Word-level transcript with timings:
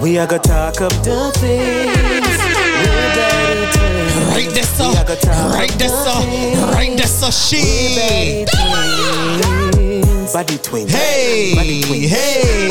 We 0.00 0.16
are 0.16 0.26
gonna 0.26 0.42
talk 0.42 0.80
up 0.80 0.92
the 1.04 1.30
things. 1.34 1.94
We're 1.94 3.12
Betty 3.14 3.66
Twins. 3.76 4.14
Right 4.30 4.48
this 4.54 4.68
so, 4.78 4.88
We 4.88 4.96
are 4.96 5.04
gonna 5.04 5.20
talk 5.20 5.52
right 5.52 5.70
up 5.70 5.78
this 5.78 5.92
the 5.92 6.04
so, 6.04 6.72
right 6.72 6.96
this 6.96 7.20
so 7.20 7.30
she. 7.30 8.46
Body 10.32 10.58
twins. 10.58 10.90
Hey, 10.90 11.54
Body 11.54 11.82
twins. 11.82 12.10
hey. 12.10 12.68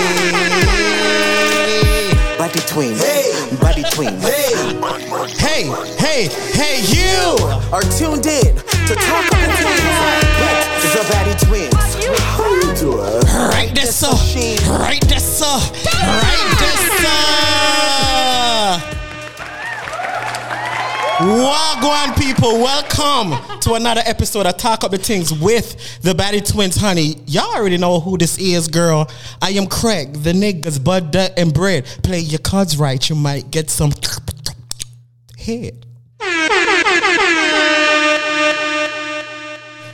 Body 2.39 2.60
twins. 2.65 3.00
Body 3.59 3.84
twins. 3.91 4.23
Hey, 5.38 5.70
hey, 6.00 6.30
hey, 6.54 6.82
you! 6.82 7.38
Are 7.71 7.84
tuned 7.84 8.25
in 8.25 8.55
to 8.55 8.96
talk 8.96 9.25
up 9.25 9.38
the 9.38 9.54
things. 9.54 10.00
With 10.82 10.93
the 10.93 11.04
Body 11.14 11.36
Twins. 11.46 12.48
How 12.80 12.86
you? 12.86 13.02
Right 13.50 13.71
this 13.75 13.93
so, 13.93 14.11
right 14.71 15.02
this 15.02 15.38
so, 15.38 15.46
right 15.46 16.55
this 16.59 16.79
so. 17.02 17.09
Wagwan 21.19 22.18
people, 22.18 22.54
welcome 22.54 23.60
to 23.60 23.74
another 23.74 24.02
episode 24.05 24.46
of 24.46 24.55
Talk 24.55 24.86
Up 24.86 24.92
the 24.92 24.97
Things 24.97 25.33
with 25.33 26.00
the 26.04 26.15
Batty 26.15 26.39
Twins, 26.39 26.78
honey. 26.78 27.15
Y'all 27.25 27.54
already 27.54 27.78
know 27.78 28.00
who 28.00 28.18
this 28.18 28.38
is, 28.38 28.69
girl. 28.69 29.11
I 29.41 29.50
am 29.52 29.68
Craig, 29.68 30.14
the 30.14 30.32
niggas, 30.32 30.82
bud, 30.82 31.11
Dutt, 31.11 31.33
and 31.38 31.54
bread. 31.54 31.83
Play 32.03 32.19
your 32.19 32.39
cards 32.39 32.77
right, 32.77 33.09
you 33.09 33.16
might 33.17 33.52
get 33.52 33.69
some 33.69 33.91
head. 35.38 35.86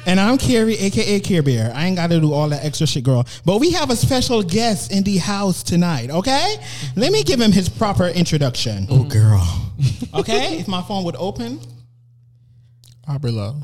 And 0.07 0.19
I'm 0.19 0.37
Carrie, 0.37 0.75
aka 0.77 1.19
Care 1.19 1.41
Bear. 1.41 1.71
I 1.73 1.85
ain't 1.87 1.95
got 1.95 2.11
to 2.11 2.19
do 2.19 2.31
all 2.31 2.47
that 2.49 2.63
extra 2.63 2.85
shit, 2.85 3.03
girl. 3.03 3.25
But 3.43 3.59
we 3.59 3.71
have 3.71 3.89
a 3.89 3.95
special 3.95 4.43
guest 4.43 4.91
in 4.91 5.03
the 5.03 5.17
house 5.17 5.63
tonight, 5.63 6.11
okay? 6.11 6.57
Let 6.95 7.11
me 7.11 7.23
give 7.23 7.41
him 7.41 7.51
his 7.51 7.67
proper 7.69 8.07
introduction. 8.07 8.87
Oh, 8.89 9.03
girl. 9.03 9.61
Okay? 10.13 10.59
if 10.59 10.67
my 10.69 10.81
phone 10.81 11.03
would 11.03 11.17
open. 11.17 11.59
Aubrey 13.05 13.31
Lowe. 13.31 13.57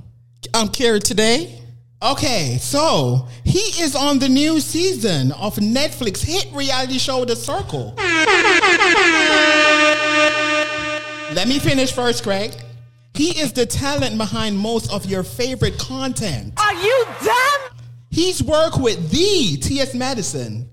I'm 0.53 0.67
Carrie 0.67 0.99
today. 0.99 1.57
Okay, 2.03 2.57
so 2.59 3.29
he 3.45 3.59
is 3.81 3.95
on 3.95 4.19
the 4.19 4.27
new 4.27 4.59
season 4.59 5.31
of 5.31 5.55
Netflix 5.55 6.21
hit 6.21 6.51
reality 6.51 6.97
show 6.97 7.23
The 7.23 7.37
Circle. 7.37 7.93
Let 11.33 11.47
me 11.47 11.59
finish 11.59 11.93
first, 11.93 12.23
Craig. 12.23 12.51
He 13.21 13.37
is 13.39 13.53
the 13.53 13.67
talent 13.67 14.17
behind 14.17 14.57
most 14.57 14.91
of 14.91 15.05
your 15.05 15.21
favorite 15.21 15.77
content. 15.77 16.59
Are 16.59 16.73
you 16.73 17.05
dumb? 17.23 17.61
He's 18.09 18.41
worked 18.41 18.79
with 18.79 19.11
the 19.11 19.57
T.S. 19.57 19.93
Madison, 19.93 20.67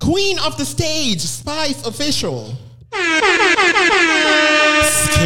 Queen 0.00 0.36
of 0.40 0.58
the 0.58 0.64
Stage, 0.64 1.20
Spice 1.20 1.86
Official, 1.86 2.56
Skin 2.90 3.02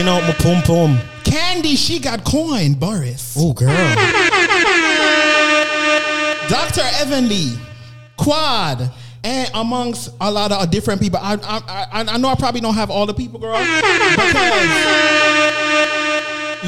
out 0.06 0.22
my 0.24 0.34
pum 0.38 0.62
pum. 0.64 0.98
Candy, 1.24 1.77
She 1.77 1.98
Got 1.98 2.24
Coin, 2.24 2.74
Boris, 2.74 3.34
Oh, 3.38 3.55
girl. 3.55 3.68
Dr. 6.46 6.83
Heavenly, 6.83 7.52
Quad, 8.18 8.90
and 9.24 9.50
amongst 9.55 10.10
a 10.20 10.30
lot 10.30 10.52
of 10.52 10.70
different 10.70 11.00
people. 11.00 11.18
I, 11.22 11.38
I, 11.42 11.86
I, 11.90 12.05
I 12.06 12.18
know 12.18 12.28
I 12.28 12.34
probably 12.34 12.60
don't 12.60 12.74
have 12.74 12.90
all 12.90 13.06
the 13.06 13.14
people, 13.14 13.40
girl. 13.40 13.56
Because 13.58 14.33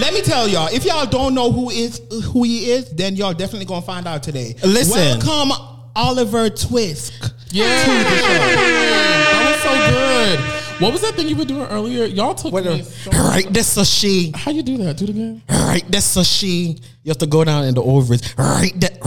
let 0.01 0.13
me 0.15 0.21
tell 0.23 0.49
y'all, 0.49 0.69
if 0.73 0.85
y'all 0.85 1.07
don't 1.07 1.35
know 1.35 1.51
who 1.53 1.71
is 1.71 2.01
who 2.33 2.43
he 2.43 2.71
is, 2.71 2.91
then 2.91 3.17
y'all 3.17 3.33
definitely 3.35 3.67
gonna 3.67 3.83
find 3.83 4.07
out 4.07 4.23
today. 4.23 4.55
Listen. 4.65 5.19
welcome 5.21 5.53
Oliver 5.97 6.51
Twixt. 6.51 7.13
Yeah, 7.51 7.65
that 7.65 9.47
was 9.47 9.63
so 9.63 9.71
good. 9.91 10.41
What 10.83 10.93
was 10.93 11.03
that 11.03 11.15
thing 11.15 11.29
you 11.29 11.37
were 11.37 11.45
doing 11.45 11.67
earlier? 11.69 12.05
Y'all 12.07 12.35
took 12.35 12.53
me. 12.53 12.83
So, 12.83 13.11
Right, 13.13 13.47
that's 13.49 13.77
a 13.77 13.85
she. 13.85 14.33
how 14.35 14.51
you 14.51 14.65
do 14.65 14.77
that? 14.79 14.97
Do 14.97 15.05
it 15.05 15.11
again. 15.11 15.43
Right, 15.49 15.85
that's 15.89 16.17
a 16.17 16.25
she. 16.25 16.79
You 17.05 17.11
have 17.11 17.19
to 17.19 17.27
go 17.29 17.45
down 17.45 17.65
in 17.65 17.75
the 17.77 17.83
ovaries. 17.83 18.23
Right, 18.37 18.73
that. 18.81 18.99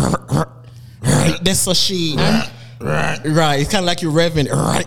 Right, 1.02 1.38
that's 1.44 1.68
a 1.68 1.76
she. 1.76 2.16
Right, 2.80 3.20
right. 3.26 3.60
It's 3.60 3.70
kind 3.72 3.84
of 3.84 3.86
like 3.86 4.02
you're 4.02 4.14
revving. 4.14 4.50
Right, 4.50 4.86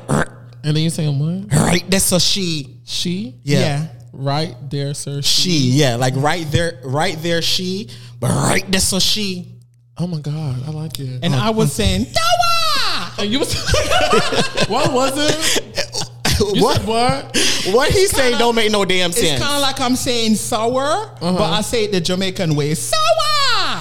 And 0.64 0.74
then 0.76 0.82
you 0.82 0.88
saying 0.90 1.18
what? 1.18 1.52
right. 1.60 1.84
That's 1.90 2.12
a 2.12 2.20
she. 2.20 2.78
She. 2.84 3.36
Yeah. 3.42 3.58
Yeah. 3.60 3.86
Right 4.12 4.54
there, 4.70 4.94
sir. 4.94 5.22
She. 5.22 5.70
Yeah, 5.70 5.96
like 5.96 6.14
right 6.16 6.46
there, 6.50 6.80
right 6.84 7.16
there. 7.20 7.42
She. 7.42 7.90
But 8.18 8.30
right, 8.30 8.64
that's 8.70 8.92
a 8.92 9.00
she. 9.00 9.54
Oh 9.96 10.06
my 10.06 10.20
god, 10.20 10.62
I 10.66 10.70
like 10.70 10.98
it. 10.98 11.22
And 11.22 11.34
oh. 11.34 11.38
I 11.38 11.50
was 11.50 11.72
saying, 11.72 12.02
Noah! 12.02 13.12
And 13.18 13.30
you 13.30 13.38
was. 13.38 13.54
what 14.68 14.92
was 14.92 15.12
it? 15.16 16.06
You 16.54 16.62
what? 16.62 16.78
said 16.78 16.86
what? 16.86 17.36
What 17.74 17.90
he 17.90 18.06
say 18.06 18.36
don't 18.38 18.54
make 18.54 18.72
no 18.72 18.84
damn 18.84 19.10
It's 19.10 19.20
sense. 19.20 19.42
kind 19.42 19.56
of 19.56 19.62
like 19.62 19.80
I'm 19.80 19.94
saying 19.96 20.36
sour, 20.36 21.14
but 21.20 21.22
uh-huh. 21.22 21.44
I 21.44 21.60
say 21.60 21.84
it 21.84 21.92
the 21.92 22.00
Jamaican 22.00 22.56
way. 22.56 22.74
Sour! 22.74 23.29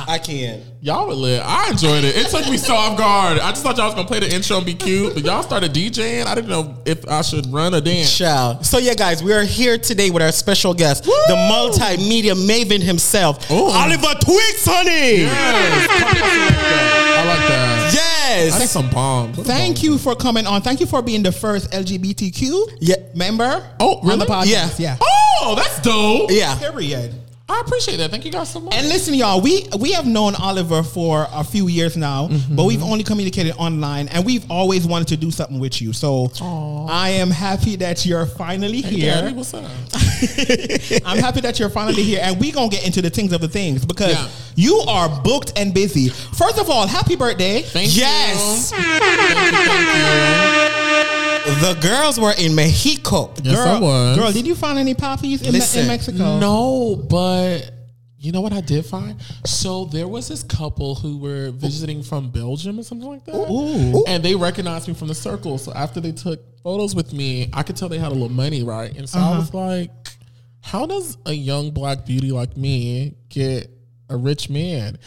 I 0.09 0.17
can't. 0.17 0.63
Y'all 0.81 1.07
were 1.07 1.13
lit. 1.13 1.39
I 1.45 1.69
enjoyed 1.69 2.03
it. 2.03 2.15
It 2.17 2.29
took 2.31 2.49
me 2.49 2.57
so 2.57 2.73
off 2.73 2.97
guard. 2.97 3.37
I 3.37 3.51
just 3.51 3.61
thought 3.61 3.77
y'all 3.77 3.85
was 3.85 3.93
gonna 3.93 4.07
play 4.07 4.19
the 4.19 4.33
intro 4.33 4.57
and 4.57 4.65
be 4.65 4.73
cute, 4.73 5.13
but 5.13 5.23
y'all 5.23 5.43
started 5.43 5.71
DJing. 5.71 6.25
I 6.25 6.33
didn't 6.33 6.49
know 6.49 6.75
if 6.83 7.07
I 7.07 7.21
should 7.21 7.45
run 7.53 7.75
or 7.75 7.81
dance. 7.81 8.17
Child. 8.17 8.65
So 8.65 8.79
yeah, 8.79 8.95
guys, 8.95 9.21
we 9.23 9.33
are 9.33 9.43
here 9.43 9.77
today 9.77 10.09
with 10.09 10.23
our 10.23 10.31
special 10.31 10.73
guest, 10.73 11.03
the 11.03 11.35
multimedia 11.51 12.33
maven 12.33 12.81
himself, 12.81 13.51
Ooh. 13.51 13.65
Oliver 13.65 14.15
Twixt, 14.19 14.65
honey. 14.67 15.21
Yes. 15.21 15.87
I 15.91 17.25
like 17.27 17.47
that. 17.49 17.91
Yes. 17.93 18.55
I 18.55 18.59
need 18.59 18.69
some 18.69 18.89
bombs. 18.89 19.37
What 19.37 19.45
Thank 19.45 19.75
bombs? 19.75 19.83
you 19.83 19.97
for 19.99 20.15
coming 20.15 20.47
on. 20.47 20.63
Thank 20.63 20.79
you 20.79 20.87
for 20.87 21.03
being 21.03 21.21
the 21.21 21.31
first 21.31 21.69
LGBTQ 21.71 22.77
Yeah. 22.79 22.95
member 23.13 23.63
Oh, 23.79 23.99
on 24.11 24.17
the 24.17 24.25
podcast. 24.25 24.79
Yeah. 24.79 24.97
Yeah. 24.97 24.97
Oh, 25.41 25.53
that's 25.55 25.79
dope. 25.81 26.31
Yeah. 26.31 26.57
Period. 26.57 27.13
I 27.49 27.61
appreciate 27.65 27.97
that. 27.97 28.11
Thank 28.11 28.25
you 28.25 28.31
guys 28.31 28.49
so 28.51 28.59
much. 28.59 28.75
And 28.75 28.87
listen, 28.87 29.13
y'all, 29.15 29.41
we 29.41 29.67
we 29.79 29.91
have 29.93 30.05
known 30.05 30.35
Oliver 30.35 30.83
for 30.83 31.27
a 31.33 31.43
few 31.43 31.67
years 31.67 31.97
now, 31.97 32.27
Mm-hmm. 32.27 32.55
but 32.55 32.65
we've 32.65 32.83
only 32.83 33.03
communicated 33.03 33.55
online, 33.57 34.07
and 34.09 34.23
we've 34.25 34.45
always 34.51 34.85
wanted 34.85 35.07
to 35.09 35.17
do 35.17 35.31
something 35.31 35.59
with 35.59 35.81
you. 35.81 35.91
So 35.93 36.31
I 36.89 37.09
am 37.09 37.31
happy 37.31 37.75
that 37.77 38.05
you're 38.05 38.25
finally 38.27 38.81
Hey, 38.81 38.95
here. 38.95 39.13
Daddy, 39.13 39.33
what's 39.35 39.53
up? 39.53 39.63
I'm 41.05 41.17
happy 41.17 41.41
that 41.41 41.57
you're 41.59 41.69
finally 41.69 42.03
here, 42.03 42.19
and 42.21 42.39
we're 42.39 42.53
gonna 42.53 42.69
get 42.69 42.85
into 42.85 43.01
the 43.01 43.09
things 43.09 43.33
of 43.33 43.41
the 43.41 43.47
things 43.47 43.83
because 43.85 44.13
Yeah. 44.13 44.27
you 44.55 44.75
are 44.87 45.09
booked 45.23 45.53
and 45.57 45.73
busy. 45.73 46.09
First 46.09 46.59
of 46.59 46.69
all, 46.69 46.85
happy 46.87 47.15
birthday! 47.15 47.61
Thank 47.63 47.95
Yes. 47.97 48.71
you. 48.71 48.77
Thank 48.77 49.51
you. 49.51 49.59
Thank 50.69 51.28
The 51.45 51.77
girls 51.81 52.19
were 52.19 52.33
in 52.37 52.55
Mexico. 52.55 53.33
Yes, 53.43 53.55
girl, 53.55 53.67
I 53.67 53.79
was. 53.79 54.17
girl, 54.17 54.31
did 54.31 54.45
you 54.47 54.55
find 54.55 54.77
any 54.77 54.93
poppies 54.93 55.41
in, 55.41 55.51
Listen, 55.53 55.81
in 55.81 55.87
Mexico? 55.87 56.37
No, 56.39 56.95
but 57.09 57.71
you 58.17 58.31
know 58.31 58.41
what 58.41 58.53
I 58.53 58.61
did 58.61 58.85
find? 58.85 59.19
So 59.45 59.85
there 59.85 60.07
was 60.07 60.27
this 60.27 60.43
couple 60.43 60.95
who 60.95 61.17
were 61.17 61.51
visiting 61.51 62.03
from 62.03 62.29
Belgium 62.29 62.79
or 62.79 62.83
something 62.83 63.07
like 63.07 63.25
that. 63.25 63.35
Ooh. 63.35 64.03
And 64.07 64.23
they 64.23 64.35
recognized 64.35 64.87
me 64.87 64.93
from 64.93 65.07
the 65.07 65.15
circle. 65.15 65.57
So 65.57 65.71
after 65.73 65.99
they 66.01 66.11
took 66.11 66.41
photos 66.61 66.93
with 66.95 67.13
me, 67.13 67.49
I 67.53 67.63
could 67.63 67.77
tell 67.77 67.87
they 67.89 67.97
had 67.97 68.09
a 68.11 68.15
little 68.15 68.29
money, 68.29 68.63
right? 68.63 68.95
And 68.95 69.07
so 69.09 69.19
Uh-huh. 69.19 69.33
I 69.33 69.37
was 69.37 69.53
like, 69.53 69.91
how 70.61 70.85
does 70.85 71.17
a 71.25 71.33
young 71.33 71.71
black 71.71 72.05
beauty 72.05 72.31
like 72.31 72.57
me 72.57 73.15
get 73.29 73.71
a 74.09 74.17
rich 74.17 74.49
man? 74.49 74.97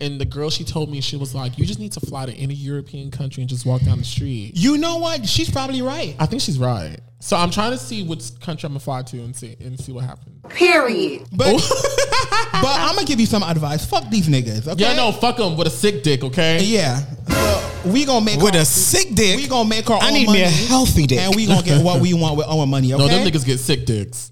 And 0.00 0.20
the 0.20 0.24
girl 0.24 0.50
she 0.50 0.64
told 0.64 0.90
me, 0.90 1.00
she 1.00 1.16
was 1.16 1.34
like, 1.34 1.58
you 1.58 1.66
just 1.66 1.78
need 1.78 1.92
to 1.92 2.00
fly 2.00 2.26
to 2.26 2.32
any 2.32 2.54
European 2.54 3.10
country 3.10 3.42
and 3.42 3.50
just 3.50 3.66
walk 3.66 3.82
down 3.82 3.98
the 3.98 4.04
street. 4.04 4.52
You 4.54 4.78
know 4.78 4.96
what? 4.96 5.26
She's 5.26 5.50
probably 5.50 5.82
right. 5.82 6.16
I 6.18 6.26
think 6.26 6.42
she's 6.42 6.58
right. 6.58 6.98
So 7.20 7.36
I'm 7.36 7.52
trying 7.52 7.70
to 7.70 7.78
see 7.78 8.02
which 8.02 8.40
country 8.40 8.66
I'm 8.66 8.72
gonna 8.72 8.80
fly 8.80 9.02
to 9.02 9.18
and 9.18 9.34
see 9.34 9.56
and 9.60 9.78
see 9.78 9.92
what 9.92 10.04
happens. 10.04 10.40
Period. 10.48 11.22
But 11.30 11.54
oh. 11.56 12.48
but 12.52 12.80
I'm 12.80 12.96
gonna 12.96 13.06
give 13.06 13.20
you 13.20 13.26
some 13.26 13.44
advice. 13.44 13.86
Fuck 13.86 14.10
these 14.10 14.28
niggas. 14.28 14.66
Okay? 14.66 14.82
Yeah, 14.82 14.94
no, 14.96 15.12
fuck 15.12 15.36
them 15.36 15.56
with 15.56 15.68
a 15.68 15.70
sick 15.70 16.02
dick, 16.02 16.24
okay? 16.24 16.60
Yeah. 16.64 16.98
So 17.28 17.90
we 17.92 18.04
gonna 18.04 18.24
make 18.24 18.40
With 18.40 18.56
our, 18.56 18.62
a 18.62 18.64
sick 18.64 19.14
dick. 19.14 19.36
We 19.36 19.46
gonna 19.46 19.68
make 19.68 19.88
our 19.88 20.02
I 20.02 20.08
own 20.08 20.14
need 20.14 20.26
money, 20.26 20.40
me 20.40 20.44
a 20.46 20.50
healthy 20.50 21.06
dick. 21.06 21.20
and 21.20 21.36
we 21.36 21.46
gonna 21.46 21.62
get 21.62 21.84
what 21.84 22.00
we 22.00 22.12
want 22.12 22.36
with 22.38 22.48
our 22.48 22.66
money. 22.66 22.92
Okay. 22.92 23.02
No, 23.02 23.08
them 23.08 23.24
niggas 23.24 23.46
get 23.46 23.60
sick 23.60 23.84
dicks. 23.86 24.31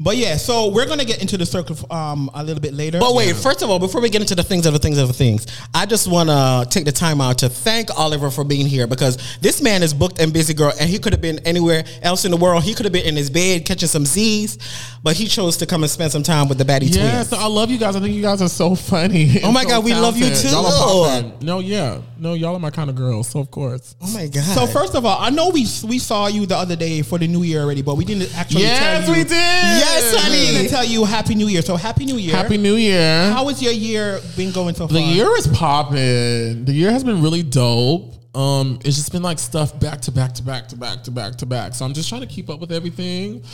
But 0.00 0.16
yeah, 0.16 0.36
so 0.36 0.68
we're 0.70 0.86
gonna 0.86 1.04
get 1.04 1.20
into 1.20 1.36
the 1.38 1.46
circle 1.46 1.76
um 1.90 2.28
a 2.34 2.42
little 2.42 2.60
bit 2.60 2.74
later. 2.74 2.98
But 2.98 3.14
wait, 3.14 3.36
first 3.36 3.62
of 3.62 3.70
all, 3.70 3.78
before 3.78 4.00
we 4.00 4.10
get 4.10 4.20
into 4.22 4.34
the 4.34 4.42
things 4.42 4.66
of 4.66 4.72
the 4.72 4.78
things 4.78 4.98
of 4.98 5.06
the 5.08 5.14
things, 5.14 5.46
I 5.72 5.86
just 5.86 6.08
want 6.08 6.28
to 6.30 6.66
take 6.68 6.84
the 6.84 6.92
time 6.92 7.20
out 7.20 7.38
to 7.38 7.48
thank 7.48 7.96
Oliver 7.96 8.30
for 8.30 8.42
being 8.44 8.66
here 8.66 8.86
because 8.88 9.38
this 9.40 9.62
man 9.62 9.82
is 9.82 9.94
booked 9.94 10.20
and 10.20 10.32
busy, 10.32 10.52
girl, 10.52 10.72
and 10.80 10.90
he 10.90 10.98
could 10.98 11.12
have 11.12 11.22
been 11.22 11.38
anywhere 11.46 11.84
else 12.02 12.24
in 12.24 12.30
the 12.32 12.36
world. 12.36 12.64
He 12.64 12.74
could 12.74 12.86
have 12.86 12.92
been 12.92 13.06
in 13.06 13.14
his 13.16 13.30
bed 13.30 13.64
catching 13.66 13.88
some 13.88 14.04
Z's, 14.04 14.58
but 15.02 15.16
he 15.16 15.26
chose 15.26 15.56
to 15.58 15.66
come 15.66 15.82
and 15.84 15.90
spend 15.90 16.10
some 16.10 16.22
time 16.24 16.48
with 16.48 16.58
the 16.58 16.64
Batty 16.64 16.86
Yeah, 16.86 17.10
Twins. 17.12 17.28
so 17.28 17.36
I 17.36 17.46
love 17.46 17.70
you 17.70 17.78
guys. 17.78 17.94
I 17.94 18.00
think 18.00 18.14
you 18.14 18.22
guys 18.22 18.42
are 18.42 18.48
so 18.48 18.74
funny. 18.74 19.40
Oh 19.44 19.52
my 19.52 19.62
so 19.62 19.68
God, 19.68 19.84
we 19.84 19.94
love 19.94 20.16
you 20.16 20.28
too. 20.34 20.48
Y'all 20.48 21.04
are. 21.04 21.32
No, 21.40 21.60
yeah. 21.60 22.00
No, 22.18 22.34
y'all 22.34 22.56
are 22.56 22.60
my 22.60 22.70
kind 22.70 22.90
of 22.90 22.96
girls. 22.96 23.28
So 23.28 23.38
of 23.40 23.50
course. 23.50 23.94
oh 24.02 24.12
my 24.12 24.26
god! 24.26 24.42
So 24.42 24.66
first 24.66 24.94
of 24.94 25.04
all, 25.06 25.18
I 25.20 25.30
know 25.30 25.50
we 25.50 25.66
we 25.86 25.98
saw 25.98 26.26
you 26.26 26.46
the 26.46 26.56
other 26.56 26.74
day 26.76 27.02
for 27.02 27.18
the 27.18 27.26
new 27.28 27.42
year 27.42 27.60
already, 27.60 27.82
but 27.82 27.96
we 27.96 28.04
didn't 28.04 28.34
actually 28.36 28.62
Yes, 28.62 29.04
tell 29.06 29.14
you. 29.14 29.22
we 29.22 29.28
did. 29.28 29.83
Yes, 29.84 30.12
We 30.12 30.18
honey. 30.20 30.46
didn't 30.58 30.70
tell 30.70 30.84
you 30.84 31.04
Happy 31.04 31.34
New 31.34 31.46
Year. 31.48 31.62
So 31.62 31.76
Happy 31.76 32.04
New 32.04 32.16
Year. 32.16 32.34
Happy 32.34 32.56
New 32.56 32.74
Year. 32.76 33.30
How 33.32 33.46
has 33.48 33.62
your 33.62 33.72
year 33.72 34.20
been 34.36 34.50
going 34.52 34.74
so 34.74 34.86
far? 34.88 34.94
the 34.94 35.02
year 35.02 35.28
is 35.36 35.46
popping. 35.48 36.64
The 36.64 36.72
year 36.72 36.90
has 36.90 37.04
been 37.04 37.22
really 37.22 37.42
dope. 37.42 38.14
Um, 38.36 38.78
it's 38.84 38.96
just 38.96 39.12
been 39.12 39.22
like 39.22 39.38
stuff 39.38 39.78
back 39.78 40.00
to 40.02 40.10
back 40.12 40.32
to 40.34 40.42
back 40.42 40.66
to 40.68 40.76
back 40.76 41.02
to 41.04 41.10
back 41.10 41.36
to 41.36 41.46
back. 41.46 41.74
So 41.74 41.84
I'm 41.84 41.94
just 41.94 42.08
trying 42.08 42.22
to 42.22 42.26
keep 42.26 42.50
up 42.50 42.60
with 42.60 42.72
everything. 42.72 43.44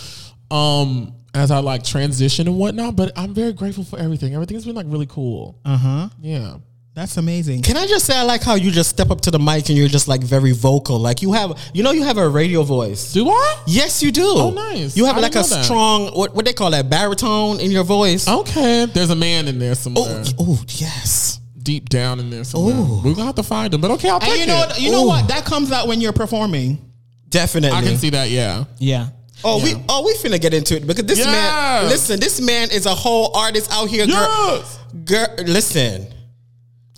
Um, 0.51 1.13
as 1.35 1.51
I 1.51 1.59
like 1.59 1.85
transition 1.85 2.49
and 2.49 2.59
whatnot, 2.59 2.97
but 2.97 3.13
I'm 3.17 3.33
very 3.35 3.53
grateful 3.53 3.85
for 3.85 3.99
everything. 3.99 4.35
Everything's 4.35 4.65
been 4.65 4.75
like 4.75 4.87
really 4.89 5.07
cool. 5.07 5.59
Uh 5.65 5.77
huh. 5.77 6.09
Yeah. 6.21 6.57
That's 7.01 7.17
amazing. 7.17 7.63
Can 7.63 7.79
I 7.79 7.87
just 7.87 8.05
say 8.05 8.15
I 8.15 8.25
like 8.25 8.43
how 8.43 8.57
you 8.57 8.71
just 8.71 8.91
step 8.91 9.11
up 9.11 9.23
to 9.23 9.31
the 9.31 9.39
mic 9.39 9.71
and 9.71 9.79
you're 9.79 9.89
just 9.89 10.07
like 10.07 10.21
very 10.21 10.53
vocal. 10.53 10.99
Like 10.99 11.23
you 11.23 11.33
have, 11.33 11.59
you 11.73 11.83
know, 11.83 11.93
you 11.93 12.03
have 12.05 12.19
a 12.19 12.29
radio 12.29 12.63
voice. 12.63 13.15
Do 13.15 13.27
I? 13.31 13.57
Yes, 13.67 14.03
you 14.03 14.13
do. 14.13 14.23
Oh, 14.27 14.51
nice. 14.51 14.99
You 14.99 15.07
have 15.07 15.17
I 15.17 15.21
like 15.21 15.33
a 15.35 15.39
that. 15.39 15.65
strong 15.65 16.09
what 16.13 16.35
what 16.35 16.45
they 16.45 16.53
call 16.53 16.71
that 16.73 16.91
baritone 16.91 17.59
in 17.59 17.71
your 17.71 17.85
voice. 17.85 18.29
Okay. 18.29 18.85
There's 18.85 19.09
a 19.09 19.17
man 19.17 19.49
in 19.49 19.59
there 19.59 19.75
somewhere. 19.75 20.23
oh, 20.39 20.59
oh, 20.59 20.63
yes. 20.69 21.41
Deep 21.63 21.89
down 21.89 22.21
in 22.21 22.29
there 22.29 22.45
somewhere. 22.45 22.75
Ooh. 22.77 23.01
We're 23.03 23.15
gonna 23.15 23.25
have 23.25 23.35
to 23.37 23.43
find 23.45 23.73
him. 23.73 23.81
But 23.81 23.93
okay, 23.93 24.11
I'll 24.11 24.17
And 24.17 24.25
take 24.25 24.41
you 24.41 24.47
know, 24.47 24.67
it. 24.69 24.79
you 24.79 24.93
know 24.93 25.05
Ooh. 25.05 25.09
what? 25.09 25.27
That 25.29 25.47
comes 25.47 25.73
out 25.73 25.89
when 25.89 26.03
you're 26.03 26.13
performing. 26.13 26.85
Definitely. 27.31 27.79
I 27.79 27.83
can 27.83 27.97
see 27.97 28.11
that, 28.11 28.29
yeah. 28.29 28.65
Yeah. 28.77 29.09
Oh, 29.43 29.65
we 29.65 29.73
oh 29.89 30.05
we 30.05 30.13
finna 30.17 30.39
get 30.39 30.53
into 30.53 30.77
it 30.77 30.87
because 30.87 31.07
this 31.07 31.25
man. 31.25 31.87
Listen, 31.87 32.21
this 32.21 32.43
man 32.43 32.71
is 32.71 32.85
a 32.85 32.95
whole 32.95 33.35
artist 33.35 33.73
out 33.73 33.89
here. 33.89 34.07
Girl, 34.07 34.17
Yes. 34.59 34.79
girl, 35.07 35.29
listen. 35.47 36.07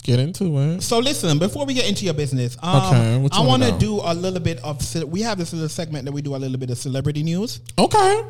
Get 0.03 0.19
into 0.19 0.57
it. 0.59 0.81
So 0.83 0.99
listen, 0.99 1.39
before 1.39 1.65
we 1.65 1.73
get 1.73 1.87
into 1.87 2.03
your 2.05 2.13
business, 2.13 2.57
um, 2.61 2.75
Okay, 2.93 3.27
I 3.31 3.39
want 3.41 3.63
to 3.63 3.71
do 3.79 4.01
a 4.03 4.13
little 4.13 4.39
bit 4.41 4.59
of. 4.63 4.81
ce- 4.81 5.03
We 5.05 5.21
have 5.21 5.37
this 5.37 5.53
little 5.53 5.69
segment 5.69 6.05
that 6.05 6.11
we 6.11 6.21
do 6.21 6.35
a 6.35 6.37
little 6.37 6.57
bit 6.57 6.69
of 6.69 6.77
celebrity 6.77 7.23
news. 7.23 7.61
Okay. 7.79 8.21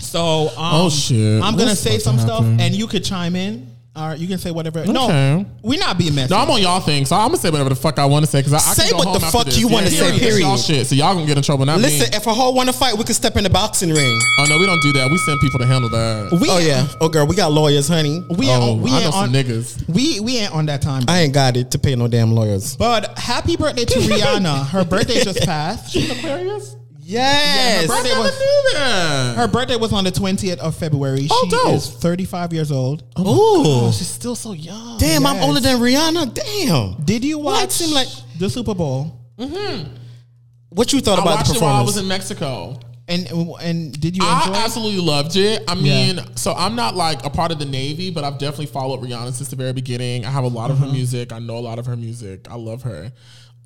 So, 0.00 0.48
um, 0.48 0.52
Oh, 0.56 0.90
shit. 0.90 1.42
I'm 1.42 1.54
gonna 1.54 1.66
What's 1.66 1.80
say 1.80 1.90
about 1.96 2.02
some 2.02 2.16
to 2.16 2.22
stuff, 2.22 2.42
happen? 2.42 2.60
and 2.60 2.74
you 2.74 2.86
could 2.86 3.04
chime 3.04 3.36
in, 3.36 3.69
or 3.96 4.14
you 4.14 4.28
can 4.28 4.38
say 4.38 4.50
whatever. 4.52 4.86
No, 4.86 5.04
Okay. 5.06 5.46
we're 5.62 5.78
not 5.80 5.98
being 5.98 6.14
messy. 6.14 6.32
No, 6.32 6.40
I'm 6.40 6.48
on 6.50 6.62
y'all 6.62 6.78
thing, 6.80 7.04
so 7.04 7.16
I'm 7.16 7.28
gonna 7.28 7.38
say 7.38 7.50
whatever 7.50 7.70
the 7.70 7.74
fuck 7.76 7.98
I 7.98 8.04
want 8.06 8.24
to 8.24 8.30
say 8.30 8.38
because 8.40 8.52
I, 8.52 8.56
I 8.58 8.74
Say 8.74 8.82
can 8.84 8.92
go 8.92 8.98
what 8.98 9.08
home 9.08 9.18
the 9.20 9.26
after 9.26 9.38
fuck 9.38 9.46
this. 9.46 9.58
you 9.58 9.68
wanna 9.68 9.88
say, 9.90 9.96
It's 10.14 10.20
y'all 10.22 10.30
period. 10.30 10.58
shit, 10.60 10.86
so 10.86 10.94
y'all 10.94 11.14
gonna 11.14 11.26
get 11.26 11.36
in 11.36 11.42
trouble, 11.42 11.66
not 11.66 11.80
Listen, 11.80 12.08
me. 12.10 12.16
if 12.16 12.26
a 12.26 12.32
hoe 12.32 12.52
want 12.52 12.68
to 12.68 12.72
fight, 12.72 12.96
we 12.96 13.02
can 13.04 13.14
step 13.14 13.36
in 13.36 13.42
the 13.44 13.50
boxing 13.50 13.90
ring. 13.90 14.20
Oh 14.38 14.46
no, 14.48 14.58
we 14.58 14.66
don't 14.66 14.80
do 14.80 14.92
that. 14.92 15.10
We 15.10 15.18
send 15.18 15.40
people 15.40 15.58
to 15.58 15.66
handle 15.66 15.90
that. 15.90 16.38
we 16.40 16.48
Oh 16.50 16.58
yeah. 16.58 16.86
Oh 17.00 17.08
girl, 17.08 17.26
we 17.26 17.34
got 17.34 17.50
lawyers, 17.52 17.88
honey. 17.88 18.24
we 18.30 18.48
oh, 18.48 18.52
ain't, 18.52 18.62
oh, 18.62 18.72
on, 18.74 18.80
we 18.82 18.90
I 18.92 18.94
ain't 19.00 19.04
know 19.06 19.10
some 19.10 19.32
niggas. 19.32 19.88
we 19.88 20.20
we 20.20 20.36
ain't 20.38 20.52
on 20.54 20.66
that 20.66 20.82
time. 20.82 21.02
I 21.08 21.20
ain't 21.22 21.34
got 21.34 21.56
it 21.56 21.72
to 21.72 21.78
pay 21.78 21.96
no 21.96 22.06
damn 22.06 22.32
lawyers. 22.32 22.76
But 22.76 23.18
happy 23.18 23.56
birthday 23.56 23.84
to 23.86 23.98
Rihanna. 23.98 24.68
Her 24.68 24.84
birthday 24.84 25.22
just 25.24 25.40
passed. 25.44 25.92
She's 25.92 26.08
Aquarius? 26.10 26.76
Yes. 27.10 27.82
Yeah, 27.82 27.86
her 27.86 27.92
I 27.92 27.96
birthday 27.96 28.08
never 28.10 28.20
was- 28.22 28.38
knew 28.38 28.70
that. 28.78 29.36
Her 29.36 29.48
birthday 29.48 29.76
was 29.76 29.92
on 29.92 30.04
the 30.04 30.12
20th 30.12 30.58
of 30.58 30.74
February. 30.76 31.26
Oh, 31.30 31.40
she 31.44 31.50
dope. 31.50 31.74
is 31.74 31.86
35 31.88 32.52
years 32.52 32.70
old. 32.72 33.02
Ooh. 33.18 33.24
Oh, 33.26 33.92
she's 33.92 34.08
still 34.08 34.36
so 34.36 34.52
young. 34.52 34.98
Damn, 34.98 35.26
I'm 35.26 35.36
Yes. 35.36 35.44
older 35.44 35.60
than 35.60 35.78
Rihanna. 35.80 36.34
Damn. 36.34 37.04
Did 37.04 37.24
you 37.24 37.38
Well, 37.38 37.56
it 37.56 37.60
watch 37.62 37.70
seemed 37.72 37.92
like- 37.92 38.08
the 38.38 38.48
Super 38.48 38.74
Bowl? 38.74 39.16
What 40.70 40.92
you 40.92 41.00
thought 41.00 41.18
I 41.18 41.22
about 41.22 41.36
watched 41.38 41.48
the 41.50 41.56
it 41.56 41.62
while 41.62 41.70
I 41.70 41.72
performance? 41.84 41.86
Was 41.96 41.96
in 42.02 42.08
Mexico. 42.08 42.78
And 43.08 43.26
and 43.60 44.00
did 44.00 44.16
you 44.16 44.22
I 44.24 44.42
enjoy? 44.46 44.52
it? 44.52 44.62
absolutely 44.64 45.00
loved 45.00 45.36
it. 45.36 45.64
I 45.66 45.74
mean, 45.74 46.20
so 46.36 46.52
I'm 46.56 46.76
not 46.76 46.94
like 46.94 47.24
a 47.26 47.30
part 47.30 47.50
of 47.50 47.58
the 47.58 47.64
Navy, 47.64 48.10
but 48.10 48.22
I've 48.22 48.38
definitely 48.38 48.66
followed 48.66 49.00
Rihanna 49.02 49.32
since 49.34 49.48
the 49.48 49.56
very 49.56 49.72
beginning. 49.72 50.24
I 50.24 50.30
have 50.30 50.44
a 50.44 50.48
lot 50.48 50.70
of 50.70 50.76
Mm-hmm. 50.76 50.86
her 50.86 50.92
music. 50.92 51.32
I 51.32 51.40
know 51.40 51.56
a 51.56 51.58
lot 51.58 51.80
of 51.80 51.86
her 51.86 51.96
music. 51.96 52.46
I 52.48 52.54
love 52.54 52.82
her. 52.82 53.10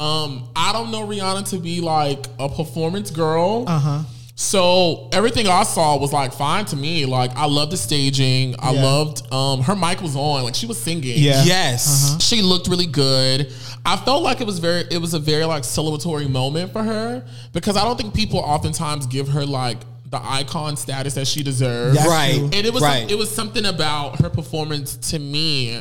Um, 0.00 0.48
I 0.56 0.72
don't 0.72 0.90
know 0.90 1.06
Rihanna 1.06 1.48
to 1.50 1.58
be 1.58 1.80
like 1.80 2.26
a 2.38 2.48
performance 2.48 3.10
girl. 3.10 3.64
Uh 3.66 3.78
huh. 3.78 4.02
So 4.36 5.08
everything 5.12 5.46
I 5.46 5.62
saw 5.62 5.96
was 5.96 6.12
like 6.12 6.32
fine 6.32 6.64
to 6.66 6.76
me. 6.76 7.06
Like 7.06 7.30
I 7.36 7.46
loved 7.46 7.70
the 7.70 7.76
staging. 7.76 8.56
I 8.58 8.72
Yeah. 8.72 8.82
loved 8.82 9.32
um 9.32 9.62
her 9.62 9.76
mic 9.76 10.02
was 10.02 10.16
on. 10.16 10.42
Like 10.42 10.56
she 10.56 10.66
was 10.66 10.80
singing. 10.80 11.16
Yeah. 11.18 11.44
Yes. 11.44 12.16
She 12.20 12.42
looked 12.42 12.66
really 12.66 12.86
good. 12.86 13.52
I 13.86 13.96
felt 13.96 14.22
like 14.24 14.40
it 14.40 14.46
was 14.46 14.58
very 14.58 14.84
it 14.90 14.98
was 15.00 15.14
a 15.14 15.20
very 15.20 15.44
like 15.44 15.62
celebratory 15.62 16.28
moment 16.28 16.72
for 16.72 16.82
her 16.82 17.24
because 17.52 17.76
I 17.76 17.84
don't 17.84 17.96
think 17.96 18.12
people 18.14 18.40
oftentimes 18.40 19.06
give 19.06 19.28
her 19.28 19.46
like 19.46 19.78
the 20.10 20.20
icon 20.22 20.76
status 20.76 21.14
that 21.14 21.28
she 21.28 21.44
deserves. 21.44 21.96
That's 21.96 22.08
Right. 22.08 22.34
true. 22.36 22.44
And 22.46 22.66
it 22.66 22.72
was 22.74 22.82
Right. 22.82 23.08
it 23.08 23.16
was 23.16 23.30
something 23.30 23.64
about 23.64 24.20
her 24.20 24.30
performance 24.30 24.96
to 25.10 25.20
me 25.20 25.80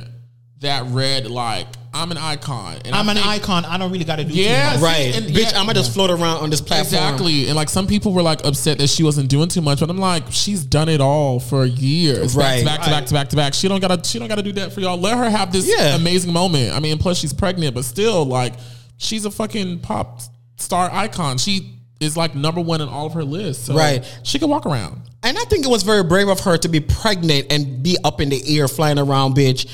that 0.64 0.86
read 0.88 1.28
like 1.28 1.68
I'm 1.96 2.12
an 2.12 2.18
icon. 2.18 2.78
And 2.86 2.96
I'm 2.96 3.08
I 3.08 3.12
an 3.12 3.18
think- 3.20 3.28
icon. 3.44 3.66
I 3.66 3.78
don't 3.78 3.92
really 3.92 4.04
got 4.04 4.16
to 4.16 4.24
do 4.24 4.34
Yeah, 4.34 4.70
too 4.74 4.76
much. 4.78 4.84
Right. 4.84 5.16
and- 5.16 5.26
Bitch, 5.28 5.52
yeah. 5.52 5.60
I'm 5.60 5.68
gonna 5.68 5.76
just 5.76 5.94
float 5.94 6.10
around 6.10 6.38
on 6.38 6.50
this 6.50 6.60
platform. 6.60 7.04
Exactly. 7.04 7.46
And 7.48 7.56
like 7.56 7.70
some 7.70 7.86
people 7.86 8.14
were 8.14 8.24
like 8.24 8.44
upset 8.44 8.80
that 8.80 8.88
she 8.90 9.04
wasn't 9.04 9.30
doing 9.30 9.48
too 9.48 9.62
much, 9.62 9.80
but 9.80 9.90
I'm 9.92 10.00
like, 10.00 10.24
she's 10.32 10.64
done 10.66 10.90
it 10.90 11.00
all 11.02 11.40
for 11.40 11.66
years. 11.66 12.36
Right. 12.36 12.66
Back 12.66 12.82
to 12.82 12.90
back 12.90 12.90
to 12.90 12.90
back 12.92 13.06
to 13.08 13.14
back 13.14 13.30
to 13.30 13.36
back. 13.36 13.54
She 13.54 13.68
don't 13.68 13.80
gotta 13.80 14.02
she 14.04 14.18
don't 14.18 14.28
gotta 14.28 14.42
do 14.42 14.52
that 14.54 14.74
for 14.74 14.80
y'all. 14.82 14.98
Let 14.98 15.18
her 15.18 15.30
have 15.30 15.52
this 15.54 15.68
Yeah. 15.70 15.96
amazing 15.96 16.34
moment. 16.34 16.74
I 16.74 16.80
mean, 16.80 16.98
plus 16.98 17.20
she's 17.20 17.32
pregnant, 17.34 17.76
but 17.76 17.86
still, 17.86 18.26
like, 18.26 18.54
she's 18.98 19.26
a 19.26 19.32
fucking 19.32 19.80
pop 19.82 20.22
star 20.58 20.90
icon. 20.92 21.38
She 21.38 21.78
is 22.00 22.18
like 22.18 22.34
number 22.34 22.60
one 22.60 22.82
in 22.82 22.90
all 22.90 23.06
of 23.06 23.14
her 23.14 23.24
lists. 23.24 23.66
So 23.68 23.76
Right. 23.76 24.04
She 24.24 24.40
can 24.40 24.50
walk 24.50 24.66
around. 24.66 25.00
And 25.22 25.38
I 25.38 25.44
think 25.46 25.64
it 25.64 25.70
was 25.70 25.84
very 25.84 26.04
brave 26.04 26.28
of 26.28 26.40
her 26.42 26.58
to 26.58 26.68
be 26.68 26.80
pregnant 26.82 27.48
and 27.52 27.82
be 27.84 27.98
up 28.04 28.20
in 28.20 28.30
the 28.30 28.58
air, 28.58 28.68
flying 28.68 28.98
around, 29.00 29.36
bitch. 29.36 29.68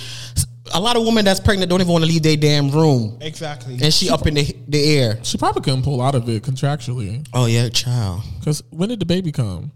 A 0.74 0.80
lot 0.80 0.95
of 0.98 1.04
women 1.06 1.25
that's 1.25 1.39
pregnant 1.39 1.69
don't 1.69 1.81
even 1.81 1.92
want 1.92 2.04
to 2.04 2.10
leave 2.10 2.24
their 2.24 2.38
damn 2.38 2.69
room, 2.71 3.18
Exactly. 3.21 3.77
and 3.81 3.94
she 3.94 4.10
up 4.10 4.25
in 4.27 4.33
the 4.36 4.56
the 4.68 4.98
air. 4.98 5.19
She 5.24 5.38
probably 5.38 5.62
couldn't 5.62 5.83
pull 5.83 6.01
out 6.01 6.16
of 6.16 6.27
it 6.30 6.44
contractually. 6.44 7.27
Oh 7.33 7.45
yeah, 7.45 7.69
child. 7.69 8.21
Because 8.39 8.63
when 8.69 8.89
did 8.89 9.00
the 9.00 9.06
baby 9.06 9.31
come? 9.31 9.71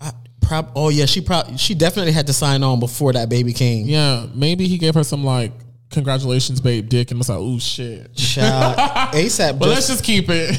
I, 0.00 0.12
prob- 0.40 0.72
oh 0.76 0.88
yeah, 0.88 1.06
she 1.06 1.20
probably 1.20 1.56
she 1.58 1.74
definitely 1.74 2.12
had 2.12 2.26
to 2.28 2.32
sign 2.32 2.62
on 2.62 2.80
before 2.80 3.12
that 3.12 3.28
baby 3.28 3.52
came. 3.52 3.86
Yeah, 3.86 4.26
maybe 4.34 4.66
he 4.66 4.78
gave 4.78 4.94
her 4.94 5.04
some 5.04 5.24
like 5.24 5.52
congratulations, 5.90 6.60
babe, 6.60 6.88
dick, 6.88 7.10
and 7.12 7.18
was 7.18 7.28
like, 7.28 7.38
oh 7.40 7.58
shit. 7.58 8.14
Child, 8.14 8.76
ASAP 9.14 9.58
But 9.58 9.68
let's 9.68 9.86
just 9.86 9.88
just 9.88 10.04
keep 10.04 10.26
it. 10.28 10.50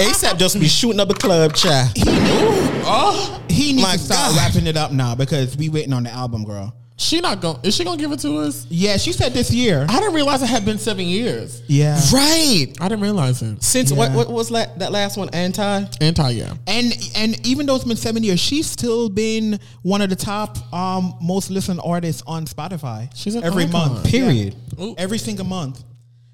ASAP 0.00 0.36
just 0.38 0.58
be 0.58 0.66
shooting 0.68 0.98
up 1.00 1.08
a 1.10 1.14
club, 1.14 1.54
child. 1.54 1.92
Oh, 2.88 3.40
he 3.48 3.72
needs 3.72 3.82
My 3.82 3.92
to 3.92 3.98
start 3.98 4.34
God. 4.34 4.36
wrapping 4.36 4.66
it 4.66 4.76
up 4.76 4.92
now 4.92 5.14
because 5.14 5.56
we 5.56 5.68
waiting 5.68 5.92
on 5.92 6.02
the 6.02 6.10
album, 6.10 6.44
girl. 6.44 6.74
She 6.98 7.20
not 7.20 7.40
going. 7.42 7.58
Is 7.62 7.74
she 7.76 7.84
gonna 7.84 7.98
give 8.00 8.10
it 8.12 8.20
to 8.20 8.38
us? 8.38 8.66
Yeah, 8.70 8.96
she 8.96 9.12
said 9.12 9.32
this 9.34 9.50
year. 9.52 9.84
I 9.88 9.98
didn't 10.00 10.14
realize 10.14 10.42
it 10.42 10.46
had 10.46 10.64
been 10.64 10.78
seven 10.78 11.04
years. 11.04 11.62
Yeah. 11.66 12.00
Right. 12.12 12.68
I 12.80 12.88
didn't 12.88 13.02
realize 13.02 13.42
it. 13.42 13.62
Since 13.62 13.92
what 13.92 14.10
Yeah. 14.10 14.16
what 14.16 14.30
was 14.32 14.50
la- 14.50 14.64
that 14.78 14.92
last 14.92 15.18
one? 15.18 15.28
Anti. 15.30 15.84
Anti, 16.00 16.30
yeah. 16.30 16.54
And 16.66 16.92
and 17.14 17.46
even 17.46 17.66
though 17.66 17.74
it's 17.76 17.84
been 17.84 17.96
seven 17.98 18.22
years, 18.24 18.40
she's 18.40 18.66
still 18.66 19.10
been 19.10 19.60
one 19.82 20.00
of 20.00 20.08
the 20.08 20.16
top 20.16 20.56
um, 20.72 21.14
most 21.20 21.50
listened 21.50 21.80
artists 21.84 22.22
on 22.26 22.46
Spotify. 22.46 23.10
She's 23.14 23.34
an 23.34 23.44
every 23.44 23.64
icon. 23.64 23.92
month. 23.92 24.06
Period. 24.06 24.56
Yeah. 24.78 24.94
Every 24.96 25.18
single 25.18 25.44
month. 25.44 25.82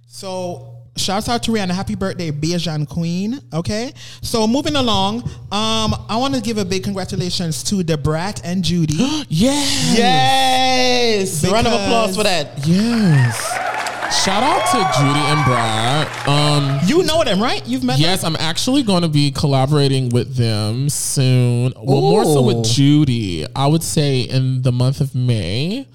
So 0.06 0.71
shouts 0.96 1.28
out 1.28 1.42
to 1.44 1.50
Rihanna. 1.52 1.70
Happy 1.72 1.94
birthday, 1.94 2.30
Bajan 2.30 2.88
Queen. 2.88 3.38
Okay. 3.52 3.92
So 4.22 4.46
moving 4.46 4.76
along, 4.76 5.22
um, 5.50 5.94
I 6.08 6.16
want 6.18 6.34
to 6.34 6.40
give 6.40 6.58
a 6.58 6.64
big 6.64 6.84
congratulations 6.84 7.62
to 7.64 7.82
the 7.82 7.96
Brat 7.96 8.40
and 8.44 8.62
Judy. 8.62 8.96
Yes. 9.28 9.96
Yes. 9.96 11.50
Round 11.50 11.66
of 11.66 11.72
applause 11.72 12.16
for 12.16 12.22
that. 12.22 12.66
Yes. 12.66 13.40
Shout 14.24 14.42
out 14.42 14.60
to 14.72 14.98
Judy 14.98 15.20
and 15.20 15.44
Brat. 15.46 16.28
Um, 16.28 16.80
you 16.86 17.02
know 17.02 17.24
them, 17.24 17.40
right? 17.40 17.66
You've 17.66 17.82
met 17.82 17.94
them. 17.94 18.02
yes, 18.02 18.24
I'm 18.24 18.36
actually 18.36 18.82
going 18.82 19.02
to 19.02 19.08
be 19.08 19.30
collaborating 19.30 20.10
with 20.10 20.36
them 20.36 20.90
soon. 20.90 21.72
Well, 21.76 22.00
more 22.02 22.24
so 22.24 22.42
with 22.42 22.64
Judy. 22.64 23.46
I 23.56 23.66
would 23.66 23.82
say 23.82 24.20
in 24.20 24.62
the 24.62 24.70
month 24.72 25.00
of 25.00 25.14
May. 25.14 25.86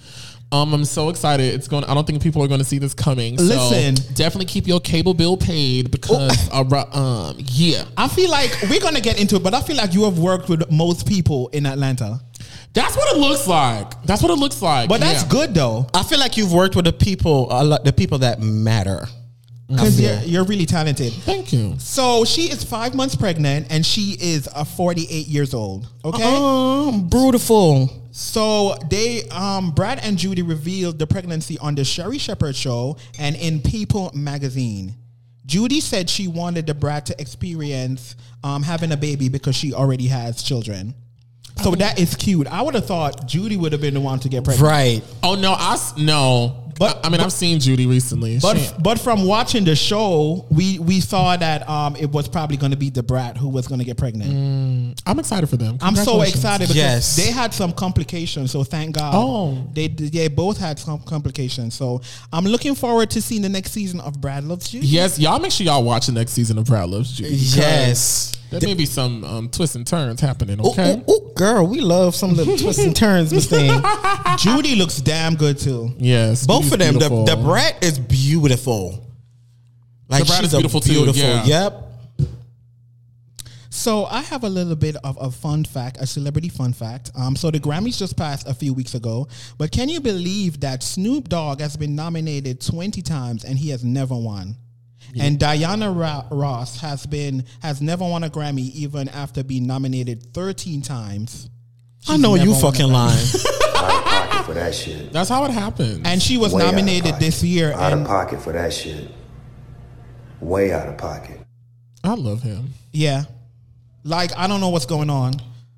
Um, 0.51 0.73
I'm 0.73 0.85
so 0.85 1.09
excited. 1.09 1.53
It's 1.53 1.67
going. 1.67 1.83
I 1.83 1.93
don't 1.93 2.07
think 2.07 2.23
people 2.23 2.41
are 2.41 2.47
going 2.47 2.59
to 2.59 2.65
see 2.65 2.77
this 2.79 2.93
coming. 2.93 3.37
So 3.37 3.43
Listen. 3.43 3.95
definitely 4.13 4.45
keep 4.45 4.65
your 4.65 4.79
cable 4.79 5.13
bill 5.13 5.35
paid 5.35 5.91
because 5.91 6.49
uh, 6.51 6.63
um, 6.93 7.35
yeah, 7.39 7.83
I 7.97 8.07
feel 8.07 8.29
like 8.31 8.55
we're 8.69 8.79
gonna 8.79 9.01
get 9.01 9.19
into 9.19 9.35
it, 9.35 9.43
but 9.43 9.53
I 9.53 9.61
feel 9.61 9.75
like 9.75 9.93
you 9.93 10.05
have 10.05 10.19
worked 10.19 10.47
with 10.47 10.71
most 10.71 11.05
people 11.07 11.49
in 11.49 11.65
Atlanta. 11.65 12.21
that's 12.73 12.95
what 12.95 13.13
it 13.15 13.19
looks 13.19 13.45
like. 13.47 14.01
That's 14.03 14.21
what 14.21 14.31
it 14.31 14.39
looks 14.39 14.61
like. 14.61 14.87
But 14.87 15.01
that's 15.01 15.23
Yeah. 15.23 15.29
good 15.29 15.53
though. 15.53 15.87
I 15.93 16.03
feel 16.03 16.19
like 16.19 16.37
you've 16.37 16.53
worked 16.53 16.75
with 16.77 16.85
the 16.85 16.93
people, 16.93 17.47
a 17.49 17.63
lot, 17.63 17.83
the 17.83 17.91
people 17.91 18.19
that 18.19 18.39
matter. 18.41 19.07
Because 19.67 19.99
you're, 19.99 20.19
you're 20.21 20.43
really 20.45 20.65
talented. 20.65 21.11
Thank 21.11 21.51
you. 21.51 21.75
So 21.77 22.23
she 22.23 22.43
is 22.43 22.63
five 22.63 22.95
months 22.95 23.15
pregnant 23.15 23.67
and 23.69 23.85
she 23.85 24.15
is 24.19 24.47
a 24.55 24.63
48 24.63 25.27
years 25.27 25.53
old. 25.53 25.87
Okay. 26.05 26.21
Oh, 26.23 27.01
beautiful. 27.11 27.89
So 28.11 28.75
they, 28.89 29.27
um, 29.29 29.71
Brat 29.71 30.03
and 30.05 30.17
Judy 30.17 30.41
revealed 30.41 30.99
the 30.99 31.05
pregnancy 31.05 31.57
on 31.59 31.75
the 31.75 31.83
Sherri 31.83 32.17
Shepherd 32.17 32.55
show 32.55 32.97
and 33.19 33.35
in 33.35 33.61
People 33.61 34.09
magazine. 34.13 34.95
Judy 35.45 35.81
said 35.81 36.09
she 36.09 36.27
wanted 36.27 36.65
the 36.65 36.73
Brat 36.73 37.05
to 37.07 37.21
experience 37.21 38.15
um, 38.43 38.63
having 38.63 38.91
a 38.93 38.97
baby 38.97 39.27
because 39.29 39.55
she 39.55 39.73
already 39.73 40.07
has 40.07 40.41
children. 40.43 40.93
So 41.61 41.71
that 41.71 41.99
is 41.99 42.15
cute. 42.15 42.47
I 42.47 42.61
would 42.61 42.75
have 42.75 42.85
thought 42.85 43.25
Judy 43.27 43.57
would 43.57 43.71
have 43.71 43.81
been 43.81 43.95
the 43.95 43.99
one 43.99 44.19
to 44.19 44.29
get 44.29 44.43
pregnant. 44.43 44.65
Right. 44.69 45.01
Oh 45.23 45.35
no, 45.35 45.53
I 45.57 45.73
s- 45.73 45.97
no. 45.97 46.66
But 46.79 47.05
I 47.05 47.09
mean, 47.09 47.21
I've 47.21 47.33
seen 47.33 47.59
Judy 47.59 47.85
recently. 47.85 48.39
But 48.39 48.57
She- 48.57 48.69
but 48.79 48.99
from 48.99 49.25
watching 49.25 49.63
the 49.65 49.75
show, 49.75 50.45
we 50.49 50.79
we 50.79 50.99
saw 51.01 51.35
that 51.37 51.67
um 51.69 51.95
it 51.95 52.11
was 52.11 52.27
probably 52.27 52.57
going 52.57 52.71
to 52.71 52.77
be 52.77 52.89
the 52.89 53.03
brat 53.03 53.37
who 53.37 53.49
was 53.49 53.67
going 53.67 53.79
to 53.79 53.85
get 53.85 53.97
pregnant. 53.97 55.01
I'm 55.05 55.19
excited 55.19 55.47
for 55.49 55.57
them. 55.57 55.77
I'm 55.81 55.95
so 55.95 56.21
excited 56.21 56.67
because 56.67 56.75
Yes. 56.75 57.15
they 57.15 57.31
had 57.31 57.53
some 57.53 57.71
complications. 57.73 58.51
So 58.51 58.63
thank 58.63 58.95
God. 58.95 59.13
Oh. 59.15 59.67
they 59.73 59.87
they 59.87 60.27
both 60.27 60.57
had 60.57 60.77
some 60.79 60.99
complications. 60.99 61.73
So 61.75 62.01
I'm 62.31 62.45
looking 62.45 62.75
forward 62.75 63.09
to 63.11 63.21
seeing 63.21 63.41
the 63.41 63.49
next 63.49 63.71
season 63.71 63.99
of 64.01 64.21
Brat 64.21 64.43
Loves 64.43 64.69
Judy. 64.69 64.87
Yes, 64.87 65.17
y'all 65.19 65.39
make 65.39 65.51
sure 65.51 65.65
y'all 65.65 65.83
watch 65.83 66.05
the 66.07 66.11
next 66.11 66.31
season 66.33 66.57
of 66.57 66.65
Brat 66.65 66.87
Loves 66.89 67.11
Judy. 67.11 67.35
Yes. 67.35 68.36
There 68.49 68.61
may 68.61 68.73
be 68.73 68.85
some 68.85 69.23
um, 69.23 69.49
twists 69.49 69.75
and 69.75 69.85
turns 69.85 70.21
happening, 70.21 70.61
okay? 70.61 71.03
ooh, 71.09 71.11
ooh, 71.11 71.31
girl, 71.35 71.67
we 71.67 71.81
love 71.81 72.15
some 72.15 72.31
of 72.31 72.37
the 72.37 72.45
twists 72.45 72.83
and 72.83 72.95
turns, 72.95 73.33
Miss 73.33 73.49
Thing. 73.49 73.81
Judy 74.37 74.75
looks 74.75 74.97
damn 74.97 75.35
good 75.35 75.57
too. 75.57 75.93
Yes. 75.97 76.45
Both 76.47 76.63
Judy's 76.69 76.73
of 76.73 76.79
them. 76.79 76.93
beautiful. 76.93 77.25
The, 77.25 77.35
the 77.35 77.43
brat 77.43 77.83
is 77.83 77.99
beautiful. 77.99 79.03
Like 80.07 80.23
The 80.23 80.27
brat 80.27 80.39
she's 80.39 80.47
is 80.47 80.53
a 80.53 80.57
beautiful 80.57 80.79
too, 80.79 81.11
yeah. 81.13 81.43
Yep. 81.45 81.83
So 83.69 84.05
I 84.05 84.21
have 84.21 84.43
a 84.43 84.49
little 84.49 84.75
bit 84.75 84.95
of 85.03 85.17
a 85.21 85.29
fun 85.29 85.63
fact, 85.63 85.97
a 85.99 86.07
celebrity 86.07 86.49
fun 86.49 86.73
fact. 86.73 87.11
Um, 87.15 87.35
so 87.35 87.51
the 87.51 87.59
Grammys 87.59 87.97
just 87.99 88.17
passed 88.17 88.47
a 88.47 88.53
few 88.53 88.73
weeks 88.73 88.95
ago, 88.95 89.27
but 89.57 89.71
can 89.71 89.87
you 89.87 89.99
believe 89.99 90.61
that 90.61 90.81
Snoop 90.81 91.29
Dogg 91.29 91.59
has 91.59 91.77
been 91.77 91.95
nominated 91.95 92.59
20 92.59 93.01
times 93.03 93.43
and 93.43 93.57
he 93.57 93.69
has 93.69 93.83
never 93.83 94.15
won? 94.15 94.55
And 95.19 95.39
Diana 95.39 95.91
Ra- 95.91 96.25
Ross 96.31 96.79
has 96.81 97.05
been 97.05 97.45
has 97.61 97.81
never 97.81 98.03
won 98.03 98.23
a 98.23 98.29
Grammy 98.29 98.71
even 98.73 99.09
after 99.09 99.43
being 99.43 99.65
nominated 99.65 100.33
13 100.33 100.81
times. 100.81 101.49
I 102.07 102.17
know 102.17 102.35
you 102.35 102.53
fucking 102.55 102.87
Grammy. 102.87 102.91
lying. 102.93 103.27
Out 103.77 103.95
of 103.95 104.05
pocket 104.05 104.45
for 104.45 104.53
that 104.53 104.73
shit. 104.75 105.11
That's 105.13 105.29
how 105.29 105.45
it 105.45 105.51
happens. 105.51 106.01
And 106.05 106.21
she 106.21 106.37
was 106.37 106.53
Way 106.53 106.63
nominated 106.63 107.15
this 107.19 107.43
year 107.43 107.73
Out 107.73 107.93
of 107.93 108.05
pocket 108.05 108.41
for 108.41 108.53
that 108.53 108.73
shit. 108.73 109.09
Way 110.39 110.71
out 110.71 110.87
of 110.87 110.97
pocket. 110.97 111.39
I 112.03 112.13
love 112.13 112.41
him. 112.41 112.73
Yeah. 112.91 113.23
Like 114.03 114.31
I 114.37 114.47
don't 114.47 114.61
know 114.61 114.69
what's 114.69 114.85
going 114.85 115.09
on. 115.09 115.33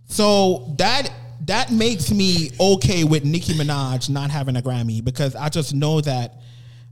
So 0.07 0.73
that 0.77 1.09
that 1.45 1.71
makes 1.71 2.11
me 2.11 2.51
okay 2.59 3.03
with 3.03 3.23
Nicki 3.23 3.53
Minaj 3.53 4.09
not 4.09 4.29
having 4.29 4.55
a 4.57 4.61
Grammy 4.61 5.03
because 5.03 5.35
I 5.35 5.49
just 5.49 5.73
know 5.73 6.01
that 6.01 6.35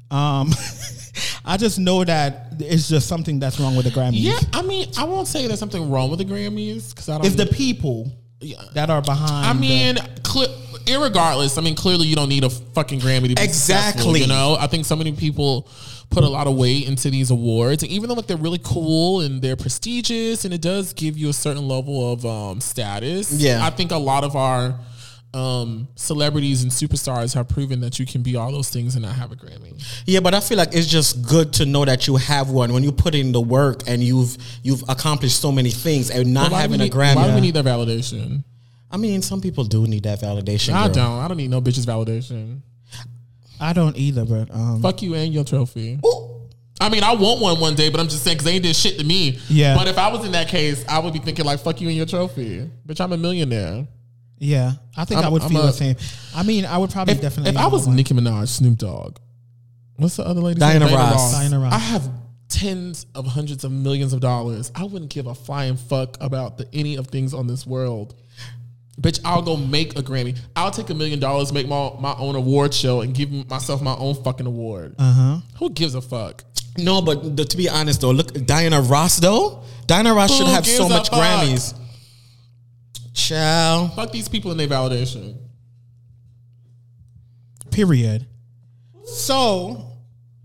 um 0.10 0.52
I 1.48 1.56
just 1.58 1.80
know 1.80 2.04
that 2.04 2.54
it's 2.60 2.90
just 2.90 3.08
something 3.08 3.40
that's 3.40 3.60
wrong 3.60 3.76
with 3.76 3.86
the 3.86 3.92
Grammys. 3.92 4.16
Yeah, 4.16 4.38
I 4.54 4.62
mean, 4.62 4.90
I 4.98 5.06
won't 5.06 5.28
say 5.28 5.48
there's 5.48 5.60
something 5.60 5.90
wrong 5.90 6.10
with 6.10 6.20
the 6.20 6.26
Grammys 6.26 6.90
because 6.94 7.08
I 7.10 7.18
don't. 7.18 7.26
It's 7.26 7.36
the 7.36 7.46
people 7.46 8.12
that 8.74 8.90
are 8.90 9.02
behind 9.02 9.46
I 9.48 9.54
the- 9.54 9.60
mean, 9.60 9.96
cle 10.24 10.46
irregardless, 10.86 11.58
I 11.58 11.62
mean, 11.62 11.76
clearly 11.76 12.08
you 12.08 12.16
don't 12.16 12.30
need 12.30 12.44
a 12.44 12.50
fucking 12.50 13.00
Grammy 13.00 13.30
to 13.30 13.36
be 13.36 13.42
successful, 13.42 14.12
Exactly. 14.12 14.22
You 14.22 14.28
know, 14.28 14.56
I 14.60 14.68
think 14.68 14.86
so 14.86 14.96
many 14.96 15.12
people 15.12 15.68
put 16.10 16.24
a 16.24 16.28
lot 16.30 16.48
of 16.48 16.56
weight 16.56 16.88
into 16.88 17.10
these 17.10 17.32
awards, 17.32 17.84
and 17.84 17.92
even 17.92 18.08
though 18.10 18.16
like 18.16 18.28
they're 18.28 18.38
really 18.38 18.62
cool 18.64 19.22
and 19.22 19.42
they're 19.42 19.56
prestigious, 19.58 20.46
and 20.46 20.54
it 20.54 20.62
does 20.62 20.94
give 20.94 21.18
you 21.18 21.30
a 21.30 21.34
certain 21.34 21.68
level 21.68 22.14
of 22.14 22.26
um, 22.26 22.62
status. 22.62 23.32
Yeah. 23.34 23.66
I 23.66 23.70
think 23.70 23.92
a 23.92 23.98
lot 23.98 24.24
of 24.24 24.36
our 24.36 24.80
um, 25.34 25.88
celebrities 25.96 26.64
and 26.64 26.72
superstars 26.72 27.34
have 27.34 27.50
proven 27.50 27.82
that 27.82 28.00
you 28.00 28.06
can 28.06 28.22
be 28.24 28.36
all 28.36 28.52
those 28.52 28.70
things 28.70 28.96
and 28.96 29.04
not 29.04 29.16
have 29.16 29.32
a 29.32 29.36
Grammy. 29.36 29.84
Yeah, 30.06 30.22
but 30.22 30.34
I 30.34 30.40
feel 30.40 30.58
like 30.58 30.74
it's 30.74 30.88
just 30.88 31.28
good 31.28 31.54
to 31.54 31.66
know 31.66 31.86
that 31.86 32.08
you 32.08 32.16
have 32.16 32.50
one 32.50 32.74
when 32.74 32.84
you 32.84 32.92
put 32.92 33.14
in 33.14 33.32
the 33.32 33.42
work 33.42 33.82
and 33.88 34.04
you've 34.04 34.38
you've 34.64 34.84
accomplished 34.90 35.40
so 35.40 35.52
many 35.52 35.70
things 35.70 36.10
and 36.10 36.34
not 36.34 36.52
But 36.52 36.58
having 36.62 36.80
we 36.80 36.88
a 36.88 36.90
Grammy. 36.90 37.16
Why 37.18 37.28
do 37.28 37.36
we 37.36 37.42
need 37.42 37.54
that 37.56 37.66
validation? 37.66 38.44
I 38.90 38.98
mean, 38.98 39.22
some 39.22 39.42
people 39.42 39.66
do 39.66 39.86
need 39.86 40.04
that 40.04 40.22
validation. 40.22 40.74
I 40.74 40.86
girl. 40.86 40.94
don't. 40.96 41.20
I 41.20 41.28
don't 41.28 41.38
need 41.38 41.50
no 41.50 41.62
bitches 41.62 41.86
validation. 41.86 42.62
I 43.60 43.74
don't 43.74 43.98
either, 43.98 44.24
but 44.24 44.52
um 44.54 44.82
Fuck 44.82 45.02
you 45.02 45.14
and 45.16 45.34
your 45.34 45.44
trophy. 45.44 46.00
I 46.80 46.90
mean, 46.90 47.04
I 47.04 47.16
want 47.16 47.42
one 47.42 47.60
one 47.60 47.76
day, 47.76 47.90
but 47.90 48.00
I'm 48.00 48.08
just 48.08 48.24
saying 48.24 48.38
because 48.38 48.46
they 48.46 48.54
ain't 48.54 48.64
did 48.64 48.76
shit 48.76 49.00
to 49.00 49.04
me. 49.04 49.40
Yeah. 49.50 49.76
But 49.76 49.88
if 49.88 49.98
I 49.98 50.12
was 50.12 50.26
in 50.26 50.32
that 50.34 50.48
case, 50.48 50.86
I 50.88 51.00
would 51.00 51.12
be 51.12 51.20
thinking 51.20 51.44
like, 51.44 51.60
"Fuck 51.60 51.82
you 51.82 51.88
and 51.88 51.98
your 51.98 52.06
trophy, 52.06 52.70
bitch." 52.88 53.02
I'm 53.02 53.12
a 53.14 53.18
millionaire. 53.18 53.88
Yeah, 54.40 54.74
I 54.96 55.06
think 55.06 55.20
I'm- 55.20 55.28
i 55.28 55.30
would 55.30 55.42
I'm 55.44 55.50
feel 55.50 55.62
a- 55.64 55.68
the 55.68 55.74
same. 55.74 55.96
I 56.36 56.44
mean, 56.44 56.66
I 56.66 56.78
would 56.78 56.92
probably 56.92 57.16
If, 57.16 57.22
definitely 57.22 57.52
if 57.52 57.58
I 57.58 57.68
was. 57.68 57.88
Nicki 57.88 58.14
Minaj, 58.14 58.48
Snoop 58.48 58.78
Dogg, 58.78 59.18
what's 59.98 60.18
the 60.18 60.26
other 60.26 60.42
lady? 60.42 60.60
Diana 60.60 60.86
Ross. 60.88 61.34
Diana 61.34 61.60
Ross. 61.60 61.74
I 61.74 61.78
have 61.80 62.10
tens 62.50 63.06
of 63.14 63.26
hundreds 63.26 63.64
of 63.64 63.72
millions 63.72 64.14
of 64.14 64.20
dollars. 64.22 64.72
I 64.76 64.84
wouldn't 64.86 65.12
give 65.12 65.28
a 65.28 65.36
flying 65.36 65.76
fuck 65.76 66.18
about 66.22 66.58
the 66.58 66.68
any 66.74 66.96
of 66.96 67.08
things 67.08 67.34
on 67.34 67.48
this 67.48 67.66
world. 67.68 68.16
Bitch, 69.00 69.20
I'll 69.24 69.44
go 69.44 69.56
make 69.56 69.98
a 70.00 70.02
Grammy. 70.02 70.36
I'll 70.56 70.72
take 70.72 70.90
a 70.90 70.94
million 70.96 71.20
dollars, 71.20 71.54
make 71.54 71.68
my 71.68 71.92
my 72.00 72.16
own 72.18 72.36
award 72.36 72.74
show, 72.74 73.02
and 73.02 73.14
give 73.14 73.32
myself 73.50 73.80
my 73.82 73.94
own 73.96 74.16
fucking 74.24 74.48
award. 74.48 74.96
Uh 74.98 75.04
Uh-huh. 75.04 75.38
Who 75.60 75.70
gives 75.72 75.94
a 75.94 76.02
fuck? 76.02 76.44
No, 76.80 77.02
but 77.02 77.36
the, 77.38 77.46
to 77.46 77.58
be 77.58 77.70
honest 77.70 78.02
though, 78.02 78.12
look, 78.12 78.34
Diana 78.46 78.82
Ross 78.82 79.18
though. 79.20 79.64
Diana 79.88 80.14
Ross 80.14 80.36
should 80.36 80.48
have 80.48 80.66
so 80.66 80.90
much 80.90 81.10
fuck? 81.10 81.20
Grammys. 81.20 81.74
Child. 83.18 83.94
Fuck 83.96 84.12
these 84.12 84.30
people 84.30 84.52
and 84.52 84.60
their 84.60 84.68
validation. 84.68 85.38
Period. 87.72 88.26
So 89.06 89.92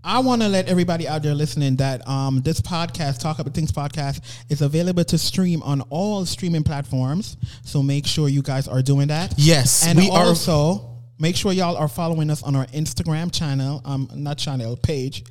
I 0.03 0.19
want 0.19 0.41
to 0.41 0.49
let 0.49 0.67
everybody 0.67 1.07
out 1.07 1.21
there 1.23 1.35
listening 1.35 1.75
that 1.77 2.05
um, 2.07 2.41
this 2.41 2.59
podcast, 2.61 3.19
Talk 3.19 3.39
About 3.39 3.53
Things 3.53 3.71
podcast, 3.71 4.21
is 4.49 4.61
available 4.61 5.03
to 5.05 5.17
stream 5.17 5.61
on 5.63 5.81
all 5.89 6.25
streaming 6.25 6.63
platforms. 6.63 7.37
So 7.63 7.83
make 7.83 8.05
sure 8.07 8.27
you 8.27 8.41
guys 8.41 8.67
are 8.67 8.81
doing 8.81 9.07
that. 9.09 9.33
Yes, 9.37 9.85
and 9.85 9.97
we 9.97 10.09
are- 10.09 10.25
also 10.25 10.89
make 11.19 11.35
sure 11.35 11.53
y'all 11.53 11.77
are 11.77 11.87
following 11.87 12.29
us 12.31 12.41
on 12.43 12.55
our 12.55 12.65
Instagram 12.67 13.31
channel, 13.31 13.81
um, 13.85 14.09
not 14.15 14.37
channel 14.37 14.75
page. 14.77 15.23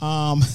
Um, 0.00 0.42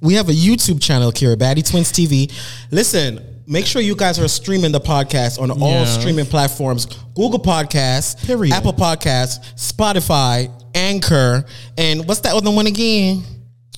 We 0.00 0.14
have 0.14 0.28
a 0.30 0.32
YouTube 0.32 0.80
channel, 0.82 1.12
Kira 1.12 1.38
Batty 1.38 1.62
Twins 1.62 1.92
TV. 1.92 2.32
Listen, 2.70 3.20
make 3.50 3.66
sure 3.66 3.82
you 3.82 3.94
guys 3.96 4.18
are 4.18 4.28
streaming 4.28 4.72
the 4.72 4.80
podcast 4.80 5.40
on 5.40 5.50
all 5.50 5.58
Yeah. 5.72 5.84
streaming 5.98 6.26
platforms: 6.26 6.86
Google 7.14 7.40
Podcasts, 7.40 8.24
Period. 8.26 8.54
Apple 8.54 8.72
Podcasts, 8.72 9.40
Spotify, 9.56 10.50
Anchor, 10.74 11.44
and 11.76 12.06
what's 12.08 12.20
that 12.20 12.32
other 12.34 12.50
one 12.50 12.66
again? 12.66 13.24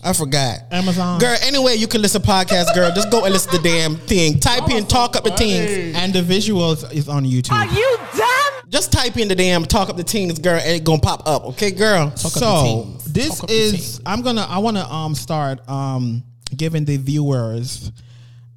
I 0.05 0.13
forgot. 0.13 0.59
Amazon. 0.73 1.21
Girl, 1.21 1.37
anyway, 1.43 1.77
you 1.77 1.87
can 1.87 2.03
listen 2.03 2.21
to 2.23 2.29
podcasts, 2.29 2.75
girl. 2.75 2.91
Just 2.93 3.11
go 3.11 3.25
and 3.25 3.33
listen 3.33 3.53
to 3.53 3.59
the 3.59 3.63
damn 3.69 3.97
thing. 3.97 4.39
Type 4.41 4.69
in 4.71 4.85
"Talk 4.87 5.17
Up 5.17 5.25
the 5.25 5.31
Teens." 5.31 5.97
and 5.97 6.13
the 6.13 6.23
visuals 6.23 6.93
is 6.93 7.09
on 7.09 7.25
YouTube. 7.25 7.53
Are 7.53 7.67
you 7.67 7.99
dumb? 8.17 8.29
Just 8.69 8.91
type 8.91 9.17
in 9.17 9.29
the 9.29 9.35
damn 9.37 9.65
"Talk 9.65 9.89
Up 9.91 9.97
the 9.97 10.03
Teens," 10.05 10.39
girl, 10.39 10.59
and 10.61 10.71
it 10.77 10.85
gonna 10.85 11.01
pop 11.01 11.23
up. 11.27 11.45
Okay, 11.47 11.71
girl. 11.71 12.15
so 12.17 12.89
this 13.07 13.29
Talk 13.29 13.43
up 13.45 13.49
the 13.49 13.55
is 13.55 14.01
i'm 14.07 14.23
gonna 14.23 14.47
i 14.49 14.57
want 14.59 14.77
to 14.77 14.87
um 14.91 15.15
start 15.15 15.61
um 15.69 16.23
giving 16.57 16.85
the 16.87 16.97
viewers 16.97 17.93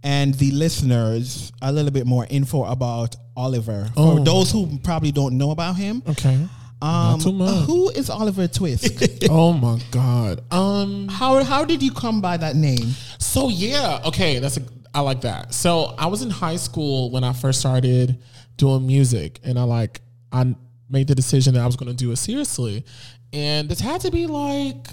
and 0.05 0.33
the 0.35 0.51
listeners 0.51 1.51
a 1.62 1.71
little 1.71 1.91
bit 1.91 2.05
more 2.05 2.25
info 2.29 2.63
about 2.63 3.15
oliver 3.35 3.89
for 3.95 4.19
those 4.21 4.51
who 4.51 4.77
probably 4.83 5.12
don't 5.12 5.38
know 5.38 5.51
about 5.51 5.75
him 5.75 6.01
Okay. 6.07 6.35
um 6.35 6.47
Not 6.81 7.21
too 7.21 7.33
much. 7.33 7.65
who 7.65 7.89
is 7.89 8.09
oliver 8.09 8.47
twixt 8.47 9.25
oh 9.29 9.51
my 9.53 9.79
god. 9.91 10.41
Um. 10.53 11.07
how 11.09 11.43
how 11.43 11.65
did 11.65 11.81
you 11.83 11.91
come 11.91 12.21
by 12.21 12.38
that 12.38 12.55
name 12.55 12.88
So 13.19 13.50
yeah. 13.50 14.01
Okay. 14.05 14.39
That's 14.39 14.57
a. 14.57 14.62
I 14.93 15.01
like 15.01 15.21
that. 15.21 15.53
So 15.53 15.93
I 15.97 16.05
was 16.07 16.21
in 16.21 16.29
high 16.29 16.55
school 16.55 17.12
when 17.12 17.24
I 17.25 17.33
first 17.33 17.59
started 17.59 18.17
doing 18.55 18.88
music, 18.88 19.39
and 19.43 19.59
I 19.59 19.63
like 19.63 20.00
I 20.31 20.55
made 20.89 21.07
the 21.09 21.15
decision 21.15 21.53
that 21.55 21.62
I 21.62 21.65
was 21.65 21.75
going 21.75 21.91
to 21.91 21.97
do 22.05 22.12
it 22.12 22.15
seriously, 22.17 22.85
and 23.33 23.67
this 23.67 23.81
had 23.81 24.00
to 24.01 24.12
be 24.12 24.25
like. 24.27 24.88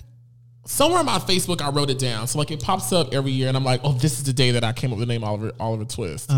Somewhere 0.64 1.00
on 1.00 1.06
my 1.06 1.18
Facebook, 1.18 1.60
I 1.60 1.70
wrote 1.70 1.90
it 1.90 1.98
down. 1.98 2.26
So 2.28 2.38
like 2.38 2.50
it 2.52 2.62
pops 2.62 2.92
up 2.92 3.12
every 3.12 3.32
year, 3.32 3.48
and 3.48 3.56
I'm 3.56 3.64
like, 3.64 3.80
"Oh, 3.82 3.92
this 3.92 4.12
is 4.18 4.24
the 4.24 4.32
day 4.32 4.52
that 4.52 4.62
I 4.62 4.72
came 4.72 4.92
up 4.92 4.98
with 4.98 5.08
the 5.08 5.12
name 5.12 5.24
Oliver 5.24 5.52
Oliver 5.58 5.84
Twist." 5.84 6.30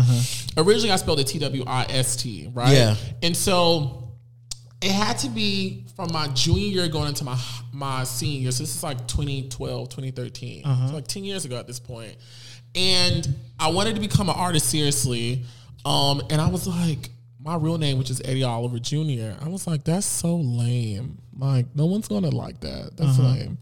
Originally, 0.57 0.91
I 0.91 0.95
spelled 0.95 1.19
it 1.19 1.27
T 1.27 1.37
W 1.39 1.63
I 1.67 1.85
S 1.89 2.15
T, 2.15 2.49
right? 2.53 2.73
Yeah. 2.73 2.95
And 3.21 3.37
so 3.37 4.05
it 4.81 4.91
had 4.91 5.17
to 5.19 5.29
be 5.29 5.85
from 5.95 6.11
my 6.11 6.27
junior 6.29 6.67
year 6.67 6.87
going 6.87 7.07
into 7.07 7.23
my 7.23 7.39
my 7.71 8.03
senior 8.03 8.39
year. 8.41 8.51
So 8.51 8.63
this 8.63 8.75
is 8.75 8.83
like 8.83 9.07
2012, 9.07 9.89
2013. 9.89 10.63
So 10.63 10.93
like 10.95 11.07
10 11.07 11.23
years 11.23 11.45
ago 11.45 11.57
at 11.57 11.67
this 11.67 11.79
point. 11.79 12.15
And 12.73 13.27
I 13.59 13.69
wanted 13.71 13.95
to 13.95 14.01
become 14.01 14.29
an 14.29 14.35
artist 14.35 14.69
seriously. 14.69 15.43
Um, 15.85 16.21
and 16.29 16.41
I 16.41 16.49
was 16.49 16.67
like, 16.67 17.09
my 17.45 17.55
real 17.55 17.77
name, 17.77 17.99
which 17.99 18.09
is 18.09 18.21
Eddie 18.25 18.43
Oliver 18.43 18.79
Jr., 18.79 19.33
I 19.39 19.47
was 19.47 19.67
like, 19.67 19.83
that's 19.83 20.07
so 20.07 20.35
lame. 20.35 21.19
Like, 21.37 21.67
no 21.75 21.85
one's 21.85 22.07
gonna 22.07 22.31
like 22.31 22.59
that. 22.61 22.97
That's 22.97 23.19
uh-huh. 23.19 23.29
lame. 23.29 23.57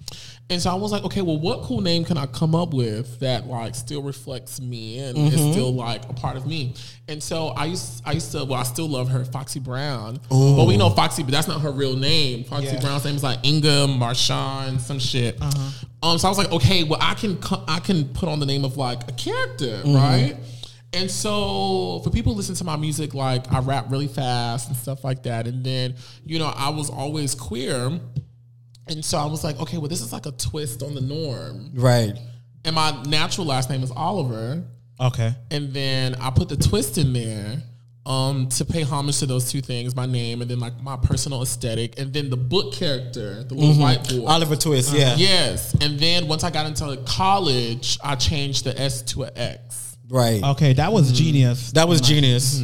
And 0.49 0.61
so 0.61 0.71
I 0.71 0.75
was 0.75 0.91
like, 0.91 1.03
okay, 1.03 1.21
well, 1.21 1.39
what 1.39 1.63
cool 1.63 1.81
name 1.81 2.05
can 2.05 2.17
I 2.17 2.25
come 2.27 2.55
up 2.55 2.73
with 2.73 3.19
that 3.19 3.47
like 3.47 3.75
still 3.75 4.01
reflects 4.01 4.61
me 4.61 4.99
and 4.99 5.17
is 5.17 5.33
mm-hmm. 5.33 5.51
still 5.51 5.73
like 5.73 6.07
a 6.09 6.13
part 6.13 6.37
of 6.37 6.47
me? 6.47 6.75
And 7.09 7.21
so 7.21 7.47
I 7.47 7.65
used 7.65 8.03
I 8.05 8.13
used 8.13 8.31
to 8.33 8.45
well, 8.45 8.59
I 8.59 8.63
still 8.63 8.87
love 8.87 9.09
her, 9.09 9.25
Foxy 9.25 9.59
Brown. 9.59 10.19
But 10.29 10.65
we 10.65 10.77
know 10.77 10.89
Foxy, 10.89 11.23
but 11.23 11.31
that's 11.31 11.47
not 11.47 11.61
her 11.61 11.71
real 11.71 11.97
name. 11.97 12.45
Foxy 12.45 12.67
Yeah. 12.67 12.79
Brown's 12.79 13.03
name 13.03 13.15
is 13.15 13.23
like 13.23 13.43
Inga 13.45 13.87
Marchand, 13.87 14.79
some 14.79 14.99
shit. 14.99 15.41
Uh-huh. 15.41 16.09
Um, 16.09 16.17
so 16.19 16.27
I 16.27 16.29
was 16.29 16.37
like, 16.37 16.51
okay, 16.51 16.83
well, 16.83 16.99
I 17.01 17.15
can 17.15 17.37
I 17.67 17.79
can 17.79 18.05
put 18.09 18.29
on 18.29 18.39
the 18.39 18.45
name 18.45 18.63
of 18.63 18.77
like 18.77 19.09
a 19.09 19.13
character, 19.13 19.81
mm-hmm. 19.83 19.95
right? 19.95 20.37
And 20.93 21.09
so 21.09 22.01
for 22.03 22.09
people 22.11 22.33
who 22.33 22.37
listen 22.37 22.55
to 22.55 22.63
my 22.63 22.75
music, 22.75 23.13
like 23.13 23.51
I 23.51 23.59
rap 23.59 23.85
really 23.89 24.07
fast 24.07 24.67
and 24.67 24.77
stuff 24.77 25.03
like 25.03 25.23
that. 25.23 25.47
And 25.47 25.63
then, 25.63 25.95
you 26.25 26.39
know, 26.39 26.53
I 26.55 26.69
was 26.69 26.89
always 26.89 27.33
queer. 27.33 27.99
And 28.87 29.03
so 29.03 29.17
I 29.17 29.25
was 29.25 29.43
like, 29.43 29.59
okay, 29.59 29.77
well, 29.77 29.87
this 29.87 30.01
is 30.01 30.13
like 30.13 30.25
a 30.25 30.31
twist 30.31 30.83
on 30.83 30.93
the 30.93 31.01
norm. 31.01 31.71
Right. 31.73 32.13
And 32.65 32.75
my 32.75 33.01
natural 33.03 33.47
last 33.47 33.69
name 33.69 33.81
is 33.81 33.91
Oliver. 33.91 34.63
Okay. 34.99 35.33
And 35.51 35.73
then 35.73 36.15
I 36.15 36.29
put 36.29 36.49
the 36.49 36.57
twist 36.57 36.97
in 36.97 37.13
there 37.13 37.63
um, 38.05 38.49
to 38.49 38.65
pay 38.65 38.83
homage 38.83 39.19
to 39.19 39.25
those 39.25 39.49
two 39.49 39.61
things, 39.61 39.95
my 39.95 40.05
name 40.05 40.41
and 40.41 40.51
then 40.51 40.59
like 40.59 40.79
my 40.81 40.97
personal 40.97 41.41
aesthetic. 41.41 41.97
And 41.97 42.13
then 42.13 42.29
the 42.29 42.37
book 42.37 42.73
character, 42.73 43.43
the 43.43 43.55
little 43.55 43.81
white 43.81 44.07
boy. 44.07 44.25
Oliver 44.25 44.55
Twist. 44.55 44.93
Yeah. 44.93 45.15
Yes. 45.15 45.73
And 45.81 45.99
then 45.99 46.27
once 46.27 46.43
I 46.43 46.51
got 46.51 46.65
into 46.65 46.97
college, 47.05 47.97
I 48.03 48.15
changed 48.15 48.65
the 48.65 48.79
S 48.79 49.01
to 49.03 49.23
an 49.23 49.31
X. 49.35 49.92
Right. 50.13 50.43
Okay, 50.43 50.73
that 50.73 50.93
was 50.93 51.11
genius. 51.11 51.71
That 51.71 51.87
was 51.87 51.99
genius. 51.99 52.61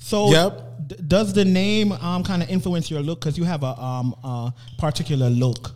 So, 0.00 0.30
Yep. 0.30 0.64
d- 0.86 0.96
does 1.06 1.34
the 1.34 1.44
name 1.44 1.92
um, 1.92 2.24
kind 2.24 2.42
of 2.42 2.48
influence 2.48 2.90
your 2.90 3.02
look? 3.02 3.20
Because 3.20 3.36
you 3.36 3.44
have 3.44 3.62
a 3.62 3.78
um, 3.78 4.14
a 4.24 4.54
particular 4.78 5.28
look, 5.28 5.72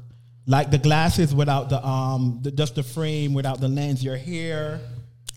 like 0.46 0.70
the 0.70 0.78
glasses 0.78 1.34
without 1.34 1.68
the 1.68 1.86
um, 1.86 2.38
the, 2.42 2.50
just 2.50 2.74
the 2.76 2.82
frame 2.82 3.34
without 3.34 3.60
the 3.60 3.68
lens. 3.68 4.02
Your 4.02 4.16
hair. 4.16 4.80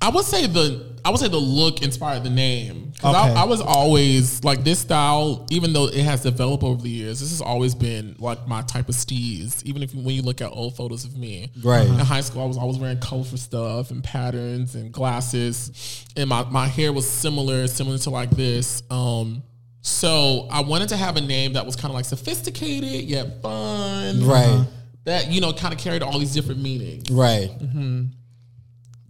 I 0.06 0.10
would 0.10 0.26
say 0.26 0.46
the 0.48 0.96
I 1.04 1.10
would 1.12 1.20
say 1.20 1.28
the 1.28 1.38
look 1.38 1.82
inspired 1.84 2.24
the 2.24 2.30
name 2.32 2.92
because 2.94 3.16
Okay. 3.16 3.34
I, 3.36 3.42
I 3.42 3.44
was 3.46 3.62
always 3.62 4.44
like 4.44 4.64
this 4.64 4.80
style, 4.80 5.46
even 5.52 5.72
though 5.74 5.86
it 5.88 6.04
has 6.04 6.24
developed 6.24 6.64
over 6.64 6.82
the 6.82 6.90
years. 6.90 7.20
This 7.20 7.30
has 7.30 7.42
always 7.42 7.76
been 7.76 8.16
like 8.18 8.48
my 8.48 8.62
type 8.64 8.90
of 8.90 8.96
steez. 8.96 9.64
Even 9.66 9.84
if 9.84 9.94
you, 9.94 10.02
when 10.02 10.16
you 10.16 10.24
look 10.24 10.42
at 10.42 10.50
old 10.52 10.76
photos 10.76 11.06
of 11.06 11.16
me, 11.16 11.52
Right. 11.64 11.88
in 11.88 11.94
high 12.00 12.22
school, 12.22 12.42
I 12.42 12.46
was 12.46 12.58
always 12.58 12.78
wearing 12.80 13.00
colorful 13.00 13.38
stuff 13.38 13.92
and 13.92 14.04
patterns 14.04 14.74
and 14.76 14.92
glasses, 14.92 16.06
and 16.18 16.28
my 16.30 16.44
my 16.46 16.68
hair 16.68 16.92
was 16.94 17.08
similar, 17.10 17.68
similar 17.68 17.98
to 18.00 18.10
like 18.10 18.32
this. 18.32 18.82
Um, 18.90 19.44
so 19.82 20.48
I 20.52 20.62
wanted 20.62 20.90
to 20.90 20.98
have 20.98 21.18
a 21.18 21.22
name 21.22 21.54
that 21.54 21.66
was 21.68 21.76
kind 21.76 21.92
of 21.92 21.96
like 21.96 22.06
sophisticated 22.06 23.04
yet 23.06 23.42
fun, 23.44 24.26
Right. 24.26 24.66
That 25.04 25.30
you 25.32 25.40
know, 25.40 25.54
kind 25.54 25.72
of 25.72 25.80
carried 25.80 26.02
all 26.02 26.18
these 26.18 26.34
different 26.34 26.62
meanings. 26.64 27.12
Right. 27.12 27.52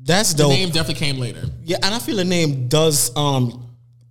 That's 0.06 0.34
The 0.34 0.48
name 0.48 0.70
definitely 0.70 1.06
came 1.06 1.18
later. 1.18 1.44
Yeah, 1.64 1.78
and 1.84 1.94
I 1.94 2.00
feel 2.00 2.16
the 2.18 2.24
name 2.26 2.68
does 2.68 3.16
um 3.18 3.62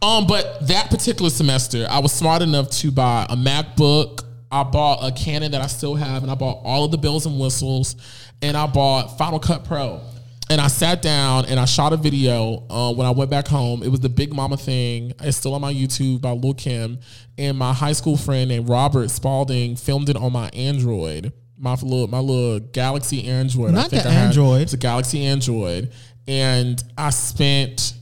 Um, 0.00 0.26
but 0.26 0.66
that 0.68 0.90
particular 0.90 1.30
semester, 1.30 1.86
I 1.90 1.98
was 1.98 2.12
smart 2.12 2.42
enough 2.42 2.70
to 2.70 2.90
buy 2.90 3.26
a 3.28 3.36
MacBook. 3.36 4.24
I 4.50 4.62
bought 4.62 5.00
a 5.02 5.12
Canon 5.12 5.52
that 5.52 5.60
I 5.60 5.66
still 5.66 5.94
have, 5.94 6.22
and 6.22 6.30
I 6.30 6.34
bought 6.34 6.62
all 6.64 6.84
of 6.84 6.90
the 6.90 6.98
bells 6.98 7.26
and 7.26 7.38
whistles, 7.38 7.96
and 8.40 8.56
I 8.56 8.66
bought 8.66 9.18
Final 9.18 9.38
Cut 9.38 9.64
Pro. 9.64 10.00
And 10.50 10.62
I 10.62 10.68
sat 10.68 11.02
down 11.02 11.44
and 11.44 11.60
I 11.60 11.66
shot 11.66 11.92
a 11.92 11.98
video 11.98 12.64
uh, 12.70 12.90
when 12.94 13.06
I 13.06 13.10
went 13.10 13.30
back 13.30 13.46
home. 13.46 13.82
It 13.82 13.90
was 13.90 14.00
the 14.00 14.08
Big 14.08 14.32
Mama 14.32 14.56
thing. 14.56 15.12
It's 15.20 15.36
still 15.36 15.52
on 15.52 15.60
my 15.60 15.74
YouTube 15.74 16.22
by 16.22 16.30
Lil 16.30 16.54
Kim. 16.54 17.00
And 17.36 17.58
my 17.58 17.74
high 17.74 17.92
school 17.92 18.16
friend 18.16 18.48
named 18.48 18.66
Robert 18.66 19.10
Spalding 19.10 19.76
filmed 19.76 20.08
it 20.08 20.16
on 20.16 20.32
my 20.32 20.48
Android, 20.54 21.34
my 21.58 21.72
little 21.74 22.06
my 22.08 22.20
little 22.20 22.60
Galaxy 22.60 23.24
Android. 23.26 23.72
Not 23.72 23.90
the 23.90 23.98
I 23.98 24.10
had. 24.10 24.26
Android. 24.28 24.62
It's 24.62 24.72
a 24.72 24.76
Galaxy 24.78 25.24
Android. 25.24 25.92
And 26.26 26.82
I 26.96 27.10
spent 27.10 27.94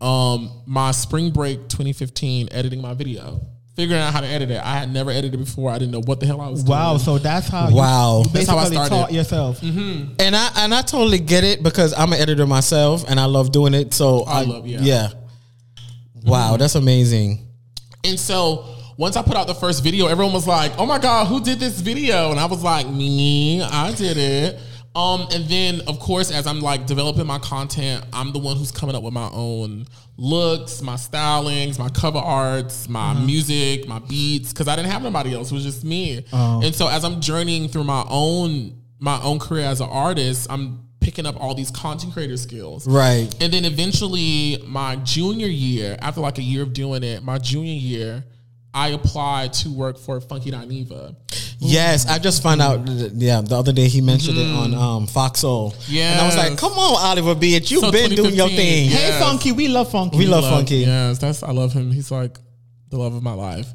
um, 0.00 0.62
my 0.66 0.92
spring 0.92 1.30
break 1.30 1.68
2015 1.68 2.48
editing 2.52 2.80
my 2.80 2.94
video, 2.94 3.40
figuring 3.76 4.00
out 4.00 4.12
how 4.12 4.20
to 4.20 4.26
edit 4.26 4.50
it. 4.50 4.60
I 4.64 4.78
had 4.78 4.92
never 4.92 5.10
edited 5.10 5.38
before. 5.40 5.70
I 5.70 5.78
didn't 5.78 5.90
know 5.92 6.02
what 6.04 6.20
the 6.20 6.26
hell 6.26 6.40
I 6.40 6.48
was 6.48 6.62
doing. 6.62 6.78
Wow. 6.78 6.96
So 6.98 7.18
that's 7.18 7.48
how. 7.48 7.70
Wow. 7.74 8.18
You, 8.20 8.24
you 8.24 8.30
That's 8.32 8.48
how 8.48 8.58
I 8.58 8.64
started. 8.66 8.88
taught 8.90 9.12
yourself. 9.12 9.60
And 9.62 10.36
I 10.36 10.50
and 10.58 10.72
I 10.74 10.82
totally 10.82 11.18
get 11.18 11.44
it 11.44 11.62
because 11.62 11.92
I'm 11.92 12.12
an 12.12 12.20
editor 12.20 12.46
myself 12.46 13.04
and 13.08 13.18
I 13.20 13.24
love 13.26 13.50
doing 13.52 13.74
it. 13.74 13.92
So 13.94 14.22
I 14.22 14.40
I, 14.40 14.44
love- 14.44 14.66
yeah. 14.66 14.78
yeah. 14.80 15.08
Wow, 16.24 16.56
that's 16.56 16.76
amazing. 16.76 17.48
And 18.04 18.18
so 18.18 18.71
once 18.96 19.16
I 19.16 19.22
put 19.22 19.36
out 19.36 19.46
the 19.46 19.54
first 19.54 19.82
video, 19.82 20.06
everyone 20.06 20.32
was 20.32 20.46
like, 20.46 20.72
"Oh 20.78 20.86
my 20.86 20.98
god, 20.98 21.26
who 21.26 21.40
did 21.40 21.58
this 21.60 21.80
video?" 21.80 22.30
And 22.30 22.40
I 22.40 22.46
was 22.46 22.62
like, 22.62 22.88
"Me, 22.88 23.62
I 23.62 23.92
did 23.92 24.16
it." 24.16 24.60
Um, 24.94 25.26
and 25.32 25.46
then 25.48 25.80
of 25.86 25.98
course, 26.00 26.30
as 26.30 26.46
I'm 26.46 26.60
like 26.60 26.86
developing 26.86 27.26
my 27.26 27.38
content, 27.38 28.04
I'm 28.12 28.32
the 28.32 28.38
one 28.38 28.56
who's 28.56 28.70
coming 28.70 28.94
up 28.94 29.02
with 29.02 29.14
my 29.14 29.30
own 29.32 29.86
looks, 30.18 30.82
my 30.82 30.94
stylings, 30.94 31.78
my 31.78 31.88
cover 31.88 32.18
arts, 32.18 32.88
my 32.88 33.14
music, 33.14 33.88
my 33.88 34.00
beats, 34.00 34.52
because 34.52 34.68
I 34.68 34.76
didn't 34.76 34.90
have 34.90 35.02
nobody 35.02 35.34
else. 35.34 35.50
It 35.50 35.54
was 35.54 35.64
just 35.64 35.82
me. 35.82 36.24
And 36.32 36.74
so 36.74 36.88
as 36.88 37.04
I'm 37.04 37.20
journeying 37.20 37.68
through 37.68 37.84
my 37.84 38.04
own 38.08 38.78
my 38.98 39.20
own 39.22 39.38
career 39.40 39.64
as 39.66 39.80
an 39.80 39.88
artist, 39.88 40.46
I'm 40.48 40.86
picking 41.00 41.26
up 41.26 41.40
all 41.40 41.54
these 41.54 41.70
content 41.70 42.12
creator 42.12 42.36
skills. 42.36 42.86
Right. 42.86 43.34
And 43.40 43.52
then 43.52 43.64
eventually, 43.64 44.62
my 44.66 44.96
junior 44.96 45.48
year, 45.48 45.96
after 46.00 46.20
like 46.20 46.38
a 46.38 46.42
year 46.42 46.62
of 46.62 46.72
doing 46.72 47.02
it, 47.02 47.24
my 47.24 47.38
junior 47.38 47.72
year, 47.72 48.24
I 48.74 48.88
applied 48.88 49.52
to 49.54 49.70
work 49.70 49.98
for 49.98 50.20
Funky 50.20 50.50
Dineva. 50.50 51.14
Yes, 51.58 52.06
I 52.06 52.18
just 52.18 52.42
found 52.42 52.60
out. 52.62 52.88
Yeah, 52.88 53.40
the 53.42 53.56
other 53.56 53.72
day 53.72 53.86
he 53.86 54.00
mentioned 54.00 54.38
it 54.38 54.46
on 54.48 54.74
um, 54.74 55.06
Fox 55.06 55.40
Soul. 55.40 55.74
and 55.90 56.20
I 56.20 56.26
was 56.26 56.36
like, 56.36 56.56
"Come 56.58 56.72
on, 56.72 56.96
Oliver, 57.04 57.34
bitch, 57.34 57.70
you've 57.70 57.80
So 57.82 57.92
been 57.92 58.10
doing 58.10 58.34
your 58.34 58.48
thing." 58.48 58.90
yeah. 58.90 58.96
Hey, 58.96 59.20
Funky. 59.20 59.52
We 59.52 59.68
love 59.68 59.90
Funky. 59.90 60.18
We 60.18 60.26
love 60.26 60.44
Funky. 60.44 60.76
Yes, 60.78 61.18
that's 61.18 61.42
I 61.42 61.52
love 61.52 61.72
him. 61.72 61.92
He's 61.92 62.10
like 62.10 62.38
the 62.88 62.96
love 62.96 63.14
of 63.14 63.22
my 63.22 63.34
life. 63.34 63.68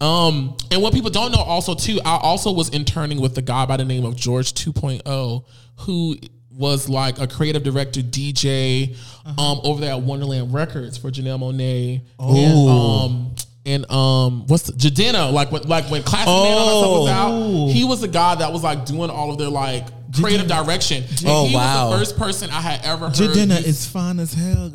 Um, 0.00 0.56
and 0.70 0.82
what 0.82 0.92
people 0.92 1.10
don't 1.10 1.32
know 1.32 1.38
also 1.38 1.74
too, 1.74 2.00
I 2.04 2.18
also 2.18 2.52
was 2.52 2.68
interning 2.70 3.20
with 3.20 3.34
the 3.34 3.42
guy 3.42 3.64
by 3.64 3.76
the 3.78 3.84
name 3.84 4.04
of 4.04 4.16
George 4.16 4.52
2.0, 4.54 5.44
who 5.80 6.16
was 6.50 6.88
like 6.88 7.18
a 7.20 7.26
creative 7.26 7.62
director, 7.62 8.00
DJ, 8.00 8.96
um, 9.38 9.60
over 9.64 9.80
there 9.80 9.92
at 9.92 10.02
Wonderland 10.02 10.52
Records 10.52 10.98
for 10.98 11.10
Janelle 11.10 11.38
Monáe. 11.38 12.00
And, 12.18 12.68
um, 12.68 13.34
and 13.66 13.90
um, 13.90 14.46
what's 14.46 14.64
the 14.64 14.72
Jidenna? 14.72 15.32
Like 15.32 15.50
when 15.52 15.62
like 15.62 15.90
when 15.90 16.02
Classic 16.02 16.26
Man 16.26 16.36
all 16.36 16.66
that 16.66 16.86
stuff 16.86 17.00
was 17.00 17.10
out, 17.10 17.72
he 17.72 17.84
was 17.84 18.00
the 18.00 18.08
guy 18.08 18.34
that 18.36 18.52
was 18.52 18.62
like 18.62 18.84
doing 18.86 19.10
all 19.10 19.30
of 19.30 19.38
their 19.38 19.48
like 19.48 19.86
creative 20.14 20.46
direction. 20.46 21.02
And 21.02 21.24
Oh, 21.26 21.46
he 21.46 21.54
wow. 21.54 21.90
was 21.90 21.90
the 21.90 21.98
first 21.98 22.18
person 22.18 22.50
I 22.50 22.60
had 22.60 22.84
ever 22.84 23.06
heard. 23.06 23.14
Jidenna 23.14 23.64
is 23.64 23.86
fine 23.86 24.18
as 24.20 24.32
hell. 24.34 24.70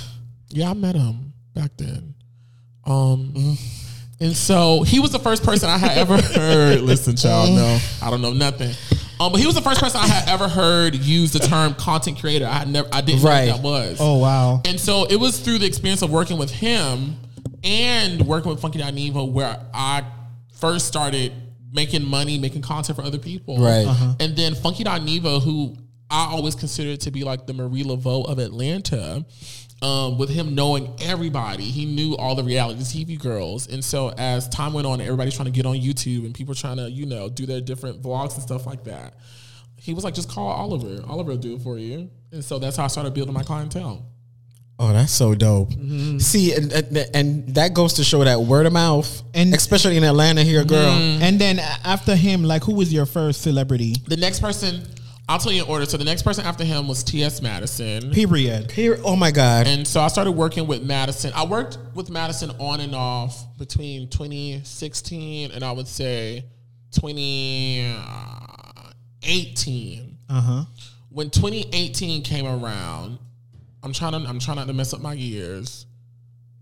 yeah, 0.50 0.70
I 0.70 0.74
met 0.74 0.94
him 0.94 1.32
back 1.54 1.70
then. 1.76 2.14
Um, 2.86 3.56
and 4.20 4.36
so 4.36 4.82
he 4.82 5.00
was 5.00 5.10
the 5.10 5.18
first 5.18 5.42
person 5.42 5.68
I 5.70 5.78
had 5.78 5.96
ever 5.98 6.20
heard. 6.20 6.80
Listen, 6.82 7.16
child, 7.16 7.50
no, 7.50 7.78
I 8.02 8.10
don't 8.10 8.20
know 8.22 8.32
nothing. 8.32 8.72
Um, 9.20 9.32
but 9.32 9.40
he 9.40 9.46
was 9.46 9.54
the 9.54 9.62
first 9.62 9.80
person 9.80 10.00
I 10.00 10.06
had 10.08 10.28
ever 10.28 10.48
heard 10.48 10.94
use 10.96 11.32
the 11.32 11.38
term 11.38 11.74
content 11.74 12.18
creator. 12.20 12.46
I 12.46 12.54
had 12.58 12.68
never, 12.68 12.88
I 12.92 13.00
didn't 13.00 13.22
Right. 13.22 13.46
know 13.46 13.52
what 13.56 13.62
that 13.62 13.68
was. 13.90 13.98
Oh 14.00 14.18
wow. 14.18 14.60
And 14.66 14.78
so 14.78 15.06
it 15.06 15.16
was 15.16 15.38
through 15.38 15.58
the 15.58 15.66
experience 15.66 16.02
of 16.02 16.10
working 16.10 16.36
with 16.36 16.50
him 16.50 17.16
and 17.64 18.26
working 18.26 18.50
with 18.50 18.60
Funky 18.60 18.78
Dineva 18.78 19.30
where 19.30 19.58
I 19.72 20.04
first 20.52 20.86
started 20.86 21.32
making 21.72 22.04
money, 22.04 22.38
making 22.38 22.62
content 22.62 22.96
for 22.96 23.02
other 23.02 23.18
people. 23.18 23.58
Right. 23.58 23.86
And 24.20 24.36
then 24.36 24.54
Funky 24.54 24.84
Dineva, 24.84 25.42
who 25.42 25.76
I 26.10 26.26
always 26.30 26.54
considered 26.54 27.00
to 27.00 27.10
be 27.10 27.24
like 27.24 27.46
the 27.46 27.54
Marie 27.54 27.82
Laveau 27.82 28.28
of 28.28 28.38
Atlanta, 28.38 29.24
um, 29.82 30.16
with 30.16 30.30
him 30.30 30.54
knowing 30.54 30.94
everybody, 31.02 31.64
he 31.64 31.84
knew 31.84 32.16
all 32.16 32.34
the 32.34 32.44
reality 32.44 32.80
TV 32.80 33.18
girls. 33.18 33.66
And 33.66 33.84
so 33.84 34.14
as 34.16 34.48
time 34.48 34.72
went 34.72 34.86
on, 34.86 35.00
everybody's 35.00 35.34
trying 35.34 35.46
to 35.46 35.52
get 35.52 35.66
on 35.66 35.76
YouTube 35.76 36.24
and 36.24 36.34
people 36.34 36.54
trying 36.54 36.76
to, 36.76 36.90
you 36.90 37.06
know, 37.06 37.28
do 37.28 37.44
their 37.44 37.60
different 37.60 38.00
vlogs 38.00 38.34
and 38.34 38.42
stuff 38.42 38.66
like 38.66 38.84
that. 38.84 39.14
He 39.76 39.92
was 39.92 40.04
like, 40.04 40.14
just 40.14 40.30
call 40.30 40.48
Oliver. 40.48 41.02
Oliver 41.06 41.32
will 41.32 41.38
do 41.38 41.56
it 41.56 41.62
for 41.62 41.76
you. 41.76 42.08
And 42.32 42.42
so 42.42 42.58
that's 42.58 42.76
how 42.76 42.84
I 42.84 42.86
started 42.86 43.12
building 43.12 43.34
my 43.34 43.42
clientele. 43.42 44.06
Oh, 44.78 44.92
that's 44.92 45.12
so 45.12 45.34
dope. 45.36 45.70
Mm-hmm. 45.70 46.18
See, 46.18 46.52
and, 46.52 46.72
and 46.72 46.96
and 47.14 47.54
that 47.54 47.74
goes 47.74 47.92
to 47.94 48.04
show 48.04 48.24
that 48.24 48.40
word 48.40 48.66
of 48.66 48.72
mouth, 48.72 49.22
And- 49.32 49.48
and 49.48 49.54
especially 49.54 49.96
in 49.96 50.02
Atlanta, 50.04 50.42
here, 50.42 50.64
girl. 50.64 50.90
And 51.22 51.40
then 51.40 51.60
after 51.84 52.16
him, 52.16 52.42
like, 52.42 52.64
who 52.64 52.74
was 52.74 52.92
your 52.92 53.06
first 53.06 53.42
celebrity? 53.42 53.94
The 54.08 54.16
next 54.16 54.40
person, 54.40 54.82
I'll 55.28 55.38
tell 55.38 55.52
you 55.52 55.62
in 55.62 55.68
order. 55.70 55.86
So 55.86 55.96
the 55.96 56.04
next 56.04 56.22
person 56.22 56.44
after 56.44 56.64
him 56.64 56.88
was 56.88 57.04
T.S. 57.04 57.40
Madison. 57.40 58.10
Period. 58.10 58.72
Here, 58.72 58.98
oh 59.04 59.14
my 59.16 59.30
God, 59.30 59.66
And 59.68 59.86
so 59.86 60.00
I 60.00 60.08
started 60.08 60.32
working 60.32 60.66
with 60.66 60.82
Madison. 60.82 61.32
I 61.36 61.44
worked 61.46 61.78
with 61.94 62.10
Madison 62.10 62.50
on 62.58 62.80
and 62.80 62.94
off 62.96 63.56
between 63.56 64.08
2016 64.08 65.52
and 65.52 65.62
I 65.64 65.70
would 65.70 65.86
say 65.88 66.44
2018. 69.22 70.18
Uh 70.28 70.40
huh. 70.40 70.64
When 71.10 71.30
2018 71.30 72.22
came 72.22 72.46
around, 72.46 73.18
I'm 73.84 73.92
trying 73.92 74.12
to 74.12 74.28
I'm 74.28 74.38
trying 74.38 74.56
not 74.56 74.66
to 74.66 74.72
mess 74.72 74.94
up 74.94 75.00
my 75.00 75.12
years, 75.12 75.86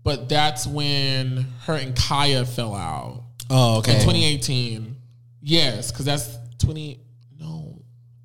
but 0.03 0.27
that's 0.27 0.67
when 0.67 1.47
her 1.61 1.73
and 1.73 1.95
Kaya 1.95 2.45
fell 2.45 2.75
out. 2.75 3.23
oh 3.49 3.75
In 3.75 3.79
okay. 3.79 3.93
2018. 3.93 4.95
Yes, 5.41 5.91
because 5.91 6.05
that's 6.05 6.37
20 6.59 6.99
no 7.39 7.81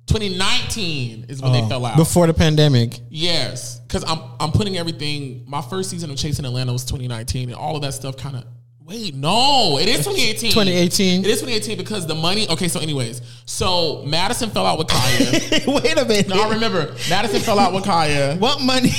2019 0.07 1.25
is 1.29 1.41
when 1.41 1.53
they 1.53 1.61
oh, 1.61 1.69
fell 1.69 1.85
out. 1.85 1.95
Before 1.95 2.27
the 2.27 2.33
pandemic, 2.33 2.99
Yes, 3.09 3.79
because 3.79 4.03
I'm 4.03 4.19
I'm 4.39 4.51
putting 4.51 4.77
everything. 4.77 5.45
My 5.47 5.61
first 5.61 5.89
season 5.89 6.11
of 6.11 6.17
Chasing 6.17 6.45
Atlanta 6.45 6.73
was 6.73 6.83
2019, 6.83 7.49
and 7.49 7.57
all 7.57 7.75
of 7.75 7.81
that 7.83 7.93
stuff 7.93 8.17
kind 8.17 8.35
of. 8.35 8.43
Wait, 8.89 9.13
no, 9.13 9.77
it 9.79 9.87
is 9.87 9.97
2018. 9.97 10.49
2018. 10.49 11.19
It 11.23 11.27
is 11.27 11.41
2018 11.41 11.77
because 11.77 12.07
the 12.07 12.15
money. 12.15 12.49
Okay, 12.49 12.67
so 12.67 12.79
anyways, 12.79 13.21
so 13.45 14.01
Madison 14.03 14.49
fell 14.49 14.65
out 14.65 14.79
with 14.79 14.87
Kaya. 14.87 15.31
Wait 15.67 15.95
a 15.95 16.05
minute. 16.05 16.27
no, 16.27 16.41
I 16.41 16.49
remember 16.49 16.95
Madison 17.07 17.39
fell 17.39 17.59
out 17.59 17.71
with 17.71 17.83
Kaya. 17.83 18.35
What 18.39 18.61
money? 18.61 18.89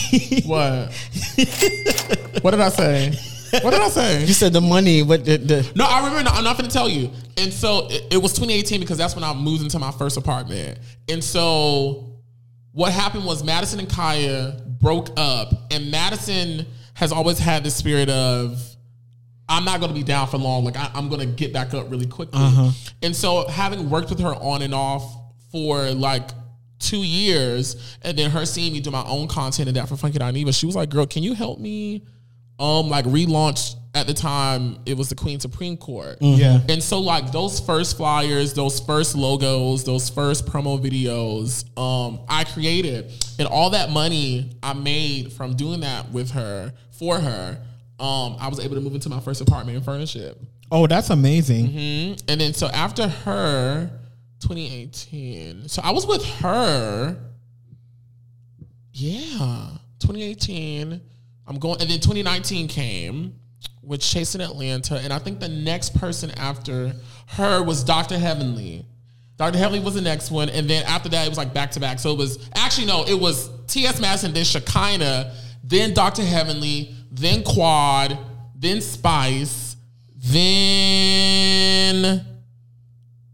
What? 0.46 0.92
what 2.42 2.52
did 2.52 2.60
I 2.60 2.68
say? 2.68 3.10
What 3.62 3.72
did 3.72 3.80
I 3.80 3.88
say? 3.88 4.20
you 4.20 4.32
said 4.32 4.52
the 4.52 4.60
money, 4.60 5.02
but 5.02 5.24
the, 5.24 5.38
the 5.38 5.72
No, 5.74 5.86
I 5.86 6.06
remember. 6.06 6.30
I'm 6.30 6.44
not 6.44 6.56
going 6.56 6.70
to 6.70 6.72
tell 6.72 6.88
you. 6.88 7.10
And 7.36 7.52
so 7.52 7.88
it, 7.90 8.14
it 8.14 8.16
was 8.22 8.32
2018 8.34 8.78
because 8.78 8.96
that's 8.96 9.16
when 9.16 9.24
I 9.24 9.34
moved 9.34 9.64
into 9.64 9.80
my 9.80 9.90
first 9.90 10.16
apartment. 10.16 10.78
And 11.08 11.24
so 11.24 12.20
what 12.70 12.92
happened 12.92 13.24
was 13.24 13.42
Madison 13.42 13.80
and 13.80 13.90
Kaya 13.90 14.56
broke 14.78 15.08
up, 15.16 15.52
and 15.72 15.90
Madison 15.90 16.64
has 16.94 17.10
always 17.10 17.40
had 17.40 17.64
the 17.64 17.72
spirit 17.72 18.08
of. 18.08 18.69
I'm 19.50 19.64
not 19.64 19.80
going 19.80 19.92
to 19.92 19.98
be 19.98 20.04
down 20.04 20.28
for 20.28 20.38
long. 20.38 20.64
Like 20.64 20.76
I, 20.76 20.90
I'm 20.94 21.08
going 21.08 21.20
to 21.20 21.26
get 21.26 21.52
back 21.52 21.74
up 21.74 21.90
really 21.90 22.06
quickly. 22.06 22.40
And 23.02 23.14
so 23.14 23.46
having 23.48 23.90
worked 23.90 24.08
with 24.08 24.20
her 24.20 24.34
on 24.34 24.62
and 24.62 24.72
off 24.74 25.02
for 25.50 25.90
like 25.90 26.30
two 26.78 27.02
years, 27.02 27.98
and 28.02 28.16
then 28.16 28.30
her 28.30 28.46
seeing 28.46 28.72
me 28.72 28.80
do 28.80 28.90
my 28.90 29.04
own 29.04 29.28
content 29.28 29.68
and 29.68 29.76
that 29.76 29.88
for 29.88 29.96
Funky 29.96 30.18
Dineva, 30.18 30.58
she 30.58 30.64
was 30.66 30.76
like, 30.76 30.88
"Girl, 30.88 31.04
can 31.06 31.22
you 31.22 31.34
help 31.34 31.58
me?" 31.58 32.04
Um, 32.58 32.88
like 32.88 33.04
relaunch 33.06 33.74
at 33.94 34.06
the 34.06 34.14
time 34.14 34.78
it 34.86 34.96
was 34.96 35.08
the 35.08 35.14
Queen 35.14 35.40
Supreme 35.40 35.76
Court. 35.76 36.18
Yeah. 36.20 36.60
And 36.68 36.82
so 36.82 37.00
like 37.00 37.32
those 37.32 37.58
first 37.58 37.96
flyers, 37.96 38.52
those 38.54 38.78
first 38.80 39.16
logos, 39.16 39.84
those 39.84 40.08
first 40.08 40.46
promo 40.46 40.80
videos, 40.80 41.64
um, 41.78 42.20
I 42.28 42.44
created. 42.44 43.10
And 43.38 43.48
all 43.48 43.70
that 43.70 43.90
money 43.90 44.50
I 44.62 44.74
made 44.74 45.32
from 45.32 45.56
doing 45.56 45.80
that 45.80 46.10
with 46.12 46.30
her, 46.32 46.72
for 46.92 47.18
her, 47.18 47.58
um, 48.00 48.36
I 48.40 48.48
was 48.48 48.58
able 48.60 48.74
to 48.76 48.80
move 48.80 48.94
into 48.94 49.08
my 49.08 49.20
first 49.20 49.40
apartment 49.40 49.76
and 49.76 49.84
furnish 49.84 50.16
it. 50.16 50.40
Oh, 50.72 50.86
that's 50.86 51.10
amazing. 51.10 52.16
And 52.28 52.40
then 52.40 52.54
so 52.54 52.68
after 52.68 53.08
her, 53.08 53.90
2018. 54.40 55.68
So 55.68 55.82
I 55.82 55.90
was 55.90 56.06
with 56.06 56.24
her. 56.24 57.16
Yeah, 58.92 59.68
2018. 60.00 61.00
I'm 61.46 61.58
going, 61.58 61.80
and 61.80 61.90
then 61.90 62.00
2019 62.00 62.68
came 62.68 63.34
with 63.82 64.00
Chasing 64.00 64.40
Atlanta, 64.40 64.98
and 64.98 65.12
I 65.12 65.18
think 65.18 65.40
the 65.40 65.48
next 65.48 65.98
person 65.98 66.30
after 66.32 66.92
her 67.28 67.62
was 67.62 67.82
Dr. 67.82 68.18
Heavenly. 68.18 68.86
Dr. 69.36 69.58
Heavenly 69.58 69.80
was 69.80 69.94
the 69.94 70.00
next 70.00 70.30
one, 70.30 70.48
and 70.50 70.68
then 70.68 70.84
after 70.84 71.08
that 71.08 71.26
it 71.26 71.28
was 71.28 71.38
like 71.38 71.54
back 71.54 71.70
to 71.72 71.80
back. 71.80 71.98
So 71.98 72.12
it 72.12 72.18
was 72.18 72.50
actually 72.54 72.86
no, 72.86 73.04
it 73.06 73.18
was 73.18 73.50
T.S. 73.66 74.00
Madison, 74.00 74.32
then 74.32 74.44
Shekinah, 74.44 75.34
then 75.64 75.94
Dr. 75.94 76.22
Heavenly, 76.22 76.94
then 77.10 77.42
Quad, 77.42 78.18
then 78.54 78.80
Spice, 78.80 79.76
then 80.16 82.24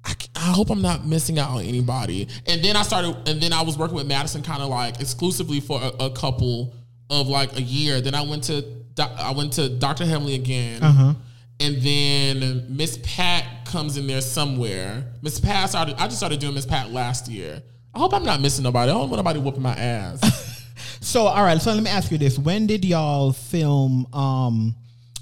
I, 0.05 0.15
I, 0.37 0.53
hope 0.53 0.71
I'm 0.71 0.83
not 0.83 1.05
missing 1.05 1.39
out 1.39 1.51
on 1.51 1.63
anybody. 1.63 2.29
And 2.47 2.65
then 2.65 2.77
I 2.77 2.83
started, 2.83 3.29
and 3.29 3.41
then 3.41 3.53
I 3.53 3.63
was 3.63 3.77
working 3.77 3.97
with 3.97 4.07
Madison 4.07 4.43
kind 4.43 4.63
of 4.63 4.69
like 4.69 5.01
exclusively 5.01 5.61
for 5.61 5.81
a, 5.83 6.05
a 6.05 6.11
couple 6.11 6.75
of 7.11 7.29
like 7.29 7.57
a 7.57 7.63
year. 7.63 8.01
Then 8.01 8.15
I 8.15 8.23
went 8.23 8.45
to 8.45 8.65
I 8.99 9.33
went 9.33 9.53
to 9.55 9.69
Dr. 9.69 10.07
Heavenly 10.07 10.37
again, 10.37 10.83
uh-huh. 10.83 11.15
and 11.61 11.83
then 11.83 12.67
Miss 12.75 12.99
Pat 13.03 13.67
comes 13.67 13.99
in 13.99 14.07
there 14.07 14.23
somewhere. 14.23 15.13
Miss 15.21 15.39
Pat 15.39 15.65
I 15.65 15.67
started. 15.67 15.97
I 15.99 16.07
just 16.07 16.17
started 16.17 16.41
doing 16.41 16.55
Miss 16.55 16.67
Pat 16.67 16.93
last 16.93 17.29
year. 17.29 17.63
I 17.95 17.99
hope 17.99 18.15
I'm 18.15 18.25
not 18.25 18.41
missing 18.41 18.63
nobody. 18.63 18.91
I 18.91 18.95
don't 18.95 19.11
want 19.11 19.17
nobody 19.17 19.41
whooping 19.41 19.63
my 19.63 19.75
ass. 19.75 20.23
So, 21.01 21.27
all 21.27 21.45
right. 21.45 21.61
So 21.61 21.73
let 21.73 21.83
me 21.83 21.91
ask 21.91 22.11
you 22.11 22.19
this: 22.19 22.39
When 22.39 22.67
did 22.67 22.85
y'all 22.85 23.33
film 23.33 24.07
um, 24.13 24.75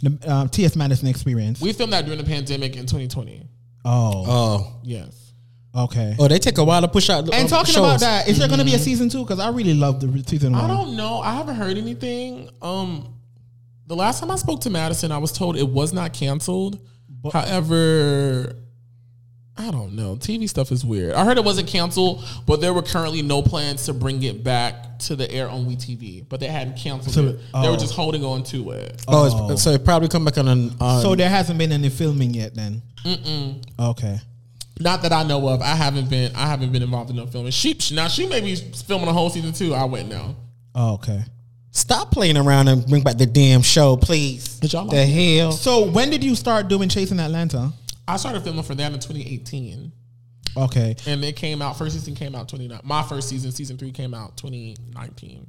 the 0.02 0.18
uh, 0.26 0.48
T.S. 0.48 0.76
Madison 0.76 1.08
Experience? 1.08 1.60
we 1.60 1.72
filmed 1.72 1.92
that 1.92 2.04
during 2.04 2.18
the 2.18 2.24
pandemic 2.24 2.76
in 2.76 2.82
2020. 2.86 3.48
oh, 3.84 4.24
oh 4.26 4.80
Yes. 4.82 5.32
okay. 5.76 6.14
oh 6.18 6.28
they 6.28 6.38
take 6.38 6.58
a 6.58 6.64
while 6.64 6.80
to 6.80 6.88
push 6.88 7.10
out. 7.10 7.24
And 7.24 7.34
um, 7.34 7.46
talking 7.46 7.74
shows. 7.74 7.84
about 7.84 8.00
that, 8.00 8.28
is 8.28 8.38
there 8.38 8.48
going 8.48 8.60
to 8.60 8.64
be 8.64 8.74
a 8.74 8.78
season 8.78 9.08
two? 9.08 9.22
Because 9.24 9.40
I 9.40 9.50
really 9.50 9.74
love 9.74 10.00
the 10.00 10.24
season 10.26 10.54
I 10.54 10.66
don't 10.66 10.96
know. 10.96 11.20
I 11.20 11.32
haven't 11.34 11.56
heard 11.56 11.76
anything. 11.76 12.50
Um, 12.62 13.14
the 13.86 13.96
last 13.96 14.20
time 14.20 14.30
I 14.30 14.36
spoke 14.36 14.62
to 14.62 14.70
Madison, 14.70 15.12
I 15.12 15.18
was 15.18 15.32
told 15.32 15.56
it 15.56 15.68
was 15.68 15.92
not 15.92 16.12
canceled. 16.14 16.78
However, 17.32 18.56
I 19.56 19.70
don't 19.70 19.94
know. 19.94 20.16
TV 20.16 20.48
stuff 20.48 20.72
is 20.72 20.84
weird. 20.84 21.14
I 21.14 21.24
heard 21.24 21.38
it 21.38 21.44
wasn't 21.44 21.68
canceled, 21.68 22.24
but 22.44 22.60
there 22.60 22.74
were 22.74 22.82
currently 22.82 23.22
no 23.22 23.40
plans 23.40 23.84
to 23.86 23.94
bring 23.94 24.20
it 24.24 24.42
back 24.42 24.98
to 25.00 25.14
the 25.14 25.30
air 25.30 25.48
on 25.48 25.64
WeTV. 25.64 26.28
But 26.28 26.40
they 26.40 26.48
hadn't 26.48 26.76
canceled 26.76 27.14
So- 27.14 27.24
it. 27.26 27.38
They 27.52 27.68
were 27.68 27.74
oh. 27.74 27.76
just 27.76 27.94
holding 27.94 28.24
on 28.24 28.42
to 28.44 28.72
it. 28.72 29.04
Oh, 29.06 29.26
it's, 29.26 29.34
oh. 29.36 29.56
so 29.56 29.70
it 29.70 29.84
probably 29.84 30.08
come 30.08 30.24
back 30.24 30.38
on. 30.38 30.48
an- 30.48 30.74
on 30.80 31.02
So 31.02 31.14
there 31.14 31.28
hasn't 31.28 31.58
been 31.58 31.70
any 31.70 31.88
filming 31.88 32.34
yet, 32.34 32.54
then. 32.54 32.82
Mm-mm. 33.04 33.62
Okay. 33.78 34.18
Not 34.80 35.02
that 35.02 35.12
I 35.12 35.22
know 35.22 35.46
of. 35.48 35.62
I 35.62 35.76
haven't 35.76 36.10
been. 36.10 36.34
I 36.34 36.46
haven't 36.48 36.72
been 36.72 36.82
involved 36.82 37.10
in 37.10 37.16
no 37.16 37.26
filming. 37.26 37.52
She 37.52 37.78
now 37.92 38.08
she 38.08 38.26
may 38.26 38.40
be 38.40 38.56
filming 38.56 39.06
a 39.08 39.12
whole 39.12 39.30
season 39.30 39.52
too. 39.52 39.72
I 39.72 39.84
wouldn't 39.84 40.08
know. 40.10 40.34
Oh, 40.74 40.94
okay. 40.94 41.22
stop 41.70 42.10
playing 42.10 42.36
around 42.36 42.66
and 42.66 42.84
bring 42.86 43.04
back 43.04 43.16
the 43.16 43.26
damn 43.26 43.62
show, 43.62 43.96
please. 43.96 44.58
But 44.60 44.72
y'all 44.72 44.86
the 44.86 44.96
like- 44.96 45.08
hell. 45.08 45.52
So 45.52 45.88
when 45.88 46.10
did 46.10 46.24
you 46.24 46.34
start 46.34 46.66
doing 46.66 46.88
Chasing 46.88 47.20
Atlanta? 47.20 47.72
I 48.06 48.16
started 48.16 48.42
filming 48.42 48.62
for 48.64 48.74
that 48.74 48.92
in 48.92 48.98
2018. 48.98 49.92
Okay. 50.56 50.94
And 51.06 51.24
it 51.24 51.36
came 51.36 51.60
out. 51.62 51.76
First 51.76 51.94
season 51.94 52.14
came 52.14 52.34
out 52.34 52.48
29. 52.48 52.80
My 52.84 53.02
first 53.02 53.28
season, 53.28 53.50
season 53.50 53.76
three, 53.76 53.90
came 53.90 54.14
out 54.14 54.36
2019. 54.36 55.46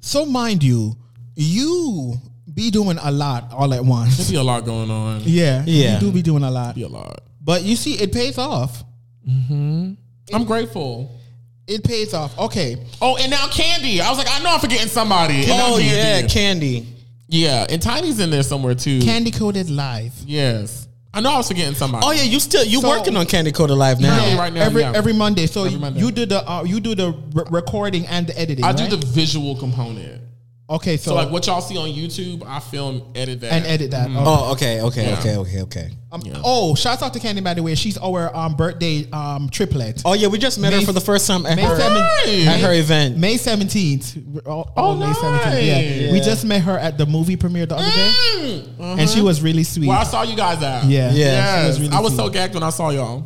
So 0.00 0.24
mind 0.24 0.62
you, 0.62 0.96
you 1.34 2.14
be 2.54 2.70
doing 2.70 2.98
a 3.02 3.10
lot 3.10 3.52
all 3.52 3.72
at 3.74 3.84
once. 3.84 4.16
There's 4.16 4.30
be 4.30 4.36
a 4.36 4.42
lot 4.42 4.64
going 4.64 4.90
on. 4.90 5.22
Yeah. 5.24 5.64
Yeah. 5.66 5.94
You 5.94 6.00
do 6.00 6.12
be 6.12 6.22
doing 6.22 6.44
a 6.44 6.50
lot. 6.50 6.74
Be 6.74 6.82
a 6.82 6.88
lot. 6.88 7.20
But 7.42 7.62
you 7.62 7.76
see, 7.76 7.94
it 7.94 8.12
pays 8.12 8.38
off. 8.38 8.84
Mm-hmm. 9.28 9.94
I'm 10.32 10.44
grateful. 10.44 11.18
It 11.66 11.82
pays 11.82 12.14
off. 12.14 12.38
Okay. 12.38 12.76
Oh, 13.02 13.16
and 13.16 13.30
now 13.30 13.48
Candy. 13.48 14.00
I 14.00 14.08
was 14.08 14.18
like, 14.18 14.28
I 14.30 14.40
know 14.42 14.50
I'm 14.54 14.60
forgetting 14.60 14.88
somebody. 14.88 15.44
Oh 15.48 15.78
Candy. 15.80 15.84
yeah, 15.84 16.22
Candy. 16.28 16.86
yeah. 17.28 17.66
And 17.68 17.82
Tiny's 17.82 18.20
in 18.20 18.30
there 18.30 18.44
somewhere 18.44 18.74
too. 18.76 19.00
Candy 19.00 19.32
Coded 19.32 19.68
Live. 19.70 20.12
yes. 20.24 20.85
I 21.16 21.20
know 21.20 21.30
I 21.32 21.38
was 21.38 21.48
forgetting 21.48 21.74
somebody. 21.74 22.04
Oh 22.06 22.10
yeah, 22.10 22.24
you 22.24 22.38
still 22.38 22.62
you 22.62 22.82
So- 22.82 22.88
working 22.90 23.16
on 23.16 23.24
Candy 23.24 23.50
Coda 23.50 23.74
Live 23.74 24.00
now? 24.00 24.22
Yeah, 24.22 24.36
right 24.38 24.52
now, 24.52 24.60
every 24.60 24.82
yeah. 24.82 24.92
every 24.94 25.14
Monday. 25.14 25.46
So 25.46 25.64
Every 25.64 25.78
Monday. 25.78 25.98
you 26.00 26.10
do 26.12 26.26
the 26.26 26.46
uh, 26.46 26.62
you 26.64 26.78
do 26.78 26.94
the 26.94 27.12
re- 27.32 27.44
recording 27.50 28.06
and 28.06 28.26
the 28.26 28.38
editing. 28.38 28.64
I 28.66 28.72
do 28.74 28.86
the 28.86 28.98
visual 28.98 29.56
component. 29.56 30.20
Okay, 30.68 30.96
so, 30.96 31.10
So 31.10 31.14
like 31.14 31.30
what 31.30 31.46
y'all 31.46 31.60
see 31.60 31.78
on 31.78 31.88
YouTube, 31.90 32.44
I 32.44 32.58
film, 32.58 33.12
edit 33.14 33.40
that, 33.42 33.52
and 33.52 33.64
edit 33.66 33.92
that. 33.92 34.08
Okay. 34.10 34.18
Oh, 34.18 34.52
okay, 34.52 34.80
okay, 34.80 35.06
Yeah. 35.10 35.18
okay, 35.20 35.36
okay, 35.36 35.62
okay. 35.62 35.90
Um, 36.10 36.22
Oh, 36.42 36.74
shouts 36.74 37.04
out 37.04 37.14
to 37.14 37.20
Candy 37.20 37.40
by 37.40 37.54
the 37.54 37.62
way. 37.62 37.76
She's 37.76 37.96
our 37.98 38.34
um, 38.34 38.56
birthday 38.56 39.08
um, 39.12 39.48
triplet. 39.48 40.02
Oh 40.04 40.14
yeah, 40.14 40.26
we 40.26 40.38
just 40.38 40.58
met 40.58 40.72
May- 40.72 40.80
her 40.80 40.86
for 40.86 40.92
the 40.92 41.00
first 41.00 41.28
time 41.28 41.46
at 41.46 41.54
May 41.54 41.62
her 41.62 41.76
seven- 41.78 42.48
at 42.48 42.58
her 42.60 42.72
event. 42.72 43.16
May 43.16 43.36
seventeenth. 43.36 44.16
Oh, 44.44 44.64
Oh, 44.76 44.96
May 44.96 45.12
seventeenth. 45.12 45.62
Yeah. 45.62 46.00
nice. 46.06 46.12
we 46.12 46.20
just 46.20 46.44
met 46.44 46.62
her 46.62 46.76
at 46.76 46.98
the 46.98 47.06
movie 47.06 47.36
premiere 47.36 47.66
the 47.66 47.76
other 47.76 47.84
day, 47.88 48.64
Mm, 48.80 48.98
and 48.98 49.08
she 49.08 49.22
was 49.22 49.40
really 49.42 49.62
sweet. 49.62 49.86
Where 49.86 49.98
I 49.98 50.02
saw 50.04 50.22
you 50.24 50.34
guys 50.36 50.60
at. 50.64 50.84
Yeah, 50.86 51.12
Yeah, 51.12 51.14
Yes. 51.14 51.66
was 51.68 51.80
really 51.80 51.92
I 51.92 52.00
was 52.00 52.12
sweet. 52.14 52.24
so 52.24 52.28
gagged 52.30 52.54
when 52.54 52.64
I 52.64 52.70
saw 52.70 52.90
y'all. 52.90 53.24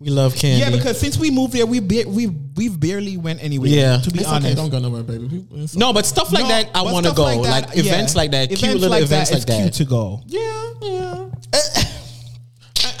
We 0.00 0.10
love 0.10 0.36
Candy. 0.36 0.60
Yeah, 0.60 0.70
because 0.70 0.98
since 1.00 1.18
we 1.18 1.28
moved 1.30 1.52
there, 1.54 1.66
we 1.66 1.80
ba- 1.80 2.08
we 2.08 2.28
we've 2.28 2.78
barely 2.78 3.16
went 3.16 3.42
anywhere. 3.42 3.68
Yeah. 3.68 3.98
to 3.98 4.10
be 4.10 4.20
It's 4.20 4.28
honest. 4.28 4.46
okay, 4.46 4.54
don't 4.54 4.70
go 4.70 4.78
nowhere, 4.78 5.02
baby. 5.02 5.28
People- 5.28 5.56
it's- 5.56 5.74
no, 5.74 5.92
but 5.92 6.06
stuff 6.06 6.32
like 6.32 6.44
No, 6.44 6.48
that, 6.50 6.70
I 6.74 6.82
want 6.82 7.04
to 7.06 7.12
go. 7.12 7.24
like 7.24 7.38
Like, 7.40 7.64
yeah. 7.74 7.80
events 7.82 8.14
like 8.14 8.30
that, 8.30 8.48
cute 8.48 8.60
Events 8.62 8.74
little 8.82 8.90
like 8.90 9.02
events 9.02 9.30
that, 9.30 9.38
like 9.40 9.48
it's 9.48 9.56
cute 9.60 9.72
to 9.74 9.84
go. 9.90 10.22
Yeah, 10.26 10.40
yeah. 10.82 11.24
I, 11.52 11.86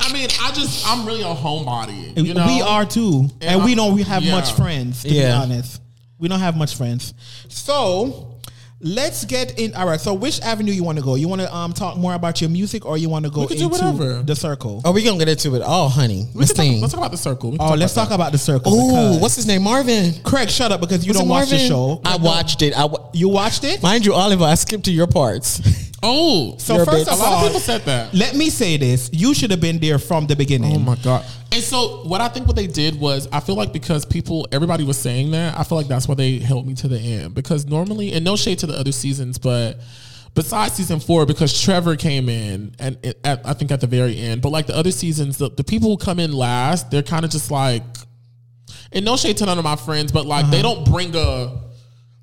I 0.00 0.12
mean, 0.12 0.28
I 0.42 0.50
just 0.52 0.84
I'm 0.88 1.06
really 1.06 1.22
a 1.22 1.26
homebody. 1.34 2.16
You 2.16 2.34
know, 2.34 2.46
we 2.46 2.60
are 2.62 2.84
too, 2.84 3.28
and, 3.40 3.44
And 3.44 3.64
we 3.64 3.76
don't 3.76 3.94
we 3.94 4.02
have 4.02 4.24
yeah. 4.24 4.32
much 4.32 4.52
friends. 4.54 5.02
To 5.02 5.08
Yeah. 5.08 5.28
be 5.28 5.42
honest, 5.52 5.80
we 6.18 6.26
don't 6.26 6.40
have 6.40 6.56
much 6.56 6.74
friends. 6.74 7.14
So 7.48 8.37
let's 8.80 9.24
get 9.24 9.58
in. 9.58 9.74
All 9.74 9.86
right. 9.86 10.00
So 10.00 10.14
which 10.14 10.40
avenue 10.40 10.72
you 10.72 10.84
want 10.84 10.98
to 10.98 11.04
go? 11.04 11.14
You 11.16 11.28
want 11.28 11.40
to 11.40 11.54
um 11.54 11.72
talk 11.72 11.96
more 11.96 12.14
about 12.14 12.40
your 12.40 12.50
music, 12.50 12.84
or 12.86 12.96
you 12.98 13.08
want 13.08 13.24
to 13.24 13.30
go 13.30 13.42
We 13.42 13.46
could 13.48 13.58
do 13.58 13.64
into 13.64 13.76
whatever. 13.84 14.22
the 14.22 14.36
circle? 14.36 14.80
Oh, 14.84 14.92
we 14.92 15.02
gonna 15.02 15.18
get 15.18 15.28
into 15.28 15.54
it. 15.56 15.62
Oh, 15.64 15.88
honey, 15.88 16.26
We 16.34 16.40
Miss 16.40 16.50
can 16.50 16.56
talk- 16.56 16.64
Thing. 16.66 16.80
let's 16.80 16.92
talk 16.92 17.00
about 17.00 17.10
the 17.12 17.16
circle. 17.18 17.50
We 17.52 17.58
can 17.58 17.66
Oh, 17.70 17.74
let's 17.74 17.94
talk 17.94 18.10
about 18.10 18.32
the 18.32 18.38
circle. 18.38 18.72
Oh, 18.74 18.88
because- 18.88 19.20
what's 19.20 19.36
his 19.36 19.46
name? 19.46 19.62
Marvin. 19.62 20.14
Craig? 20.22 20.48
Shut 20.50 20.72
up, 20.72 20.80
because 20.80 21.04
you 21.04 21.10
Was 21.10 21.18
don't 21.18 21.28
watch 21.28 21.50
the 21.50 21.58
show. 21.58 22.00
I 22.04 22.16
watched 22.16 22.62
it. 22.62 22.74
I 22.76 22.88
You 23.12 23.28
watched 23.28 23.64
it. 23.64 23.82
mind 23.82 24.06
you, 24.06 24.14
Oliver. 24.14 24.44
I 24.44 24.54
skipped 24.54 24.84
to 24.84 24.92
your 24.92 25.06
parts. 25.06 25.60
Oh, 26.02 26.54
So 26.58 26.76
You're 26.76 26.84
first 26.84 27.08
bitch. 27.08 27.12
of 27.12 27.18
a 27.18 27.22
lot 27.22 27.32
of 27.32 27.38
all, 27.38 27.46
people 27.46 27.60
said 27.60 27.82
that. 27.82 28.14
let 28.14 28.36
me 28.36 28.50
say 28.50 28.76
this: 28.76 29.10
you 29.12 29.34
should 29.34 29.50
have 29.50 29.60
been 29.60 29.78
there 29.78 29.98
from 29.98 30.26
the 30.26 30.36
beginning. 30.36 30.76
Oh 30.76 30.78
my 30.78 30.96
god! 30.96 31.24
And 31.50 31.62
so 31.62 32.04
what 32.04 32.20
I 32.20 32.28
think 32.28 32.46
what 32.46 32.56
they 32.56 32.66
did 32.66 33.00
was 33.00 33.26
I 33.32 33.40
feel 33.40 33.56
like 33.56 33.72
because 33.72 34.04
people 34.04 34.46
everybody 34.52 34.84
was 34.84 34.96
saying 34.98 35.30
that 35.32 35.58
I 35.58 35.64
feel 35.64 35.76
like 35.78 35.88
that's 35.88 36.06
why 36.06 36.14
they 36.14 36.38
held 36.38 36.66
me 36.66 36.74
to 36.74 36.88
the 36.88 36.98
end 36.98 37.34
because 37.34 37.66
normally 37.66 38.12
and 38.12 38.24
no 38.24 38.36
shade 38.36 38.58
to 38.60 38.66
the 38.66 38.74
other 38.74 38.92
seasons 38.92 39.38
but 39.38 39.80
besides 40.34 40.74
season 40.74 41.00
four 41.00 41.24
because 41.26 41.58
Trevor 41.60 41.96
came 41.96 42.28
in 42.28 42.74
and 42.78 42.98
it, 43.02 43.18
at, 43.24 43.44
I 43.46 43.54
think 43.54 43.72
at 43.72 43.80
the 43.80 43.86
very 43.86 44.18
end 44.18 44.42
but 44.42 44.50
like 44.50 44.66
the 44.66 44.76
other 44.76 44.90
seasons 44.92 45.38
the, 45.38 45.48
the 45.50 45.64
people 45.64 45.88
who 45.88 45.96
come 45.96 46.20
in 46.20 46.32
last 46.32 46.90
they're 46.90 47.02
kind 47.02 47.24
of 47.24 47.30
just 47.30 47.50
like 47.50 47.82
and 48.92 49.04
no 49.04 49.16
shade 49.16 49.38
to 49.38 49.46
none 49.46 49.58
of 49.58 49.64
my 49.64 49.76
friends 49.76 50.12
but 50.12 50.26
like 50.26 50.50
they 50.50 50.60
don't 50.60 50.84
bring 50.86 51.16
a 51.16 51.60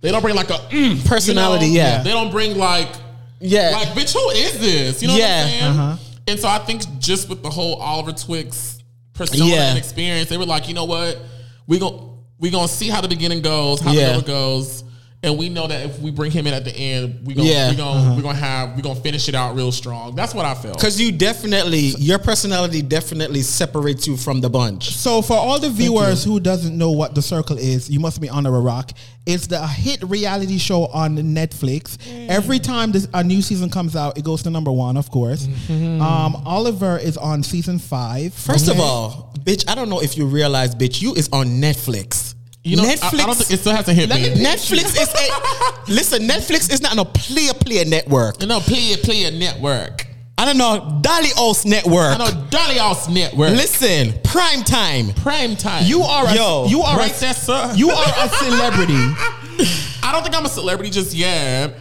they 0.02 0.12
don't 0.12 0.22
bring 0.22 0.36
like 0.36 0.52
a 0.52 0.60
mm, 0.70 1.04
Personality, 1.08 1.66
you 1.66 1.80
know? 1.80 1.84
yeah. 1.84 2.04
they 2.04 2.12
don't 2.12 2.30
bring 2.30 2.58
like 2.58 2.90
yeah, 3.39 3.71
like, 3.74 3.89
bitch, 3.89 4.13
who 4.13 4.30
is 4.32 4.60
this? 4.60 5.02
You 5.02 5.08
know 5.10 5.15
Yeah. 5.15 5.24
what 5.38 5.43
I'm 5.45 5.50
saying? 5.50 5.63
Uh-huh. 5.63 5.98
And 6.28 6.39
so 6.39 6.48
I 6.48 6.58
think 6.60 6.82
just 7.00 7.30
with 7.30 7.43
the 7.43 7.50
whole 7.50 7.76
Oliver 7.76 8.12
Twixt 8.13 8.84
persona 9.13 9.45
Yeah. 9.45 9.69
and 9.69 9.78
experience, 9.78 10.30
they 10.30 10.38
were 10.38 10.45
like, 10.45 10.67
you 10.67 10.74
know 10.74 10.86
what? 10.86 11.19
We 11.67 11.80
gon' 11.80 12.12
we 12.39 12.50
gonna 12.50 12.67
see 12.67 12.89
how 12.89 13.00
the 13.02 13.08
beginning 13.08 13.41
goes, 13.41 13.80
how 13.80 13.91
Yeah. 13.91 14.02
the 14.02 14.08
middle 14.17 14.21
goes, 14.28 14.84
and 15.26 15.38
we 15.38 15.50
know 15.50 15.66
that 15.66 15.84
if 15.86 16.00
we 16.00 16.12
bring 16.12 16.32
him 16.32 16.46
in 16.46 16.54
at 16.54 16.64
the 16.64 16.76
end, 16.76 17.26
we 17.26 17.34
gonna 17.34 17.50
Yeah. 17.50 17.72
we 17.72 17.76
gonna 17.76 18.00
uh-huh. 18.00 18.14
we 18.16 18.22
gonna 18.22 18.38
have 18.38 18.76
we 18.76 18.82
gonna 18.82 19.00
finish 19.00 19.28
it 19.28 19.36
out 19.36 19.56
real 19.56 19.72
strong. 19.72 20.16
That's 20.16 20.34
what 20.36 20.46
I 20.46 20.54
felt. 20.54 20.78
because 20.78 21.02
you 21.02 21.12
definitely 21.12 21.94
your 21.98 22.20
personality 22.20 22.82
definitely 22.82 23.42
separates 23.42 24.06
you 24.08 24.18
from 24.18 24.40
the 24.42 24.50
bunch. 24.50 24.96
So 24.96 25.22
for 25.22 25.36
all 25.36 25.60
the 25.60 25.70
viewers 25.70 26.24
who 26.24 26.40
doesn't 26.40 26.78
know 26.78 26.92
what 26.92 27.16
the 27.16 27.22
circle 27.22 27.58
is, 27.58 27.90
you 27.90 28.00
must 28.00 28.22
be 28.22 28.30
under 28.30 28.56
a 28.56 28.60
rock. 28.60 28.92
It's 29.26 29.48
the 29.48 29.66
hit 29.66 30.04
reality 30.04 30.60
show 30.60 30.86
on 30.88 31.18
Netflix. 31.18 31.98
Mm. 31.98 32.30
Every 32.30 32.60
time 32.60 32.92
this, 32.92 33.08
a 33.12 33.24
new 33.24 33.42
season 33.42 33.72
comes 33.72 33.96
out, 33.96 34.20
it 34.20 34.24
goes 34.24 34.44
to 34.44 34.52
number 34.52 34.72
one, 34.72 34.98
of 34.98 35.10
course. 35.10 35.48
Mm-hmm. 35.48 36.00
Um, 36.00 36.36
Oliver 36.46 37.00
is 37.00 37.18
on 37.18 37.42
season 37.42 37.80
five. 37.80 38.36
First 38.36 38.68
of 38.68 38.80
all, 38.80 39.34
bitch, 39.40 39.68
I 39.68 39.74
don't 39.74 39.90
know 39.90 40.00
if 40.00 40.16
you 40.16 40.28
realize, 40.28 40.76
bitch, 40.76 41.02
you 41.02 41.16
is 41.16 41.28
on 41.34 41.48
Netflix. 41.60 42.35
You 42.65 42.75
know, 42.78 42.84
I, 42.84 42.95
I 43.04 43.25
don't 43.25 43.36
think 43.36 43.51
it 43.51 43.60
still 43.60 43.75
hasn't 43.75 43.97
hit 43.97 44.10
Let 44.10 44.19
me. 44.21 44.30
me- 44.36 44.43
Netflix 44.43 44.99
is 44.99 45.13
a 45.13 45.91
listen. 45.91 46.23
Netflix 46.28 46.71
is 46.71 46.82
not 46.82 46.97
a 46.97 47.06
player 47.06 47.54
player 47.54 47.86
network. 47.86 48.41
no, 48.41 48.60
player 48.60 48.97
player 48.97 49.32
network. 49.32 50.08
I 50.38 50.43
don't 50.45 50.58
know 50.58 50.99
Dolly 51.01 51.30
O's 51.38 51.63
network. 51.65 52.13
I 52.13 52.17
know 52.17 52.47
Dolly 52.49 52.78
House 52.78 53.08
Network. 53.08 53.51
Listen, 53.51 54.13
prime 54.23 54.63
time. 54.63 55.13
prime 55.13 55.56
time. 55.56 55.86
You 55.86 56.01
are 56.01 56.25
a, 56.28 56.36
Yo, 56.36 56.65
you 56.67 56.82
are 56.82 56.97
right 56.97 57.15
a, 57.15 57.19
there, 57.21 57.34
sir. 57.34 57.71
you 57.75 57.89
are 57.91 58.13
a 58.25 58.30
celebrity. 58.30 58.95
I 60.04 60.10
don't 60.12 60.23
think 60.23 60.36
I'm 60.36 60.45
a 60.45 60.49
celebrity 60.49 60.89
just 60.91 61.13
yet. 61.13 61.75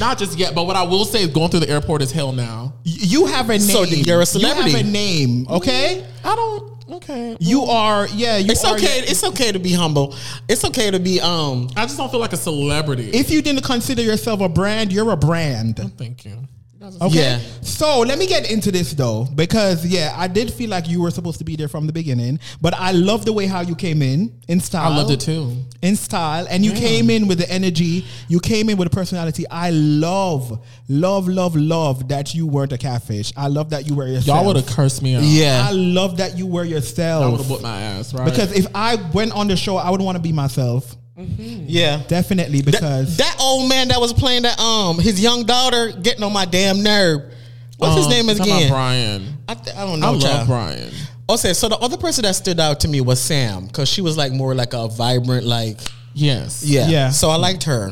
Not 0.00 0.16
just 0.18 0.38
yet, 0.38 0.54
but 0.54 0.64
what 0.64 0.76
I 0.76 0.82
will 0.82 1.04
say 1.04 1.22
is 1.22 1.28
going 1.28 1.50
through 1.50 1.60
the 1.60 1.68
airport 1.70 2.02
is 2.02 2.10
hell 2.10 2.32
now. 2.32 2.72
You 2.84 3.26
have 3.26 3.46
a 3.50 3.52
name. 3.52 3.60
So 3.60 3.82
you're 3.84 4.20
a 4.22 4.26
celebrity. 4.26 4.70
You 4.70 4.76
have 4.78 4.86
a 4.86 4.90
name, 4.90 5.46
okay? 5.48 6.06
I 6.24 6.34
don't. 6.36 6.77
Okay. 6.90 7.36
You 7.40 7.62
are, 7.62 8.08
yeah. 8.08 8.38
You 8.38 8.50
It's 8.50 8.64
are, 8.64 8.74
okay. 8.76 9.00
It's 9.00 9.22
okay 9.24 9.52
to 9.52 9.58
be 9.58 9.72
humble. 9.72 10.14
It's 10.48 10.64
okay 10.64 10.90
to 10.90 10.98
be 10.98 11.20
um. 11.20 11.68
I 11.76 11.82
just 11.84 11.96
don't 11.96 12.10
feel 12.10 12.20
like 12.20 12.32
a 12.32 12.36
celebrity. 12.38 13.10
If 13.10 13.30
you 13.30 13.42
didn't 13.42 13.64
consider 13.64 14.02
yourself 14.02 14.40
a 14.40 14.48
brand, 14.48 14.92
you're 14.92 15.10
a 15.10 15.16
brand. 15.16 15.76
Thank 15.96 16.24
you. 16.24 16.48
You 16.80 16.84
guys 16.86 16.96
are- 17.00 17.06
Okay. 17.06 17.16
Yeah. 17.18 17.38
So 17.62 18.00
let 18.00 18.18
me 18.18 18.26
get 18.28 18.50
into 18.50 18.70
this 18.70 18.92
though, 18.92 19.26
because 19.34 19.84
yeah, 19.84 20.14
I 20.16 20.28
did 20.28 20.52
feel 20.52 20.70
like 20.70 20.88
you 20.88 21.00
were 21.02 21.10
supposed 21.10 21.38
to 21.38 21.44
be 21.44 21.56
there 21.56 21.66
from 21.68 21.86
the 21.88 21.92
beginning, 21.92 22.38
but 22.60 22.72
I 22.74 22.92
love 22.92 23.24
the 23.24 23.32
way 23.32 23.46
how 23.46 23.62
you 23.62 23.74
came 23.74 24.00
in 24.00 24.32
in 24.46 24.60
style. 24.60 24.92
I 24.92 24.96
loved 24.96 25.10
it 25.10 25.20
too. 25.20 25.56
In 25.82 25.96
style, 25.96 26.46
and 26.48 26.64
you 26.64 26.72
came 26.72 27.10
in 27.10 27.26
with 27.28 27.38
the 27.38 27.50
energy. 27.50 28.04
You 28.28 28.38
came 28.40 28.68
in 28.70 28.76
with 28.76 28.86
a 28.86 28.90
personality. 28.90 29.44
I 29.50 29.70
love, 29.70 30.64
love, 30.88 31.26
love, 31.28 31.56
love 31.56 32.08
that 32.08 32.34
you 32.34 32.46
weren't 32.46 32.72
a 32.72 32.78
catfish. 32.78 33.32
I 33.36 33.48
love 33.48 33.70
that 33.70 33.86
you 33.88 33.94
were 33.96 34.06
yourself. 34.06 34.26
Y'all 34.38 34.46
would 34.46 34.56
have 34.56 34.66
cursed 34.66 35.02
me 35.02 35.14
out. 35.16 35.22
Yeah. 35.24 35.66
I 35.68 35.72
love 35.72 36.16
that 36.18 36.38
you 36.38 36.46
were 36.46 36.64
yourself. 36.64 37.24
I 37.24 37.28
would 37.28 37.38
have 37.40 37.48
put 37.48 37.62
my 37.62 37.80
ass 37.80 38.14
right. 38.14 38.24
Because 38.24 38.52
if 38.52 38.66
I 38.74 38.96
went 39.12 39.32
on 39.32 39.48
the 39.48 39.56
show, 39.56 39.76
I 39.76 39.90
would 39.90 40.00
want 40.00 40.16
to 40.16 40.22
be 40.22 40.32
myself. 40.32 40.96
Yeah. 41.18 42.02
Definitely, 42.06 42.62
because 42.62 43.16
that 43.16 43.36
old 43.40 43.68
man 43.68 43.88
that 43.88 44.00
was 44.00 44.12
playing 44.12 44.42
that 44.42 44.58
um 44.60 44.98
his 44.98 45.20
young 45.20 45.44
daughter 45.44 45.90
getting 45.92 46.22
on 46.22 46.32
my 46.32 46.44
damn 46.44 46.82
nerve. 46.82 47.22
What's 47.78 47.96
his 47.96 48.06
Um, 48.06 48.10
name 48.12 48.26
talking 48.36 48.52
again? 48.52 48.70
Brian. 48.70 49.38
I, 49.48 49.54
th- 49.54 49.76
I 49.76 49.84
don't 49.84 50.00
know. 50.00 50.08
I 50.08 50.10
know. 50.12 50.18
love 50.18 50.22
child. 50.22 50.46
Brian. 50.48 50.92
Okay, 51.30 51.52
so 51.52 51.68
the 51.68 51.76
other 51.78 51.96
person 51.96 52.22
that 52.22 52.34
stood 52.34 52.58
out 52.58 52.80
to 52.80 52.88
me 52.88 53.00
was 53.00 53.20
Sam 53.20 53.66
because 53.66 53.88
she 53.88 54.00
was 54.00 54.16
like 54.16 54.32
more 54.32 54.54
like 54.54 54.72
a 54.72 54.88
vibrant, 54.88 55.44
like 55.46 55.78
Yes. 56.14 56.64
yeah. 56.64 56.88
Yeah. 56.88 57.10
So 57.10 57.28
I 57.30 57.36
liked 57.36 57.64
her. 57.64 57.90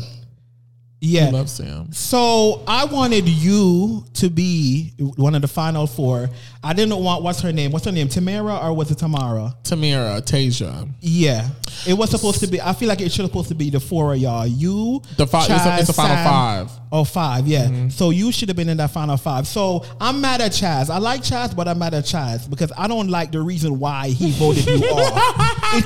Yeah. 1.07 1.27
I 1.27 1.31
love 1.31 1.49
Sam. 1.49 1.93
So 1.93 2.63
I 2.67 2.85
wanted 2.85 3.29
you 3.29 4.05
to 4.15 4.29
be 4.31 4.93
one 5.17 5.35
of 5.35 5.43
the 5.43 5.49
final 5.49 5.87
four. 5.87 6.29
I 6.63 6.73
didn't 6.73 6.97
want 7.03 7.23
what's 7.23 7.41
her 7.43 7.53
name. 7.53 7.71
What's 7.71 7.85
her 7.85 7.93
name? 7.93 8.09
Tamara 8.09 8.57
or 8.59 8.73
was 8.75 8.91
it 8.91 8.99
Tamara? 8.99 9.55
Tamira, 9.63 10.21
Tasia. 10.21 10.89
Yeah, 11.01 11.49
it 11.87 11.95
was 11.95 12.11
supposed 12.11 12.41
to 12.41 12.47
be. 12.49 12.61
I 12.61 12.73
feel 12.73 12.89
like 12.89 13.01
it 13.01 13.13
should 13.13 13.23
have 13.23 13.31
supposed 13.31 13.49
to 13.49 13.55
be 13.55 13.71
the 13.71 13.79
four 13.81 14.13
of 14.15 14.19
y'all. 14.19 14.47
You, 14.47 15.01
The 15.17 15.27
fi- 15.27 15.45
it's 15.45 15.51
a- 15.67 15.79
it's 15.81 15.89
a 15.91 15.93
final 15.93 16.17
Sam. 16.17 16.25
five. 16.27 16.71
Oh, 16.91 17.05
five. 17.05 17.47
Yeah. 17.47 17.67
Mm-hmm. 17.67 17.89
So 17.91 18.11
you 18.11 18.33
should 18.33 18.49
have 18.49 18.57
been 18.57 18.69
in 18.69 18.77
that 18.79 18.91
final 18.91 19.17
five. 19.17 19.47
So 19.47 19.85
I'm 20.01 20.21
mad 20.21 20.41
at 20.41 20.53
Chaz. 20.53 20.89
I 20.91 20.99
like 20.99 21.21
Chaz, 21.23 21.55
but 21.55 21.69
I'm 21.69 21.79
mad 21.79 21.95
at 21.95 22.05
Chaz 22.05 22.49
because 22.49 22.73
I 22.77 22.89
don't 22.89 23.09
like 23.09 23.33
the 23.33 23.41
reason 23.41 23.79
why 23.79 24.09
he 24.09 24.31
voted 24.33 24.67
you 24.67 24.85
off. 24.93 25.75
It, 25.75 25.85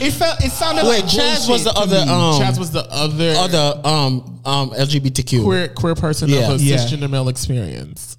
it 0.00 0.12
felt. 0.12 0.44
It 0.44 0.50
sounded 0.52 0.84
Wait, 0.86 1.02
like 1.02 1.10
Chaz 1.10 1.48
was 1.48 1.64
the 1.64 1.72
other 1.72 1.98
um 1.98 2.40
Chaz 2.40 2.58
was 2.58 2.70
the 2.70 2.84
other, 2.90 3.34
other 3.36 3.80
um 3.84 4.40
um 4.44 4.70
LGBTQ. 4.70 5.44
queer 5.44 5.68
queer 5.68 5.94
person 5.94 6.28
Yeah. 6.28 6.50
of 6.52 6.60
a 6.60 6.62
Yeah. 6.64 6.76
cisgender 6.76 7.08
male 7.10 7.28
experience. 7.28 8.16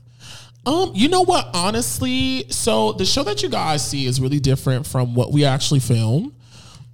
Um, 0.66 0.92
you 0.94 1.08
know 1.08 1.22
what? 1.22 1.50
Honestly, 1.54 2.46
so 2.50 2.92
the 2.92 3.06
show 3.06 3.24
that 3.24 3.42
you 3.42 3.50
guys 3.50 3.88
see 3.88 4.06
is 4.06 4.20
really 4.20 4.40
different 4.40 4.86
from 4.86 5.16
what 5.16 5.32
we 5.32 5.46
actually 5.46 5.80
film. 5.80 6.34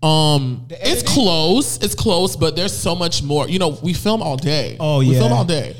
Um, 0.04 0.67
it's 0.69 1.02
close, 1.02 1.78
it's 1.78 1.95
close, 1.95 2.36
but 2.36 2.56
there's 2.56 2.76
so 2.78 2.95
much 2.95 3.24
more. 3.24 3.50
You 3.50 3.58
know, 3.60 3.69
we 3.82 3.93
film 3.93 4.21
all 4.21 4.38
day. 4.38 4.78
Oh, 4.80 5.00
we 5.00 5.08
yeah. 5.08 5.19
film 5.19 5.34
all 5.34 5.45
day, 5.45 5.76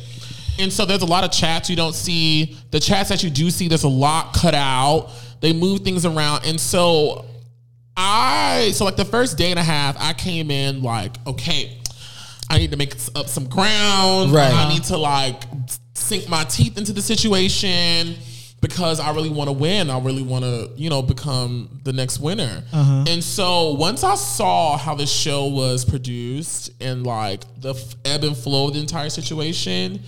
and 0.58 0.74
so 0.74 0.86
there's 0.86 1.04
a 1.04 1.06
lot 1.06 1.24
of 1.24 1.32
chats 1.32 1.70
you 1.70 1.76
don't 1.76 1.94
see. 1.94 2.58
The 2.72 2.80
chats 2.80 3.10
that 3.10 3.24
you 3.24 3.30
do 3.30 3.52
see, 3.52 3.68
there's 3.68 3.84
a 3.84 3.88
lot 3.88 4.34
cut 4.34 4.56
out. 4.56 5.12
They 5.42 5.54
move 5.54 5.82
things 5.82 6.06
around, 6.06 6.44
and 6.46 6.60
so 6.60 7.26
I 8.06 8.72
so 8.72 8.86
like 8.86 8.96
the 8.96 9.06
first 9.06 9.38
day 9.38 9.50
and 9.50 9.60
a 9.60 9.64
half, 9.64 9.96
I 10.00 10.14
came 10.14 10.52
in 10.52 10.84
like, 10.84 11.16
okay, 11.26 11.78
I 12.50 12.60
need 12.60 12.72
to 12.72 12.78
make 12.78 12.96
up 13.16 13.28
some 13.28 13.48
ground. 13.48 14.32
Right. 14.32 14.54
I 14.54 14.70
need 14.70 14.84
to 14.86 14.98
like 14.98 15.44
sink 15.96 16.30
my 16.30 16.44
teeth 16.44 16.78
into 16.78 16.94
the 16.94 17.02
situation 17.02 18.16
because 18.62 19.00
I 19.00 19.12
really 19.12 19.30
want 19.30 19.48
to 19.48 19.54
win. 19.54 19.90
I 19.90 20.00
really 20.00 20.24
want 20.24 20.44
to, 20.44 20.72
you 20.76 20.90
know, 20.90 21.02
become 21.02 21.82
the 21.84 21.94
next 21.94 22.20
winner. 22.20 22.64
Uh-huh. 22.72 23.06
And 23.08 23.24
so 23.24 23.74
once 23.74 24.04
I 24.04 24.16
saw 24.16 24.78
how 24.78 24.96
the 24.96 25.06
show 25.06 25.48
was 25.48 25.84
produced 25.86 26.72
and 26.82 27.06
like 27.06 27.44
the 27.62 27.74
f- 27.74 27.96
ebb 28.06 28.24
and 28.24 28.36
flow 28.36 28.68
of 28.68 28.74
the 28.74 28.80
entire 28.80 29.10
situation, 29.10 30.02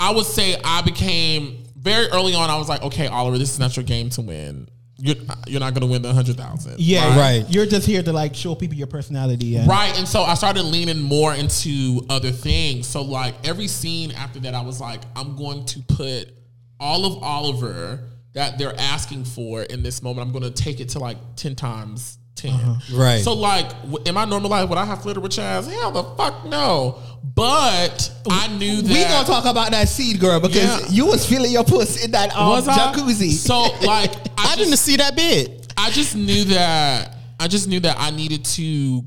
I 0.00 0.12
would 0.12 0.26
say 0.26 0.56
I 0.64 0.82
became 0.82 1.64
very 1.76 2.06
early 2.08 2.34
on. 2.34 2.50
I 2.50 2.58
was 2.58 2.68
like, 2.68 2.82
okay, 2.82 3.06
Oliver, 3.08 3.38
this 3.38 3.50
is 3.50 3.58
not 3.58 3.76
your 3.76 3.84
game 3.84 4.10
to 4.10 4.22
win. 4.22 4.68
You're 4.98 5.16
you're 5.46 5.60
not 5.60 5.74
gonna 5.74 5.86
win 5.86 6.02
the 6.02 6.12
hundred 6.12 6.36
thousand. 6.36 6.74
Yeah, 6.78 7.16
Right. 7.16 7.46
You're 7.48 7.66
just 7.66 7.86
here 7.86 8.02
to 8.02 8.12
like 8.12 8.34
show 8.34 8.54
people 8.54 8.76
your 8.76 8.88
personality. 8.88 9.56
And 9.56 9.68
Right. 9.68 9.96
And 9.96 10.08
so 10.08 10.22
I 10.22 10.34
started 10.34 10.64
leaning 10.64 11.00
more 11.00 11.34
into 11.34 12.04
other 12.10 12.30
things. 12.30 12.88
So 12.88 13.02
like 13.02 13.34
every 13.46 13.68
scene 13.68 14.10
after 14.12 14.40
that, 14.40 14.54
I 14.54 14.60
was 14.60 14.80
like, 14.80 15.02
I'm 15.14 15.36
going 15.36 15.64
to 15.66 15.80
put 15.82 16.32
all 16.80 17.06
of 17.06 17.22
Oliver 17.22 18.08
that 18.34 18.58
they're 18.58 18.78
asking 18.78 19.24
for 19.24 19.62
in 19.62 19.82
this 19.82 20.02
moment. 20.02 20.26
I'm 20.26 20.32
going 20.32 20.52
to 20.52 20.62
take 20.62 20.80
it 20.80 20.90
to 20.90 20.98
like 20.98 21.16
ten 21.36 21.54
times 21.54 22.17
10 22.38 22.78
Right. 22.92 23.22
So 23.22 23.32
like, 23.34 23.70
in 24.06 24.14
my 24.14 24.24
normal 24.24 24.50
life, 24.50 24.68
Would 24.68 24.78
I 24.78 24.84
have 24.84 25.02
flirted 25.02 25.22
with 25.22 25.32
Chaz? 25.32 25.70
Hell 25.70 25.90
the 25.92 26.04
fuck 26.16 26.44
no. 26.46 26.98
But 27.34 28.10
I 28.30 28.48
knew 28.56 28.82
that 28.82 28.92
we 28.92 29.02
gonna 29.04 29.26
talk 29.26 29.44
about 29.44 29.70
that 29.72 29.88
seed 29.88 30.18
girl 30.20 30.40
because 30.40 30.82
Yeah. 30.82 30.88
you 30.90 31.06
was 31.06 31.26
feeling 31.26 31.52
your 31.52 31.64
puss 31.64 32.04
in 32.04 32.10
that 32.12 32.34
um, 32.36 32.48
was 32.48 32.66
I? 32.68 32.76
jacuzzi. 32.92 33.32
So 33.32 33.60
like, 33.86 34.12
I, 34.38 34.52
I 34.52 34.56
didn't 34.56 34.76
see 34.76 34.96
that 34.96 35.14
bit. 35.16 35.72
I 35.76 35.90
just 35.90 36.16
knew 36.16 36.44
that 36.44 37.14
I 37.38 37.46
just 37.48 37.68
knew 37.68 37.80
that 37.80 37.96
I 37.98 38.10
needed 38.10 38.44
to 38.44 39.04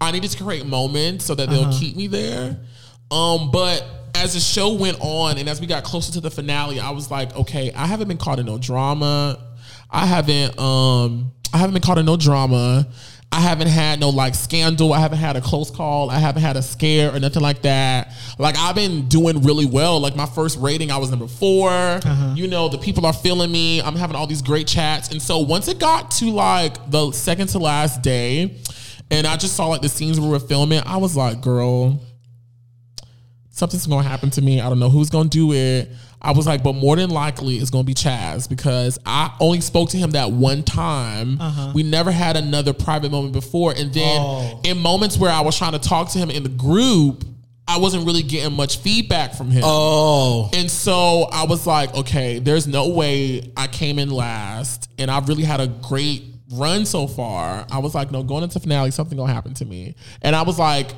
I 0.00 0.10
needed 0.12 0.30
to 0.30 0.42
create 0.42 0.66
moments 0.66 1.24
so 1.24 1.34
that 1.34 1.48
they'll 1.50 1.72
keep 1.72 1.96
me 1.96 2.06
there. 2.06 2.58
Um, 3.10 3.50
but 3.50 3.84
as 4.14 4.34
the 4.34 4.40
show 4.40 4.72
went 4.74 4.96
on 5.00 5.38
and 5.38 5.48
as 5.48 5.60
we 5.60 5.66
got 5.66 5.84
closer 5.84 6.12
to 6.12 6.20
the 6.20 6.30
finale, 6.30 6.80
I 6.80 6.90
was 6.90 7.10
like, 7.10 7.34
okay, 7.36 7.72
I 7.74 7.86
haven't 7.86 8.08
been 8.08 8.16
caught 8.18 8.38
in 8.38 8.46
no 8.46 8.58
drama. 8.58 9.38
I 9.90 10.06
haven't 10.06 10.58
um 10.58 11.32
I 11.54 11.58
haven't 11.58 11.74
been 11.74 11.82
caught 11.82 11.98
in 11.98 12.06
no 12.06 12.16
drama. 12.16 12.86
I 13.30 13.40
haven't 13.40 13.68
had 13.68 14.00
no 14.00 14.10
like 14.10 14.34
scandal. 14.34 14.92
I 14.92 14.98
haven't 14.98 15.18
had 15.18 15.36
a 15.36 15.40
close 15.40 15.70
call. 15.70 16.10
I 16.10 16.18
haven't 16.18 16.42
had 16.42 16.56
a 16.56 16.62
scare 16.62 17.14
or 17.14 17.20
nothing 17.20 17.42
like 17.42 17.62
that. 17.62 18.12
Like 18.38 18.56
I've 18.58 18.74
been 18.74 19.08
doing 19.08 19.42
really 19.42 19.64
well. 19.64 20.00
Like 20.00 20.16
my 20.16 20.26
first 20.26 20.58
rating, 20.58 20.90
I 20.90 20.98
was 20.98 21.10
number 21.10 21.28
4 21.28 21.70
uh-huh. 21.70 22.34
You 22.36 22.48
know, 22.48 22.68
the 22.68 22.78
people 22.78 23.06
are 23.06 23.12
feeling 23.12 23.52
me. 23.52 23.80
I'm 23.80 23.94
having 23.94 24.16
all 24.16 24.26
these 24.26 24.42
great 24.42 24.66
chats. 24.66 25.10
And 25.10 25.22
so 25.22 25.38
once 25.38 25.68
it 25.68 25.78
got 25.78 26.10
to 26.12 26.26
like 26.26 26.90
the 26.90 27.12
second 27.12 27.48
to 27.50 27.60
last 27.60 28.02
day, 28.02 28.60
and 29.10 29.26
I 29.26 29.36
just 29.36 29.54
saw 29.54 29.68
like 29.68 29.80
the 29.80 29.88
scenes 29.88 30.18
we 30.18 30.28
were 30.28 30.40
filming, 30.40 30.82
I 30.84 30.96
was 30.96 31.16
like, 31.16 31.40
girl, 31.40 32.00
something's 33.50 33.86
gonna 33.86 34.08
happen 34.08 34.30
to 34.30 34.42
me. 34.42 34.60
I 34.60 34.68
don't 34.68 34.80
know 34.80 34.90
who's 34.90 35.10
gonna 35.10 35.28
do 35.28 35.52
it. 35.52 35.88
I 36.22 36.32
was 36.32 36.46
like, 36.46 36.62
but 36.62 36.74
more 36.74 36.96
than 36.96 37.10
likely 37.10 37.56
it's 37.56 37.70
gonna 37.70 37.84
be 37.84 37.94
Chaz 37.94 38.48
because 38.48 38.98
I 39.04 39.30
only 39.40 39.60
spoke 39.60 39.90
to 39.90 39.96
him 39.98 40.12
that 40.12 40.32
one 40.32 40.62
time. 40.62 41.38
Uh-huh. 41.40 41.72
We 41.74 41.82
never 41.82 42.10
had 42.10 42.36
another 42.36 42.72
private 42.72 43.10
moment 43.12 43.32
before. 43.34 43.72
And 43.76 43.92
then 43.92 44.18
Oh. 44.20 44.60
in 44.64 44.78
moments 44.78 45.18
where 45.18 45.30
I 45.30 45.42
was 45.42 45.56
trying 45.56 45.72
to 45.72 45.78
talk 45.78 46.10
to 46.12 46.18
him 46.18 46.30
in 46.30 46.42
the 46.42 46.48
group, 46.48 47.24
I 47.66 47.78
wasn't 47.78 48.06
really 48.06 48.22
getting 48.22 48.54
much 48.54 48.78
feedback 48.78 49.34
from 49.34 49.50
him. 49.50 49.62
Oh, 49.64 50.50
And 50.54 50.70
so 50.70 51.28
I 51.32 51.44
was 51.44 51.66
like, 51.66 51.94
okay, 51.94 52.38
there's 52.38 52.66
no 52.66 52.88
way 52.88 53.50
I 53.56 53.66
came 53.68 53.98
in 53.98 54.10
last, 54.10 54.90
and 54.98 55.10
I've 55.10 55.28
really 55.28 55.44
had 55.44 55.60
a 55.60 55.66
great 55.66 56.24
run 56.52 56.84
so 56.84 57.06
far. 57.06 57.66
I 57.70 57.78
was 57.78 57.94
like, 57.94 58.10
no, 58.12 58.22
going 58.22 58.44
into 58.44 58.60
finale, 58.60 58.90
something 58.90 59.16
gonna 59.16 59.32
happen 59.32 59.54
to 59.54 59.64
me. 59.64 59.94
And 60.22 60.36
I 60.36 60.42
was 60.42 60.58
like, 60.58 60.90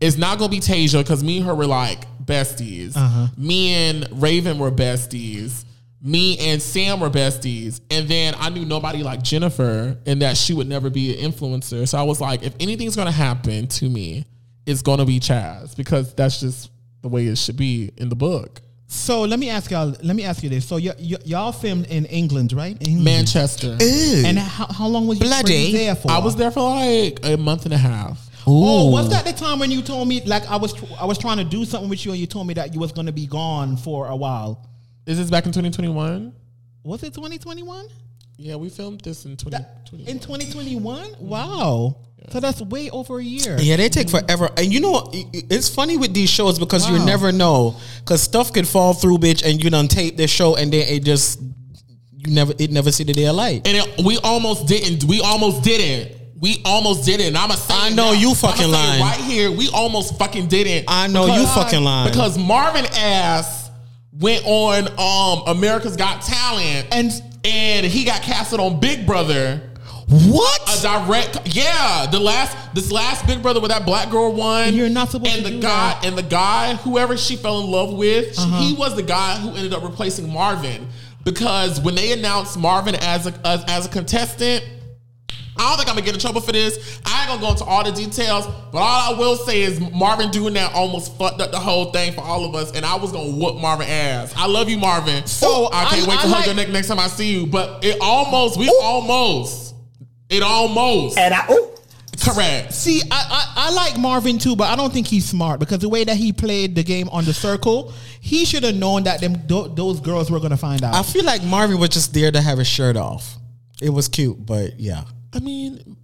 it's 0.00 0.16
not 0.16 0.38
gonna 0.38 0.50
be 0.50 0.60
Tasia 0.60 1.02
because 1.02 1.22
me 1.24 1.38
and 1.38 1.46
her 1.46 1.54
were 1.54 1.66
like 1.66 2.04
besties. 2.28 2.96
Uh-huh. 2.96 3.26
Me 3.36 3.72
and 3.72 4.06
Raven 4.22 4.58
were 4.58 4.70
besties. 4.70 5.64
Me 6.00 6.38
and 6.38 6.62
Sam 6.62 7.00
were 7.00 7.10
besties. 7.10 7.80
And 7.90 8.08
then 8.08 8.34
I 8.38 8.50
knew 8.50 8.64
nobody 8.64 9.02
like 9.02 9.22
Jennifer 9.22 9.96
and 10.06 10.22
that 10.22 10.36
she 10.36 10.54
would 10.54 10.68
never 10.68 10.90
be 10.90 11.18
an 11.20 11.32
influencer. 11.32 11.88
So 11.88 11.98
I 11.98 12.02
was 12.04 12.20
like, 12.20 12.44
if 12.44 12.54
anything's 12.60 12.94
gonna 12.94 13.10
happen 13.10 13.66
to 13.66 13.88
me, 13.88 14.24
it's 14.66 14.82
gonna 14.82 15.04
be 15.04 15.18
Chaz 15.18 15.74
because 15.76 16.14
that's 16.14 16.38
just 16.40 16.70
the 17.02 17.08
way 17.08 17.26
it 17.26 17.36
should 17.38 17.56
be 17.56 17.90
in 17.96 18.08
the 18.10 18.14
book. 18.16 18.60
so 18.86 19.22
let 19.22 19.38
me 19.38 19.50
ask 19.50 19.70
y'all. 19.70 19.94
Let 20.02 20.14
me 20.16 20.24
ask 20.24 20.42
you 20.42 20.48
this. 20.50 20.66
So 20.68 20.76
y- 20.76 20.92
y- 21.00 21.16
y'all 21.24 21.52
filmed 21.52 21.86
in 21.86 22.04
England, 22.06 22.52
right? 22.52 22.76
England. 22.80 23.04
Manchester. 23.04 23.76
And 23.80 24.38
how, 24.38 24.66
how 24.66 24.86
long 24.86 25.06
was 25.06 25.18
you 25.20 25.26
Bloody. 25.26 25.52
were 25.52 25.58
you 25.68 25.72
there 25.78 25.94
for? 25.96 26.10
I 26.10 26.18
was 26.18 26.36
there 26.36 26.50
for 26.50 26.60
like 26.62 27.18
a 27.24 27.36
month 27.36 27.64
and 27.64 27.74
a 27.74 27.78
half. 27.78 28.27
Oh, 28.50 28.90
was 28.90 29.08
that 29.10 29.24
the 29.24 29.32
time 29.32 29.58
when 29.58 29.70
you 29.70 29.82
told 29.82 30.08
me 30.08 30.22
like 30.24 30.46
I 30.48 30.56
was 30.56 30.74
I 30.98 31.04
was 31.04 31.18
trying 31.18 31.36
to 31.38 31.44
do 31.44 31.64
something 31.64 31.88
with 31.90 32.04
you 32.04 32.12
and 32.12 32.20
you 32.20 32.26
told 32.26 32.46
me 32.46 32.54
that 32.54 32.74
you 32.74 32.80
was 32.80 32.92
going 32.92 33.06
to 33.06 33.12
be 33.12 33.26
gone 33.26 33.76
for 33.76 34.06
a 34.08 34.16
while? 34.16 34.66
Is 35.06 35.18
this 35.18 35.30
back 35.30 35.46
in 35.46 35.52
2021? 35.52 36.32
Was 36.84 37.02
it 37.02 37.14
2021? 37.14 37.86
Yeah, 38.36 38.54
we 38.56 38.68
filmed 38.68 39.00
this 39.00 39.24
in 39.24 39.36
2020. 39.36 40.10
In 40.10 40.18
2021? 40.20 41.16
Wow. 41.20 41.96
So 42.30 42.40
that's 42.40 42.60
way 42.60 42.90
over 42.90 43.18
a 43.18 43.22
year. 43.24 43.56
yeah, 43.60 43.76
they 43.76 43.88
take 43.88 44.10
forever. 44.10 44.50
And 44.56 44.72
you 44.72 44.80
know, 44.80 45.10
i- 45.14 45.26
i- 45.34 45.42
it's 45.50 45.68
funny 45.68 45.96
with 45.96 46.12
these 46.14 46.28
shows 46.28 46.58
because 46.58 46.88
you 46.90 46.98
never 46.98 47.32
know 47.32 47.76
because 48.00 48.22
stuff 48.22 48.52
could 48.52 48.66
fall 48.68 48.92
through, 48.92 49.18
bitch, 49.18 49.42
and 49.48 49.62
you 49.62 49.70
done 49.70 49.88
tape 49.88 50.16
this 50.16 50.30
show 50.30 50.54
and 50.56 50.72
then 50.72 50.86
it 50.88 51.04
just 51.04 51.40
you 52.16 52.32
never 52.34 52.52
it 52.58 52.70
never 52.70 52.90
see 52.92 53.04
the 53.04 53.12
day 53.14 53.26
of 53.26 53.36
light. 53.36 53.66
and 53.66 53.76
it, 53.78 54.04
we 54.04 54.18
almost 54.18 54.66
didn't. 54.66 55.04
We 55.04 55.20
almost 55.20 55.62
didn't. 55.62 56.17
We 56.40 56.62
almost 56.64 57.04
didn't. 57.04 57.36
I'm 57.36 57.50
a 57.50 57.56
I 57.68 57.90
know 57.90 58.12
now. 58.12 58.12
you 58.12 58.34
fucking 58.34 58.70
lying. 58.70 59.00
right 59.00 59.20
here. 59.20 59.50
We 59.50 59.68
almost 59.74 60.18
fucking 60.18 60.46
didn't. 60.48 60.84
I 60.88 61.06
know 61.08 61.26
you 61.26 61.46
fucking 61.46 61.82
lying. 61.82 62.10
because 62.10 62.38
Marvin 62.38 62.86
ass 62.94 63.70
went 64.12 64.42
on 64.46 64.88
um 64.98 65.56
America's 65.56 65.96
Got 65.96 66.22
Talent 66.22 66.88
And 66.92 67.10
and 67.44 67.86
he 67.86 68.04
got 68.04 68.22
casted 68.22 68.60
on 68.60 68.78
Big 68.80 69.06
Brother. 69.06 69.62
What? 70.10 70.60
a 70.78 70.80
direct 70.82 71.54
yeah 71.54 72.06
the 72.10 72.18
last 72.18 72.56
this 72.74 72.90
last 72.90 73.26
big 73.26 73.42
brother 73.42 73.60
with 73.60 73.70
that 73.70 73.84
black 73.84 74.10
girl 74.10 74.32
won 74.32 74.72
You're 74.74 74.88
not 74.88 75.10
supposed 75.10 75.36
and 75.36 75.44
to 75.46 75.52
the 75.52 75.60
guy 75.60 75.90
that. 75.90 76.04
and 76.06 76.16
the 76.16 76.22
guy 76.22 76.76
whoever 76.76 77.16
she 77.18 77.36
fell 77.36 77.60
in 77.60 77.70
love 77.70 77.92
with 77.92 78.38
Uh-huh. 78.38 78.60
he 78.62 78.72
was 78.74 78.96
the 78.96 79.02
guy 79.02 79.36
who 79.36 79.50
ended 79.54 79.74
up 79.74 79.82
replacing 79.82 80.32
marvin 80.32 80.88
because 81.24 81.78
when 81.82 81.94
they 81.94 82.12
announced 82.12 82.58
marvin 82.58 82.94
as 82.94 83.26
a 83.26 83.34
as, 83.46 83.64
as 83.68 83.84
a 83.86 83.88
contestant 83.90 84.64
I 85.58 85.68
don't 85.68 85.76
think 85.76 85.88
I'm 85.88 85.94
gonna 85.96 86.04
get 86.06 86.14
in 86.14 86.20
trouble 86.20 86.40
for 86.40 86.52
this. 86.52 87.00
I 87.04 87.20
ain't 87.22 87.28
gonna 87.28 87.40
go 87.40 87.50
into 87.50 87.64
all 87.64 87.84
the 87.84 87.92
details, 87.92 88.46
but 88.72 88.78
all 88.78 89.14
I 89.14 89.18
will 89.18 89.36
say 89.36 89.62
is 89.62 89.80
Marvin 89.92 90.30
doing 90.30 90.54
that 90.54 90.72
almost 90.74 91.16
fucked 91.18 91.40
up 91.40 91.50
the 91.50 91.58
whole 91.58 91.86
thing 91.92 92.12
for 92.12 92.20
all 92.22 92.44
of 92.44 92.54
us, 92.54 92.72
and 92.72 92.84
I 92.86 92.94
was 92.96 93.12
gonna 93.12 93.30
whoop 93.32 93.56
Marvin 93.60 93.88
ass. 93.88 94.32
I 94.36 94.46
love 94.46 94.68
you, 94.68 94.78
Marvin. 94.78 95.26
So, 95.26 95.46
oh, 95.48 95.70
I 95.72 95.84
can't 95.86 96.06
I- 96.06 96.10
wait 96.10 96.20
to 96.20 96.26
I 96.26 96.28
hug 96.28 96.30
like- 96.30 96.46
your 96.46 96.54
neck 96.54 96.68
next 96.70 96.86
time 96.88 96.98
I 96.98 97.08
see 97.08 97.32
you. 97.32 97.46
But 97.46 97.84
it 97.84 97.98
almost, 98.00 98.58
we 98.58 98.68
almost, 98.82 99.74
it 100.30 100.42
almost. 100.42 101.18
And 101.18 101.34
I, 101.34 101.44
oh, 101.48 101.74
Correct. 102.20 102.72
see, 102.74 103.00
I, 103.10 103.24
I 103.56 103.68
I 103.68 103.70
like 103.72 103.98
Marvin 103.98 104.38
too, 104.38 104.56
but 104.56 104.68
I 104.68 104.76
don't 104.76 104.92
think 104.92 105.06
he's 105.06 105.24
smart 105.28 105.60
because 105.60 105.78
the 105.78 105.88
way 105.88 106.04
that 106.04 106.16
he 106.16 106.32
played 106.32 106.74
the 106.74 106.82
game 106.82 107.08
on 107.10 107.24
the 107.24 107.32
circle, 107.34 107.92
he 108.20 108.44
should 108.44 108.62
have 108.64 108.74
known 108.74 109.04
that 109.04 109.20
them 109.20 109.34
th- 109.46 109.70
those 109.74 110.00
girls 110.00 110.30
were 110.30 110.38
going 110.38 110.50
to 110.50 110.56
find 110.56 110.82
out. 110.82 110.94
I 110.94 111.02
feel 111.02 111.24
like 111.24 111.42
Marvin 111.44 111.78
was 111.78 111.90
just 111.90 112.12
there 112.14 112.30
to 112.30 112.40
have 112.40 112.58
his 112.58 112.66
shirt 112.66 112.96
off. 112.96 113.36
It 113.80 113.90
was 113.90 114.08
cute, 114.08 114.44
but 114.44 114.78
yeah. 114.80 115.04
I 115.32 115.40
mean, 115.40 115.96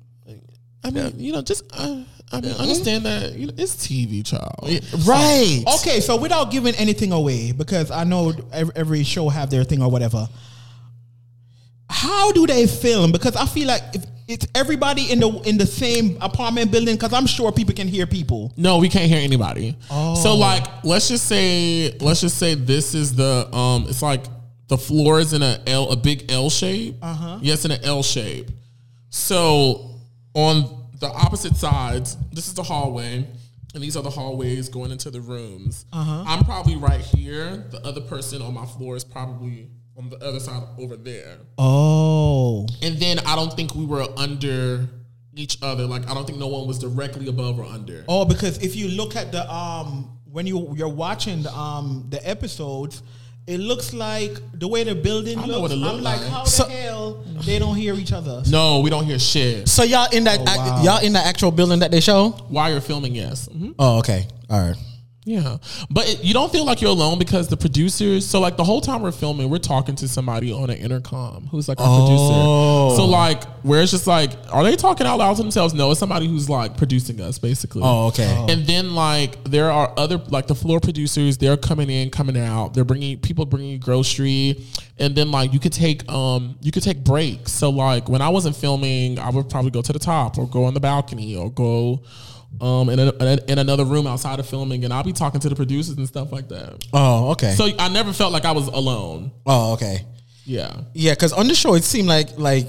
I 0.84 0.90
mean, 0.90 1.12
you 1.16 1.32
know, 1.32 1.42
just 1.42 1.64
uh, 1.72 2.02
I 2.32 2.40
mean, 2.40 2.52
understand 2.52 3.06
that 3.06 3.34
you 3.34 3.46
know, 3.46 3.54
it's 3.56 3.74
TV, 3.74 4.24
child. 4.24 4.68
Right. 5.06 5.64
Okay, 5.80 6.00
so 6.00 6.16
without 6.16 6.50
giving 6.50 6.74
anything 6.74 7.12
away, 7.12 7.52
because 7.52 7.90
I 7.90 8.04
know 8.04 8.32
every, 8.52 8.74
every 8.76 9.04
show 9.04 9.28
have 9.28 9.50
their 9.50 9.64
thing 9.64 9.82
or 9.82 9.90
whatever. 9.90 10.28
How 11.88 12.32
do 12.32 12.46
they 12.46 12.66
film? 12.66 13.12
Because 13.12 13.36
I 13.36 13.46
feel 13.46 13.68
like 13.68 13.82
if 13.94 14.04
it's 14.26 14.46
everybody 14.54 15.12
in 15.12 15.20
the 15.20 15.28
in 15.46 15.58
the 15.58 15.66
same 15.66 16.16
apartment 16.20 16.70
building. 16.70 16.96
Because 16.96 17.12
I'm 17.12 17.26
sure 17.26 17.52
people 17.52 17.74
can 17.74 17.88
hear 17.88 18.06
people. 18.06 18.52
No, 18.56 18.78
we 18.78 18.88
can't 18.88 19.10
hear 19.10 19.20
anybody. 19.20 19.76
Oh. 19.90 20.14
So 20.14 20.34
like, 20.34 20.64
let's 20.84 21.08
just 21.08 21.26
say, 21.26 21.96
let's 22.00 22.20
just 22.20 22.38
say 22.38 22.54
this 22.54 22.94
is 22.94 23.14
the 23.14 23.54
um, 23.54 23.86
it's 23.88 24.02
like 24.02 24.24
the 24.68 24.78
floor 24.78 25.20
is 25.20 25.32
in 25.32 25.42
a 25.42 25.60
L, 25.66 25.90
a 25.90 25.96
big 25.96 26.30
L 26.30 26.48
shape. 26.50 26.96
Uh 27.02 27.14
huh. 27.14 27.38
Yes, 27.42 27.64
in 27.64 27.70
an 27.70 27.84
L 27.84 28.02
shape. 28.02 28.50
So 29.14 29.90
on 30.34 30.88
the 30.98 31.06
opposite 31.06 31.54
sides, 31.54 32.16
this 32.32 32.48
is 32.48 32.54
the 32.54 32.64
hallway, 32.64 33.24
and 33.72 33.80
these 33.82 33.96
are 33.96 34.02
the 34.02 34.10
hallways 34.10 34.68
going 34.68 34.90
into 34.90 35.08
the 35.08 35.20
rooms. 35.20 35.86
Uh-huh. 35.92 36.24
I'm 36.26 36.44
probably 36.44 36.74
right 36.74 37.00
here. 37.00 37.64
The 37.70 37.80
other 37.86 38.00
person 38.00 38.42
on 38.42 38.52
my 38.54 38.66
floor 38.66 38.96
is 38.96 39.04
probably 39.04 39.70
on 39.96 40.10
the 40.10 40.16
other 40.16 40.40
side 40.40 40.64
over 40.80 40.96
there. 40.96 41.38
Oh, 41.58 42.66
And 42.82 42.98
then 42.98 43.20
I 43.20 43.36
don't 43.36 43.52
think 43.52 43.76
we 43.76 43.86
were 43.86 44.04
under 44.16 44.88
each 45.32 45.58
other. 45.62 45.84
Like 45.84 46.10
I 46.10 46.14
don't 46.14 46.26
think 46.26 46.40
no 46.40 46.48
one 46.48 46.66
was 46.66 46.80
directly 46.80 47.28
above 47.28 47.60
or 47.60 47.66
under. 47.66 48.04
oh, 48.08 48.24
because 48.24 48.58
if 48.64 48.74
you 48.74 48.88
look 48.88 49.14
at 49.14 49.30
the 49.30 49.48
um 49.48 50.18
when 50.24 50.44
you 50.44 50.74
you're 50.74 50.88
watching 50.88 51.44
the 51.44 51.56
um 51.56 52.06
the 52.10 52.28
episodes. 52.28 53.00
It 53.46 53.58
looks 53.58 53.92
like 53.92 54.32
the 54.54 54.66
way 54.66 54.84
the 54.84 54.94
building 54.94 55.38
I 55.38 55.42
know 55.46 55.60
looks. 55.60 55.60
what 55.62 55.70
it 55.72 55.74
I'm 55.96 56.02
like, 56.02 56.20
like. 56.20 56.28
how 56.30 56.44
So- 56.44 56.64
the 56.64 56.70
hell 56.70 57.24
they 57.44 57.58
don't 57.58 57.74
hear 57.76 57.94
each 57.94 58.12
other? 58.12 58.42
No, 58.48 58.80
we 58.80 58.88
don't 58.88 59.04
hear 59.04 59.18
shit. 59.18 59.68
So 59.68 59.82
y'all 59.82 60.08
in 60.12 60.24
that 60.24 60.40
Oh, 60.40 60.44
wow. 60.44 60.82
y'all 60.82 61.04
in 61.04 61.12
the 61.12 61.18
actual 61.18 61.50
building 61.50 61.80
that 61.80 61.90
they 61.90 62.00
show? 62.00 62.30
While 62.48 62.70
you're 62.70 62.80
filming, 62.80 63.14
yes. 63.14 63.48
Mhm. 63.54 63.74
Oh, 63.78 63.98
okay. 63.98 64.26
All 64.48 64.60
right. 64.60 64.76
Yeah, 65.26 65.56
but 65.90 66.06
it, 66.06 66.22
you 66.22 66.34
don't 66.34 66.52
feel 66.52 66.66
like 66.66 66.82
you're 66.82 66.90
alone 66.90 67.18
because 67.18 67.48
the 67.48 67.56
producers. 67.56 68.26
So 68.26 68.40
like 68.40 68.58
the 68.58 68.64
whole 68.64 68.82
time 68.82 69.00
we're 69.00 69.10
filming, 69.10 69.48
we're 69.48 69.56
talking 69.58 69.94
to 69.96 70.06
somebody 70.06 70.52
on 70.52 70.68
an 70.68 70.76
intercom 70.76 71.46
who's 71.46 71.66
like 71.66 71.80
our 71.80 71.86
Oh. 71.88 72.90
producer. 72.90 72.96
So 73.02 73.06
like 73.10 73.42
where 73.64 73.80
it's 73.80 73.90
just 73.90 74.06
like, 74.06 74.32
are 74.52 74.62
they 74.62 74.76
talking 74.76 75.06
out 75.06 75.16
loud 75.18 75.36
to 75.36 75.42
themselves? 75.42 75.72
No, 75.72 75.90
it's 75.90 75.98
somebody 75.98 76.28
who's 76.28 76.50
like 76.50 76.76
producing 76.76 77.22
us 77.22 77.38
basically. 77.38 77.80
Oh, 77.82 78.08
okay. 78.08 78.44
And 78.50 78.66
then 78.66 78.94
like 78.94 79.42
there 79.44 79.70
are 79.70 79.94
other 79.96 80.18
like 80.28 80.46
the 80.46 80.54
floor 80.54 80.78
producers. 80.78 81.38
They're 81.38 81.56
coming 81.56 81.88
in, 81.88 82.10
coming 82.10 82.36
out. 82.36 82.74
They're 82.74 82.84
bringing 82.84 83.18
people 83.18 83.46
bringing 83.46 83.70
you 83.70 83.78
grocery, 83.78 84.62
and 84.98 85.16
then 85.16 85.30
like 85.30 85.54
you 85.54 85.58
could 85.58 85.72
take 85.72 86.06
um 86.12 86.56
you 86.60 86.70
could 86.70 86.82
take 86.82 87.02
breaks. 87.02 87.50
So 87.50 87.70
like 87.70 88.10
when 88.10 88.20
I 88.20 88.28
wasn't 88.28 88.56
filming, 88.56 89.18
I 89.18 89.30
would 89.30 89.48
probably 89.48 89.70
go 89.70 89.80
to 89.80 89.92
the 89.94 89.98
top 89.98 90.36
or 90.36 90.46
go 90.46 90.64
on 90.64 90.74
the 90.74 90.80
balcony 90.80 91.34
or 91.34 91.50
go 91.50 92.02
um 92.60 92.88
in, 92.88 92.98
a, 92.98 93.38
in 93.48 93.58
another 93.58 93.84
room 93.84 94.06
outside 94.06 94.38
of 94.38 94.48
filming, 94.48 94.84
and 94.84 94.92
I'll 94.92 95.02
be 95.04 95.12
talking 95.12 95.40
to 95.40 95.48
the 95.48 95.56
producers 95.56 95.96
and 95.96 96.06
stuff 96.06 96.32
like 96.32 96.48
that. 96.48 96.84
Oh, 96.92 97.30
okay. 97.32 97.52
So 97.52 97.68
I 97.78 97.88
never 97.88 98.12
felt 98.12 98.32
like 98.32 98.44
I 98.44 98.52
was 98.52 98.68
alone. 98.68 99.32
oh, 99.46 99.74
okay. 99.74 100.04
Yeah. 100.44 100.76
Yeah, 100.92 101.12
because 101.12 101.32
on 101.32 101.48
the 101.48 101.54
show 101.54 101.74
it 101.74 101.84
seemed 101.84 102.08
like 102.08 102.38
like 102.38 102.68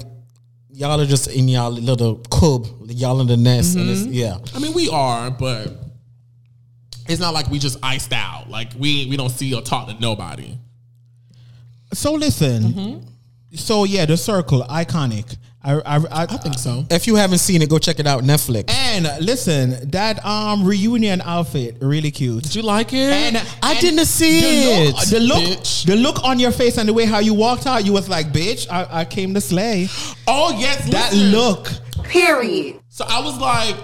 y'all 0.70 1.00
are 1.00 1.06
just 1.06 1.28
in 1.28 1.48
y'all 1.48 1.70
little 1.70 2.16
cub, 2.30 2.66
y'all 2.86 3.20
in 3.20 3.26
the 3.26 3.36
nest, 3.36 3.76
and 3.76 3.88
it's 3.88 4.06
yeah. 4.06 4.38
I 4.54 4.58
mean, 4.58 4.72
we 4.74 4.88
are, 4.88 5.30
but 5.30 5.72
it's 7.08 7.20
not 7.20 7.34
like 7.34 7.50
we 7.50 7.58
just 7.58 7.78
iced 7.82 8.12
out. 8.12 8.48
Like 8.48 8.72
we 8.78 9.06
we 9.06 9.16
don't 9.16 9.30
see 9.30 9.54
or 9.54 9.62
talk 9.62 9.88
to 9.88 10.00
nobody. 10.00 10.58
So 11.92 12.12
listen. 12.12 12.62
Mm-hmm. 12.62 13.06
So 13.54 13.84
yeah, 13.84 14.06
the 14.06 14.16
circle 14.16 14.62
iconic. 14.68 15.36
I 15.66 15.72
I, 15.80 15.96
I, 15.96 16.22
I 16.22 16.26
think 16.26 16.58
so. 16.58 16.84
If 16.90 17.06
you 17.06 17.16
haven't 17.16 17.38
seen 17.38 17.60
it, 17.62 17.68
go 17.68 17.78
check 17.78 17.98
it 17.98 18.06
out 18.06 18.22
Netflix. 18.22 18.70
And 18.70 19.04
listen, 19.24 19.90
that 19.90 20.24
um 20.24 20.64
reunion 20.64 21.20
outfit 21.22 21.76
really 21.80 22.10
cute. 22.10 22.44
Did 22.44 22.54
you 22.54 22.62
like 22.62 22.92
it? 22.92 23.10
And 23.12 23.36
I 23.62 23.72
and 23.72 23.80
didn't 23.80 24.06
see 24.06 24.40
the 24.40 24.92
look, 24.92 25.02
it, 25.02 25.10
the 25.10 25.20
look, 25.20 25.42
bitch. 25.44 25.86
the 25.86 25.96
look 25.96 26.22
on 26.24 26.38
your 26.38 26.52
face 26.52 26.78
and 26.78 26.88
the 26.88 26.92
way 26.94 27.04
how 27.04 27.18
you 27.18 27.34
walked 27.34 27.66
out, 27.66 27.84
you 27.84 27.92
was 27.92 28.08
like, 28.08 28.32
"Bitch, 28.32 28.70
I, 28.70 29.00
I 29.00 29.04
came 29.04 29.34
to 29.34 29.40
slay." 29.40 29.88
oh 30.28 30.56
yes, 30.58 30.88
That 30.90 31.12
listen. 31.12 31.30
look, 31.32 31.68
Period. 32.04 32.80
So 32.88 33.04
I 33.08 33.20
was 33.20 33.36
like, 33.38 33.76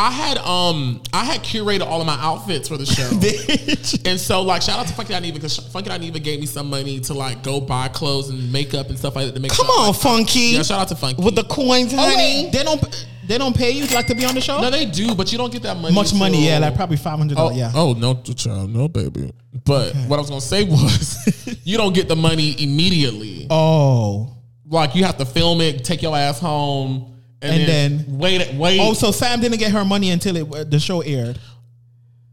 I 0.00 0.10
had 0.10 0.38
um 0.38 1.02
I 1.12 1.24
had 1.26 1.42
curated 1.42 1.84
all 1.86 2.00
of 2.00 2.06
my 2.06 2.16
outfits 2.18 2.68
for 2.68 2.78
the 2.78 2.86
show, 2.96 3.02
bitch. 3.10 4.08
and 4.10 4.18
so 4.18 4.40
like 4.40 4.62
shout 4.62 4.78
out 4.78 4.86
to 4.86 4.94
Funky 4.94 5.12
Dineva 5.12 5.34
because 5.34 5.58
Funky 5.58 5.90
Dineva 5.90 6.22
gave 6.22 6.40
me 6.40 6.46
some 6.46 6.70
money 6.70 7.00
to 7.00 7.12
like 7.12 7.42
go 7.42 7.60
buy 7.60 7.88
clothes 7.88 8.30
and 8.30 8.50
makeup 8.50 8.88
and 8.88 8.98
stuff 8.98 9.14
like 9.14 9.26
that 9.26 9.34
to 9.34 9.40
make. 9.40 9.50
Come 9.52 9.66
sure, 9.66 9.80
on, 9.80 9.86
like, 9.88 9.96
Funky. 9.96 10.40
Yeah, 10.54 10.62
shout 10.62 10.80
out 10.80 10.88
to 10.88 10.96
Funky 10.96 11.22
with 11.22 11.34
the 11.34 11.44
coins, 11.44 11.92
Oh 11.92 11.98
honey. 11.98 12.44
wait, 12.44 12.50
they 12.52 12.62
don't 12.62 13.06
they 13.26 13.36
don't 13.36 13.54
pay 13.54 13.72
you 13.72 13.86
like 13.94 14.06
to 14.06 14.14
be 14.14 14.24
on 14.24 14.34
the 14.34 14.40
show? 14.40 14.58
no, 14.60 14.70
they 14.70 14.86
do, 14.86 15.14
but 15.14 15.30
you 15.32 15.36
don't 15.38 15.52
get 15.52 15.62
that 15.64 15.76
money. 15.76 15.94
Much 15.94 16.14
money, 16.14 16.46
yeah, 16.46 16.58
like 16.60 16.74
probably 16.74 16.96
five 16.96 17.18
hundred. 17.18 17.36
dollars. 17.36 17.58
Yeah. 17.58 17.70
oh 17.74 17.92
no, 17.92 18.14
child, 18.14 18.70
no, 18.70 18.88
baby. 18.88 19.32
But 19.66 19.94
what 20.08 20.16
I 20.16 20.20
was 20.20 20.30
gonna 20.30 20.40
say 20.40 20.64
was, 20.64 21.60
you 21.64 21.76
don't 21.76 21.92
get 21.94 22.08
the 22.08 22.16
money 22.16 22.56
immediately. 22.62 23.48
Oh. 23.50 24.34
Like 24.66 24.94
you 24.94 25.04
have 25.04 25.18
to 25.18 25.26
film 25.26 25.60
it, 25.60 25.84
take 25.84 26.00
your 26.00 26.16
ass 26.16 26.38
home, 26.40 27.19
and, 27.42 27.52
And 27.60 27.68
then, 27.68 27.96
then- 28.06 28.18
wait, 28.18 28.54
wait. 28.54 28.78
Oh, 28.80 28.92
so 28.92 29.10
Sam 29.10 29.40
didn't 29.40 29.58
get 29.58 29.72
her 29.72 29.84
money 29.84 30.10
until 30.10 30.36
it, 30.36 30.70
the 30.70 30.78
show 30.78 31.00
aired. 31.00 31.38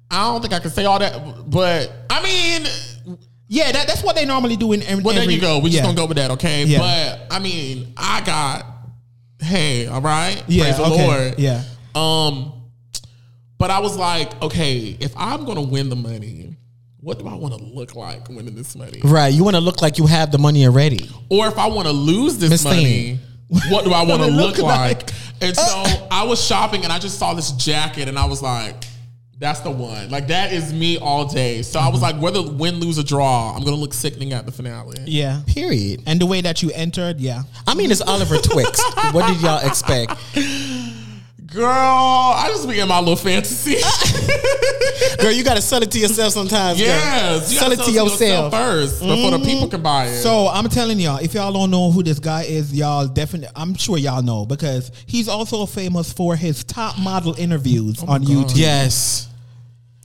I 0.10 0.24
don't 0.32 0.42
think 0.42 0.54
I 0.54 0.60
can 0.60 0.72
say 0.72 0.86
all 0.86 1.00
that, 1.00 1.50
but 1.50 1.92
I 2.10 2.24
mean, 2.24 3.20
Yeah, 3.50 3.72
that, 3.72 3.88
that's 3.88 4.04
what 4.04 4.16
they 4.16 4.26
normally 4.26 4.58
do 4.58 4.74
in 4.74 4.84
every. 4.84 5.04
well, 5.04 5.16
there 5.16 5.30
you 5.30 5.40
go. 5.40 5.60
We 5.60 5.70
just 5.70 5.78
yeah. 5.78 5.84
gonna 5.84 5.96
go 5.96 6.06
with 6.06 6.18
that, 6.18 6.32
okay? 6.32 6.66
Yeah. 6.66 6.80
But 6.80 7.34
I 7.36 7.40
mean, 7.40 7.94
I 7.96 8.22
got, 8.22 8.66
hey, 9.40 9.88
all 9.88 10.02
right, 10.02 10.44
Yeah, 10.48 10.64
praise 10.64 10.78
the 10.78 10.90
Lord, 10.90 11.36
yeah. 11.40 11.64
Um, 11.96 12.54
but 13.58 13.72
I 13.72 13.80
was 13.80 13.98
like, 13.98 14.40
okay, 14.42 14.98
if 15.00 15.14
I'm 15.18 15.46
gonna 15.46 15.62
win 15.62 15.90
the 15.90 15.96
money, 15.96 16.56
what 17.00 17.20
do 17.20 17.28
I 17.28 17.36
want 17.36 17.58
to 17.58 17.64
look 17.64 17.96
like 17.96 18.28
winning 18.28 18.56
this 18.56 18.76
money? 18.76 19.00
Right, 19.04 19.34
you 19.34 19.44
want 19.44 19.56
to 19.56 19.62
look 19.62 19.82
like 19.82 19.98
you 19.98 20.06
have 20.08 20.32
the 20.32 20.38
money 20.38 20.66
already. 20.66 21.10
Or 21.30 21.48
if 21.48 21.58
I 21.58 21.68
want 21.68 21.88
to 21.88 21.94
lose 21.94 22.38
this 22.38 22.50
Miss 22.50 22.64
money, 22.66 23.20
what 23.48 23.86
do 23.86 23.92
I 23.92 24.04
want 24.04 24.22
to 24.24 24.28
look 24.30 24.58
look 24.58 24.66
like? 24.66 25.04
like? 25.04 25.14
And 25.42 25.56
so 25.56 26.08
I 26.12 26.24
was 26.24 26.44
shopping 26.44 26.84
and 26.84 26.92
I 26.92 27.00
just 27.00 27.20
saw 27.20 27.34
this 27.34 27.52
jacket 27.52 28.08
and 28.08 28.18
I 28.18 28.26
was 28.26 28.42
like, 28.42 28.86
that's 29.40 29.60
the 29.60 29.70
one. 29.70 30.10
Like 30.10 30.28
that 30.28 30.52
is 30.52 30.74
me 30.74 30.98
all 30.98 31.26
day. 31.26 31.62
So 31.62 31.80
I 31.80 31.90
was 31.90 32.02
mm-hmm. 32.02 32.20
like, 32.20 32.22
whether 32.22 32.42
win, 32.42 32.76
lose, 32.80 32.98
or 32.98 33.04
draw, 33.04 33.56
I'm 33.56 33.64
gonna 33.64 33.78
look 33.78 33.94
sickening 33.94 34.34
at 34.34 34.46
the 34.46 34.52
finale. 34.52 34.98
Yeah. 35.06 35.42
Period. 35.46 36.02
And 36.08 36.20
the 36.20 36.26
way 36.26 36.42
that 36.42 36.64
you 36.64 36.72
entered, 36.74 37.20
yeah. 37.20 37.44
I 37.68 37.76
mean, 37.76 37.92
it's 37.92 38.02
Oliver 38.02 38.38
Twixt. 38.38 38.84
what 39.12 39.28
did 39.28 39.42
y'all 39.42 39.66
expect? 39.66 40.14
Girl, 41.48 41.66
I 41.66 42.48
just 42.50 42.68
be 42.68 42.80
in 42.80 42.88
my 42.90 43.00
little 43.00 43.16
fantasy. 43.16 43.76
Girl, 45.22 45.32
you 45.32 45.46
got 45.46 45.56
to 45.56 45.62
sell 45.62 45.82
it 45.82 45.90
to 45.92 46.00
yourself 46.00 46.34
sometimes. 46.34 46.78
girl. 46.78 46.88
yes, 46.88 47.52
you 47.52 47.58
sell 47.58 47.70
gotta 47.70 47.82
it 47.82 47.86
to 47.86 47.92
yourself. 47.92 48.54
first 48.54 49.02
before 49.02 49.32
the 49.32 49.40
people 49.40 49.70
can 49.70 49.82
buy 49.82 50.08
it. 50.08 50.22
So 50.22 50.50
I'm 50.50 50.68
telling 50.68 51.00
y'all, 51.00 51.18
if 51.18 51.34
y'all 51.34 51.54
don't 51.54 51.72
know 51.72 51.90
who 51.90 52.04
this 52.04 52.20
guy 52.20 52.44
is, 52.44 52.74
y'all 52.74 53.08
definitely, 53.08 53.48
I'm 53.56 53.76
sure 53.76 53.98
y'all 53.98 54.22
know 54.22 54.46
because 54.46 54.92
he's 55.06 55.30
also 55.30 55.66
famous 55.66 56.12
for 56.12 56.36
his 56.36 56.66
top 56.66 57.00
model 57.00 57.34
interviews 57.40 58.04
on 58.04 58.24
YouTube. 58.26 58.58
Yes. 58.58 59.30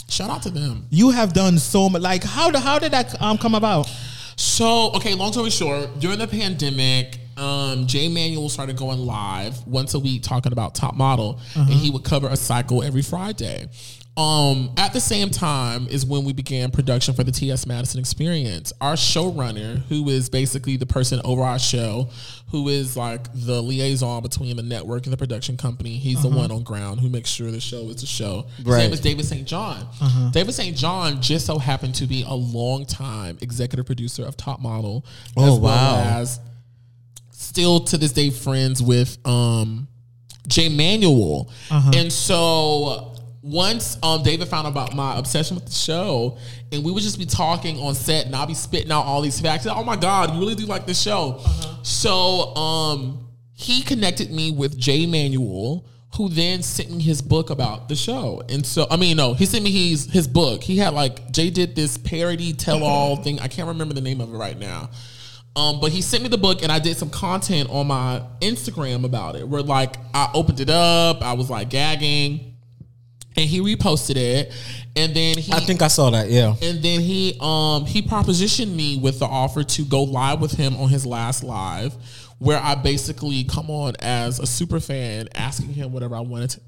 shout 0.08 0.30
out 0.30 0.42
to 0.42 0.50
them. 0.50 0.86
You 0.90 1.10
have 1.10 1.32
done 1.32 1.58
so 1.58 1.88
much. 1.88 2.02
Like, 2.02 2.22
how, 2.22 2.52
the, 2.52 2.60
how 2.60 2.78
did 2.78 2.92
that 2.92 3.20
um, 3.20 3.36
come 3.36 3.56
about? 3.56 3.90
So, 4.36 4.92
okay, 4.92 5.14
long 5.14 5.32
story 5.32 5.50
short, 5.50 5.98
during 5.98 6.18
the 6.20 6.28
pandemic, 6.28 7.18
um, 7.36 7.86
Jay 7.86 8.08
Manuel 8.08 8.48
started 8.48 8.76
going 8.76 8.98
live 9.00 9.66
once 9.66 9.94
a 9.94 9.98
week 9.98 10.22
talking 10.22 10.52
about 10.52 10.74
top 10.74 10.94
model, 10.96 11.40
and 11.54 11.68
he 11.70 11.90
would 11.90 12.04
cover 12.04 12.28
a 12.28 12.36
cycle 12.36 12.82
every 12.82 13.02
Friday. 13.02 13.68
Um, 14.14 14.74
at 14.76 14.92
the 14.92 15.00
same 15.00 15.30
time 15.30 15.88
is 15.88 16.04
when 16.04 16.24
we 16.24 16.34
began 16.34 16.70
production 16.70 17.14
for 17.14 17.24
the 17.24 17.32
TS 17.32 17.66
Madison 17.66 17.98
Experience. 17.98 18.70
Our 18.78 18.92
showrunner, 18.92 19.78
who 19.88 20.06
is 20.10 20.28
basically 20.28 20.76
the 20.76 20.84
person 20.84 21.22
over 21.24 21.40
our 21.40 21.58
show, 21.58 22.10
who 22.50 22.68
is 22.68 22.94
like 22.94 23.28
the 23.32 23.62
liaison 23.62 24.20
between 24.22 24.56
the 24.58 24.62
network 24.62 25.04
and 25.06 25.14
the 25.14 25.16
production 25.16 25.56
company, 25.56 25.96
he's 25.96 26.20
the 26.20 26.28
one 26.28 26.50
on 26.50 26.62
ground 26.62 27.00
who 27.00 27.08
makes 27.08 27.30
sure 27.30 27.50
the 27.50 27.58
show 27.58 27.88
is 27.88 28.02
a 28.02 28.06
show. 28.06 28.44
His 28.58 28.66
name 28.66 28.92
is 28.92 29.00
David 29.00 29.24
St. 29.24 29.48
John. 29.48 29.86
David 30.32 30.52
St. 30.52 30.76
John 30.76 31.22
just 31.22 31.46
so 31.46 31.56
happened 31.58 31.94
to 31.94 32.06
be 32.06 32.22
a 32.28 32.34
long 32.34 32.84
time 32.84 33.38
executive 33.40 33.86
producer 33.86 34.26
of 34.26 34.36
Top 34.36 34.60
Model, 34.60 35.06
Oh, 35.38 35.54
as 35.54 35.58
well 35.58 35.96
wow. 35.96 36.18
as 36.20 36.38
still 37.42 37.80
to 37.80 37.98
this 37.98 38.12
day 38.12 38.30
friends 38.30 38.82
with 38.82 39.18
um 39.26 39.88
Jay 40.48 40.68
Manuel. 40.68 41.50
And 41.70 42.12
so 42.12 43.14
once 43.42 43.98
um 44.02 44.22
David 44.22 44.48
found 44.48 44.66
out 44.66 44.70
about 44.70 44.94
my 44.94 45.18
obsession 45.18 45.56
with 45.56 45.66
the 45.66 45.72
show, 45.72 46.38
and 46.70 46.84
we 46.84 46.92
would 46.92 47.02
just 47.02 47.18
be 47.18 47.26
talking 47.26 47.78
on 47.78 47.94
set, 47.94 48.26
and 48.26 48.34
I'll 48.36 48.46
be 48.46 48.54
spitting 48.54 48.92
out 48.92 49.04
all 49.04 49.20
these 49.20 49.40
facts. 49.40 49.66
Oh 49.66 49.84
my 49.84 49.96
God, 49.96 50.34
you 50.34 50.40
really 50.40 50.54
do 50.54 50.66
like 50.66 50.86
this 50.86 51.00
show. 51.00 51.40
So 51.82 52.54
um 52.54 53.28
he 53.52 53.82
connected 53.82 54.30
me 54.30 54.50
with 54.50 54.78
Jay 54.78 55.06
Manuel. 55.06 55.86
Who 56.16 56.28
then 56.28 56.62
sent 56.62 56.90
me 56.90 57.02
his 57.02 57.22
book 57.22 57.48
about 57.48 57.88
the 57.88 57.96
show, 57.96 58.42
and 58.50 58.66
so 58.66 58.86
I 58.90 58.98
mean, 58.98 59.16
no, 59.16 59.32
he 59.32 59.46
sent 59.46 59.64
me 59.64 59.70
his 59.70 60.04
his 60.12 60.28
book. 60.28 60.62
He 60.62 60.76
had 60.76 60.92
like 60.92 61.32
Jay 61.32 61.48
did 61.48 61.74
this 61.74 61.96
parody 61.96 62.52
tell 62.52 62.84
all 62.84 63.16
thing. 63.16 63.40
I 63.40 63.48
can't 63.48 63.68
remember 63.68 63.94
the 63.94 64.02
name 64.02 64.20
of 64.20 64.28
it 64.28 64.36
right 64.36 64.58
now, 64.58 64.90
um, 65.54 65.80
but 65.80 65.92
he 65.92 66.00
sent 66.00 66.22
me 66.22 66.28
the 66.28 66.38
book 66.38 66.62
and 66.62 66.72
I 66.72 66.78
did 66.78 66.96
some 66.96 67.10
content 67.10 67.68
on 67.70 67.86
my 67.86 68.22
Instagram 68.40 69.04
about 69.04 69.36
it 69.36 69.46
where 69.46 69.62
like 69.62 69.96
I 70.14 70.30
opened 70.32 70.60
it 70.60 70.70
up, 70.70 71.22
I 71.22 71.34
was 71.34 71.50
like 71.50 71.68
gagging, 71.68 72.56
and 73.36 73.48
he 73.48 73.60
reposted 73.60 74.16
it. 74.16 74.52
And 74.96 75.14
then 75.14 75.38
he 75.38 75.52
I 75.52 75.60
think 75.60 75.82
I 75.82 75.88
saw 75.88 76.10
that. 76.10 76.30
Yeah. 76.30 76.54
and 76.62 76.82
then 76.82 77.00
he 77.00 77.36
um 77.40 77.84
he 77.84 78.02
propositioned 78.02 78.74
me 78.74 78.98
with 78.98 79.18
the 79.18 79.26
offer 79.26 79.62
to 79.62 79.84
go 79.84 80.02
live 80.02 80.40
with 80.40 80.52
him 80.52 80.76
on 80.76 80.88
his 80.88 81.04
last 81.04 81.44
live, 81.44 81.94
where 82.38 82.58
I 82.58 82.74
basically 82.74 83.44
come 83.44 83.70
on 83.70 83.94
as 84.00 84.38
a 84.38 84.46
super 84.46 84.80
fan 84.80 85.28
asking 85.34 85.74
him 85.74 85.92
whatever 85.92 86.16
I 86.16 86.20
wanted 86.20 86.50
to 86.50 86.60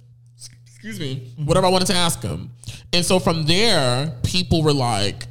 excuse 0.66 1.00
me, 1.00 1.32
whatever 1.42 1.66
I 1.66 1.70
wanted 1.70 1.86
to 1.86 1.94
ask 1.94 2.22
him. 2.22 2.50
And 2.92 3.04
so 3.04 3.18
from 3.18 3.46
there, 3.46 4.12
people 4.22 4.62
were 4.62 4.74
like, 4.74 5.26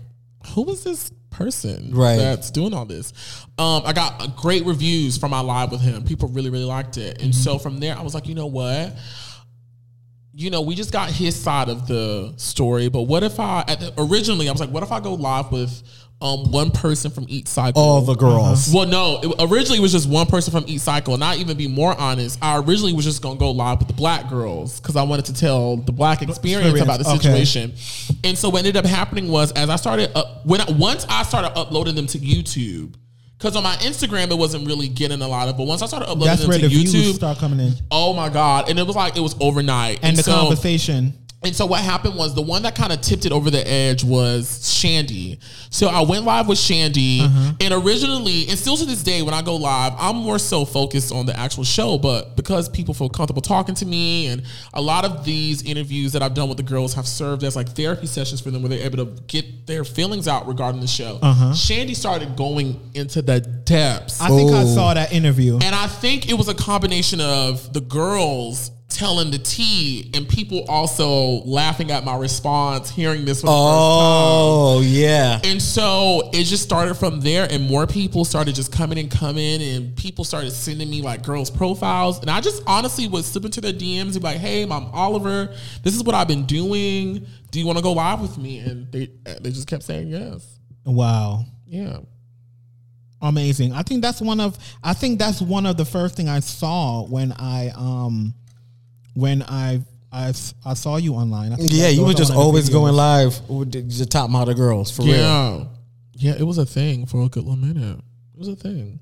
who 0.48 0.68
is 0.72 0.84
this 0.84 1.12
person 1.34 1.92
Right. 1.94 2.16
that's 2.18 2.50
doing 2.52 2.74
all 2.74 2.86
this? 2.86 3.12
Um, 3.58 3.84
I 3.86 3.94
got 3.94 4.36
great 4.38 4.66
reviews 4.66 5.18
from 5.18 5.32
my 5.32 5.42
live 5.42 5.72
with 5.72 5.82
him. 5.82 6.04
People 6.04 6.30
really, 6.30 6.50
really 6.50 6.66
liked 6.66 6.98
it. 6.98 7.22
And 7.22 7.34
so 7.36 7.58
from 7.60 7.80
there, 7.80 7.98
I 7.98 8.02
was 8.02 8.14
like, 8.14 8.28
you 8.28 8.36
know 8.36 8.48
what? 8.48 8.96
you 10.36 10.50
know, 10.50 10.62
we 10.64 10.74
just 10.74 10.92
got 10.92 11.12
his 11.12 11.40
side 11.40 11.70
of 11.70 11.88
the 11.88 12.34
story, 12.38 12.90
but 12.90 13.04
what 13.04 13.22
if 13.22 13.40
I 13.40 13.64
at 13.68 13.80
the, 13.80 13.94
originally 14.00 14.50
I 14.50 14.52
was 14.52 14.60
like, 14.60 14.72
what 14.72 14.82
if 14.82 14.92
I 14.92 15.00
go 15.00 15.14
live 15.14 15.52
with 15.52 15.84
um 16.24 16.50
one 16.52 16.72
person 16.72 17.12
from 17.12 17.26
each 17.28 17.48
cycle? 17.48 17.82
All 17.82 18.02
the 18.02 18.16
girls. 18.16 18.74
Well, 18.74 18.88
no, 18.88 19.20
it, 19.22 19.36
originally 19.52 19.78
it 19.78 19.82
was 19.82 19.92
just 19.92 20.08
one 20.10 20.26
person 20.26 20.52
from 20.52 20.64
each 20.68 20.82
cycle. 20.82 21.14
And 21.14 21.24
I 21.24 21.36
even 21.36 21.58
be 21.58 21.68
more 21.68 21.96
honest, 22.00 22.40
I 22.42 22.58
originally 22.58 22.94
was 22.94 23.06
just 23.06 23.22
gonna 23.22 23.38
go 23.38 23.52
live 23.52 23.80
with 23.80 23.90
the 23.90 23.94
black 23.94 24.30
girls 24.30 24.80
because 24.80 24.96
I 24.96 25.04
wanted 25.04 25.26
to 25.26 25.34
tell 25.34 25.78
the 25.78 25.92
black 25.92 26.22
experience 26.22 26.80
about 26.82 27.00
the 27.00 27.10
Okay. 27.10 27.18
situation. 27.20 27.74
And 28.24 28.38
so 28.38 28.50
what 28.50 28.60
ended 28.60 28.78
up 28.78 28.86
happening 28.86 29.28
was 29.30 29.52
as 29.52 29.70
I 29.70 29.76
started 29.76 30.16
up 30.18 30.46
when 30.46 30.62
I, 30.62 30.72
once 30.72 31.06
I 31.10 31.24
started 31.24 31.56
uploading 31.58 31.96
them 31.96 32.08
to 32.08 32.18
YouTube. 32.18 32.96
Because 33.38 33.58
on 33.58 33.64
my 33.64 33.76
Instagram 33.78 34.32
it 34.32 34.38
wasn't 34.38 34.66
really 34.66 34.88
getting 34.88 35.22
a 35.22 35.28
lot 35.28 35.50
of, 35.50 35.58
but 35.58 35.68
once 35.68 35.82
I 35.82 35.86
started 35.88 36.06
uploading 36.06 36.28
That's 36.28 36.42
them 36.48 36.52
to 36.62 36.68
the 36.70 36.74
YouTube, 36.74 37.16
start 37.16 37.40
coming 37.40 37.60
in. 37.60 37.74
oh 37.92 38.14
my 38.14 38.30
god! 38.30 38.70
And 38.70 38.80
it 38.80 38.88
was 38.88 38.96
like 38.96 39.18
it 39.18 39.20
was 39.20 39.36
overnight. 39.42 40.00
And 40.02 40.16
the 40.16 40.24
so- 40.24 40.32
conversation. 40.32 41.14
And 41.44 41.56
so 41.56 41.66
what 41.66 41.82
happened 41.82 42.16
was 42.16 42.34
the 42.34 42.42
one 42.42 42.64
that 42.64 42.76
kind 42.76 42.92
of 42.94 43.02
tipped 43.02 43.26
it 43.26 43.32
over 43.32 43.50
the 43.50 43.68
edge 43.68 44.04
was 44.04 44.48
Shandi. 44.64 45.40
So 45.70 45.88
I 45.88 46.02
went 46.02 46.24
live 46.24 46.48
with 46.48 46.58
Shandi, 46.58 47.22
mm-hmm. 47.22 47.50
and 47.60 47.74
originally, 47.74 48.48
and 48.48 48.58
still 48.58 48.78
to 48.78 48.86
this 48.86 49.04
day, 49.04 49.22
when 49.22 49.34
I 49.34 49.42
go 49.42 49.56
live, 49.56 49.94
I'm 49.98 50.16
more 50.18 50.40
so 50.40 50.66
focused 50.66 51.12
on 51.12 51.26
the 51.26 51.38
actual 51.38 51.64
show. 51.64 51.98
But 51.98 52.36
because 52.36 52.70
people 52.70 52.94
feel 52.94 53.10
comfortable 53.10 53.42
talking 53.42 53.76
to 53.76 53.86
me, 53.86 54.28
and 54.28 54.44
a 54.74 54.82
lot 54.82 55.06
of 55.06 55.26
these 55.26 55.64
interviews 55.64 56.14
that 56.14 56.22
I've 56.24 56.34
done 56.34 56.48
with 56.50 56.58
the 56.58 56.64
girls 56.64 56.94
have 56.94 57.08
served 57.08 57.44
as 57.44 57.56
like 57.56 57.70
therapy 57.70 58.08
sessions 58.08 58.42
for 58.42 58.52
them, 58.52 58.62
where 58.62 58.70
they're 58.70 58.86
able 58.86 59.06
to 59.06 59.22
get 59.24 59.68
their 59.68 59.84
feelings 59.84 60.28
out 60.28 60.48
regarding 60.48 60.82
the 60.82 60.88
show. 60.88 61.20
Uh-huh. 61.22 61.52
Shandi 61.54 61.96
started 61.96 62.36
going 62.36 62.80
into 62.94 63.22
the 63.22 63.40
depths. 63.40 64.22
I 64.22 64.30
think 64.30 64.52
I 64.52 64.64
Oh. 64.64 64.76
saw 64.76 64.94
that 64.94 65.12
interview. 65.14 65.56
And 65.56 65.76
I 65.76 65.88
think 65.88 66.30
it 66.30 66.36
was 66.36 66.48
a 66.48 66.54
combination 66.54 67.20
of 67.22 67.74
the 67.74 67.82
girls 67.82 68.72
telling 68.94 69.32
the 69.32 69.38
tea 69.40 70.10
and 70.14 70.28
people 70.28 70.66
also 70.70 71.44
laughing 71.46 71.92
at 71.92 72.04
my 72.04 72.16
response, 72.16 72.90
hearing 72.90 73.26
this 73.26 73.42
for 73.42 73.48
the 73.48 73.54
Oh 73.56 74.82
yeah. 74.84 75.40
And 75.44 75.62
so 75.62 76.30
it 76.34 76.44
just 76.46 76.64
started 76.64 76.96
from 76.96 77.22
there, 77.22 77.48
and 77.50 77.68
more 77.68 77.88
people 77.88 78.26
started 78.26 78.56
just 78.56 78.72
coming 78.72 79.00
and 79.00 79.10
coming, 79.10 79.62
and 79.62 79.96
people 79.96 80.24
started 80.24 80.52
sending 80.52 80.90
me 80.90 81.02
like 81.02 81.24
girls' 81.24 81.50
profiles. 81.50 82.20
And 82.20 82.30
I 82.30 82.42
just 82.42 82.64
honestly 82.68 83.08
would 83.08 83.26
slip 83.26 83.46
into 83.46 83.62
their 83.62 83.74
DMs 83.74 84.14
and 84.14 84.14
be 84.14 84.20
like, 84.22 84.38
hey, 84.38 84.64
I'm 84.64 84.72
Oliver. 84.72 85.54
This 85.84 85.96
is 85.96 86.04
what 86.04 86.16
I've 86.16 86.28
been 86.28 86.46
doing. 86.46 87.26
Do 87.52 87.60
you 87.60 87.66
want 87.66 87.78
to 87.78 87.84
go 87.84 87.94
live 87.94 88.22
with 88.22 88.38
me? 88.38 88.60
And 88.60 88.92
they 88.92 89.10
they 89.42 89.52
just 89.52 89.68
kept 89.68 89.84
saying 89.84 90.08
yes. 90.08 90.60
Wow. 90.86 91.46
Yeah. 91.66 92.00
Amazing. 93.22 93.72
I 93.72 93.84
think 93.84 94.02
that's 94.02 94.22
one 94.22 94.40
of 94.40 94.58
I 94.84 94.94
think 94.94 95.18
that's 95.18 95.42
one 95.42 95.66
of 95.66 95.78
the 95.78 95.86
first 95.86 96.16
thing 96.16 96.28
I 96.28 96.42
saw 96.42 97.04
when 97.06 97.32
I 97.32 97.70
um 97.76 98.34
when 99.14 99.42
I 99.44 99.82
I, 100.12 100.32
I 100.64 100.74
saw 100.76 100.98
you 100.98 101.16
online. 101.16 101.54
I 101.54 101.56
think 101.56 101.72
Yeah, 101.72 101.88
you 101.90 101.98
those 102.02 102.08
were 102.08 102.14
just 102.14 102.30
one 102.30 102.38
of 102.38 102.42
the 102.44 102.46
always 102.48 102.70
videos. 102.70 102.74
going 102.74 102.94
live 102.94 103.50
with 103.50 103.72
the, 103.72 103.82
the 103.82 104.06
top 104.06 104.30
model 104.30 104.54
girls 104.54 104.92
for 104.96 105.02
real. 105.04 105.16
Yeah. 105.16 105.64
Yeah, 106.16 106.36
it 106.40 106.44
was 106.44 106.60
a 106.60 106.66
thing 106.68 107.08
for 107.08 107.24
a 107.24 107.30
good 107.30 107.44
little 107.46 107.56
minute. 107.58 107.98
It 107.98 108.38
was 108.40 108.48
a 108.48 108.56
thing. 108.56 109.00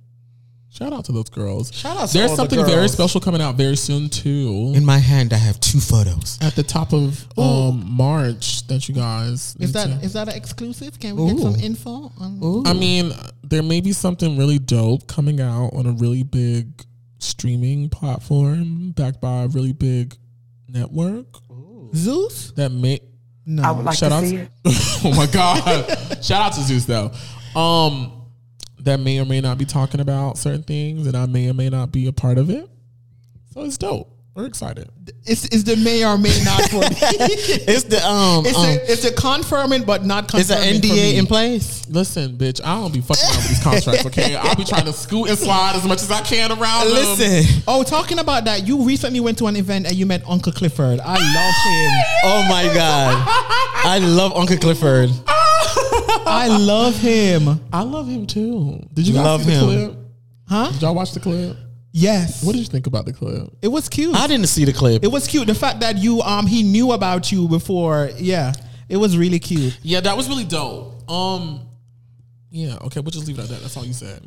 Shout 0.69 0.93
out 0.93 1.03
to 1.05 1.11
those 1.11 1.29
girls. 1.29 1.73
Shout 1.75 1.97
out 1.97 2.07
to 2.07 2.13
There's 2.17 2.29
all 2.31 2.37
the 2.37 2.41
something 2.55 2.65
very 2.65 2.87
special 2.87 3.19
coming 3.19 3.41
out 3.41 3.55
very 3.55 3.75
soon 3.75 4.07
too. 4.07 4.71
In 4.73 4.85
my 4.85 4.99
hand, 4.99 5.33
I 5.33 5.35
have 5.37 5.59
two 5.59 5.81
photos. 5.81 6.37
at 6.41 6.55
the 6.55 6.63
top 6.63 6.93
of 6.93 7.27
um, 7.37 7.83
March 7.91 8.65
that 8.67 8.87
you 8.87 8.95
guys 8.95 9.53
Is 9.59 9.59
need 9.59 9.67
that 9.73 9.99
to- 9.99 10.05
is 10.05 10.13
that 10.13 10.29
an 10.29 10.35
exclusive? 10.35 10.97
Can 10.97 11.17
we 11.17 11.33
get 11.33 11.39
some 11.41 11.55
info 11.55 12.13
on 12.17 12.65
I 12.65 12.71
mean, 12.71 13.11
there 13.43 13.61
may 13.63 13.81
be 13.81 13.91
something 13.91 14.37
really 14.37 14.59
dope 14.59 15.07
coming 15.07 15.41
out 15.41 15.71
on 15.73 15.87
a 15.87 15.91
really 15.91 16.23
big 16.23 16.85
streaming 17.21 17.89
platform 17.89 18.91
backed 18.91 19.21
by 19.21 19.43
a 19.43 19.47
really 19.47 19.73
big 19.73 20.17
network 20.67 21.27
Zeus? 21.93 22.51
that 22.55 22.71
may 22.71 22.99
No. 23.45 23.63
I 23.63 23.71
would 23.71 23.85
like 23.85 23.97
Shout 23.97 24.09
to 24.11 24.15
out 24.17 24.23
see 24.23 24.37
to- 24.37 24.43
it. 24.43 24.49
oh 25.05 25.13
my 25.15 25.25
god! 25.31 26.23
Shout 26.23 26.41
out 26.41 26.53
to 26.53 26.61
Zeus 26.61 26.85
though. 26.85 27.11
Um, 27.59 28.13
that 28.79 28.99
may 28.99 29.19
or 29.19 29.25
may 29.25 29.41
not 29.41 29.57
be 29.57 29.65
talking 29.65 29.99
about 29.99 30.37
certain 30.37 30.63
things, 30.63 31.05
and 31.07 31.15
I 31.15 31.25
may 31.27 31.49
or 31.49 31.53
may 31.53 31.69
not 31.69 31.91
be 31.91 32.07
a 32.07 32.13
part 32.13 32.37
of 32.37 32.49
it. 32.49 32.67
So 33.53 33.63
it's 33.63 33.77
dope. 33.77 34.10
We're 34.33 34.45
excited. 34.45 34.87
It's, 35.25 35.43
it's 35.45 35.63
the 35.63 35.75
may 35.75 36.05
or 36.05 36.17
may 36.17 36.31
not 36.45 36.61
for 36.69 36.79
me. 36.79 36.87
It's 37.67 37.83
the 37.83 37.99
um, 38.07 38.45
It's 38.45 38.57
um 38.57 38.63
a 38.63 38.91
it's 38.91 39.03
a 39.03 39.11
confirming 39.13 39.83
but 39.83 40.05
not 40.05 40.33
is 40.33 40.47
confirming. 40.47 40.75
an 40.75 40.81
for 40.81 40.87
NDA 40.87 41.17
in 41.17 41.25
place? 41.27 41.85
Listen, 41.89 42.37
bitch, 42.37 42.61
I 42.63 42.75
don't 42.75 42.93
be 42.93 43.01
fucking 43.01 43.21
around 43.25 43.35
with 43.37 43.49
these 43.49 43.61
contracts. 43.63 44.05
Okay, 44.05 44.35
I'll 44.41 44.55
be 44.55 44.63
trying 44.63 44.85
to 44.85 44.93
scoot 44.93 45.27
and 45.27 45.37
slide 45.37 45.75
as 45.75 45.83
much 45.85 46.01
as 46.01 46.09
I 46.11 46.21
can 46.21 46.49
around. 46.51 46.85
them. 46.87 46.93
Listen, 46.95 47.63
Oh, 47.67 47.83
talking 47.83 48.19
about 48.19 48.45
that, 48.45 48.65
you 48.65 48.83
recently 48.83 49.19
went 49.19 49.37
to 49.39 49.47
an 49.47 49.57
event 49.57 49.85
and 49.85 49.95
you 49.95 50.05
met 50.05 50.23
Uncle 50.25 50.53
Clifford. 50.53 51.01
I 51.01 51.15
love 51.15 51.55
him. 51.67 51.91
oh 52.23 52.45
my 52.49 52.63
god, 52.73 53.23
I 53.85 53.99
love 54.01 54.33
Uncle 54.33 54.57
Clifford. 54.57 55.09
I 55.27 56.47
love 56.47 56.95
him. 56.97 57.59
I 57.73 57.81
love 57.83 58.07
him 58.07 58.25
too. 58.27 58.79
Did 58.93 59.07
you 59.07 59.13
guys 59.13 59.23
Love 59.25 59.41
him. 59.43 59.59
clip? 59.65 59.97
Huh? 60.47 60.71
Did 60.71 60.81
y'all 60.83 60.95
watch 60.95 61.11
the 61.11 61.19
clip? 61.19 61.57
Yes. 61.93 62.43
What 62.43 62.53
did 62.53 62.59
you 62.59 62.65
think 62.67 62.87
about 62.87 63.05
the 63.05 63.13
clip? 63.13 63.53
it 63.61 63.67
was 63.67 63.89
cute. 63.89 64.15
I 64.15 64.27
didn't 64.27 64.47
see 64.47 64.65
the 64.65 64.73
clip. 64.73 65.03
It 65.03 65.11
was 65.11 65.27
cute. 65.27 65.47
The 65.47 65.55
fact 65.55 65.81
that 65.81 65.97
you 65.97 66.21
um 66.21 66.47
he 66.47 66.63
knew 66.63 66.93
about 66.93 67.31
you 67.31 67.47
before, 67.47 68.09
yeah, 68.17 68.53
it 68.87 68.97
was 68.97 69.17
really 69.17 69.39
cute. 69.39 69.77
Yeah, 69.83 69.99
that 70.01 70.15
was 70.15 70.29
really 70.29 70.45
dope. 70.45 71.09
Um, 71.09 71.61
yeah, 72.49 72.75
okay, 72.83 72.99
we'll 72.99 73.11
just 73.11 73.27
leave 73.27 73.39
it 73.39 73.43
at 73.43 73.49
that. 73.49 73.61
That's 73.61 73.75
all 73.75 73.85
you 73.85 73.93
said. 73.93 74.23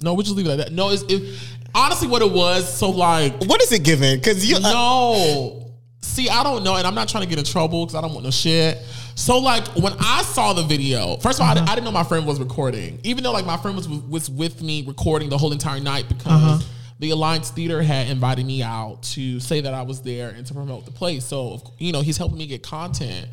No, 0.00 0.14
we'll 0.14 0.22
just 0.22 0.36
leave 0.36 0.46
it 0.46 0.50
at 0.50 0.58
that. 0.58 0.72
No, 0.72 0.90
it's 0.90 1.02
it, 1.08 1.38
honestly 1.74 2.08
what 2.08 2.22
it 2.22 2.30
was. 2.30 2.72
So 2.72 2.90
like, 2.90 3.44
what 3.44 3.60
is 3.62 3.72
it 3.72 3.82
giving? 3.82 4.16
Because 4.16 4.48
you, 4.48 4.56
uh, 4.56 4.60
no, 4.60 5.72
see, 6.00 6.28
I 6.28 6.42
don't 6.42 6.62
know, 6.62 6.76
and 6.76 6.86
I'm 6.86 6.94
not 6.94 7.08
trying 7.08 7.24
to 7.24 7.28
get 7.28 7.38
in 7.38 7.44
trouble 7.44 7.86
because 7.86 7.96
I 7.96 8.00
don't 8.00 8.12
want 8.12 8.24
no 8.24 8.30
shit. 8.30 8.78
So 9.18 9.38
like, 9.38 9.66
when 9.74 9.94
I 9.98 10.22
saw 10.22 10.52
the 10.52 10.62
video, 10.62 11.16
first 11.16 11.40
of 11.40 11.42
all, 11.42 11.50
I, 11.50 11.54
didn't- 11.54 11.64
uh-huh. 11.64 11.72
I 11.72 11.74
didn't 11.74 11.86
know 11.86 11.90
my 11.90 12.04
friend 12.04 12.24
was 12.24 12.38
recording, 12.38 13.00
even 13.02 13.24
though 13.24 13.32
like 13.32 13.44
my 13.44 13.56
friend 13.56 13.76
was 13.76 13.88
was 13.88 14.30
with 14.30 14.62
me 14.62 14.84
recording 14.86 15.28
the 15.28 15.36
whole 15.36 15.52
entire 15.52 15.80
night 15.80 16.08
because. 16.08 16.32
Uh-huh. 16.32 16.58
The 17.00 17.10
Alliance 17.10 17.50
Theater 17.50 17.80
had 17.80 18.08
invited 18.08 18.44
me 18.44 18.60
out 18.60 19.04
to 19.14 19.38
say 19.38 19.60
that 19.60 19.72
I 19.72 19.82
was 19.82 20.02
there 20.02 20.30
and 20.30 20.44
to 20.46 20.52
promote 20.52 20.84
the 20.84 20.90
play. 20.90 21.20
So, 21.20 21.62
you 21.78 21.92
know, 21.92 22.00
he's 22.00 22.16
helping 22.16 22.38
me 22.38 22.48
get 22.48 22.64
content. 22.64 23.28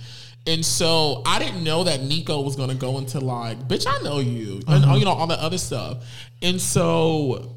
And 0.46 0.64
so 0.64 1.24
I 1.26 1.40
didn't 1.40 1.64
know 1.64 1.84
that 1.86 2.02
Nicco 2.02 2.46
was 2.46 2.56
gonna 2.56 2.76
go 2.76 3.00
into 3.00 3.20
like, 3.20 3.68
bitch, 3.68 3.88
I 3.88 4.04
know 4.04 4.20
you, 4.20 4.62
and 4.68 4.86
uh-huh. 4.86 4.96
you 4.98 5.06
know 5.06 5.14
all 5.14 5.26
that 5.26 5.40
other 5.40 5.58
stuff. 5.58 6.06
And 6.44 6.62
so 6.62 7.55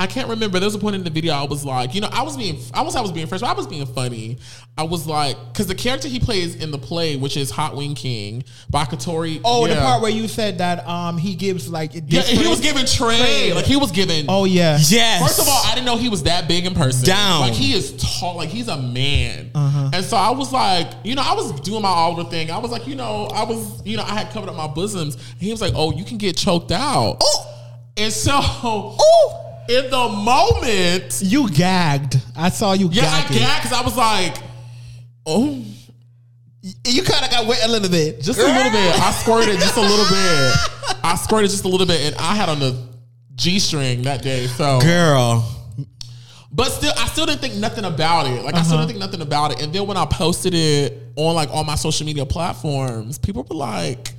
I 0.00 0.06
can't 0.06 0.28
remember. 0.28 0.58
There 0.58 0.66
was 0.66 0.74
a 0.74 0.78
point 0.78 0.96
in 0.96 1.04
the 1.04 1.10
video 1.10 1.34
I 1.34 1.44
was 1.44 1.64
like, 1.64 1.94
you 1.94 2.00
know, 2.00 2.08
I 2.10 2.22
was 2.22 2.36
being, 2.36 2.58
I 2.72 2.80
was, 2.82 2.96
I 2.96 3.02
was 3.02 3.12
being 3.12 3.26
fresh, 3.26 3.42
but 3.42 3.50
I 3.50 3.52
was 3.52 3.66
being 3.66 3.84
funny. 3.86 4.38
I 4.78 4.84
was 4.84 5.06
like, 5.06 5.36
because 5.52 5.66
the 5.66 5.74
character 5.74 6.08
he 6.08 6.18
plays 6.18 6.54
in 6.54 6.70
the 6.70 6.78
play, 6.78 7.16
which 7.16 7.36
is 7.36 7.50
Hot 7.50 7.76
Wing 7.76 7.94
King 7.94 8.42
by 8.70 8.84
Katori. 8.84 9.40
Oh, 9.44 9.66
the 9.66 9.74
part 9.76 10.00
where 10.00 10.10
you 10.10 10.26
said 10.26 10.58
that 10.58 10.86
um 10.88 11.18
he 11.18 11.34
gives 11.34 11.68
like 11.68 11.92
yeah, 11.94 12.22
he 12.22 12.48
was 12.48 12.60
giving 12.60 12.86
trade, 12.86 13.52
like 13.54 13.66
he 13.66 13.76
was 13.76 13.90
giving. 13.90 14.24
Oh 14.28 14.44
yeah. 14.44 14.78
yes. 14.88 15.22
First 15.22 15.40
of 15.40 15.48
all, 15.48 15.62
I 15.66 15.74
didn't 15.74 15.86
know 15.86 15.98
he 15.98 16.08
was 16.08 16.22
that 16.22 16.48
big 16.48 16.64
in 16.64 16.74
person. 16.74 17.04
Down. 17.04 17.42
Like 17.42 17.52
he 17.52 17.74
is 17.74 17.94
tall, 17.98 18.36
like 18.36 18.48
he's 18.48 18.68
a 18.68 18.78
man. 18.78 19.50
And 19.54 20.04
so 20.04 20.16
I 20.16 20.30
was 20.30 20.52
like, 20.52 20.90
you 21.04 21.14
know, 21.14 21.22
I 21.22 21.34
was 21.34 21.60
doing 21.60 21.82
my 21.82 21.88
Oliver 21.88 22.28
thing. 22.30 22.50
I 22.50 22.58
was 22.58 22.70
like, 22.70 22.86
you 22.86 22.94
know, 22.94 23.26
I 23.26 23.44
was, 23.44 23.84
you 23.84 23.96
know, 23.96 24.02
I 24.02 24.14
had 24.14 24.30
covered 24.30 24.48
up 24.48 24.56
my 24.56 24.68
bosoms. 24.68 25.16
And 25.16 25.40
he 25.40 25.50
was 25.50 25.60
like, 25.60 25.72
oh, 25.74 25.92
you 25.92 26.04
can 26.04 26.16
get 26.16 26.36
choked 26.36 26.72
out. 26.72 27.18
Oh. 27.20 27.46
And 27.96 28.12
so 28.12 28.30
in 29.68 29.90
the 29.90 30.08
moment, 30.08 31.20
you 31.22 31.48
gagged. 31.50 32.16
I 32.36 32.48
saw 32.50 32.72
you 32.72 32.88
yeah, 32.90 33.04
I 33.04 33.20
gagged 33.28 33.62
because 33.62 33.72
I 33.72 33.82
was 33.82 33.96
like, 33.96 34.36
oh, 35.26 35.64
You 36.62 37.02
kind 37.02 37.24
of 37.24 37.30
got 37.30 37.46
wet 37.46 37.64
a 37.64 37.70
little 37.70 37.88
bit. 37.88 38.20
just 38.20 38.38
a 38.38 38.46
little 38.46 38.72
bit. 38.72 39.00
I 39.00 39.12
squirted 39.12 39.58
just 39.58 39.76
a 39.76 39.80
little 39.80 40.06
bit. 40.08 40.54
I 41.02 41.16
squirted 41.16 41.50
just 41.50 41.64
a 41.64 41.68
little 41.68 41.86
bit, 41.86 42.00
and 42.00 42.14
I 42.16 42.34
had 42.34 42.48
on 42.48 42.58
the 42.60 42.76
G 43.34 43.58
string 43.58 44.02
that 44.02 44.22
day. 44.22 44.46
So 44.46 44.80
girl. 44.80 45.56
But 46.52 46.70
still, 46.70 46.92
I 46.96 47.06
still 47.06 47.26
didn't 47.26 47.40
think 47.40 47.54
nothing 47.54 47.84
about 47.84 48.26
it. 48.26 48.44
Like 48.44 48.54
I 48.54 48.62
still 48.62 48.74
uh-huh. 48.74 48.86
didn't 48.86 48.88
think 48.88 48.98
nothing 48.98 49.22
about 49.22 49.52
it. 49.52 49.62
And 49.62 49.72
then 49.72 49.86
when 49.86 49.96
I 49.96 50.04
posted 50.04 50.52
it 50.52 51.00
on 51.16 51.34
like 51.34 51.48
all 51.50 51.64
my 51.64 51.76
social 51.76 52.04
media 52.04 52.26
platforms, 52.26 53.18
people 53.18 53.46
were 53.48 53.56
like, 53.56 54.12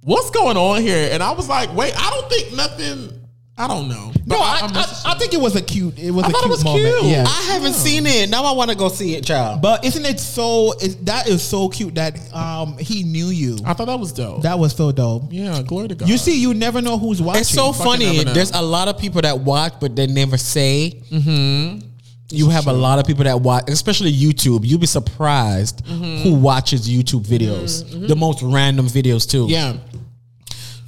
"What's 0.00 0.30
going 0.30 0.56
on 0.56 0.80
here?" 0.80 1.10
And 1.12 1.22
I 1.22 1.32
was 1.32 1.48
like, 1.48 1.74
"Wait, 1.74 1.92
I 1.96 2.10
don't 2.10 2.28
think 2.30 2.56
nothing. 2.56 3.19
I 3.60 3.68
don't 3.68 3.88
know." 3.88 4.12
No, 4.26 4.36
I, 4.36 4.60
I, 4.62 5.12
I 5.12 5.14
think 5.18 5.34
it 5.34 5.40
was 5.40 5.56
a 5.56 5.62
cute. 5.62 5.98
It 5.98 6.10
was 6.12 6.24
I 6.24 6.28
a 6.28 6.30
thought 6.30 6.38
it 6.40 6.46
cute 6.46 6.50
was 6.50 6.64
moment. 6.64 6.84
cute. 7.00 7.04
Yeah. 7.12 7.24
I 7.26 7.42
haven't 7.52 7.72
seen 7.74 8.06
it. 8.06 8.30
Now 8.30 8.44
I 8.44 8.52
want 8.52 8.70
to 8.70 8.76
go 8.76 8.88
see 8.88 9.14
it, 9.16 9.24
child. 9.24 9.60
But 9.60 9.84
isn't 9.84 10.04
it 10.04 10.20
so? 10.20 10.72
It, 10.80 11.04
that 11.06 11.28
is 11.28 11.42
so 11.42 11.68
cute 11.68 11.94
that 11.96 12.16
um 12.34 12.76
he 12.78 13.02
knew 13.02 13.28
you. 13.28 13.58
I 13.64 13.74
thought 13.74 13.86
that 13.86 13.98
was 13.98 14.12
dope. 14.12 14.42
That 14.42 14.58
was 14.58 14.74
so 14.74 14.92
dope. 14.92 15.24
yeah, 15.30 15.62
glory 15.62 15.88
to 15.88 15.94
God. 15.96 16.08
You 16.08 16.16
see, 16.18 16.40
you 16.40 16.54
never 16.54 16.80
know 16.80 16.96
who's 16.98 17.20
watching. 17.20 17.40
It's 17.40 17.50
so 17.50 17.72
funny. 17.72 18.22
There's 18.24 18.52
a 18.52 18.62
lot 18.62 18.88
of 18.88 18.98
people 18.98 19.20
that 19.22 19.38
watch, 19.40 19.74
but 19.80 19.96
they 19.96 20.06
never 20.06 20.36
say. 20.38 21.02
Mm-hmm. 21.10 21.86
You 22.32 22.48
have 22.50 22.68
a 22.68 22.72
lot 22.72 23.00
of 23.00 23.06
people 23.06 23.24
that 23.24 23.40
watch, 23.40 23.68
especially 23.68 24.12
YouTube. 24.12 24.60
You'll 24.62 24.78
be 24.78 24.86
surprised 24.86 25.84
who 25.86 26.34
watches 26.34 26.88
YouTube 26.88 27.26
videos. 27.26 28.06
The 28.06 28.14
most 28.14 28.40
random 28.42 28.86
videos 28.86 29.28
too. 29.28 29.46
yeah. 29.48 29.76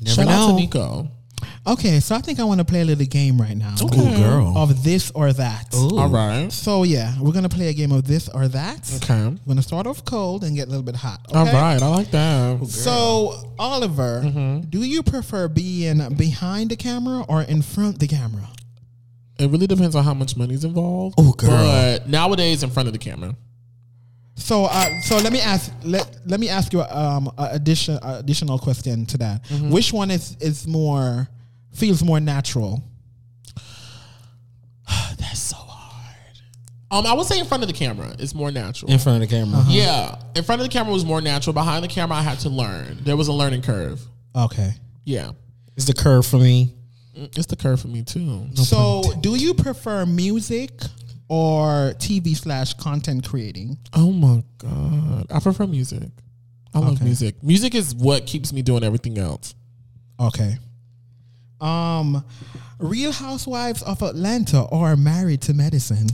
Never 0.00 0.14
Shout 0.22 0.28
out 0.28 0.46
to 0.46 0.52
know. 0.52 0.58
Nicco. 0.58 1.08
Okay, 1.64 2.00
so 2.00 2.16
I 2.16 2.18
think 2.20 2.40
I 2.40 2.44
want 2.44 2.58
to 2.58 2.64
play 2.64 2.80
a 2.80 2.84
little 2.84 3.06
game 3.06 3.40
right 3.40 3.56
now. 3.56 3.74
Ooh, 3.80 4.16
girl. 4.16 4.52
Of 4.58 4.82
this 4.82 5.12
or 5.12 5.32
that. 5.32 5.72
All 5.72 6.08
right. 6.08 6.50
So 6.50 6.82
yeah, 6.82 7.14
we're 7.20 7.32
gonna 7.32 7.48
play 7.48 7.68
a 7.68 7.72
game 7.72 7.92
of 7.92 8.04
this 8.04 8.28
or 8.28 8.48
that. 8.48 8.90
Okay. 8.96 9.26
We're 9.28 9.46
gonna 9.46 9.62
start 9.62 9.86
off 9.86 10.04
cold 10.04 10.42
and 10.42 10.56
get 10.56 10.66
a 10.66 10.70
little 10.70 10.82
bit 10.82 10.96
hot. 10.96 11.20
All 11.32 11.42
okay? 11.46 11.52
right. 11.52 11.80
I 11.80 11.86
like 11.86 12.10
that. 12.10 12.66
So 12.66 13.54
Oliver, 13.60 14.22
Mm-hmm. 14.24 14.70
do 14.70 14.82
you 14.82 15.04
prefer 15.04 15.46
being 15.46 16.14
behind 16.16 16.70
the 16.70 16.76
camera 16.76 17.24
or 17.28 17.42
in 17.42 17.62
front 17.62 17.94
of 17.94 17.98
the 18.00 18.08
camera? 18.08 18.48
It 19.38 19.48
really 19.48 19.68
depends 19.68 19.94
on 19.94 20.02
how 20.04 20.14
much 20.14 20.36
money's 20.36 20.64
involved. 20.64 21.14
Oh, 21.18 21.32
girl. 21.32 21.50
But 21.50 22.08
nowadays, 22.08 22.62
in 22.62 22.70
front 22.70 22.88
of 22.88 22.92
the 22.92 22.98
camera. 22.98 23.34
So, 24.34 24.64
uh, 24.64 25.00
so 25.02 25.16
let 25.18 25.32
me 25.32 25.40
ask 25.40 25.72
let 25.84 26.16
let 26.26 26.40
me 26.40 26.48
ask 26.48 26.72
you 26.72 26.82
um 26.82 27.30
a 27.38 27.50
addition 27.52 27.98
a 28.02 28.16
additional 28.18 28.58
question 28.58 29.06
to 29.06 29.18
that. 29.18 29.44
Mm-hmm. 29.44 29.70
Which 29.70 29.92
one 29.92 30.10
is 30.10 30.36
is 30.40 30.66
more 30.66 31.28
feels 31.72 32.02
more 32.02 32.20
natural? 32.20 32.82
That's 35.18 35.38
so 35.40 35.56
hard. 35.56 36.36
Um, 36.90 37.06
I 37.06 37.14
would 37.14 37.26
say 37.26 37.38
in 37.38 37.46
front 37.46 37.62
of 37.62 37.68
the 37.68 37.74
camera, 37.74 38.14
it's 38.18 38.34
more 38.34 38.50
natural. 38.50 38.90
in 38.90 38.98
front 38.98 39.22
of 39.22 39.28
the 39.28 39.34
camera. 39.34 39.64
Yeah, 39.68 40.16
in 40.34 40.44
front 40.44 40.60
of 40.60 40.66
the 40.66 40.72
camera 40.72 40.92
was 40.92 41.04
more 41.04 41.20
natural. 41.20 41.54
Behind 41.54 41.82
the 41.84 41.88
camera, 41.88 42.18
I 42.18 42.22
had 42.22 42.38
to 42.40 42.48
learn. 42.48 42.98
There 43.02 43.16
was 43.16 43.28
a 43.28 43.32
learning 43.32 43.62
curve. 43.62 44.00
Okay. 44.36 44.72
Yeah, 45.04 45.32
It's 45.76 45.86
the 45.86 45.94
curve 45.94 46.24
for 46.26 46.38
me. 46.38 46.74
it's 47.14 47.46
the 47.46 47.56
curve 47.56 47.80
for 47.80 47.88
me 47.88 48.02
too. 48.02 48.46
So, 48.54 49.02
do 49.20 49.34
you 49.34 49.52
prefer 49.54 50.06
music 50.06 50.70
or 51.28 51.92
TV 51.98 52.36
slash 52.36 52.74
content 52.74 53.26
creating? 53.28 53.78
Oh 53.94 54.12
my 54.12 54.42
god, 54.58 55.26
I 55.30 55.40
prefer 55.40 55.66
music. 55.66 56.08
I 56.74 56.78
love 56.78 56.94
Okay. 56.94 57.04
music. 57.04 57.42
Music 57.42 57.74
is 57.74 57.94
what 57.94 58.26
keeps 58.26 58.52
me 58.52 58.62
doing 58.62 58.82
everything 58.84 59.18
else. 59.18 59.54
Okay. 60.20 60.56
Um, 61.62 62.24
Real 62.78 63.12
Housewives 63.12 63.82
of 63.82 64.02
Atlanta 64.02 64.62
or 64.62 64.96
Married 64.96 65.42
to 65.42 65.54
Medicine? 65.54 66.08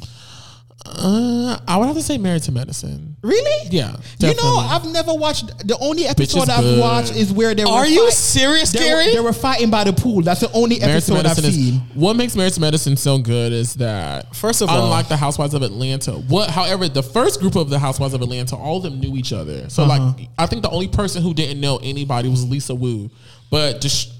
Uh, 0.86 1.58
I 1.66 1.76
would 1.76 1.86
have 1.86 1.96
to 1.96 2.02
say 2.02 2.18
Married 2.18 2.44
to 2.44 2.52
Medicine. 2.52 3.16
Really? 3.20 3.68
Yeah, 3.70 3.96
You 4.20 4.34
know. 4.36 4.56
I've 4.58 4.84
never 4.86 5.12
watched. 5.12 5.66
The 5.66 5.76
only 5.80 6.06
episode 6.06 6.48
I've 6.48 6.62
good. 6.62 6.80
watched 6.80 7.14
is 7.16 7.32
where 7.32 7.52
they 7.54 7.64
were. 7.64 7.70
Are 7.70 7.86
you 7.86 8.10
serious, 8.12 8.70
they, 8.70 8.78
Gary? 8.78 9.06
were, 9.06 9.12
they 9.12 9.20
were 9.20 9.32
fighting 9.32 9.70
by 9.70 9.84
the 9.84 9.92
pool. 9.92 10.22
That's 10.22 10.40
the 10.40 10.50
only 10.52 10.78
Married 10.78 10.92
episode 10.92 11.16
I've 11.18 11.24
Medicine 11.24 11.52
seen. 11.52 11.74
what 11.94 12.14
makes 12.14 12.36
Married 12.36 12.52
to 12.54 12.60
Medicine 12.60 12.96
so 12.96 13.18
good 13.18 13.52
is 13.52 13.74
that 13.74 14.34
First 14.36 14.62
of 14.62 14.68
all- 14.70 14.84
unlike 14.84 15.08
the 15.08 15.16
Housewives 15.16 15.52
of 15.52 15.62
Atlanta, 15.62 16.12
what 16.12 16.48
however 16.48 16.88
the 16.88 17.02
first 17.02 17.40
group 17.40 17.56
of 17.56 17.70
the 17.70 17.78
Housewives 17.78 18.14
of 18.14 18.22
Atlanta, 18.22 18.54
all 18.56 18.76
of 18.78 18.84
them 18.84 19.00
knew 19.00 19.16
each 19.16 19.32
other. 19.32 19.68
So 19.68 19.82
Uh-huh. 19.82 20.12
like 20.16 20.28
I 20.38 20.46
think 20.46 20.62
the 20.62 20.70
only 20.70 20.88
person 20.88 21.22
who 21.22 21.34
didn't 21.34 21.60
know 21.60 21.78
anybody 21.82 22.28
was 22.28 22.48
Lisa 22.48 22.74
Wu, 22.74 23.10
but 23.50 23.80
DeSha- 23.80 24.12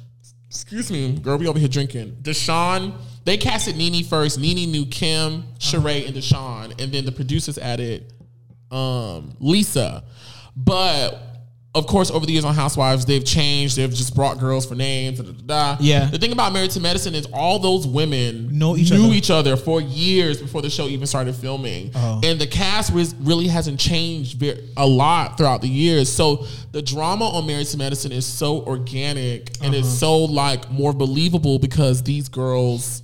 excuse 0.48 0.90
me, 0.90 1.12
girl, 1.18 1.36
we 1.38 1.46
over 1.46 1.58
here 1.58 1.68
drinking. 1.68 2.16
DeShawn, 2.22 2.94
they 3.24 3.36
casted 3.36 3.76
Nene 3.76 4.04
first. 4.04 4.38
Nene 4.38 4.70
knew 4.70 4.86
Kim, 4.86 5.44
Sheree, 5.58 6.06
and 6.06 6.16
DeShawn, 6.16 6.80
and 6.80 6.92
then 6.92 7.04
the 7.04 7.12
producers 7.12 7.58
added 7.58 8.12
um, 8.70 9.34
Lisa. 9.40 10.04
But 10.56 11.27
of 11.74 11.86
course, 11.86 12.10
over 12.10 12.24
the 12.26 12.32
years 12.32 12.44
on 12.46 12.54
Housewives, 12.54 13.04
they've 13.04 13.24
changed. 13.24 13.76
They've 13.76 13.92
just 13.92 14.14
brought 14.16 14.38
girls 14.38 14.64
for 14.66 14.74
names. 14.74 15.18
Da, 15.20 15.24
da, 15.30 15.32
da. 15.44 15.76
Yeah. 15.80 16.06
The 16.06 16.18
thing 16.18 16.32
about 16.32 16.52
Married 16.52 16.70
to 16.72 16.80
Medicine 16.80 17.14
is 17.14 17.26
all 17.32 17.58
those 17.58 17.86
women 17.86 18.58
Know 18.58 18.74
each 18.76 18.90
knew 18.90 19.04
other. 19.04 19.14
each 19.14 19.30
other 19.30 19.56
for 19.56 19.80
years 19.80 20.40
before 20.40 20.62
the 20.62 20.70
show 20.70 20.86
even 20.88 21.06
started 21.06 21.36
filming, 21.36 21.92
Oh. 21.94 22.20
and 22.24 22.40
the 22.40 22.46
cast 22.46 22.92
was, 22.92 23.14
really 23.16 23.46
hasn't 23.48 23.78
changed 23.78 24.38
very, 24.38 24.68
a 24.76 24.86
lot 24.86 25.36
throughout 25.36 25.60
the 25.60 25.68
years. 25.68 26.10
So 26.10 26.46
the 26.72 26.80
drama 26.82 27.26
on 27.28 27.46
Married 27.46 27.66
to 27.68 27.76
Medicine 27.76 28.12
is 28.12 28.24
so 28.26 28.62
organic 28.62 29.50
and 29.62 29.74
Uh-huh. 29.74 29.76
it's 29.84 29.88
so 29.98 30.24
like 30.24 30.70
more 30.72 30.94
believable 30.94 31.58
because 31.58 32.02
these 32.02 32.28
girls 32.30 33.02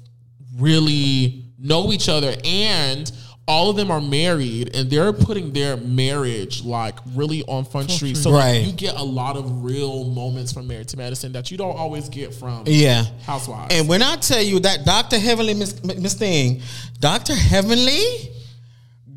really 0.58 1.44
know 1.58 1.92
each 1.92 2.08
other 2.08 2.34
and 2.44 3.10
all 3.46 3.68
of 3.68 3.76
them 3.76 3.90
are 3.90 4.00
married 4.00 4.74
and 4.74 4.88
they're 4.90 5.12
putting 5.12 5.52
their 5.52 5.76
marriage 5.76 6.64
like 6.64 6.94
really 7.14 7.42
on 7.46 7.64
front 7.64 7.90
street 7.90 8.16
so 8.16 8.30
like, 8.30 8.64
you 8.64 8.72
get 8.72 8.94
a 8.96 9.02
lot 9.02 9.36
of 9.36 9.62
real 9.64 10.04
moments 10.04 10.50
from 10.52 10.66
married 10.66 10.88
to 10.88 10.96
Medicine 10.96 11.32
that 11.32 11.50
you 11.50 11.58
don't 11.58 11.76
always 11.76 12.08
get 12.08 12.32
from 12.34 12.64
Yeah. 12.66 13.04
housewives 13.26 13.74
And 13.74 13.86
when 13.88 14.02
I 14.02 14.16
tell 14.16 14.40
you 14.42 14.60
that 14.60 14.86
Dr. 14.86 15.18
Heavenly 15.18 15.52
Miss, 15.54 15.82
Miss 15.84 16.14
Thing, 16.14 16.62
Dr. 17.00 17.34
Heavenly, 17.34 18.30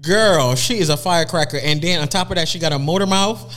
girl, 0.01 0.55
she 0.55 0.79
is 0.79 0.89
a 0.89 0.97
firecracker. 0.97 1.59
And 1.63 1.81
then 1.81 2.01
on 2.01 2.07
top 2.07 2.29
of 2.29 2.35
that, 2.35 2.47
she 2.47 2.59
got 2.59 2.71
a 2.73 2.79
motor 2.79 3.05
mouth. 3.05 3.53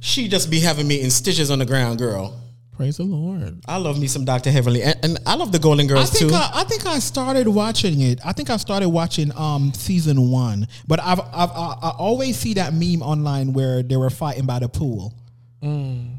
She 0.00 0.28
just 0.28 0.50
be 0.50 0.60
having 0.60 0.86
me 0.88 1.00
in 1.02 1.10
stitches 1.10 1.50
on 1.50 1.58
the 1.58 1.66
ground, 1.66 1.98
girl. 1.98 2.38
Praise 2.76 2.96
the 2.96 3.04
lord 3.04 3.60
I 3.68 3.76
love 3.76 4.00
me 4.00 4.08
some 4.08 4.24
Dr. 4.24 4.50
Heavenly. 4.50 4.82
And, 4.82 4.96
and 5.04 5.18
I 5.26 5.36
love 5.36 5.52
the 5.52 5.60
Golden 5.60 5.86
I 5.86 5.88
Girls 5.88 6.10
think 6.10 6.30
too. 6.30 6.36
I, 6.36 6.50
I 6.54 6.64
think 6.64 6.86
I 6.86 6.98
started 6.98 7.46
watching 7.46 8.00
it. 8.00 8.18
I 8.24 8.32
think 8.32 8.50
I 8.50 8.56
started 8.56 8.88
watching 8.88 9.30
um 9.36 9.72
season 9.74 10.30
one, 10.30 10.66
but 10.88 10.98
I've, 11.00 11.20
I've 11.20 11.50
I, 11.50 11.76
I 11.82 11.90
always 11.98 12.36
see 12.36 12.54
that 12.54 12.74
meme 12.74 13.00
online 13.02 13.52
where 13.52 13.82
they 13.82 13.96
were 13.96 14.10
fighting 14.10 14.44
by 14.46 14.58
the 14.58 14.68
pool. 14.68 15.14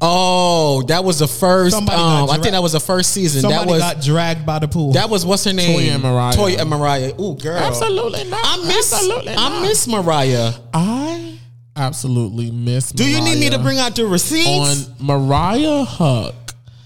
oh, 0.00 0.82
that 0.88 1.04
was 1.04 1.18
the 1.20 1.28
first. 1.28 1.76
Somebody 1.76 1.98
got 1.98 2.22
Um, 2.24 2.30
I 2.30 2.38
think 2.42 2.52
that 2.52 2.62
was 2.62 2.72
the 2.72 2.80
first 2.80 3.12
season. 3.12 3.42
Somebody 3.42 3.64
that 3.66 3.70
was 3.72 3.80
got 3.80 4.02
dragged 4.02 4.44
by 4.46 4.58
the 4.58 4.66
pool. 4.68 4.92
that 4.92 5.08
was 5.10 5.24
what's 5.26 5.44
her 5.44 5.52
name? 5.52 5.78
Toya 5.78 5.94
and 5.94 6.02
Mariah. 6.02 6.34
Toya 6.36 6.60
and 6.60 6.70
Mariah. 6.70 7.12
Ooh, 7.20 7.36
girl. 7.36 7.58
absolutely 7.58 8.24
not 8.24 8.40
I 8.42 8.56
miss. 8.66 8.92
absolutely 8.92 9.34
I 9.36 9.60
miss 9.62 9.86
Mariah. 9.86 10.52
i 10.74 11.38
absolutely 11.76 12.50
miss 12.50 12.90
Do 12.90 13.04
you 13.08 13.20
need 13.22 13.38
me 13.38 13.50
to 13.50 13.58
bring 13.58 13.78
out 13.78 13.94
the 13.94 14.06
receipts? 14.06 14.88
on 14.88 14.94
Mariah 15.06 15.84
Huq 15.84 16.34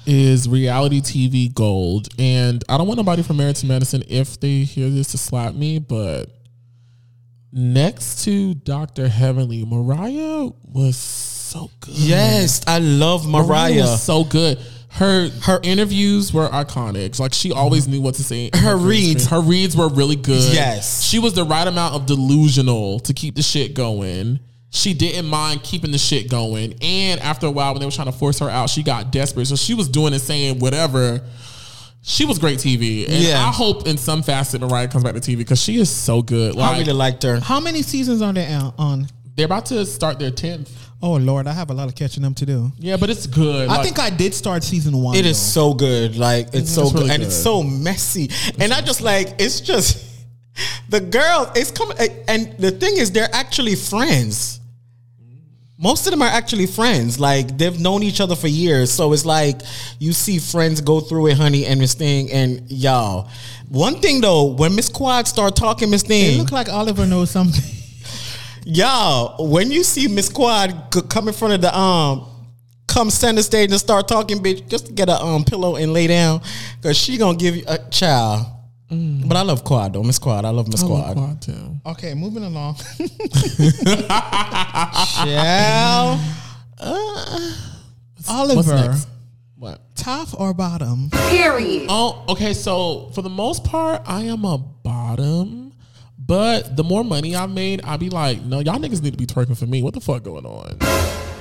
is 0.07 0.49
reality 0.49 1.01
TV 1.01 1.53
gold, 1.53 2.09
and 2.19 2.63
I 2.69 2.77
don't 2.79 2.87
want 2.87 2.99
nobody 2.99 3.23
from 3.23 3.37
Married 3.37 3.57
to 3.57 3.67
Medicine 3.67 4.03
if 4.09 4.39
they 4.41 4.61
hear 4.61 4.89
this 4.91 5.13
to 5.13 5.19
slap 5.19 5.55
me, 5.55 5.79
but 5.79 6.27
next 7.53 8.25
to 8.25 8.55
Dr. 8.55 9.09
Heavenly, 9.09 9.65
Mariah 9.65 10.51
was 10.63 10.97
so 10.97 11.71
good. 11.81 11.95
yes, 11.95 12.63
I 12.67 12.79
love 12.79 13.29
Mariah. 13.29 13.81
was 13.83 14.03
so 14.03 14.25
good. 14.25 14.59
Her 14.93 15.29
her 15.43 15.61
interviews 15.63 16.33
were 16.33 16.49
iconic. 16.49 17.21
Like 17.21 17.33
she 17.33 17.53
always 17.53 17.87
knew 17.87 18.01
what 18.01 18.17
to 18.17 18.25
say. 18.25 18.47
in 18.53 18.59
Her 18.59 18.77
reads. 18.77 19.27
her 19.29 19.41
reads 19.41 19.77
were 19.77 19.89
really 19.89 20.17
good. 20.17 20.53
Yes. 20.53 21.03
she 21.05 21.21
was 21.21 21.35
the 21.35 21.45
right 21.45 21.67
amount 21.67 21.95
of 21.95 22.07
delusional 22.07 22.99
to 23.01 23.15
keep 23.15 23.37
the 23.37 23.43
shit 23.43 23.75
going. 23.75 24.41
She 24.73 24.95
didn't 24.95 25.27
mind 25.27 25.63
keeping 25.65 25.91
the 25.91 25.99
shit 25.99 26.31
going. 26.31 26.75
And 26.81 27.21
after 27.21 27.47
a 27.47 27.51
while, 27.51 27.73
when 27.73 27.81
they 27.81 27.87
were 27.87 27.93
trying 27.93 28.07
to 28.11 28.17
force 28.17 28.39
her 28.39 28.49
out, 28.49 28.71
she 28.71 28.83
got 28.85 29.11
desperate. 29.11 29.47
So 29.47 29.57
she 29.57 29.75
was 29.75 29.89
doing 29.89 30.13
and 30.13 30.23
saying 30.23 30.61
whatever. 30.61 31.21
She 32.03 32.25
was 32.25 32.39
great 32.39 32.59
TV, 32.61 33.05
and 33.07 33.23
Yeah. 33.23 33.41
I 33.47 33.51
hope 33.53 33.87
in 33.87 33.99
some 33.99 34.23
facet 34.23 34.61
Mariah 34.63 34.89
comes 34.89 35.05
back 35.05 35.15
to 35.15 35.21
TV 35.21 35.37
because 35.37 35.61
she 35.61 35.77
is 35.77 35.91
so 35.91 36.23
good. 36.23 36.55
Like 36.55 36.77
I 36.77 36.79
really 36.79 36.93
liked 36.95 37.23
her. 37.25 37.41
How 37.41 37.61
many 37.61 37.83
seasons 37.83 38.23
are 38.23 38.33
they 38.33 38.47
on- 38.55 38.73
on? 38.79 39.09
they're 39.37 39.45
about 39.47 39.67
to 39.67 39.85
start 39.87 40.19
their 40.19 40.31
tenth. 40.31 40.71
Oh 41.03 41.15
Lord, 41.15 41.47
I 41.47 41.53
have 41.53 41.71
a 41.71 41.75
lot 41.75 41.89
of 41.89 41.95
catching 41.95 42.25
up 42.25 42.37
to 42.37 42.47
do. 42.47 42.73
Yeah, 42.79 42.97
but 42.97 43.11
it's 43.11 43.27
good. 43.27 43.69
I 43.69 43.77
Like, 43.77 43.85
think 43.85 43.99
I 43.99 44.11
did 44.11 44.35
start 44.35 44.63
season 44.65 44.97
one. 45.03 45.15
It 45.17 45.25
is 45.27 45.37
though. 45.55 45.71
so 45.71 45.75
good. 45.75 46.17
Like 46.17 46.49
it's 46.55 46.71
so 46.71 46.83
It's 46.85 46.93
good. 46.93 46.99
really 47.03 47.15
and 47.15 47.23
it's 47.23 47.37
so 47.37 47.63
messy. 47.63 48.31
And 48.59 48.73
I 48.73 48.81
just 48.83 49.01
like 49.03 49.35
it's 49.39 49.61
just 49.61 49.99
the 50.91 51.01
girls. 51.01 51.49
It's 51.55 51.71
coming. 51.71 51.97
And 52.29 52.55
the 52.59 52.71
thing 52.71 52.97
is, 52.99 53.11
they're 53.11 53.29
actually 53.33 53.75
friends. 53.77 54.60
Most 55.83 56.07
of 56.07 56.11
them 56.11 56.21
are 56.21 56.29
actually 56.29 56.67
friends. 56.67 57.19
Like 57.19 57.57
they've 57.57 57.81
known 57.81 58.03
each 58.03 58.21
other 58.21 58.37
for 58.37 58.49
years. 58.49 58.93
So 58.93 59.13
it's 59.15 59.25
like 59.25 59.63
you 59.99 60.13
see 60.13 60.39
friends 60.39 60.83
go 60.83 61.01
through 61.01 61.29
it, 61.29 61.39
honey, 61.39 61.65
and 61.65 61.81
Miss 61.81 61.95
Thing 61.95 62.31
and 62.31 62.71
y'all. 62.71 63.31
One 63.69 64.01
thing 64.01 64.21
though, 64.21 64.45
when 64.53 64.75
Miss 64.75 64.91
Quad 64.91 65.27
start 65.27 65.57
talking, 65.57 65.89
Miss 65.91 66.03
It 66.03 66.09
Thing, 66.09 66.39
looked 66.39 66.53
like 66.53 66.69
Oliver 66.69 67.07
knows 67.07 67.31
something. 67.31 67.65
Y'all, 68.67 69.49
when 69.49 69.71
you 69.71 69.83
see 69.83 70.07
Miss 70.07 70.29
Quad 70.29 70.91
come 71.09 71.29
in 71.29 71.35
front 71.35 71.55
of 71.55 71.63
the 71.63 71.77
um, 71.77 72.27
come 72.87 73.09
center 73.09 73.41
stage 73.43 73.71
and 73.71 73.81
start 73.81 74.07
talking, 74.07 74.39
bitch, 74.41 74.69
just 74.69 74.95
get 74.95 75.09
a 75.09 75.19
um 75.19 75.45
pillow 75.45 75.77
and 75.77 75.95
lay 75.95 76.07
down, 76.09 76.43
cause 76.83 76.99
she 76.99 77.17
gonna 77.17 77.39
give 77.39 77.57
you 77.57 77.65
a 77.67 77.79
child. 77.91 78.45
Mm. 78.91 79.29
But 79.29 79.37
I 79.37 79.43
love 79.43 79.63
Quad 79.65 79.93
though, 79.93 80.03
Miss 80.03 80.19
Quad. 80.19 80.45
I 80.45 80.51
love 80.51 80.67
Miss 80.69 80.83
I 80.83 80.87
love 80.87 81.15
Quad. 81.15 81.17
Quad 81.17 81.43
too. 81.43 81.77
okay, 81.87 82.15
moving 82.15 82.43
along. 82.45 82.75
Child. 85.25 86.21
Uh, 86.79 87.53
What's 88.17 88.29
Oliver. 88.29 88.95
What? 89.57 89.81
top 89.95 90.29
or 90.41 90.55
bottom? 90.55 91.11
Period. 91.29 91.87
Oh, 91.91 92.25
okay. 92.31 92.55
So 92.55 93.11
for 93.15 93.23
the 93.23 93.29
most 93.29 93.65
part, 93.65 94.03
I 94.07 94.23
am 94.23 94.45
a 94.45 94.57
bottom. 94.59 95.73
But 96.19 96.77
the 96.77 96.85
more 96.85 97.03
money 97.05 97.35
I 97.37 97.47
made, 97.47 97.83
I'd 97.85 98.01
be 98.01 98.09
like, 98.09 98.41
no, 98.43 98.61
y'all 98.61 98.79
niggas 98.79 99.03
need 99.03 99.13
to 99.13 99.19
be 99.19 99.27
twerking 99.27 99.59
for 99.59 99.67
me. 99.67 99.83
What 99.83 99.95
the 99.95 100.01
fuck 100.01 100.23
going 100.23 100.47
on? 100.47 100.79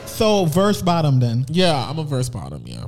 So 0.08 0.46
verse 0.46 0.82
bottom 0.82 1.20
then. 1.20 1.46
Yeah, 1.50 1.88
I'm 1.90 2.00
a 2.00 2.04
verse 2.04 2.28
bottom. 2.30 2.64
Yeah, 2.66 2.86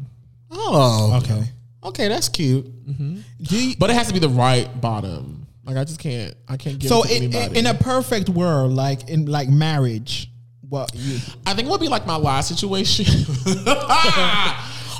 Oh, 0.51 1.19
Okay. 1.23 1.43
Okay, 1.83 2.07
that's 2.07 2.29
cute. 2.29 2.65
Mm-hmm. 2.87 3.19
Do 3.41 3.63
you, 3.69 3.75
but 3.77 3.89
it 3.89 3.93
has 3.93 4.07
to 4.07 4.13
be 4.13 4.19
the 4.19 4.29
right 4.29 4.69
bottom. 4.81 5.47
Like 5.63 5.77
I 5.77 5.83
just 5.83 5.99
can't. 5.99 6.33
I 6.47 6.57
can't 6.57 6.79
give 6.79 6.89
so 6.89 7.03
it 7.05 7.31
to 7.31 7.57
in, 7.59 7.65
a 7.67 7.73
perfect 7.73 8.29
world, 8.29 8.73
like 8.73 9.09
in 9.09 9.25
like 9.27 9.47
marriage, 9.49 10.29
what 10.67 10.91
you 10.95 11.19
I 11.45 11.53
think 11.53 11.67
it 11.67 11.71
would 11.71 11.79
be 11.81 11.87
like 11.87 12.05
my 12.07 12.15
last 12.17 12.47
situation. 12.47 13.05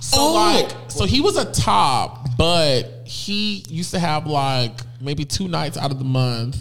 so 0.01 0.17
Oh. 0.19 0.33
like, 0.33 0.69
so 0.91 1.05
he 1.05 1.21
was 1.21 1.37
a 1.37 1.51
top, 1.51 2.27
but 2.37 3.01
he 3.07 3.63
used 3.69 3.91
to 3.91 3.99
have 3.99 4.27
like 4.27 4.79
maybe 4.99 5.25
two 5.25 5.47
nights 5.47 5.77
out 5.77 5.91
of 5.91 5.97
the 5.97 6.03
month. 6.05 6.57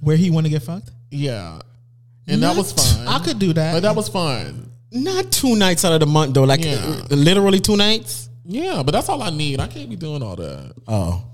where 0.00 0.16
he 0.16 0.30
want 0.30 0.46
to 0.46 0.50
get 0.50 0.62
fucked? 0.62 0.90
Yeah, 1.10 1.60
and 2.26 2.42
that 2.42 2.56
was 2.56 2.72
fun. 2.72 3.06
I 3.06 3.18
could 3.20 3.38
do 3.38 3.52
that. 3.52 3.74
But 3.74 3.80
that 3.80 3.94
was 3.94 4.08
fun. 4.08 4.70
Not 4.90 5.30
two 5.30 5.54
nights 5.56 5.84
out 5.84 5.92
of 5.92 6.00
the 6.00 6.06
month 6.06 6.34
though, 6.34 6.44
like 6.44 6.64
Yeah. 6.64 7.02
literally 7.10 7.60
two 7.60 7.76
nights. 7.76 8.28
Yeah, 8.44 8.82
but 8.84 8.92
that's 8.92 9.08
all 9.08 9.22
I 9.22 9.30
need. 9.30 9.60
I 9.60 9.66
can't 9.66 9.88
be 9.88 9.96
doing 9.96 10.22
all 10.22 10.36
that. 10.36 10.74
Oh, 10.86 11.24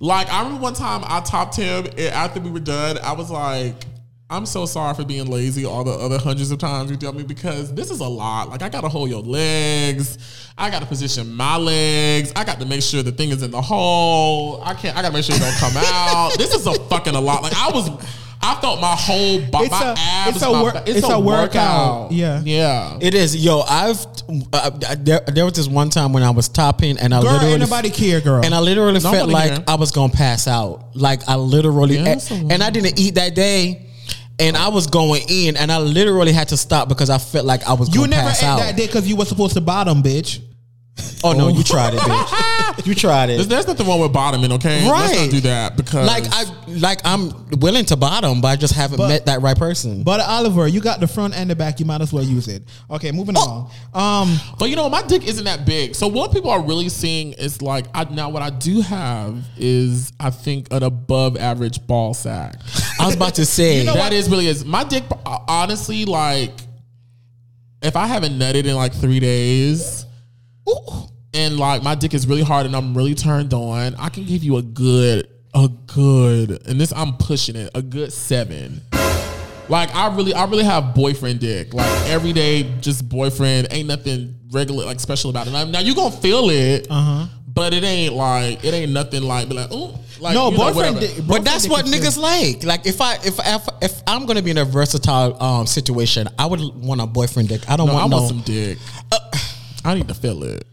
Like 0.00 0.28
I 0.32 0.42
remember 0.42 0.62
one 0.62 0.74
time 0.74 1.02
I 1.04 1.20
topped 1.20 1.56
him 1.56 1.86
and 1.86 1.98
after 2.14 2.40
we 2.40 2.50
were 2.50 2.60
done. 2.60 2.98
I 3.02 3.12
was 3.12 3.30
like, 3.30 3.74
I'm 4.28 4.46
so 4.46 4.64
sorry 4.64 4.94
for 4.94 5.04
being 5.04 5.26
lazy 5.26 5.64
all 5.64 5.82
the 5.82 5.90
other 5.90 6.16
hundreds 6.18 6.52
of 6.52 6.58
times 6.58 6.88
you 6.90 6.96
tell 6.96 7.12
me 7.12 7.24
because 7.24 7.74
this 7.74 7.90
is 7.90 7.98
a 8.00 8.08
lot. 8.08 8.48
Like 8.48 8.62
I 8.62 8.68
gotta 8.68 8.88
hold 8.88 9.10
your 9.10 9.22
legs. 9.22 10.18
I 10.56 10.70
gotta 10.70 10.86
position 10.86 11.34
my 11.34 11.56
legs. 11.56 12.32
I 12.36 12.44
got 12.44 12.60
to 12.60 12.66
make 12.66 12.82
sure 12.82 13.02
the 13.02 13.10
thing 13.12 13.30
is 13.30 13.42
in 13.42 13.50
the 13.50 13.60
hole. 13.60 14.62
I 14.64 14.74
can't 14.74 14.96
I 14.96 15.02
gotta 15.02 15.14
make 15.14 15.24
sure 15.24 15.34
it 15.36 15.40
don't 15.40 15.56
come 15.56 15.72
out. 15.76 16.32
This 16.38 16.54
is 16.54 16.66
a 16.66 16.74
fucking 16.84 17.14
a 17.14 17.20
lot. 17.20 17.42
Like 17.42 17.54
I 17.56 17.70
was 17.72 17.90
I 18.42 18.58
felt 18.60 18.80
my 18.80 18.94
whole 18.96 19.40
body, 19.50 19.66
It's 19.66 19.70
my 19.70 19.90
a- 19.90 19.94
abs, 19.98 20.36
it's 20.36 20.42
a 20.44 20.50
my 20.50 20.62
wor- 20.62 20.72
ba- 20.72 20.82
it's 20.86 21.08
a 21.08 21.20
workout. 21.20 22.10
Yeah. 22.10 22.40
yeah. 22.44 22.96
It 23.00 23.14
is, 23.14 23.36
yo. 23.36 23.60
I've 23.68 24.04
uh, 24.52 24.70
there, 24.98 25.20
there 25.26 25.44
was 25.44 25.54
this 25.54 25.68
one 25.68 25.90
time 25.90 26.12
when 26.14 26.22
I 26.22 26.30
was 26.30 26.48
topping, 26.48 26.96
and 26.98 27.12
I 27.14 27.20
Girl, 27.20 27.32
literally 27.32 27.52
ain't 27.52 27.60
nobody 27.60 27.90
care, 27.90 28.20
girl. 28.20 28.42
and 28.44 28.54
I 28.54 28.60
literally 28.60 28.94
No, 28.94 29.00
felt 29.00 29.28
nobody 29.28 29.32
like 29.32 29.54
care. 29.56 29.64
I 29.68 29.74
was 29.74 29.90
gonna 29.90 30.12
pass 30.12 30.46
out. 30.48 30.96
Like 30.96 31.28
I 31.28 31.34
literally, 31.36 31.96
Yeah, 31.96 32.16
and, 32.30 32.52
and 32.52 32.62
I 32.62 32.70
didn't 32.70 32.98
eat 32.98 33.16
that 33.16 33.34
day, 33.34 33.86
and 34.38 34.56
I 34.56 34.68
was 34.68 34.86
going 34.86 35.22
in, 35.28 35.56
and 35.58 35.70
I 35.70 35.78
literally 35.78 36.32
had 36.32 36.48
to 36.48 36.56
stop 36.56 36.88
because 36.88 37.10
I 37.10 37.18
felt 37.18 37.44
like 37.44 37.64
I 37.68 37.74
was 37.74 37.88
you 37.94 38.00
gonna 38.02 38.16
never 38.16 38.30
ate 38.30 38.42
out. 38.42 38.58
that 38.60 38.74
day 38.76 38.86
because 38.86 39.06
you 39.06 39.16
were 39.16 39.26
supposed 39.26 39.52
to 39.54 39.60
bottom, 39.60 40.02
bitch. 40.02 40.40
Oh 41.22 41.32
no, 41.32 41.48
you 41.48 41.62
tried 41.62 41.94
it, 41.94 42.00
bitch. 42.00 42.86
you 42.86 42.94
tried 42.94 43.26
There's, 43.26 43.46
it. 43.46 43.48
there's 43.48 43.66
nothing 43.66 43.86
wrong 43.86 44.00
with 44.00 44.12
bottoming, 44.12 44.52
okay? 44.52 44.88
Right. 44.88 45.00
Let's 45.00 45.12
Right. 45.16 45.20
not 45.26 45.30
do 45.30 45.40
that 45.40 45.76
because 45.76 46.06
Like 46.06 46.24
I, 46.32 46.44
like 46.68 47.00
I'm 47.04 47.32
willing 47.60 47.84
to 47.86 47.96
bottom, 47.96 48.40
but 48.40 48.48
I 48.48 48.56
just 48.56 48.74
haven't 48.74 48.98
But- 48.98 49.08
met 49.08 49.26
that 49.26 49.42
right 49.42 49.56
person. 49.56 50.02
But 50.02 50.20
Oliver, 50.20 50.66
you 50.68 50.80
got 50.80 51.00
the 51.00 51.06
front 51.06 51.34
and 51.34 51.50
the 51.50 51.54
back. 51.56 51.78
You 51.80 51.86
might 51.86 52.00
as 52.00 52.12
well 52.12 52.24
use 52.24 52.48
it. 52.48 52.62
Okay, 52.90 53.12
moving 53.12 53.36
Oh. 53.36 53.68
along. 53.94 54.30
Um, 54.30 54.40
But 54.58 54.70
you 54.70 54.76
know, 54.76 54.88
my 54.88 55.02
dick 55.02 55.26
isn't 55.26 55.44
that 55.44 55.66
big. 55.66 55.94
So 55.94 56.08
what 56.08 56.32
people 56.32 56.50
are 56.50 56.62
really 56.62 56.88
seeing 56.88 57.32
is 57.34 57.60
like 57.62 57.86
I, 57.94 58.04
now 58.04 58.28
what 58.30 58.42
I 58.42 58.50
do 58.50 58.80
have 58.80 59.36
is 59.58 60.12
I 60.18 60.30
think 60.30 60.68
an 60.72 60.82
above 60.82 61.36
average 61.36 61.86
ball 61.86 62.14
sack. 62.14 62.56
I 62.98 63.06
was 63.06 63.14
about 63.14 63.34
to 63.36 63.44
say, 63.58 63.84
That 63.84 64.12
is 64.12 64.28
really 64.30 64.46
is 64.46 64.64
my 64.64 64.84
dick. 64.84 65.04
uh, 65.26 65.38
Honestly, 65.48 66.04
like 66.04 66.52
if 67.82 67.96
I 67.96 68.06
haven't 68.06 68.38
nutted 68.38 68.66
in 68.66 68.74
like 68.76 68.92
three 68.92 69.20
days, 69.20 70.04
and 71.34 71.58
like 71.58 71.82
my 71.82 71.94
dick 71.94 72.14
is 72.14 72.26
really 72.26 72.42
hard 72.42 72.66
and 72.66 72.74
I'm 72.74 72.96
really 72.96 73.14
turned 73.14 73.52
on, 73.54 73.94
I 73.96 74.08
can 74.08 74.24
give 74.24 74.42
you 74.42 74.56
a 74.56 74.62
good, 74.62 75.28
a 75.54 75.68
good, 75.86 76.66
and 76.66 76.80
this 76.80 76.92
I'm 76.92 77.16
pushing 77.16 77.56
it, 77.56 77.70
a 77.74 77.82
good 77.82 78.12
seven. 78.12 78.80
Like 79.68 79.94
I 79.94 80.12
really, 80.14 80.34
I 80.34 80.44
really 80.46 80.64
have 80.64 80.94
boyfriend 80.96 81.38
dick. 81.38 81.72
Like 81.72 81.86
every 82.08 82.32
day, 82.32 82.64
just 82.80 83.08
boyfriend. 83.08 83.68
Ain't 83.70 83.86
nothing 83.86 84.34
regular, 84.50 84.84
like 84.84 84.98
special 84.98 85.30
about 85.30 85.46
it. 85.46 85.52
Now, 85.52 85.64
now 85.64 85.78
you 85.78 85.94
gonna 85.94 86.10
feel 86.16 86.50
it, 86.50 86.88
uh-huh. 86.90 87.26
but 87.46 87.72
it 87.72 87.84
ain't 87.84 88.14
like 88.14 88.64
it 88.64 88.74
ain't 88.74 88.90
nothing 88.90 89.22
like 89.22 89.48
be 89.48 89.54
like 89.54 89.68
oh, 89.70 89.96
like 90.18 90.34
no, 90.34 90.50
you 90.50 90.58
know, 90.58 90.72
boyfriend. 90.72 90.98
dick- 90.98 91.24
But 91.24 91.44
that's 91.44 91.68
what 91.68 91.86
dick 91.86 92.02
is 92.02 92.18
niggas 92.18 92.20
like. 92.20 92.64
Like 92.64 92.84
if 92.84 93.00
I 93.00 93.14
if 93.24 93.38
if 93.38 93.68
if 93.80 94.02
I'm 94.08 94.26
gonna 94.26 94.42
be 94.42 94.50
in 94.50 94.58
a 94.58 94.64
versatile 94.64 95.40
um 95.40 95.68
situation, 95.68 96.26
I 96.36 96.46
would 96.46 96.60
want 96.60 97.00
a 97.00 97.06
boyfriend 97.06 97.48
dick. 97.48 97.62
I 97.70 97.76
don't 97.76 97.86
No, 97.86 97.92
I 97.92 98.06
want 98.06 98.12
want 98.12 98.22
no. 98.24 98.28
some 98.28 98.40
dick. 98.40 98.78
I 99.84 99.94
need 99.94 100.08
to 100.08 100.14
feel 100.14 100.42
it. 100.44 100.64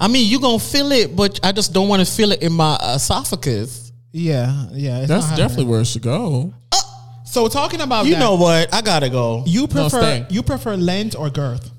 I 0.00 0.08
mean, 0.08 0.28
you 0.30 0.40
gonna 0.40 0.58
feel 0.58 0.90
it, 0.92 1.14
but 1.14 1.38
I 1.42 1.52
just 1.52 1.72
don't 1.72 1.88
want 1.88 2.04
to 2.04 2.10
feel 2.10 2.32
it 2.32 2.42
in 2.42 2.52
my 2.52 2.76
esophagus. 2.94 3.92
Yeah, 4.10 4.66
yeah. 4.72 4.98
it's 5.00 5.08
That's 5.08 5.28
not 5.28 5.36
definitely 5.36 5.66
where 5.66 5.80
it 5.80 5.86
should 5.86 6.02
go. 6.02 6.52
Uh, 6.72 6.80
so 7.24 7.48
talking 7.48 7.80
about 7.80 8.06
You 8.06 8.14
that, 8.14 8.18
know 8.20 8.34
what? 8.34 8.72
I 8.74 8.82
gotta 8.82 9.08
go. 9.08 9.44
you 9.46 9.66
prefer 9.68 9.88
stay. 10.02 10.26
you 10.30 10.42
prefer 10.42 10.76
length 10.76 11.16
or 11.16 11.30
girth. 11.30 11.70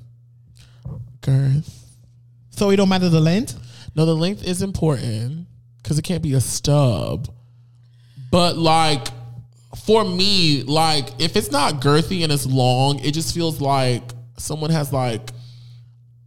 Girth. 1.20 1.70
So 2.50 2.70
it 2.70 2.76
don't 2.76 2.88
matter 2.88 3.08
the 3.08 3.20
length. 3.20 3.58
No, 3.94 4.06
the 4.06 4.14
length 4.16 4.44
is 4.44 4.62
important 4.62 5.46
because 5.82 5.98
it 5.98 6.02
can't 6.02 6.22
be 6.22 6.34
a 6.34 6.40
stub. 6.40 7.28
But 8.30 8.56
like 8.56 9.06
for 9.84 10.04
me, 10.04 10.62
like 10.62 11.08
if 11.20 11.36
it's 11.36 11.50
not 11.50 11.74
girthy 11.74 12.22
and 12.22 12.32
it's 12.32 12.46
long, 12.46 12.98
it 13.00 13.12
just 13.12 13.34
feels 13.34 13.60
like 13.60 14.02
someone 14.38 14.70
has 14.70 14.92
like 14.92 15.30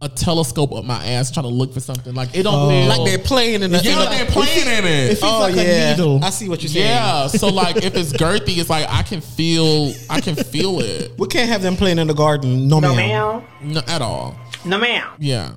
a 0.00 0.08
telescope 0.08 0.72
up 0.72 0.84
my 0.84 1.04
ass 1.04 1.30
trying 1.32 1.42
to 1.44 1.50
look 1.50 1.74
for 1.74 1.80
something. 1.80 2.14
Like 2.14 2.32
it 2.34 2.44
don't 2.44 2.68
feel 2.70 2.86
Like 2.86 3.04
they're 3.04 3.18
playing 3.18 3.62
in 3.62 3.72
the. 3.72 3.78
yeah, 3.78 3.96
like 3.98 4.10
they're 4.10 4.26
playing 4.26 4.68
in 4.68 4.84
It 4.84 5.12
it. 5.12 5.18
feels 5.18 5.32
oh 5.32 5.38
like 5.40 5.56
yeah, 5.56 5.62
a 5.62 5.90
needle. 5.96 6.24
I 6.24 6.30
see 6.30 6.48
what 6.48 6.62
you're 6.62 6.70
saying. 6.70 6.86
Yeah, 6.86 7.26
so 7.26 7.48
like 7.62 7.76
if 7.78 7.96
it's 7.96 8.12
girthy, 8.12 8.58
it's 8.58 8.70
like 8.70 8.86
I 8.88 9.02
can 9.02 9.20
feel, 9.20 9.92
I 10.08 10.20
can 10.20 10.36
feel 10.36 10.80
it. 10.80 11.12
we 11.18 11.26
can't 11.26 11.48
have 11.48 11.62
them 11.62 11.76
playing 11.76 11.98
in 11.98 12.06
the 12.06 12.14
garden. 12.14 12.68
No, 12.68 12.78
No, 12.78 12.94
ma'am. 12.94 13.42
ma'am. 13.60 13.72
No, 13.74 13.80
at 13.88 14.00
all. 14.00 14.36
No, 14.64 14.78
ma'am. 14.78 15.08
Yeah. 15.18 15.54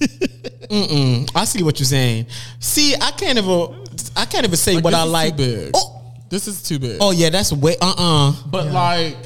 I 0.70 1.44
see 1.46 1.62
what 1.62 1.78
you're 1.78 1.86
saying. 1.86 2.26
See, 2.60 2.94
I 3.00 3.10
can't 3.12 3.38
even. 3.38 3.84
I 4.16 4.24
can't 4.26 4.44
even 4.44 4.56
say 4.56 4.74
Like, 4.74 4.84
what 4.84 4.90
this 4.90 5.00
I 5.00 5.04
is 5.06 5.10
like. 5.12 5.36
Too 5.36 5.44
big. 5.44 5.70
Oh, 5.74 6.02
This 6.28 6.48
is 6.48 6.62
too 6.62 6.78
big. 6.78 6.98
oh 7.00 7.10
yeah, 7.12 7.30
that's 7.30 7.52
way. 7.52 7.76
Uh 7.80 7.94
uh 7.96 8.32
But 8.46 8.66
like, 8.72 9.16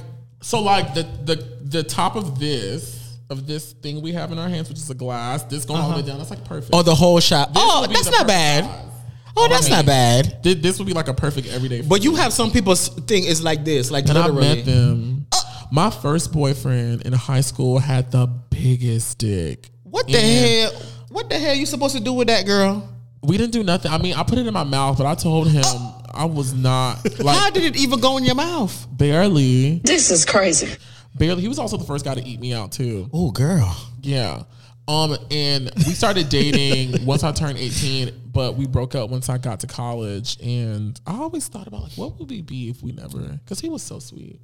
so 0.41 0.61
like 0.63 0.95
the 0.95 1.03
the 1.25 1.37
the 1.65 1.83
top 1.83 2.17
of 2.17 2.39
this 2.39 3.02
of 3.31 3.47
this 3.47 3.73
thing 3.73 4.03
we 4.03 4.13
have 4.13 4.33
in 4.33 4.39
our 4.39 4.49
hands, 4.49 4.69
which 4.69 4.79
is 4.79 4.91
a 4.91 4.95
glass, 4.95 5.45
this 5.45 5.65
going 5.65 5.81
all 5.81 5.89
the 5.89 5.95
way 5.97 6.01
uh-huh. 6.01 6.09
down. 6.09 6.19
That's 6.19 6.31
like 6.31 6.45
perfect. 6.45 6.71
Oh, 6.75 6.83
the 6.83 6.95
whole 6.95 7.19
shot. 7.21 7.53
This 7.55 7.63
oh, 7.65 7.87
that's 7.87 8.11
not 8.11 8.27
bad. 8.27 8.65
size. 8.65 8.89
Oh, 9.37 9.49
that's 9.49 9.67
I 9.67 9.69
mean, 9.69 9.77
not 9.79 9.87
bad. 9.87 10.43
Thi- 10.43 10.55
This 10.55 10.79
would 10.79 10.87
be 10.87 10.93
like 10.93 11.09
a 11.09 11.15
perfect 11.15 11.49
everyday. 11.49 11.81
But 11.81 12.05
you 12.05 12.15
have 12.17 12.33
some 12.33 12.51
people's 12.51 12.89
thing 12.89 13.25
is 13.25 13.43
like 13.43 13.65
this, 13.65 13.91
like 13.91 14.09
and 14.09 14.19
I 14.19 14.27
literally. 14.27 14.57
met 14.57 14.65
them. 14.67 15.27
Uh. 15.33 15.39
My 15.71 15.89
first 15.91 16.33
boyfriend 16.33 17.03
in 17.03 17.15
high 17.15 17.41
school 17.41 17.79
had 17.79 18.11
the 18.11 18.27
biggest 18.51 19.19
dick. 19.19 19.71
What 19.85 20.07
the 20.07 20.19
hell? 20.19 20.73
What 21.09 21.31
the 21.31 21.39
hell 21.39 21.55
you 21.55 21.65
supposed 21.65 21.97
to 21.97 22.03
do 22.03 22.13
with 22.13 22.29
that 22.29 22.45
girl? 22.45 22.89
We 23.23 23.39
didn't 23.39 23.53
do 23.53 23.63
nothing. 23.63 23.91
I 23.91 23.99
mean, 23.99 24.15
I 24.15 24.23
put 24.23 24.39
it 24.39 24.47
in 24.47 24.53
my 24.53 24.65
mouth, 24.65 24.99
but 24.99 25.07
I 25.07 25.15
told 25.15 25.49
him 25.49 25.63
uh. 25.65 25.93
I 26.15 26.27
was 26.27 26.53
not 26.53 26.99
How 27.25 27.49
did 27.51 27.65
it 27.65 27.77
even 27.77 28.01
go 28.01 28.19
in 28.19 28.25
your 28.25 28.35
mouth? 28.35 28.87
barely, 28.91 29.81
This 29.83 30.11
is 30.11 30.27
crazy. 30.27 30.69
Barely. 31.15 31.43
He 31.43 31.49
was 31.49 31.59
also 31.59 31.77
the 31.77 31.85
first 31.85 32.05
guy 32.05 32.15
to 32.15 32.23
eat 32.23 32.41
me 32.41 32.53
out 32.53 32.73
too. 32.73 33.09
Oh, 33.13 33.31
girl. 33.31 33.77
Yeah. 34.01 34.45
Um, 34.89 35.17
and 35.31 35.71
we 35.87 35.93
started 35.93 36.29
dating 36.29 37.07
once 37.07 37.23
I 37.23 37.33
turned 37.33 37.59
18, 37.59 38.31
but 38.33 38.57
we 38.57 38.67
broke 38.67 38.95
up 38.95 39.11
once 39.11 39.29
I 39.29 39.39
got 39.39 39.61
to 39.61 39.67
college. 39.67 40.39
And 40.43 41.01
I 41.07 41.17
always 41.19 41.49
thought 41.49 41.67
about 41.67 41.83
like, 41.83 41.93
what 41.93 42.19
would 42.19 42.29
we 42.29 42.43
be 42.43 42.69
if 42.69 42.83
we 42.83 42.93
never? 42.93 43.19
Because 43.21 43.61
he 43.61 43.69
was 43.69 43.83
so 43.83 43.99
sweet. 43.99 44.41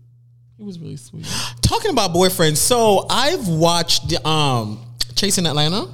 He 0.57 0.65
was 0.65 0.79
really 0.79 0.97
sweet. 0.97 1.27
Talking 1.63 1.91
about 1.91 2.13
boyfriends, 2.13 2.57
so 2.57 3.07
I've 3.09 3.47
watched 3.49 4.09
the, 4.09 4.27
um 4.27 4.85
Chasing 5.19 5.47
Atlanta, 5.47 5.89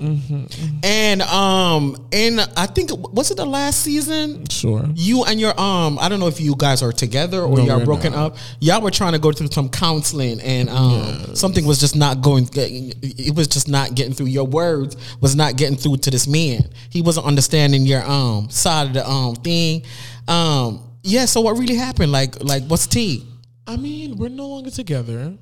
and 0.85 1.23
um, 1.23 1.97
and 2.13 2.41
I 2.59 2.67
think 2.67 2.91
was 3.13 3.31
it 3.31 3.39
the 3.39 3.47
last 3.47 3.81
season? 3.81 4.47
Sure. 4.51 4.85
You 4.95 5.25
and 5.25 5.41
your 5.41 5.59
um, 5.59 5.99
I 5.99 6.11
don't 6.11 6.21
know 6.21 6.27
if 6.29 6.41
you 6.41 6.55
guys 6.59 6.83
are 6.83 6.93
together 6.93 7.41
or 7.41 7.57
No, 7.57 7.65
y'all 7.65 7.85
broken 7.87 8.13
not. 8.13 8.33
up. 8.33 8.37
Y'all 8.61 8.83
were 8.83 8.91
trying 8.91 9.15
to 9.15 9.19
go 9.19 9.33
through 9.33 9.49
some 9.49 9.71
counseling, 9.71 10.41
and 10.43 10.69
um, 10.69 11.35
something 11.35 11.65
was 11.65 11.81
just 11.81 11.97
not 11.97 12.21
going. 12.21 12.49
It 12.55 13.35
was 13.35 13.49
just 13.49 13.67
not 13.67 13.95
getting 13.95 14.13
through. 14.13 14.27
Your 14.27 14.47
words 14.47 14.95
was 15.23 15.35
not 15.35 15.57
getting 15.57 15.77
through 15.79 15.97
to 15.99 16.11
this 16.11 16.27
man. 16.27 16.69
He 16.91 17.01
wasn't 17.01 17.27
understanding 17.27 17.87
your 17.87 18.05
um 18.05 18.51
side 18.51 18.89
of 18.89 18.93
the 18.93 19.09
um 19.09 19.37
thing. 19.37 19.85
Um, 20.29 20.83
yeah. 21.03 21.25
So 21.25 21.41
what 21.41 21.57
really 21.59 21.77
happened? 21.77 22.13
Like, 22.13 22.45
like 22.45 22.65
what's 22.67 22.87
tea? 22.87 23.27
I 23.67 23.77
mean, 23.77 24.19
we're 24.19 24.29
no 24.29 24.47
longer 24.49 24.71
together, 24.71 25.33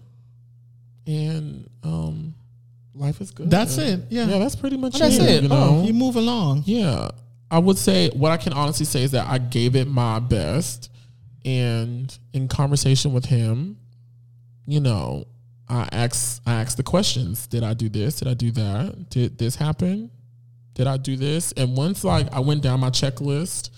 and 1.07 1.68
um, 1.83 2.35
life 2.95 3.20
is 3.20 3.30
good. 3.30 3.51
That's 3.51 3.78
it. 3.78 4.01
Yeah. 4.11 4.26
yeah, 4.26 4.38
that's 4.38 4.57
pretty 4.57 4.76
much 4.76 4.99
That's 4.99 5.16
it. 5.16 5.22
it. 5.22 5.43
You 5.45 5.49
Oh, 5.53 5.76
know, 5.80 5.82
you 5.84 5.93
move 5.93 6.16
along. 6.16 6.62
Yeah. 6.66 7.11
I 7.51 7.59
would 7.59 7.78
say 7.78 8.11
what 8.11 8.32
I 8.32 8.36
can 8.36 8.53
honestly 8.53 8.86
say 8.86 9.03
is 9.03 9.11
that 9.12 9.26
I 9.28 9.38
gave 9.38 9.76
it 9.76 9.86
my 9.88 10.18
best. 10.20 10.90
And 11.45 12.16
in 12.32 12.49
conversation 12.49 13.12
with 13.12 13.24
him, 13.26 13.76
you 14.66 14.80
know, 14.80 15.26
I 15.68 15.88
asked 15.93 16.40
I 16.47 16.55
asked 16.55 16.76
the 16.76 16.82
questions. 16.82 17.47
Did 17.47 17.64
I 17.64 17.74
do 17.74 17.88
this? 17.88 18.16
Did 18.16 18.28
I 18.28 18.34
do 18.34 18.51
that? 18.53 19.09
Did 19.11 19.38
this 19.38 19.57
happen? 19.57 20.11
Did 20.74 20.86
I 20.86 20.97
do 20.99 21.16
this? 21.16 21.53
And 21.53 21.76
once 21.76 22.05
like 22.05 22.32
I 22.32 22.40
went 22.40 22.62
down 22.62 22.80
my 22.80 22.90
checklist 22.90 23.70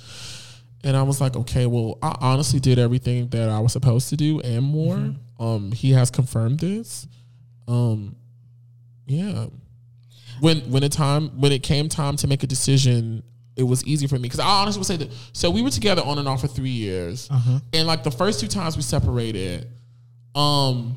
and 0.85 0.97
I 0.97 1.03
was 1.03 1.21
like, 1.21 1.35
okay, 1.37 1.67
well, 1.67 1.99
I 2.03 2.15
honestly 2.21 2.61
did 2.61 2.79
everything 2.79 3.29
that 3.31 3.49
I 3.49 3.59
was 3.61 3.73
supposed 3.73 4.09
to 4.11 4.17
do 4.17 4.41
and 4.41 4.62
more. 4.65 5.15
Um, 5.41 5.73
he 5.73 5.93
has 5.93 6.11
confirmed 6.11 6.61
this. 6.61 7.07
Um, 7.67 8.17
yeah. 9.07 9.47
When 10.41 10.61
when 10.71 10.83
it 10.83 10.93
time 10.93 11.29
when 11.41 11.53
it 11.53 11.63
came 11.63 11.89
time 11.89 12.17
to 12.17 12.27
make 12.27 12.43
a 12.43 12.47
decision, 12.47 13.23
it 13.57 13.63
was 13.63 13.85
easy 13.85 14.07
for 14.07 14.17
me 14.17 14.23
because 14.23 14.41
I 14.41 14.47
honestly 14.47 14.81
would 14.81 14.87
say 14.87 14.97
that. 14.97 15.11
So 15.33 15.51
we 15.51 15.63
were 15.63 15.71
together 15.71 16.03
on 16.05 16.19
and 16.19 16.27
off 16.29 16.41
for 16.41 16.49
three 16.49 16.71
years, 16.71 17.29
and 17.73 17.87
like 17.87 18.03
the 18.03 18.11
first 18.11 18.41
two 18.41 18.49
times 18.49 18.77
we 18.77 18.83
separated, 18.83 19.69
um, 20.35 20.97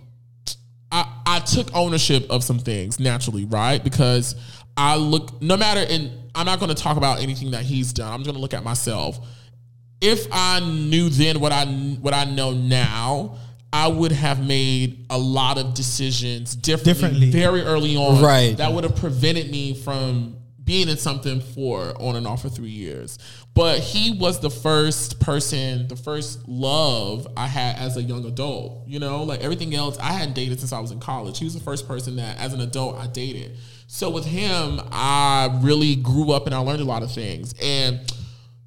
I 0.92 1.06
I 1.26 1.40
took 1.40 1.74
ownership 1.76 2.30
of 2.30 2.44
some 2.44 2.60
things 2.60 3.00
naturally, 3.00 3.46
right? 3.46 3.84
Because 3.84 4.36
I 4.76 4.96
look 4.96 5.42
no 5.42 5.58
matter 5.58 5.86
and 5.88 6.12
I'm 6.34 6.46
not 6.46 6.60
going 6.60 6.74
to 6.74 6.82
talk 6.82 6.98
about 6.98 7.20
anything 7.20 7.52
that 7.52 7.64
he's 7.64 7.94
done. 7.94 8.14
I'm 8.14 8.24
going 8.24 8.36
to 8.36 8.42
look 8.42 8.54
at 8.54 8.64
myself. 8.64 9.20
If 10.00 10.28
I 10.32 10.60
knew 10.60 11.10
then 11.10 11.40
what 11.40 11.52
I 11.52 11.66
what 11.66 12.14
I 12.14 12.26
know 12.26 12.52
now, 12.52 13.38
I 13.78 13.88
would 13.88 14.12
have 14.12 14.46
made 14.46 15.06
a 15.10 15.18
lot 15.18 15.58
of 15.58 15.74
decisions 15.74 16.56
differently, 16.56 16.94
Differently. 16.94 17.32
very 17.32 17.62
early 17.62 17.96
on. 17.96 18.24
Right. 18.24 18.56
That 18.58 18.74
would 18.74 18.84
have 18.84 18.96
prevented 18.96 19.52
me 19.52 19.74
from 19.76 20.36
being 20.64 20.90
in 20.90 20.98
something 20.98 21.40
for 21.40 21.94
on 22.02 22.16
and 22.16 22.28
off 22.28 22.42
for 22.42 22.50
three 22.50 22.70
years. 22.72 23.20
But 23.54 23.80
he 23.80 24.18
was 24.20 24.40
the 24.40 24.50
first 24.50 25.20
person, 25.20 25.88
the 25.88 25.96
first 25.96 26.48
love 26.48 27.28
I 27.38 27.48
had 27.48 27.78
as 27.78 27.96
a 27.98 28.02
young 28.04 28.26
adult. 28.26 28.88
You 28.88 29.00
know, 29.00 29.24
like 29.24 29.42
everything 29.42 29.74
else, 29.76 29.98
I 30.00 30.12
hadn't 30.12 30.34
dated 30.34 30.60
since 30.60 30.74
I 30.74 30.80
was 30.80 30.92
in 30.92 31.00
college. 31.00 31.40
He 31.40 31.46
was 31.46 31.54
the 31.54 31.62
first 31.64 31.88
person 31.88 32.18
that, 32.18 32.38
as 32.40 32.54
an 32.54 32.62
adult, 32.62 32.98
I 32.98 33.08
dated. 33.08 33.58
So 33.88 34.10
with 34.10 34.26
him, 34.26 34.82
I 34.92 35.58
really 35.62 35.96
grew 35.96 36.32
up 36.32 36.46
and 36.48 36.54
I 36.54 36.60
learned 36.60 36.82
a 36.82 36.86
lot 36.86 37.02
of 37.04 37.12
things. 37.12 37.54
And 37.62 38.00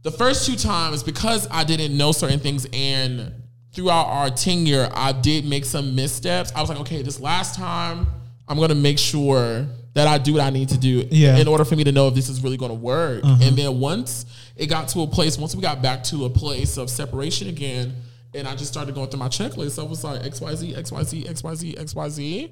the 0.02 0.10
first 0.10 0.46
two 0.46 0.56
times, 0.56 1.02
because 1.02 1.46
I 1.50 1.64
didn't 1.64 1.94
know 1.96 2.12
certain 2.12 2.40
things 2.40 2.66
and 2.72 3.34
throughout 3.72 4.06
our 4.06 4.30
tenure, 4.30 4.88
I 4.94 5.12
did 5.12 5.44
make 5.44 5.64
some 5.64 5.94
missteps. 5.94 6.52
I 6.54 6.60
was 6.60 6.68
like, 6.68 6.80
okay, 6.80 7.02
this 7.02 7.20
last 7.20 7.54
time, 7.54 8.06
I'm 8.48 8.58
gonna 8.58 8.74
make 8.74 8.98
sure 8.98 9.66
that 9.94 10.06
I 10.06 10.18
do 10.18 10.34
what 10.34 10.42
I 10.42 10.50
need 10.50 10.68
to 10.70 10.78
do 10.78 11.06
Yeah. 11.10 11.36
in 11.38 11.48
order 11.48 11.64
for 11.64 11.74
me 11.76 11.84
to 11.84 11.92
know 11.92 12.08
if 12.08 12.14
this 12.14 12.28
is 12.28 12.42
really 12.42 12.56
gonna 12.56 12.74
work. 12.74 13.24
Uh-huh. 13.24 13.38
And 13.42 13.56
then 13.56 13.80
once 13.80 14.26
it 14.56 14.66
got 14.66 14.88
to 14.88 15.00
a 15.02 15.06
place, 15.06 15.36
once 15.38 15.54
we 15.54 15.62
got 15.62 15.82
back 15.82 16.04
to 16.04 16.24
a 16.26 16.30
place 16.30 16.76
of 16.76 16.90
separation 16.90 17.48
again, 17.48 17.94
and 18.34 18.46
I 18.46 18.54
just 18.54 18.70
started 18.72 18.94
going 18.94 19.08
through 19.08 19.18
my 19.18 19.28
checklist, 19.28 19.78
I 19.78 19.82
was 19.82 20.04
like 20.04 20.22
XYZ, 20.22 20.76
XYZ, 20.76 21.24
XYZ, 21.28 21.76
XYZ. 21.78 22.50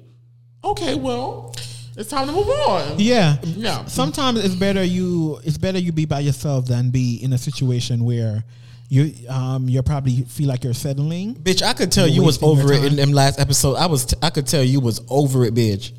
Okay, 0.65 0.95
well, 0.95 1.55
it's 1.95 2.09
time 2.09 2.27
to 2.27 2.33
move 2.33 2.47
on. 2.49 2.95
Yeah. 2.97 3.37
Yeah. 3.43 3.85
Sometimes 3.85 4.43
it's 4.43 4.55
better 4.55 4.83
you 4.83 5.39
it's 5.43 5.57
better 5.57 5.79
you 5.79 5.91
be 5.93 6.05
by 6.05 6.19
yourself 6.19 6.65
than 6.65 6.89
be 6.91 7.15
in 7.23 7.31
a 7.33 7.37
situation 7.37 8.03
where 8.03 8.43
you 8.89 9.13
um 9.29 9.69
you 9.69 9.81
probably 9.83 10.23
feel 10.23 10.47
like 10.47 10.63
you're 10.63 10.73
settling. 10.73 11.35
Bitch, 11.35 11.61
I 11.61 11.73
could 11.73 11.91
tell 11.91 12.07
you 12.07 12.23
was 12.23 12.41
over 12.41 12.73
it 12.73 12.83
in 12.83 12.95
them 12.95 13.11
last 13.13 13.39
episode. 13.39 13.75
I 13.75 13.85
was, 13.85 14.13
I 14.21 14.31
could 14.31 14.47
tell 14.47 14.63
you 14.63 14.79
was 14.79 14.99
over 15.09 15.45
it, 15.45 15.53
bitch. 15.53 15.93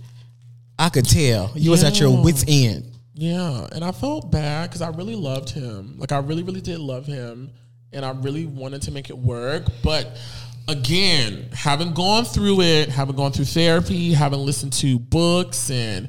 I 0.79 0.89
could 0.89 1.09
tell 1.09 1.53
you 1.55 1.71
was 1.71 1.85
at 1.85 2.01
your 2.01 2.23
wits 2.23 2.45
end. 2.49 2.91
Yeah, 3.15 3.69
and 3.73 3.85
I 3.85 3.93
felt 3.93 4.33
bad 4.33 4.71
because 4.71 4.83
I 4.83 4.89
really 4.89 5.15
loved 5.15 5.51
him. 5.51 5.99
Like 5.99 6.11
I 6.11 6.19
really, 6.19 6.43
really 6.43 6.61
did 6.61 6.81
love 6.81 7.07
him, 7.07 7.53
and 7.93 8.05
I 8.05 8.11
really 8.11 8.47
wanted 8.47 8.83
to 8.83 8.91
make 8.91 9.09
it 9.09 9.17
work. 9.17 9.67
But 9.85 10.19
again, 10.67 11.49
having 11.53 11.93
gone 11.93 12.25
through 12.25 12.63
it, 12.63 12.89
having 12.89 13.15
gone 13.15 13.31
through 13.31 13.45
therapy, 13.45 14.13
having 14.13 14.41
listened 14.41 14.73
to 14.75 14.99
books 14.99 15.71
and 15.71 16.09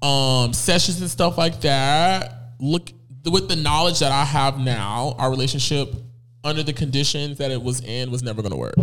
um, 0.00 0.54
sessions 0.54 1.02
and 1.02 1.10
stuff 1.10 1.36
like 1.36 1.60
that, 1.62 2.52
look 2.60 2.88
with 3.24 3.48
the 3.48 3.56
knowledge 3.56 3.98
that 3.98 4.12
I 4.12 4.24
have 4.24 4.58
now, 4.58 5.16
our 5.18 5.28
relationship 5.28 5.92
under 6.44 6.62
the 6.62 6.72
conditions 6.72 7.38
that 7.38 7.50
it 7.50 7.60
was 7.60 7.80
in 7.80 8.10
was 8.10 8.22
never 8.22 8.42
going 8.42 8.52
to 8.52 8.58
work. 8.58 8.74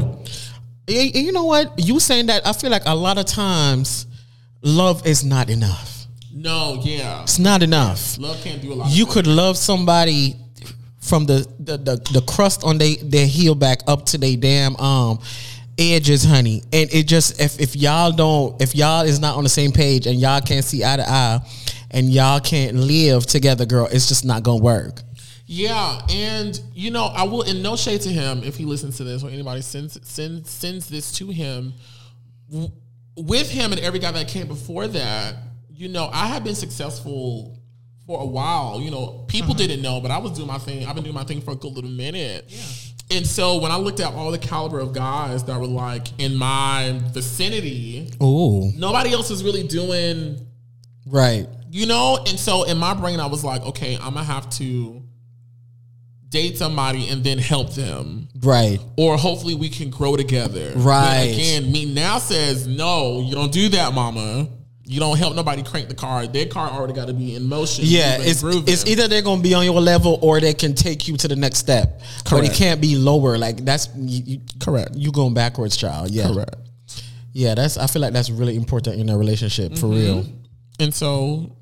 You 0.87 1.31
know 1.31 1.45
what? 1.45 1.73
You 1.77 1.99
saying 1.99 2.25
that? 2.25 2.45
I 2.45 2.53
feel 2.53 2.71
like 2.71 2.83
a 2.85 2.95
lot 2.95 3.17
of 3.17 3.25
times, 3.25 4.07
love 4.61 5.05
is 5.05 5.23
not 5.23 5.49
enough. 5.49 6.07
No, 6.33 6.79
yeah, 6.83 7.21
It's 7.23 7.39
not 7.39 7.61
enough. 7.61 8.17
love 8.17 8.41
can't 8.43 8.61
do 8.61 8.73
a 8.73 8.75
lot. 8.75 8.91
You 8.91 9.05
could 9.05 9.27
love 9.27 9.57
somebody 9.57 10.35
from 10.97 11.25
the 11.25 11.45
the, 11.59 11.77
the, 11.77 11.95
the 12.13 12.21
crust 12.21 12.63
on 12.63 12.77
they 12.77 12.95
their 12.95 13.27
heel 13.27 13.53
back 13.53 13.81
up 13.87 14.05
to 14.07 14.17
their 14.17 14.37
damn 14.37 14.75
um 14.77 15.19
edges, 15.77 16.23
honey. 16.23 16.63
And 16.71 16.91
it 16.93 17.07
just 17.07 17.39
if 17.41 17.59
if 17.59 17.75
y'all 17.75 18.11
don't 18.11 18.61
if 18.61 18.75
y'all 18.75 19.01
is 19.01 19.19
not 19.19 19.35
on 19.35 19.43
the 19.43 19.49
same 19.49 19.71
page 19.71 20.07
and 20.07 20.19
y'all 20.19 20.41
can't 20.41 20.63
see 20.63 20.83
eye 20.85 20.97
to 20.97 21.07
eye 21.09 21.39
and 21.91 22.09
y'all 22.09 22.39
can't 22.39 22.77
live 22.77 23.25
together, 23.25 23.65
girl, 23.65 23.87
it's 23.91 24.07
just 24.07 24.23
not 24.23 24.41
gonna 24.43 24.63
work. 24.63 25.01
Yeah, 25.53 25.99
and 26.09 26.57
you 26.73 26.91
know, 26.91 27.07
I 27.07 27.23
will 27.23 27.41
in 27.41 27.61
no 27.61 27.75
shade 27.75 27.99
to 28.01 28.09
him 28.09 28.41
if 28.41 28.55
he 28.55 28.63
listens 28.63 28.95
to 28.97 29.03
this 29.03 29.21
or 29.21 29.29
anybody 29.29 29.59
sends 29.59 29.99
sends 30.07 30.49
sends 30.49 30.87
this 30.87 31.11
to 31.17 31.27
him. 31.27 31.73
With 33.17 33.51
him 33.51 33.73
and 33.73 33.81
every 33.81 33.99
guy 33.99 34.11
that 34.13 34.29
came 34.29 34.47
before 34.47 34.87
that, 34.87 35.35
you 35.69 35.89
know, 35.89 36.09
I 36.13 36.27
have 36.27 36.45
been 36.45 36.55
successful 36.55 37.59
for 38.07 38.21
a 38.21 38.25
while. 38.25 38.79
You 38.79 38.91
know, 38.91 39.25
people 39.27 39.49
mm-hmm. 39.49 39.57
didn't 39.57 39.81
know, 39.81 39.99
but 39.99 40.09
I 40.09 40.19
was 40.19 40.31
doing 40.31 40.47
my 40.47 40.57
thing. 40.57 40.85
I've 40.85 40.95
been 40.95 41.03
doing 41.03 41.15
my 41.15 41.25
thing 41.25 41.41
for 41.41 41.51
a 41.51 41.55
good 41.55 41.73
little 41.73 41.89
minute. 41.89 42.45
Yeah. 42.47 43.17
And 43.17 43.27
so 43.27 43.59
when 43.59 43.73
I 43.73 43.75
looked 43.75 43.99
at 43.99 44.13
all 44.13 44.31
the 44.31 44.37
caliber 44.37 44.79
of 44.79 44.93
guys 44.93 45.43
that 45.43 45.59
were 45.59 45.67
like 45.67 46.17
in 46.17 46.33
my 46.33 46.97
vicinity, 47.11 48.09
oh, 48.21 48.71
nobody 48.77 49.11
else 49.11 49.29
is 49.29 49.43
really 49.43 49.67
doing 49.67 50.47
right. 51.07 51.45
you 51.69 51.87
know 51.87 52.23
and 52.27 52.39
so 52.39 52.63
in 52.63 52.77
my 52.77 52.93
brain 52.93 53.19
i 53.19 53.25
was 53.25 53.43
like 53.43 53.61
okay 53.63 53.95
i'm 53.95 54.13
gonna 54.13 54.23
have 54.23 54.49
to 54.49 55.01
date 56.31 56.57
somebody 56.57 57.09
and 57.09 57.23
then 57.23 57.37
help 57.37 57.73
them 57.75 58.27
Right. 58.41 58.79
or 58.97 59.17
hopefully 59.17 59.53
we 59.53 59.69
can 59.69 59.89
grow 59.89 60.15
together 60.15 60.71
Right. 60.75 61.27
But 61.27 61.33
again 61.33 61.71
me 61.71 61.85
now 61.85 62.17
says 62.17 62.65
no 62.67 63.21
you 63.21 63.35
don't 63.35 63.51
do 63.51 63.69
that 63.69 63.93
mama 63.93 64.47
you 64.85 64.99
don't 64.99 65.17
help 65.17 65.35
nobody 65.35 65.61
crank 65.61 65.87
the 65.89 65.93
car 65.93 66.27
their 66.27 66.45
car 66.47 66.69
already 66.69 66.93
got 66.93 67.07
to 67.07 67.13
be 67.13 67.35
in 67.35 67.47
motion 67.47 67.83
Yeah, 67.87 68.17
it's 68.19 68.41
grooving. 68.41 68.63
it's 68.67 68.85
either 68.87 69.07
they're 69.07 69.21
gonna 69.21 69.41
be 69.41 69.53
on 69.53 69.63
your 69.65 69.79
level 69.79 70.17
or 70.21 70.39
they 70.39 70.53
can 70.53 70.73
take 70.73 71.07
you 71.07 71.15
to 71.17 71.27
the 71.27 71.35
next 71.35 71.59
step. 71.59 71.99
Correct. 72.25 72.29
But 72.29 72.43
it 72.45 72.53
can't 72.53 72.81
be 72.81 72.95
lower. 72.95 73.37
Like 73.37 73.63
that's 73.63 73.87
you, 73.95 74.23
you, 74.25 74.41
Correct. 74.59 74.91
You 74.95 75.11
going 75.11 75.33
backwards, 75.33 75.77
child. 75.77 76.09
Yeah, 76.11 76.27
correct 76.27 76.55
Yeah, 77.33 77.55
that's. 77.55 77.77
I 77.77 77.87
feel 77.87 78.01
like 78.01 78.11
that's 78.13 78.29
really 78.29 78.55
important 78.57 78.99
in 78.99 79.09
a 79.09 79.17
relationship 79.17 79.77
for 79.77 79.87
mm-hmm. 79.87 79.95
real. 79.95 80.25
and 80.79 80.93
so 80.93 81.55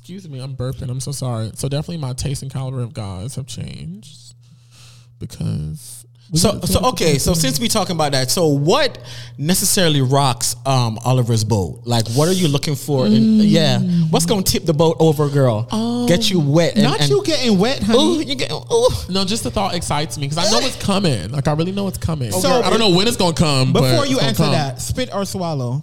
excuse 0.00 0.26
me 0.28 0.40
i'm 0.40 0.56
burping 0.56 0.88
i'm 0.88 0.98
so 0.98 1.12
sorry 1.12 1.50
so 1.54 1.68
definitely 1.68 1.98
my 1.98 2.14
taste 2.14 2.40
and 2.42 2.50
caliber 2.50 2.80
of 2.80 2.94
guys 2.94 3.34
have 3.34 3.46
changed 3.46 4.34
because 5.18 6.06
So, 6.32 6.60
so 6.60 6.80
okay. 6.90 7.18
So 7.18 7.34
since 7.34 7.58
we're 7.58 7.66
talking 7.68 7.96
about 7.96 8.12
that, 8.12 8.30
so 8.30 8.46
what 8.46 8.98
necessarily 9.36 10.00
rocks 10.00 10.54
um 10.64 10.96
Oliver's 11.04 11.42
boat? 11.42 11.80
Like, 11.84 12.06
what 12.12 12.28
are 12.28 12.32
you 12.32 12.46
looking 12.46 12.76
for? 12.76 13.04
In, 13.04 13.40
yeah, 13.40 13.80
what's 14.10 14.26
gonna 14.26 14.42
tip 14.44 14.64
the 14.64 14.72
boat 14.72 14.96
over, 15.00 15.28
girl? 15.28 15.66
Get 16.06 16.30
you 16.30 16.38
wet? 16.38 16.74
And, 16.74 16.84
Not 16.84 17.00
and- 17.00 17.10
you 17.10 17.24
getting 17.24 17.58
wet, 17.58 17.82
honey. 17.82 17.98
Ooh, 17.98 18.20
you 18.22 18.36
get. 18.36 18.52
Ooh. 18.52 18.88
No, 19.08 19.24
just 19.24 19.42
the 19.42 19.50
thought 19.50 19.74
excites 19.74 20.18
me 20.18 20.28
because 20.28 20.38
I 20.38 20.48
know 20.52 20.64
it's 20.64 20.80
coming. 20.80 21.32
Like 21.32 21.48
I 21.48 21.52
really 21.54 21.72
know 21.72 21.88
it's 21.88 21.98
coming. 21.98 22.30
So- 22.30 22.40
So 22.42 22.62
I 22.62 22.70
don't 22.70 22.78
know 22.78 22.90
when 22.96 23.08
it's 23.08 23.16
gonna 23.16 23.34
come. 23.34 23.72
but 23.72 23.80
Before 23.82 24.04
it's 24.04 24.12
you 24.12 24.20
answer 24.20 24.44
come. 24.44 24.52
that, 24.52 24.80
spit 24.80 25.12
or 25.12 25.24
swallow. 25.24 25.82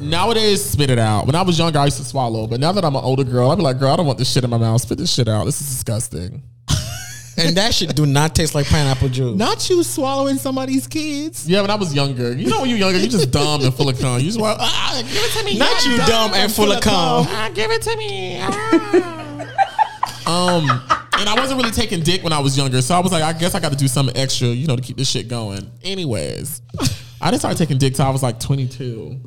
Nowadays 0.00 0.64
spit 0.64 0.90
it 0.90 0.98
out. 0.98 1.26
When 1.26 1.34
I 1.34 1.42
was 1.42 1.58
younger, 1.58 1.78
I 1.78 1.86
used 1.86 1.98
to 1.98 2.04
swallow, 2.04 2.46
but 2.46 2.60
now 2.60 2.72
that 2.72 2.84
I'm 2.84 2.96
an 2.96 3.04
older 3.04 3.24
girl, 3.24 3.50
I'd 3.50 3.56
be 3.56 3.62
like, 3.62 3.78
girl, 3.78 3.92
I 3.92 3.96
don't 3.96 4.06
want 4.06 4.18
this 4.18 4.30
shit 4.30 4.44
in 4.44 4.50
my 4.50 4.58
mouth. 4.58 4.80
Spit 4.80 4.98
this 4.98 5.12
shit 5.12 5.28
out. 5.28 5.44
This 5.44 5.60
is 5.60 5.68
disgusting. 5.68 6.42
and 7.38 7.56
that 7.56 7.74
shit 7.74 7.94
do 7.94 8.06
not 8.06 8.34
taste 8.34 8.54
like 8.54 8.66
pineapple 8.66 9.08
juice. 9.08 9.36
Not 9.36 9.68
you 9.68 9.82
swallowing 9.82 10.36
somebody's 10.36 10.86
kids. 10.86 11.48
Yeah, 11.48 11.62
when 11.62 11.70
I 11.70 11.76
was 11.76 11.94
younger, 11.94 12.32
you 12.32 12.48
know, 12.48 12.60
when 12.60 12.70
you're 12.70 12.78
younger, 12.78 12.98
you're 12.98 13.08
just 13.08 13.30
dumb 13.30 13.62
and 13.62 13.74
full 13.74 13.88
of 13.88 13.98
cum. 13.98 14.18
You 14.20 14.26
just 14.26 14.40
want, 14.40 14.58
ah, 14.60 15.02
give 15.02 15.22
it 15.22 15.38
to 15.38 15.44
me. 15.44 15.58
Not 15.58 15.84
you 15.84 15.96
dumb 15.98 16.32
and 16.34 16.52
full 16.52 16.72
of 16.72 16.82
cum. 16.82 17.26
Ah, 17.28 17.50
give 17.54 17.70
it 17.70 17.82
to 17.82 17.96
me. 17.96 18.38
Ah. 18.40 18.58
um, 20.26 20.64
and 21.18 21.28
I 21.28 21.34
wasn't 21.36 21.60
really 21.60 21.72
taking 21.72 22.02
dick 22.02 22.22
when 22.22 22.32
I 22.32 22.38
was 22.38 22.56
younger, 22.56 22.82
so 22.82 22.94
I 22.94 23.00
was 23.00 23.12
like, 23.12 23.22
I 23.22 23.32
guess 23.32 23.54
I 23.54 23.60
got 23.60 23.72
to 23.72 23.78
do 23.78 23.88
something 23.88 24.16
extra, 24.16 24.48
you 24.48 24.66
know, 24.66 24.76
to 24.76 24.82
keep 24.82 24.96
this 24.96 25.08
shit 25.08 25.28
going. 25.28 25.70
Anyways, 25.82 26.62
I 27.20 27.30
didn't 27.30 27.40
start 27.40 27.56
taking 27.56 27.78
dick 27.78 27.94
till 27.94 28.06
I 28.06 28.10
was 28.10 28.22
like 28.22 28.40
22 28.40 29.20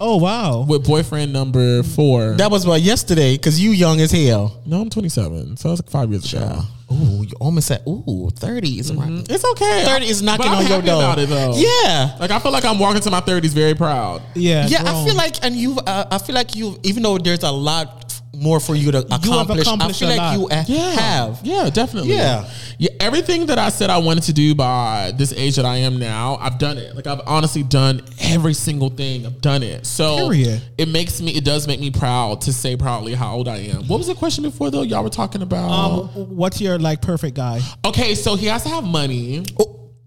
Oh 0.00 0.16
wow. 0.16 0.64
with 0.68 0.84
boyfriend 0.86 1.32
number 1.32 1.82
four. 1.82 2.32
That 2.34 2.50
was 2.50 2.64
about 2.64 2.80
yesterday 2.82 3.36
because 3.36 3.60
you 3.60 3.70
young 3.70 4.00
as 4.00 4.10
hell. 4.10 4.60
no, 4.66 4.80
I'm 4.80 4.90
27, 4.90 5.56
so 5.56 5.68
that's 5.68 5.82
like 5.82 5.90
five 5.90 6.10
years 6.10 6.32
ago. 6.32 6.60
Ooh, 6.92 7.22
you 7.24 7.32
almost 7.40 7.68
said 7.68 7.82
ooh, 7.88 8.28
30 8.34 8.78
is 8.78 8.92
right. 8.92 9.24
It's 9.30 9.44
okay. 9.44 9.84
30 9.86 10.06
is 10.06 10.20
knocking 10.22 10.46
But 10.46 10.50
I'm 10.52 10.58
on 10.58 10.62
your 10.66 10.70
happy 10.76 10.86
door. 10.86 11.02
about 11.02 11.18
it 11.18 11.28
though. 11.28 11.54
Yeah. 11.56 12.16
Like 12.20 12.30
I 12.30 12.38
feel 12.40 12.52
like 12.52 12.64
I'm 12.64 12.78
walking 12.78 13.00
to 13.02 13.10
my 13.10 13.20
30s 13.20 13.50
very 13.54 13.74
proud. 13.74 14.20
Yeah. 14.34 14.66
Yeah, 14.68 14.80
I 14.80 14.90
grown. 14.90 15.06
feel 15.06 15.14
like, 15.14 15.42
and 15.44 15.54
you, 15.56 15.78
uh, 15.78 16.04
I 16.10 16.18
feel 16.18 16.34
like 16.34 16.54
you, 16.54 16.78
even 16.82 17.02
though 17.02 17.16
there's 17.16 17.42
a 17.42 17.50
lot 17.50 18.03
more 18.36 18.60
for 18.60 18.74
you 18.74 18.90
to 18.92 18.98
accomplish, 18.98 19.62
accomplished 19.62 20.02
I 20.02 20.06
feel 20.06 20.14
a 20.14 20.16
like 20.16 20.36
you 20.38 20.42
lot. 20.44 20.52
a- 20.52 21.00
have. 21.00 21.40
Yeah, 21.44 21.70
definitely. 21.70 22.10
Yeah. 22.14 22.48
Yeah. 22.78 22.90
Everything 23.00 23.46
that 23.46 23.58
I 23.58 23.68
said 23.68 23.90
I 23.90 23.98
wanted 23.98 24.24
to 24.24 24.32
do 24.32 24.54
by 24.54 25.12
this 25.16 25.32
age 25.32 25.56
that 25.56 25.64
I 25.64 25.76
am 25.78 25.98
now, 25.98 26.36
I've 26.40 26.58
done 26.58 26.78
it. 26.78 26.94
Like 26.96 27.06
I've 27.06 27.20
honestly 27.26 27.62
done 27.62 28.02
every 28.20 28.54
single 28.54 28.88
thing. 28.90 29.26
I've 29.26 29.40
done 29.40 29.62
it. 29.62 29.86
So 29.86 30.16
Period. 30.28 30.62
it 30.78 30.88
makes 30.88 31.20
me 31.20 31.32
it 31.34 31.44
does 31.44 31.66
make 31.66 31.80
me 31.80 31.90
proud 31.90 32.40
to 32.42 32.52
say 32.52 32.76
proudly 32.76 33.14
how 33.14 33.34
old 33.34 33.48
I 33.48 33.56
am. 33.58 33.86
What 33.88 33.98
was 33.98 34.06
the 34.06 34.14
question 34.14 34.42
before 34.44 34.70
though? 34.70 34.82
Y'all 34.82 35.02
were 35.02 35.10
talking 35.10 35.42
about 35.42 35.68
Um, 35.70 36.08
what's 36.36 36.60
your 36.60 36.78
like 36.78 37.00
perfect 37.02 37.36
guy? 37.36 37.60
Okay, 37.84 38.14
so 38.14 38.36
he 38.36 38.46
has 38.46 38.62
to 38.64 38.68
have 38.68 38.84
money. 38.84 39.44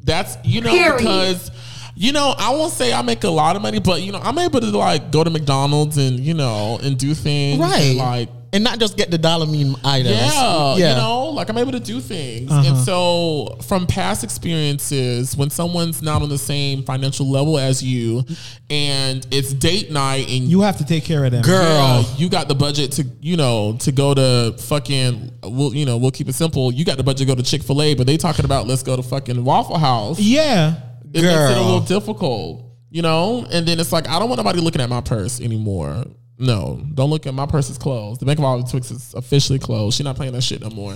That's 0.02 0.38
you 0.44 0.62
know 0.62 0.70
Period. 0.72 0.98
because 1.00 1.52
you 1.98 2.12
know 2.14 2.34
I 2.38 2.52
won't 2.52 2.72
say 2.74 2.93
I 2.93 3.02
make 3.02 3.24
a 3.24 3.30
lot 3.30 3.56
of 3.56 3.62
money, 3.62 3.80
but 3.80 4.02
you 4.02 4.12
know 4.12 4.20
I'm 4.22 4.38
able 4.38 4.60
to 4.62 4.68
like 4.78 5.12
go 5.12 5.24
to 5.24 5.30
McDonald's 5.30 5.98
and 5.98 6.20
you 6.20 6.34
know 6.34 6.80
and 6.84 6.98
do 6.98 7.14
things 7.14 7.60
Right. 7.60 7.82
and, 7.82 7.98
like 7.98 8.30
and 8.54 8.64
not 8.64 8.80
just 8.80 8.95
get 8.95 9.12
the 9.12 9.18
dollar 9.18 9.45
mean 9.45 9.76
items. 9.84 10.16
yeah, 10.16 10.76
yeah. 10.78 10.89
you 10.91 10.95
know, 10.95 11.26
like 11.32 11.50
I'm 11.50 11.58
able 11.58 11.74
to 11.74 11.82
do 11.82 12.00
things. 12.00 12.50
Uh-huh. 12.50 12.64
And 12.66 12.78
so 12.78 13.58
from 13.68 13.86
past 13.86 14.24
experiences, 14.24 15.36
when 15.36 15.50
someone's 15.50 16.02
not 16.02 16.22
on 16.22 16.30
the 16.30 16.38
same 16.38 16.84
financial 16.84 17.30
level 17.30 17.58
as 17.60 17.84
you 17.84 18.24
and 18.70 19.28
it's 19.32 19.54
date 19.54 19.91
night 19.91 20.30
and 20.30 20.45
You 20.48 20.62
have 20.62 20.78
to 20.78 20.86
take 20.86 21.04
care 21.04 21.26
of 21.26 21.32
them. 21.32 21.41
Girl. 21.41 21.62
yeah, 21.62 22.04
you 22.16 22.30
got 22.30 22.48
the 22.48 22.56
budget 22.56 22.93
to, 22.93 23.04
you 23.20 23.36
know, 23.36 23.76
to 23.82 23.91
go 23.91 24.14
to 24.14 24.56
fucking, 24.58 25.30
we'll, 25.43 25.76
you 25.76 25.86
know, 25.86 25.98
we'll 25.98 26.12
keep 26.12 26.30
it 26.30 26.34
simple. 26.34 26.72
You 26.72 26.86
got 26.86 26.95
the 26.98 27.04
budget 27.04 27.28
to 27.28 27.34
go 27.34 27.36
to 27.36 27.43
Chick 27.43 27.64
fil 27.64 27.82
A, 27.82 27.95
but 27.95 28.08
they 28.08 28.16
talking 28.16 28.45
about 28.45 28.66
let's 28.66 28.82
go 28.82 28.95
to 28.95 29.04
fucking 29.04 29.43
Waffle 29.43 29.78
House. 29.78 30.20
Yeah. 30.22 30.76
It 31.14 31.22
makes 31.22 31.51
it 31.51 31.58
a 31.58 31.62
little 31.62 31.80
difficult, 31.82 32.66
you 32.89 33.01
know? 33.01 33.45
And 33.51 33.68
then 33.68 33.80
it's 33.80 33.91
like, 33.91 34.08
I 34.08 34.20
don't 34.20 34.30
want 34.30 34.38
nobody 34.38 34.60
looking 34.60 34.82
at 34.82 34.89
my 34.89 35.01
purse 35.01 35.39
anymore. 35.41 36.05
No, 36.39 36.82
don't 36.93 37.10
look 37.10 37.26
at 37.26 37.34
my 37.34 37.45
purse 37.47 37.70
is 37.70 37.78
closed. 37.78 38.22
The 38.22 38.26
Bank 38.26 38.39
of 38.39 38.45
Olive 38.45 38.70
Twixt 38.70 38.91
is 38.91 39.14
officially 39.16 39.60
closed. 39.60 39.97
She's 39.97 40.03
not 40.03 40.16
playing 40.16 40.34
that 40.34 40.43
shit 40.43 40.62
no 40.62 40.70
more. 40.70 40.95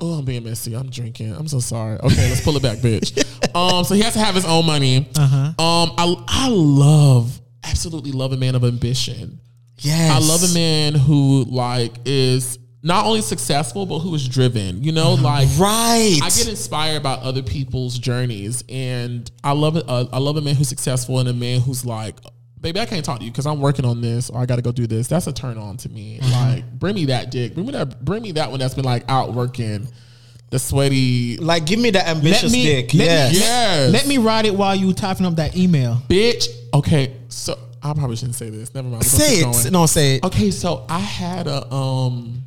Oh, 0.00 0.14
I'm 0.18 0.24
being 0.24 0.44
messy. 0.44 0.74
I'm 0.74 0.90
drinking. 0.90 1.32
I'm 1.32 1.48
so 1.48 1.60
sorry. 1.60 1.98
Okay, 1.98 2.28
let's 2.28 2.40
pull 2.40 2.56
it 2.56 2.62
back, 2.62 2.78
bitch. 2.78 3.24
Um, 3.54 3.82
so 3.82 3.94
he 3.94 4.02
has 4.02 4.12
to 4.12 4.18
have 4.18 4.34
his 4.34 4.44
own 4.44 4.66
money. 4.66 5.08
Uh-huh. 5.16 5.36
Um, 5.36 5.94
I 5.96 6.14
I 6.28 6.48
love, 6.50 7.40
absolutely 7.64 8.12
love 8.12 8.32
a 8.32 8.36
man 8.36 8.54
of 8.54 8.62
ambition. 8.62 9.40
Yes. 9.78 10.10
I 10.10 10.18
love 10.18 10.42
a 10.48 10.52
man 10.54 10.94
who 10.94 11.44
like 11.48 11.94
is 12.04 12.58
not 12.82 13.06
only 13.06 13.20
successful 13.22 13.86
but 13.86 13.98
who 14.00 14.14
is 14.14 14.26
driven. 14.28 14.82
You 14.84 14.92
know, 14.92 15.14
like 15.14 15.48
Right. 15.58 16.18
I 16.22 16.28
get 16.30 16.48
inspired 16.48 17.02
by 17.02 17.14
other 17.14 17.42
people's 17.42 17.98
journeys, 17.98 18.62
and 18.68 19.30
I 19.42 19.52
love 19.52 19.76
it. 19.76 19.84
Uh, 19.88 20.06
I 20.12 20.18
love 20.18 20.36
a 20.36 20.40
man 20.40 20.54
who's 20.54 20.68
successful 20.68 21.18
and 21.18 21.28
a 21.28 21.32
man 21.32 21.60
who's 21.60 21.84
like, 21.84 22.16
"Baby, 22.60 22.78
I 22.80 22.86
can't 22.86 23.04
talk 23.04 23.18
to 23.18 23.24
you 23.24 23.30
because 23.32 23.46
I'm 23.46 23.60
working 23.60 23.84
on 23.84 24.00
this, 24.00 24.30
or 24.30 24.40
I 24.40 24.46
got 24.46 24.56
to 24.56 24.62
go 24.62 24.70
do 24.72 24.86
this." 24.86 25.08
That's 25.08 25.26
a 25.26 25.32
turn 25.32 25.58
on 25.58 25.76
to 25.78 25.88
me. 25.88 26.20
Like, 26.30 26.70
bring 26.78 26.94
me 26.94 27.06
that 27.06 27.30
dick. 27.30 27.54
Bring 27.54 27.66
me 27.66 27.72
that. 27.72 28.04
Bring 28.04 28.22
me 28.22 28.32
that 28.32 28.50
one 28.50 28.60
that's 28.60 28.74
been 28.74 28.84
like 28.84 29.04
out 29.08 29.34
working, 29.34 29.88
the 30.50 30.58
sweaty 30.60 31.36
like, 31.38 31.66
give 31.66 31.80
me 31.80 31.90
the 31.90 32.06
ambitious 32.08 32.52
me- 32.52 32.62
dick. 32.64 32.94
let 32.94 32.98
me- 33.00 33.04
yes. 33.04 33.34
Yes. 33.34 33.92
Let 33.92 34.06
me 34.06 34.18
ride 34.18 34.46
it 34.46 34.54
while 34.54 34.74
you 34.76 34.92
typing 34.92 35.26
up 35.26 35.34
that 35.36 35.56
email. 35.56 36.00
bitch. 36.08 36.46
Okay, 36.72 37.12
so 37.28 37.58
I 37.82 37.92
probably 37.94 38.14
shouldn't 38.16 38.36
say 38.36 38.50
this. 38.50 38.72
Never 38.74 38.88
mind. 38.88 39.04
Say 39.04 39.40
it. 39.40 39.44
going. 39.44 39.72
No, 39.72 39.86
say 39.86 40.16
it. 40.16 40.24
Okay, 40.24 40.50
so 40.52 40.84
I 40.88 40.98
had 41.00 41.46
a 41.48 41.72
um 41.74 42.44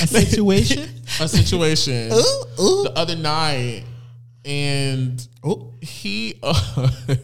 A 0.00 0.06
situation. 0.06 0.88
a 1.20 1.28
situation 1.28 2.12
Ooh, 2.12 2.62
ooh. 2.62 2.82
the 2.84 2.92
other 2.96 3.16
night, 3.16 3.84
and 4.44 5.26
Ooh. 5.46 5.72
he 5.80 6.38
uh, 6.42 6.88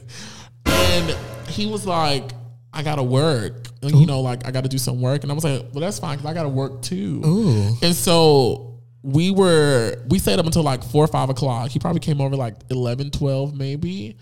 and 0.66 1.16
he 1.48 1.66
was 1.66 1.86
like, 1.86 2.32
"I 2.72 2.82
gotta 2.82 3.02
work." 3.02 3.68
And, 3.82 3.92
you 3.92 4.06
know, 4.06 4.20
like 4.20 4.46
I 4.46 4.50
got 4.50 4.64
to 4.64 4.68
do 4.68 4.78
some 4.78 5.00
work, 5.00 5.22
and 5.22 5.30
I 5.30 5.34
was 5.34 5.44
like, 5.44 5.62
"Well, 5.72 5.80
that's 5.80 5.98
fine 5.98 6.18
because 6.18 6.30
I 6.30 6.34
got 6.34 6.42
to 6.42 6.48
work 6.48 6.82
too." 6.82 7.22
Ooh. 7.24 7.76
And 7.82 7.94
so 7.94 8.68
we 9.02 9.30
were 9.30 9.96
we 10.08 10.18
stayed 10.18 10.38
up 10.38 10.46
until 10.46 10.62
like 10.62 10.82
four 10.82 11.04
or 11.04 11.08
five 11.08 11.30
o'clock. 11.30 11.70
He 11.70 11.78
probably 11.78 12.00
came 12.00 12.20
over 12.20 12.36
like 12.36 12.54
11, 12.70 13.10
12 13.12 13.54
maybe. 13.54 14.16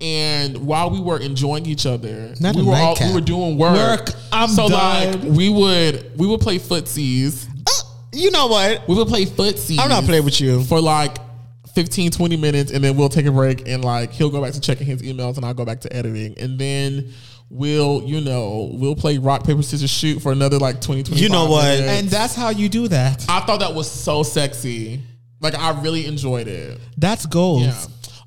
And 0.00 0.66
while 0.66 0.90
we 0.90 1.00
were 1.00 1.20
enjoying 1.20 1.64
each 1.66 1.86
other, 1.86 2.34
Not 2.40 2.56
we 2.56 2.62
were 2.62 2.74
all, 2.74 2.96
we 3.00 3.14
were 3.14 3.20
doing 3.20 3.56
work. 3.56 3.76
Work, 3.76 4.08
I'm 4.32 4.48
so 4.48 4.68
done. 4.68 5.12
like 5.12 5.36
we 5.36 5.48
would 5.48 6.18
we 6.18 6.26
would 6.26 6.40
play 6.40 6.58
footsies. 6.58 7.46
You 8.12 8.30
know 8.30 8.46
what? 8.46 8.86
We 8.88 8.94
would 8.94 9.08
play 9.08 9.24
footsie. 9.24 9.78
I'm 9.78 9.88
not 9.88 10.04
playing 10.04 10.24
with 10.24 10.40
you. 10.40 10.62
for 10.64 10.80
like 10.80 11.16
15, 11.74 12.10
20 12.10 12.36
minutes, 12.36 12.70
and 12.72 12.84
then 12.84 12.96
we'll 12.96 13.08
take 13.08 13.24
a 13.26 13.32
break 13.32 13.66
and 13.66 13.82
like 13.84 14.10
he'll 14.12 14.30
go 14.30 14.42
back 14.42 14.52
to 14.52 14.60
checking 14.60 14.86
his 14.86 15.00
emails 15.02 15.36
and 15.36 15.46
I'll 15.46 15.54
go 15.54 15.64
back 15.64 15.80
to 15.80 15.92
editing. 15.96 16.34
And 16.38 16.58
then 16.58 17.12
we'll, 17.48 18.02
you 18.04 18.20
know, 18.20 18.70
we'll 18.74 18.94
play 18.96 19.16
rock, 19.18 19.44
paper, 19.44 19.62
scissors, 19.62 19.88
shoot 19.90 20.20
for 20.20 20.32
another 20.32 20.58
like 20.58 20.80
20, 20.82 21.02
25 21.04 21.22
You 21.22 21.28
know 21.30 21.46
what? 21.48 21.64
minutes. 21.64 22.00
and 22.00 22.08
that's 22.08 22.34
how 22.34 22.50
you 22.50 22.68
do 22.68 22.88
that. 22.88 23.24
I 23.28 23.40
thought 23.40 23.60
that 23.60 23.74
was 23.74 23.90
so 23.90 24.22
sexy. 24.22 25.00
Like 25.40 25.54
I 25.54 25.80
really 25.80 26.04
enjoyed 26.06 26.46
it. 26.48 26.78
That's 26.98 27.24
goals. 27.26 27.62
Yeah. 27.62 27.84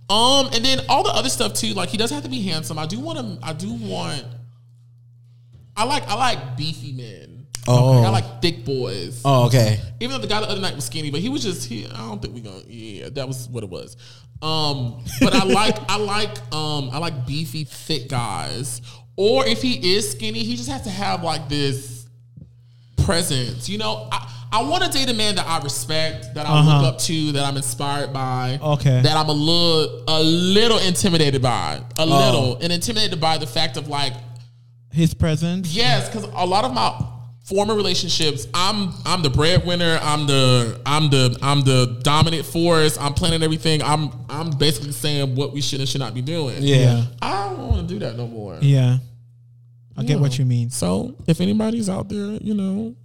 Um, 0.09 0.49
and 0.53 0.65
then 0.65 0.79
all 0.89 1.03
the 1.03 1.09
other 1.11 1.29
stuff 1.29 1.53
too. 1.53 1.73
Like 1.73 1.89
he 1.89 1.97
does 1.97 2.09
have 2.11 2.23
to 2.23 2.29
be 2.29 2.41
handsome. 2.41 2.77
I 2.79 2.85
do 2.87 2.99
want 2.99 3.19
to. 3.19 3.45
I 3.45 3.53
do 3.53 3.71
want. 3.73 4.23
I 5.77 5.83
like. 5.85 6.07
I 6.07 6.15
like 6.15 6.57
beefy 6.57 6.91
men. 6.91 7.24
Oh. 7.67 8.03
I 8.03 8.09
like 8.09 8.41
thick 8.41 8.63
boys. 8.65 9.21
Oh, 9.25 9.45
okay. 9.47 9.79
Even 9.99 10.15
though 10.15 10.21
the 10.21 10.27
guy 10.27 10.39
the 10.41 10.49
other 10.49 10.61
night 10.61 10.75
was 10.75 10.85
skinny, 10.85 11.09
but 11.11 11.19
he 11.19 11.29
was 11.29 11.41
just. 11.43 11.67
He. 11.67 11.85
I 11.87 11.97
don't 11.97 12.21
think 12.21 12.33
we 12.35 12.41
gonna. 12.41 12.61
Yeah, 12.67 13.09
that 13.09 13.27
was 13.27 13.47
what 13.49 13.63
it 13.63 13.69
was. 13.69 13.97
Um, 14.41 15.03
but 15.21 15.33
I 15.33 15.43
like. 15.45 15.75
I 15.89 15.97
like. 15.97 16.53
Um, 16.53 16.89
I 16.91 16.99
like 16.99 17.25
beefy, 17.25 17.63
thick 17.63 18.07
guys. 18.09 18.81
Or 19.15 19.45
if 19.47 19.61
he 19.61 19.95
is 19.95 20.11
skinny, 20.11 20.43
he 20.43 20.55
just 20.57 20.69
has 20.69 20.81
to 20.83 20.89
have 20.89 21.23
like 21.23 21.47
this 21.49 22.05
presence. 22.97 23.69
You 23.69 23.77
know, 23.77 24.07
I, 24.11 24.31
I 24.51 24.63
want 24.63 24.83
to 24.83 24.89
date 24.89 25.09
a 25.09 25.13
man 25.13 25.35
that 25.35 25.47
I 25.47 25.59
respect, 25.61 26.33
that 26.35 26.45
I 26.45 26.49
Uh-huh. 26.49 26.81
look 26.81 26.93
up 26.93 26.99
to, 27.01 27.31
that 27.33 27.45
I'm 27.45 27.57
inspired 27.57 28.13
by. 28.13 28.59
Okay. 28.61 29.01
That 29.01 29.15
I'm 29.17 29.29
a 29.29 29.33
little 29.33 30.03
a 30.07 30.21
little 30.23 30.77
intimidated 30.79 31.41
by. 31.41 31.81
A 31.97 32.01
Oh. 32.01 32.05
little. 32.05 32.57
And 32.61 32.71
intimidated 32.73 33.19
by 33.19 33.37
the 33.37 33.47
fact 33.47 33.77
of 33.77 33.87
like, 33.87 34.13
His 34.91 35.13
presence. 35.13 35.73
yes, 35.73 36.07
because 36.09 36.23
a 36.25 36.45
lot 36.45 36.65
of 36.65 36.73
my 36.73 36.93
former 37.45 37.75
relationships, 37.75 38.47
I'm 38.53 38.91
I'm 39.05 39.21
the 39.21 39.29
breadwinner, 39.29 39.99
I'm 40.01 40.27
the 40.27 40.81
I'm 40.85 41.09
the 41.09 41.37
I'm 41.41 41.61
the 41.61 41.99
dominant 42.01 42.45
force, 42.45 42.97
I'm 42.97 43.13
planning 43.13 43.43
everything. 43.43 43.81
I'm 43.81 44.11
I'm 44.29 44.49
basically 44.51 44.91
saying 44.91 45.35
what 45.35 45.53
we 45.53 45.61
should 45.61 45.79
and 45.79 45.87
should 45.87 46.01
not 46.01 46.13
be 46.13 46.21
doing. 46.21 46.57
Yeah. 46.59 47.05
I 47.21 47.49
don't 47.49 47.69
want 47.69 47.87
to 47.87 47.93
do 47.93 47.99
that 47.99 48.17
no 48.17 48.27
more. 48.27 48.57
Yeah. 48.61 48.97
I 49.97 50.03
get 50.03 50.19
what 50.19 50.37
you 50.37 50.43
mean. 50.43 50.71
So 50.71 51.15
if 51.25 51.39
anybody's 51.39 51.87
out 51.87 52.09
there, 52.09 52.31
you 52.41 52.53
know, 52.53 52.95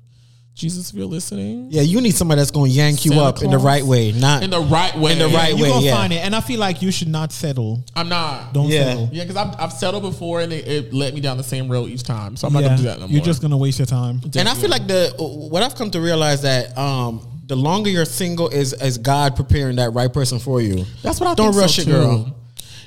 Jesus, 0.54 0.90
if 0.90 0.96
you're 0.96 1.06
listening, 1.06 1.68
Yeah, 1.70 1.80
you 1.82 2.00
need 2.02 2.14
somebody 2.14 2.40
that's 2.40 2.50
going 2.50 2.70
to 2.70 2.76
yank 2.76 3.04
you 3.06 3.12
Santa 3.12 3.24
up 3.24 3.36
in 3.42 3.50
the 3.50 3.56
Claus. 3.56 3.64
right 3.64 3.84
way, 3.84 4.12
not 4.12 4.42
in 4.42 4.50
the 4.50 4.60
right 4.60 4.94
way, 4.98 5.12
In 5.12 5.18
the 5.18 5.28
right 5.28 5.56
You 5.56 5.62
way, 5.62 5.68
gonna 5.70 5.86
yeah. 5.86 5.94
find 5.96 6.12
it, 6.12 6.16
and 6.18 6.36
I 6.36 6.40
feel 6.42 6.60
like 6.60 6.82
you 6.82 6.90
should 6.90 7.08
not 7.08 7.32
settle. 7.32 7.82
I'm 7.96 8.10
not. 8.10 8.52
Don't 8.52 8.68
Yeah. 8.68 8.84
settle. 8.84 9.08
Yeah, 9.12 9.24
because 9.24 9.36
I've, 9.36 9.54
I've 9.58 9.72
settled 9.72 10.02
before 10.02 10.42
and 10.42 10.52
it, 10.52 10.68
it 10.68 10.92
led 10.92 11.14
me 11.14 11.20
down 11.22 11.38
the 11.38 11.42
same 11.44 11.68
road 11.70 11.88
each 11.88 12.02
time. 12.02 12.36
So 12.36 12.46
I'm 12.46 12.52
not 12.52 12.60
Yeah. 12.62 12.68
gonna 12.68 12.76
do 12.78 12.82
that 12.84 13.00
no 13.00 13.06
more. 13.06 13.14
You're 13.14 13.24
just 13.24 13.40
gonna 13.40 13.56
waste 13.56 13.78
your 13.78 13.86
time. 13.86 14.20
And 14.36 14.48
I 14.48 14.54
feel 14.54 14.68
like 14.68 14.86
the 14.86 15.14
what 15.18 15.62
I've 15.62 15.76
come 15.76 15.90
to 15.92 16.00
realize 16.00 16.42
that 16.42 16.76
um, 16.76 17.26
the 17.46 17.56
longer 17.56 17.88
you're 17.88 18.04
single 18.04 18.48
is 18.48 18.74
is 18.74 18.98
God 18.98 19.36
preparing 19.36 19.76
that 19.76 19.94
right 19.94 20.12
person 20.12 20.38
for 20.40 20.60
you. 20.60 20.84
That's 21.02 21.20
what 21.20 21.28
I 21.30 21.34
Don't 21.34 21.52
think 21.52 21.62
rush 21.62 21.76
so 21.76 21.82
it, 21.82 21.84
too. 21.86 21.90
girl. 21.92 22.36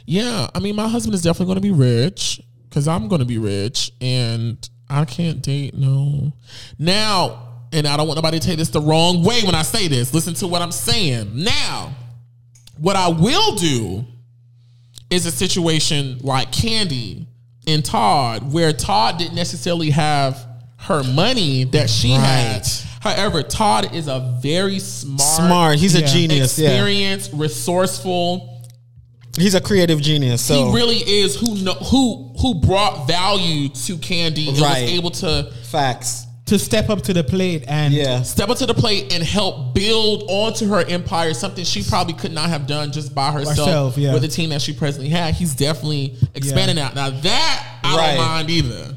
Yeah, 0.06 0.48
I 0.54 0.60
mean, 0.60 0.76
my 0.76 0.88
husband 0.90 1.16
is 1.16 1.22
definitely 1.24 1.48
going 1.48 1.56
to 1.56 1.62
be 1.62 1.72
rich 1.72 2.40
because 2.70 2.88
I'm 2.88 3.08
going 3.08 3.20
to 3.20 3.26
be 3.26 3.38
rich, 3.40 3.92
and 4.02 4.58
I 4.90 5.06
can't 5.06 5.42
date 5.42 5.76
no. 5.76 6.34
Now, 6.78 7.53
and 7.74 7.88
I 7.88 7.98
don't 7.98 8.08
want 8.08 8.18
nobody 8.18 8.40
to 8.40 8.46
take 8.48 8.58
this 8.58 8.70
the 8.70 8.82
wrong 8.82 9.24
way 9.24 9.42
when 9.44 9.56
I 9.56 9.64
say 9.64 9.88
this. 9.88 10.14
Listen 10.14 10.34
to 10.36 10.48
what 10.48 10.62
I'm 10.62 10.72
saying. 10.72 11.32
Now, 11.34 11.94
what 12.78 12.96
I 12.96 13.08
will 13.10 13.56
do 13.56 14.06
is 15.10 15.26
a 15.26 15.32
situation 15.32 16.20
like 16.22 16.52
Candy 16.52 17.28
and 17.68 17.84
Todd, 17.84 18.52
where 18.54 18.74
Todd 18.74 19.18
didn't 19.18 19.36
necessarily 19.36 19.90
have 19.92 20.46
her 20.78 21.04
money 21.04 21.64
that 21.66 21.90
she 21.90 22.10
had. 22.12 22.68
However, 23.02 23.44
Todd 23.44 23.94
is 23.96 24.08
a 24.08 24.38
very 24.42 24.80
smart, 24.80 25.22
Smart. 25.22 25.80
He's 25.80 25.96
a 25.96 26.02
Yeah. 26.02 26.08
genius. 26.08 26.58
Yeah. 26.60 26.70
experienced, 26.70 27.32
resourceful. 27.34 28.50
He's 29.38 29.56
a 29.56 29.62
creative 29.62 30.00
genius. 30.02 30.42
So 30.42 30.68
He 30.70 30.76
really 30.76 30.98
is 30.98 31.36
who 31.36 31.56
know, 31.56 31.74
who 31.74 32.34
who 32.40 32.56
brought 32.56 33.08
value 33.08 33.70
to 33.70 33.98
Candy 33.98 34.50
and 34.50 34.60
Right. 34.60 34.84
was 34.84 34.92
able 34.92 35.12
to 35.12 35.52
facts. 35.72 36.28
To 36.48 36.60
step 36.60 36.90
up 36.90 37.02
to 37.04 37.14
the 37.14 37.24
plate 37.24 37.64
and 37.68 37.94
Yeah. 37.94 38.22
step 38.22 38.50
up 38.50 38.58
to 38.58 38.66
the 38.66 38.74
plate 38.74 39.14
and 39.14 39.24
help 39.24 39.74
build 39.74 40.26
onto 40.28 40.68
her 40.68 40.84
empire 40.86 41.34
something 41.34 41.64
she 41.64 41.84
probably 41.84 42.14
could 42.16 42.34
not 42.34 42.50
have 42.50 42.68
done 42.68 42.92
just 42.92 43.16
by 43.16 43.32
herself, 43.32 43.58
Herself, 43.58 43.98
yeah. 43.98 44.12
with 44.14 44.24
the 44.24 44.28
team 44.28 44.50
that 44.50 44.62
she 44.62 44.74
presently 44.74 45.08
had. 45.10 45.36
He's 45.36 45.56
definitely 45.56 46.18
expanding 46.36 46.78
out. 46.80 46.96
Now 46.96 47.12
that 47.12 47.66
I 47.84 47.96
Right. 47.96 48.16
don't 48.18 48.26
mind 48.26 48.50
either. 48.50 48.96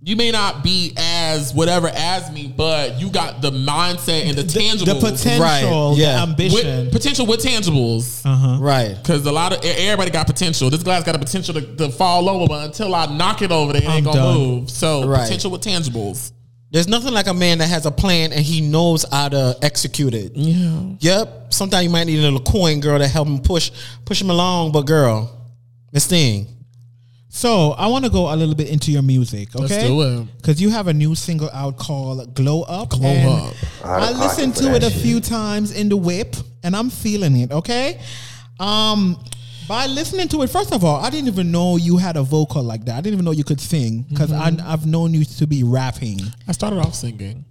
You 0.00 0.16
may 0.16 0.30
not 0.30 0.62
be 0.62 0.92
as 0.96 1.52
whatever 1.54 1.88
as 1.88 2.30
me, 2.30 2.52
but 2.54 3.00
you 3.00 3.08
got 3.10 3.42
the 3.42 3.50
mindset 3.50 4.28
and 4.28 4.36
the, 4.38 4.42
the, 4.42 4.58
tangibles. 4.60 4.84
the 4.84 4.94
potential, 4.94 5.42
Right, 5.42 5.62
the 5.96 6.00
yeah. 6.02 6.22
ambition. 6.22 6.54
with, 6.84 6.92
potential 6.92 7.26
with 7.26 7.42
tangibles. 7.42 8.24
uh-huh. 8.24 8.58
Right. 8.60 8.96
Cause 9.04 9.24
a 9.26 9.32
lot 9.32 9.52
of 9.52 9.64
everybody 9.64 10.10
got 10.10 10.26
potential. 10.26 10.70
This 10.70 10.82
guy's 10.82 11.02
got 11.02 11.16
a 11.16 11.18
potential 11.18 11.54
to, 11.54 11.62
to 11.76 11.88
fall 11.90 12.28
over, 12.28 12.46
but 12.46 12.64
until 12.66 12.94
I 12.94 13.06
knock 13.06 13.42
it 13.42 13.50
over, 13.50 13.72
they 13.72 13.80
ain't 13.80 13.88
I'm 13.88 14.04
gonna 14.04 14.16
done. 14.18 14.34
move. 14.38 14.70
So 14.70 15.06
Right. 15.06 15.22
potential 15.22 15.50
with 15.50 15.62
tangibles. 15.62 16.32
There's 16.70 16.86
nothing 16.88 17.14
like 17.14 17.26
a 17.26 17.34
man 17.34 17.58
that 17.58 17.68
has 17.68 17.86
a 17.86 17.90
plan 17.90 18.32
and 18.32 18.44
he 18.44 18.60
knows 18.60 19.04
how 19.10 19.30
to 19.30 19.56
execute 19.62 20.12
it. 20.14 20.32
Yeah. 20.34 20.96
Yep. 21.00 21.52
Sometimes 21.54 21.84
you 21.84 21.90
might 21.90 22.04
need 22.04 22.18
a 22.18 22.22
little 22.22 22.40
coin 22.40 22.80
girl 22.80 22.98
to 22.98 23.08
help 23.08 23.26
him 23.26 23.40
push 23.40 23.70
push 24.04 24.20
him 24.20 24.28
along, 24.30 24.72
but 24.72 24.82
girl, 24.82 25.34
Miss 25.92 26.06
Thing. 26.06 26.46
So 27.30 27.72
I 27.72 27.86
want 27.88 28.04
to 28.04 28.10
go 28.10 28.32
a 28.32 28.36
little 28.36 28.54
bit 28.54 28.68
into 28.68 28.90
your 28.90 29.02
music, 29.02 29.54
okay? 29.54 29.62
Let's 29.62 29.84
do 29.84 30.02
it. 30.02 30.36
Because 30.36 30.60
you 30.60 30.70
have 30.70 30.88
a 30.88 30.94
new 30.94 31.14
single 31.14 31.50
out 31.50 31.76
called 31.76 32.34
"Glow 32.34 32.62
Up." 32.62 32.90
Glow 32.90 33.08
and 33.08 33.28
Up. 33.28 33.54
Out 33.84 34.02
I 34.02 34.10
listened 34.12 34.56
to 34.56 34.74
it 34.74 34.82
a 34.82 34.90
shit. 34.90 35.02
few 35.02 35.20
times 35.20 35.72
in 35.72 35.88
the 35.88 35.96
whip, 35.96 36.36
and 36.62 36.74
I'm 36.74 36.90
feeling 36.90 37.36
it. 37.36 37.52
Okay. 37.52 38.00
Um, 38.58 39.22
by 39.68 39.86
listening 39.86 40.28
to 40.28 40.42
it, 40.42 40.50
first 40.50 40.72
of 40.72 40.82
all, 40.84 40.96
I 41.00 41.10
didn't 41.10 41.28
even 41.28 41.52
know 41.52 41.76
you 41.76 41.96
had 41.98 42.16
a 42.16 42.22
vocal 42.22 42.62
like 42.62 42.84
that. 42.86 42.96
I 42.96 43.00
didn't 43.00 43.14
even 43.14 43.24
know 43.24 43.30
you 43.32 43.44
could 43.44 43.60
sing 43.60 44.06
because 44.08 44.30
Mm-hmm. 44.30 44.66
I've 44.68 44.86
known 44.86 45.14
you 45.14 45.24
to 45.24 45.46
be 45.46 45.62
rapping. 45.62 46.20
I 46.48 46.52
started 46.52 46.78
off 46.80 46.94
singing. 46.94 47.44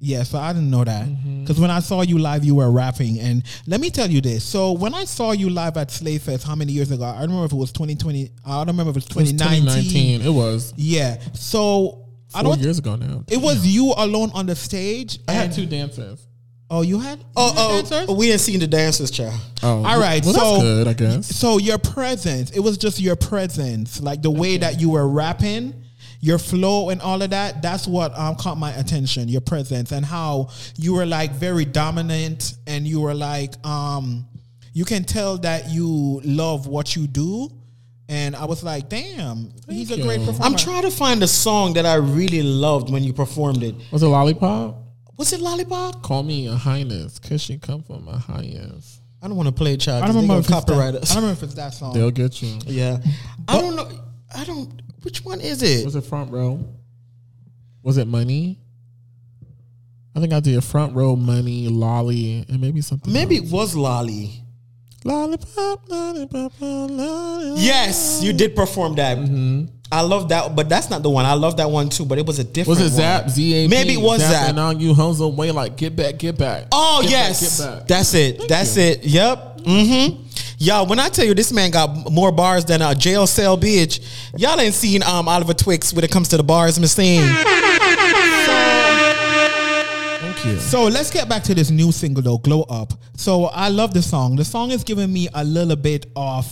Yeah, 0.00 0.22
so 0.24 0.38
I 0.38 0.52
didn't 0.52 0.70
know 0.70 0.84
that 0.84 1.06
Mm-hmm. 1.06 1.42
because 1.42 1.58
when 1.58 1.70
I 1.70 1.80
saw 1.80 2.02
you 2.02 2.18
live, 2.18 2.44
you 2.44 2.56
were 2.56 2.70
rapping. 2.70 3.18
And 3.20 3.42
let 3.66 3.80
me 3.80 3.88
tell 3.90 4.10
you 4.10 4.20
this: 4.20 4.44
so 4.44 4.72
when 4.72 4.92
I 4.94 5.04
saw 5.04 5.32
you 5.32 5.48
live 5.48 5.76
at 5.78 5.90
Slave 5.90 6.22
Fest, 6.22 6.44
how 6.46 6.54
many 6.54 6.72
years 6.72 6.90
ago? 6.90 7.04
I 7.04 7.12
don't 7.20 7.28
remember 7.30 7.46
if 7.46 7.52
it 7.52 7.56
was 7.56 7.72
2020. 7.72 8.30
I 8.44 8.58
don't 8.58 8.66
remember 8.66 8.90
if 8.90 8.96
it 8.96 9.04
was 9.04 9.06
2019. 9.06 9.62
2019. 9.62 10.20
It 10.22 10.30
was 10.30 10.74
Yeah. 10.76 11.20
So 11.32 12.04
I 12.34 12.42
four 12.42 12.54
don't. 12.56 12.62
years 12.64 12.78
ago 12.80 12.96
now. 12.96 13.24
It 13.30 13.38
was 13.38 13.66
you 13.66 13.94
alone 13.96 14.30
on 14.34 14.44
the 14.46 14.56
stage. 14.56 15.20
I 15.26 15.32
had 15.32 15.52
two 15.52 15.64
dancers. 15.64 16.26
Oh, 16.70 16.82
you 16.82 16.98
had. 16.98 17.22
Oh, 17.36 17.48
you 17.48 17.54
had 17.54 17.58
oh, 17.58 17.88
dancers? 17.90 18.16
we 18.16 18.26
didn't 18.26 18.40
see 18.40 18.56
the 18.56 18.66
dancers, 18.66 19.10
child. 19.10 19.38
Oh, 19.62 19.84
All 19.84 19.98
right, 20.00 20.24
Well, 20.24 20.34
so- 20.34 20.40
that's 20.40 20.62
good, 20.62 20.88
I 20.88 20.92
guess. 20.94 21.26
So 21.26 21.58
your 21.58 21.78
presence, 21.78 22.50
it 22.50 22.60
was 22.60 22.78
just 22.78 23.00
your 23.00 23.16
presence, 23.16 24.00
like 24.00 24.22
the 24.22 24.30
way 24.30 24.56
that 24.56 24.80
you 24.80 24.90
were 24.90 25.06
rapping, 25.06 25.74
your 26.20 26.38
flow 26.38 26.88
and 26.88 27.02
all 27.02 27.20
of 27.20 27.30
that. 27.30 27.60
That's 27.60 27.86
what 27.86 28.18
um, 28.18 28.36
caught 28.36 28.56
my 28.56 28.72
attention. 28.72 29.28
Your 29.28 29.42
presence 29.42 29.92
and 29.92 30.06
how 30.06 30.48
you 30.78 30.94
were 30.94 31.04
like 31.04 31.32
very 31.32 31.66
dominant, 31.66 32.54
and 32.66 32.86
you 32.86 33.02
were 33.02 33.14
like, 33.14 33.54
um, 33.66 34.26
you 34.72 34.84
can 34.86 35.04
tell 35.04 35.36
that 35.38 35.68
you 35.68 36.22
love 36.24 36.66
what 36.66 36.96
you 36.96 37.06
do, 37.06 37.50
and 38.08 38.34
I 38.34 38.46
was 38.46 38.64
like, 38.64 38.88
damn, 38.88 39.52
he's 39.68 39.90
a 39.90 40.00
great 40.00 40.20
performer. 40.20 40.44
I'm 40.44 40.56
trying 40.56 40.82
to 40.82 40.90
find 40.90 41.22
a 41.22 41.28
song 41.28 41.74
that 41.74 41.86
I 41.86 41.96
really 41.96 42.42
loved 42.42 42.90
when 42.90 43.04
you 43.04 43.12
performed 43.12 43.62
it. 43.62 43.74
Was 43.92 44.02
it 44.02 44.06
Lollipop? 44.06 44.78
Was 45.16 45.32
it 45.32 45.40
Lollipop? 45.40 46.02
Call 46.02 46.22
me 46.22 46.46
a 46.48 46.54
highness, 46.54 47.18
cause 47.18 47.40
she 47.40 47.58
come 47.58 47.82
from 47.82 48.04
my 48.04 48.16
highness. 48.18 49.00
I 49.22 49.28
don't 49.28 49.36
want 49.36 49.46
to 49.48 49.52
play 49.54 49.74
it, 49.74 49.80
child. 49.80 50.02
I 50.02 50.06
'cause 50.06 50.14
don't 50.14 50.22
remember 50.22 50.34
gonna 50.34 50.40
if 50.40 50.44
it's 50.44 50.48
that, 50.48 50.66
copyright 50.66 50.94
I 50.94 51.14
don't 51.14 51.16
remember 51.16 51.32
if 51.32 51.42
it's 51.44 51.54
that 51.54 51.74
song. 51.74 51.94
They'll 51.94 52.10
get 52.10 52.42
you. 52.42 52.58
Yeah, 52.66 52.98
I 53.48 53.60
don't 53.60 53.76
know. 53.76 53.88
I 54.34 54.44
don't. 54.44 54.82
Which 55.02 55.24
one 55.24 55.40
is 55.40 55.62
it? 55.62 55.84
Was 55.84 55.96
it 55.96 56.04
front 56.04 56.30
row? 56.30 56.64
Was 57.82 57.96
it 57.96 58.06
money? 58.06 58.58
I 60.16 60.20
think 60.20 60.32
I 60.32 60.40
did 60.40 60.62
front 60.62 60.94
row, 60.94 61.16
money, 61.16 61.68
lolly, 61.68 62.44
and 62.48 62.60
maybe 62.60 62.80
something. 62.80 63.12
Maybe 63.12 63.36
else. 63.38 63.46
it 63.46 63.52
was 63.52 63.74
Lolly. 63.74 64.43
Lollipop, 65.04 65.88
lollipop, 65.90 66.52
lollipop. 66.60 67.58
Yes, 67.58 68.20
you 68.22 68.32
did 68.32 68.56
perform 68.56 68.94
that. 68.94 69.18
I 69.92 70.00
love 70.00 70.30
that, 70.30 70.56
but 70.56 70.68
that's 70.70 70.88
not 70.88 71.02
the 71.02 71.10
one. 71.10 71.26
I 71.26 71.34
love 71.34 71.58
that 71.58 71.70
one 71.70 71.90
too, 71.90 72.06
but 72.06 72.18
it 72.18 72.26
was 72.26 72.38
a 72.38 72.44
different. 72.44 72.78
One. 72.78 72.84
Was 72.84 72.98
it 72.98 73.02
one. 73.02 73.22
Zap? 73.22 73.28
Z 73.30 73.54
A 73.54 73.62
P? 73.64 73.68
Maybe 73.68 73.94
it 73.94 74.00
was 74.00 74.20
Zap. 74.22 74.48
And 74.48 74.58
on 74.58 74.80
you, 74.80 74.94
hoes 74.94 75.20
away 75.20 75.50
like 75.50 75.76
get 75.76 75.94
back, 75.94 76.16
get 76.18 76.38
back. 76.38 76.68
Oh 76.72 77.00
Get 77.02 77.10
back, 77.10 77.28
yes, 77.28 77.58
get 77.60 77.66
back. 77.78 77.86
that's 77.86 78.14
it. 78.14 78.48
that's 78.48 78.76
it. 78.78 79.04
Yep. 79.04 79.58
Mm-hmm. 79.58 80.22
Y'all, 80.58 80.86
when 80.86 80.98
I 80.98 81.08
tell 81.10 81.24
you 81.26 81.34
this 81.34 81.52
man 81.52 81.70
got 81.70 82.10
more 82.10 82.32
bars 82.32 82.64
than 82.64 82.80
a 82.80 82.94
jail 82.94 83.26
cell 83.26 83.58
bitch, 83.58 84.00
y'all 84.38 84.58
ain't 84.58 84.74
seen 84.74 85.02
um 85.02 85.28
Oliver 85.28 85.52
Twixt 85.54 85.92
when 85.94 86.02
it 86.04 86.10
comes 86.10 86.28
to 86.28 86.38
the 86.38 86.42
bars 86.42 86.80
machine. 86.80 87.22
Thank 90.44 90.56
you. 90.56 90.60
So 90.60 90.84
let's 90.84 91.10
get 91.10 91.28
back 91.28 91.42
to 91.44 91.54
this 91.54 91.70
new 91.70 91.90
single 91.90 92.22
though, 92.22 92.38
Glow 92.38 92.62
Up. 92.62 92.92
So 93.16 93.44
I 93.46 93.68
love 93.68 93.94
the 93.94 94.02
song. 94.02 94.36
The 94.36 94.44
song 94.44 94.70
is 94.70 94.84
giving 94.84 95.12
me 95.12 95.28
a 95.34 95.42
little 95.42 95.76
bit 95.76 96.06
of 96.16 96.46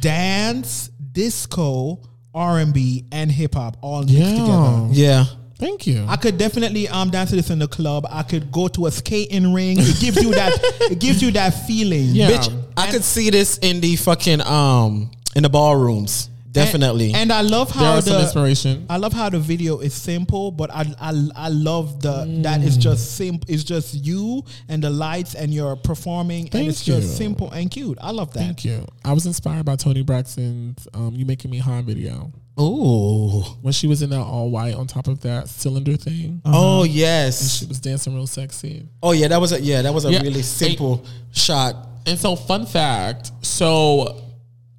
dance, 0.00 0.88
disco, 1.12 2.00
R 2.34 2.58
and 2.60 2.72
B, 2.72 3.04
and 3.12 3.30
hip 3.30 3.54
hop 3.54 3.76
all 3.80 4.00
mixed 4.00 4.12
Yeah. 4.14 4.30
together. 4.30 4.88
Yeah. 4.92 5.24
Thank 5.58 5.86
you. 5.86 6.04
I 6.08 6.16
could 6.16 6.36
definitely 6.36 6.88
um 6.88 7.10
dance 7.10 7.30
to 7.30 7.36
this 7.36 7.50
in 7.50 7.58
the 7.58 7.68
club. 7.68 8.06
I 8.10 8.22
could 8.22 8.50
go 8.52 8.68
to 8.68 8.86
a 8.86 8.90
skating 8.90 9.52
ring. 9.52 9.76
It 9.80 10.00
gives 10.00 10.22
you 10.22 10.32
that. 10.32 10.52
it 10.90 10.98
gives 11.00 11.22
you 11.22 11.30
that 11.32 11.50
feeling. 11.66 12.06
Yeah. 12.10 12.30
Bitch, 12.30 12.64
I 12.76 12.90
could 12.90 13.04
see 13.04 13.30
this 13.30 13.58
in 13.58 13.80
the 13.80 13.96
fucking 13.96 14.40
um 14.42 15.10
in 15.34 15.42
the 15.42 15.48
ballrooms. 15.48 16.28
Definitely. 16.54 17.08
And, 17.08 17.16
and 17.30 17.32
I 17.32 17.40
love 17.42 17.72
there 17.74 17.82
how 17.84 18.00
the 18.00 18.20
inspiration. 18.22 18.86
I 18.88 18.96
love 18.96 19.12
how 19.12 19.28
the 19.28 19.38
video 19.38 19.80
is 19.80 19.92
simple, 19.92 20.50
but 20.50 20.70
I 20.70 20.86
I, 21.00 21.28
I 21.36 21.48
love 21.48 22.00
the 22.00 22.24
that 22.42 22.60
Mm. 22.60 22.66
it's 22.66 22.76
just 22.76 23.16
simple. 23.16 23.46
It's 23.52 23.64
just 23.64 23.94
you 23.94 24.44
and 24.68 24.82
the 24.82 24.90
lights, 24.90 25.34
and 25.34 25.52
you're 25.52 25.76
performing, 25.76 26.42
and 26.44 26.50
Thank 26.52 26.68
it's 26.68 26.84
just 26.84 27.16
simple 27.16 27.50
and 27.50 27.70
cute. 27.70 27.98
I 28.00 28.10
love 28.12 28.32
that. 28.32 28.38
Thank 28.40 28.64
you. 28.64 28.86
I 29.04 29.12
was 29.12 29.26
inspired 29.26 29.64
by 29.66 29.76
Toni 29.76 30.02
Braxton's 30.02 30.86
um, 30.94 31.12
"You 31.14 31.26
Making 31.26 31.50
Me 31.50 31.58
High" 31.58 31.82
video 31.82 32.32
Oh, 32.56 33.56
when 33.62 33.72
she 33.72 33.88
was 33.88 34.00
in 34.02 34.10
that 34.10 34.20
all 34.20 34.48
white 34.48 34.74
on 34.76 34.86
top 34.86 35.08
of 35.08 35.20
that 35.22 35.48
cylinder 35.48 35.96
thing. 35.96 36.40
Oh 36.44 36.84
yes, 36.84 37.40
and 37.40 37.50
She 37.50 37.66
was 37.66 37.80
dancing 37.80 38.14
real 38.14 38.26
sexy. 38.28 38.86
Oh 39.02 39.10
yeah, 39.12 39.26
that 39.28 39.40
was 39.40 39.52
a 39.52 39.60
yeah, 39.60 39.82
that 39.82 39.92
was 39.92 40.04
a 40.04 40.12
Yeah. 40.12 40.20
really 40.22 40.42
simple 40.42 41.04
shot. 41.32 41.74
And 42.06 42.18
so, 42.18 42.36
fun 42.36 42.66
fact: 42.66 43.32
so 43.42 44.20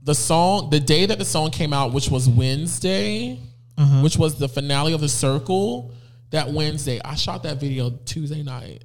the 0.06 0.16
song, 0.16 0.70
the 0.70 0.80
day 0.80 1.06
that 1.06 1.18
the 1.20 1.26
song 1.26 1.52
came 1.52 1.74
out, 1.74 1.92
which 1.94 2.10
was 2.10 2.30
Wednesday, 2.30 3.40
Uh-huh. 3.78 4.02
which 4.02 4.18
was 4.18 4.36
the 4.36 4.48
finale 4.48 4.94
of 4.94 5.02
the 5.02 5.10
Circle, 5.10 5.92
that 6.30 6.50
Wednesday, 6.52 7.02
I 7.04 7.16
shot 7.16 7.44
that 7.44 7.60
video 7.60 7.90
Tuesday 8.06 8.42
night. 8.44 8.84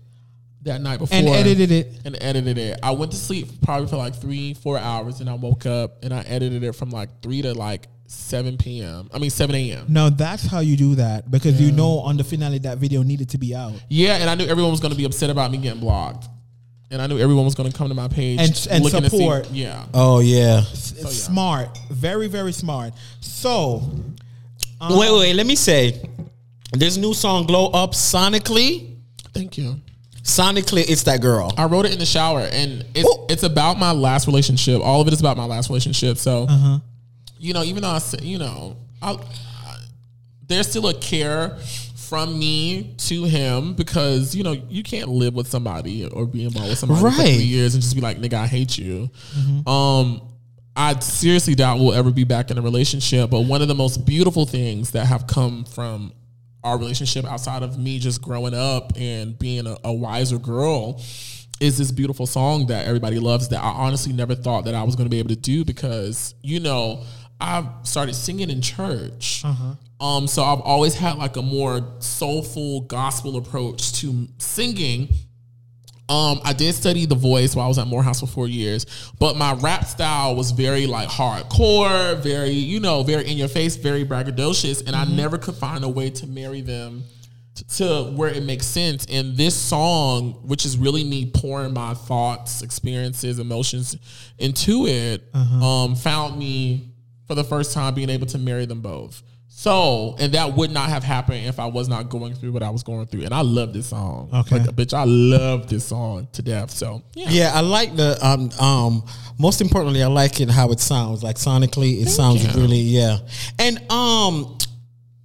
That 0.62 0.82
night 0.82 0.98
before, 0.98 1.16
And 1.16 1.26
edited 1.28 1.70
it. 1.70 2.00
and 2.04 2.18
edited 2.20 2.58
it. 2.58 2.78
I 2.82 2.90
went 2.90 3.12
to 3.12 3.16
sleep 3.16 3.62
probably 3.62 3.86
for 3.86 3.96
like 3.96 4.14
three, 4.14 4.52
four 4.54 4.76
hours, 4.78 5.20
and 5.20 5.30
I 5.30 5.34
woke 5.34 5.64
up 5.64 6.02
and 6.04 6.12
I 6.12 6.20
edited 6.22 6.62
it 6.62 6.72
from 6.74 6.90
like 6.90 7.22
three 7.22 7.40
to 7.42 7.54
like 7.54 7.88
seven 8.06 8.58
p.m. 8.58 9.08
I 9.14 9.18
mean 9.18 9.30
seven 9.30 9.54
a.m. 9.56 9.86
No, 9.88 10.10
that's 10.10 10.44
how 10.44 10.58
you 10.60 10.76
do 10.76 10.96
that 10.96 11.30
because 11.30 11.58
you 11.60 11.72
know 11.72 12.00
on 12.00 12.16
the 12.18 12.24
finale 12.24 12.58
that 12.58 12.76
video 12.76 13.02
needed 13.02 13.30
to 13.30 13.38
be 13.38 13.54
out. 13.54 13.72
Yeah, 13.88 14.16
and 14.16 14.28
I 14.28 14.34
knew 14.34 14.44
everyone 14.46 14.70
was 14.72 14.80
going 14.80 14.92
to 14.92 14.98
be 14.98 15.04
upset 15.04 15.30
about 15.30 15.50
me 15.50 15.56
getting 15.58 15.80
blocked, 15.80 16.28
and 16.90 17.00
I 17.00 17.06
knew 17.06 17.18
everyone 17.18 17.44
was 17.44 17.54
going 17.54 17.70
to 17.70 17.76
come 17.76 17.88
to 17.88 17.94
my 17.94 18.08
page 18.08 18.40
And- 18.40 18.68
and 18.70 18.84
looking 18.84 19.02
to 19.02 19.10
see- 19.10 19.16
support. 19.18 19.48
yeah, 19.52 19.84
Oh 19.94 20.18
yeah. 20.20 20.60
It's 20.72 21.22
smart, 21.22 21.76
very 21.90 22.28
very 22.28 22.52
smart. 22.52 22.92
So 23.20 23.82
wait, 24.80 24.98
wait, 24.98 25.12
wait, 25.12 25.34
let 25.34 25.46
me 25.46 25.56
say. 25.56 26.00
This 26.72 26.96
new 26.96 27.14
song 27.14 27.46
Glow 27.46 27.66
Up 27.70 27.92
sonically. 27.94 28.94
thank 29.34 29.58
you. 29.58 29.80
Sonically, 30.22 30.84
it's 30.88 31.02
that 31.04 31.20
girl. 31.20 31.52
I 31.56 31.64
wrote 31.64 31.86
it 31.86 31.92
in 31.92 31.98
the 31.98 32.06
shower, 32.06 32.40
and 32.52 32.84
it's 32.94 33.08
Ooh. 33.08 33.26
it's 33.28 33.42
about 33.42 33.78
my 33.78 33.90
last 33.92 34.26
relationship. 34.26 34.80
All 34.82 35.00
of 35.00 35.06
it 35.08 35.12
is 35.12 35.20
about 35.20 35.36
my 35.36 35.46
last 35.46 35.68
relationship. 35.70 36.18
So, 36.18 36.44
Uh-huh. 36.48 36.78
you 37.38 37.54
know, 37.54 37.62
even 37.64 37.82
though 37.82 37.88
I 37.90 37.98
said, 37.98 38.20
you 38.22 38.38
know, 38.38 38.76
I, 39.02 39.12
I, 39.12 39.76
there's 40.46 40.68
still 40.68 40.86
a 40.88 40.94
care 40.94 41.56
from 42.10 42.38
me 42.38 42.94
to 42.98 43.24
him 43.24 43.72
because 43.74 44.34
you 44.34 44.42
know 44.42 44.52
you 44.68 44.82
can't 44.82 45.08
live 45.08 45.32
with 45.32 45.46
somebody 45.48 46.04
or 46.06 46.26
be 46.26 46.44
involved 46.44 46.68
with 46.70 46.78
somebody 46.78 47.00
for 47.00 47.06
Right. 47.06 47.16
three 47.16 47.44
years 47.44 47.74
and 47.74 47.82
just 47.82 47.94
be 47.94 48.00
like, 48.02 48.18
nigga, 48.18 48.34
I 48.34 48.46
hate 48.46 48.76
you. 48.76 49.08
Um, 49.66 50.20
I 50.76 50.98
seriously 51.00 51.54
doubt 51.54 51.78
we'll 51.78 51.94
ever 51.94 52.10
be 52.10 52.24
back 52.24 52.50
in 52.50 52.58
a 52.58 52.62
relationship. 52.62 53.30
But 53.30 53.42
one 53.42 53.62
of 53.62 53.68
the 53.68 53.74
most 53.74 54.04
beautiful 54.04 54.44
things 54.44 54.90
that 54.92 55.06
have 55.06 55.26
come 55.26 55.64
from 55.64 56.12
our 56.64 56.76
relationship 56.76 57.24
outside 57.24 57.62
of 57.62 57.78
me 57.78 57.98
just 57.98 58.20
growing 58.20 58.54
up 58.54 58.92
and 58.96 59.38
being 59.38 59.66
a, 59.66 59.76
a 59.84 59.92
wiser 59.92 60.38
girl 60.38 61.00
is 61.60 61.76
this 61.78 61.90
beautiful 61.92 62.26
song 62.26 62.66
that 62.66 62.86
everybody 62.86 63.18
loves 63.18 63.48
that 63.48 63.62
I 63.62 63.68
honestly 63.70 64.12
never 64.12 64.34
thought 64.34 64.64
that 64.64 64.74
I 64.74 64.82
was 64.82 64.96
going 64.96 65.06
to 65.06 65.10
be 65.10 65.18
able 65.18 65.28
to 65.30 65.36
do 65.36 65.64
because 65.64 66.34
you 66.42 66.58
know 66.60 67.04
I 67.40 67.68
started 67.82 68.14
singing 68.14 68.50
in 68.50 68.60
church. 68.60 69.42
Um, 70.00 70.26
so 70.26 70.42
I've 70.42 70.60
always 70.60 70.94
had 70.94 71.16
like 71.18 71.36
a 71.36 71.42
more 71.42 71.94
soulful 71.98 72.82
gospel 72.82 73.36
approach 73.36 73.92
to 74.00 74.28
singing. 74.38 75.08
Um, 76.08 76.40
I 76.44 76.52
did 76.54 76.74
study 76.74 77.06
the 77.06 77.14
voice 77.14 77.54
while 77.54 77.66
I 77.66 77.68
was 77.68 77.78
at 77.78 77.86
Morehouse 77.86 78.18
for 78.20 78.26
four 78.26 78.48
years, 78.48 78.84
but 79.20 79.36
my 79.36 79.52
rap 79.54 79.84
style 79.84 80.34
was 80.34 80.50
very 80.50 80.86
like 80.86 81.08
hardcore, 81.08 82.18
very 82.20 82.50
you 82.50 82.80
know, 82.80 83.04
very 83.04 83.30
in 83.30 83.36
your 83.36 83.46
face, 83.46 83.76
very 83.76 84.04
braggadocious, 84.04 84.84
and 84.86 84.96
I 84.96 85.04
never 85.04 85.38
could 85.38 85.54
find 85.54 85.84
a 85.84 85.88
way 85.88 86.10
to 86.10 86.26
marry 86.26 86.62
them 86.62 87.04
to 87.76 88.12
where 88.16 88.30
it 88.30 88.42
makes 88.42 88.66
sense. 88.66 89.06
And 89.08 89.36
this 89.36 89.54
song, 89.54 90.32
which 90.46 90.64
is 90.64 90.76
really 90.78 91.04
me 91.04 91.30
pouring 91.32 91.74
my 91.74 91.94
thoughts, 91.94 92.62
experiences, 92.62 93.38
emotions 93.38 93.96
into 94.38 94.86
it, 94.86 95.22
um, 95.62 95.94
found 95.94 96.38
me 96.38 96.89
for 97.30 97.36
the 97.36 97.44
first 97.44 97.72
time 97.72 97.94
being 97.94 98.10
able 98.10 98.26
to 98.26 98.38
marry 98.38 98.66
them 98.66 98.80
both. 98.80 99.22
So, 99.46 100.16
and 100.18 100.32
that 100.32 100.56
would 100.56 100.72
not 100.72 100.88
have 100.88 101.04
happened 101.04 101.46
if 101.46 101.60
I 101.60 101.66
was 101.66 101.88
not 101.88 102.08
going 102.08 102.34
through 102.34 102.50
what 102.50 102.64
I 102.64 102.70
was 102.70 102.82
going 102.82 103.06
through. 103.06 103.22
And 103.22 103.32
I 103.32 103.42
love 103.42 103.72
this 103.72 103.86
song. 103.86 104.30
Okay. 104.34 104.58
Like, 104.58 104.70
bitch, 104.70 104.92
I 104.92 105.04
love 105.04 105.68
this 105.68 105.84
song 105.84 106.26
to 106.32 106.42
death. 106.42 106.72
So, 106.72 107.04
yeah. 107.14 107.28
Yeah, 107.30 107.52
I 107.54 107.60
like 107.60 107.94
the 107.94 108.18
um 108.26 108.50
um 108.58 109.04
most 109.38 109.60
importantly 109.60 110.02
I 110.02 110.08
like 110.08 110.40
it 110.40 110.50
how 110.50 110.72
it 110.72 110.80
sounds. 110.80 111.22
Like 111.22 111.36
sonically 111.36 112.02
it 112.02 112.08
sounds 112.08 112.44
you. 112.44 112.60
really 112.60 112.78
yeah. 112.80 113.18
And 113.60 113.78
um 113.92 114.56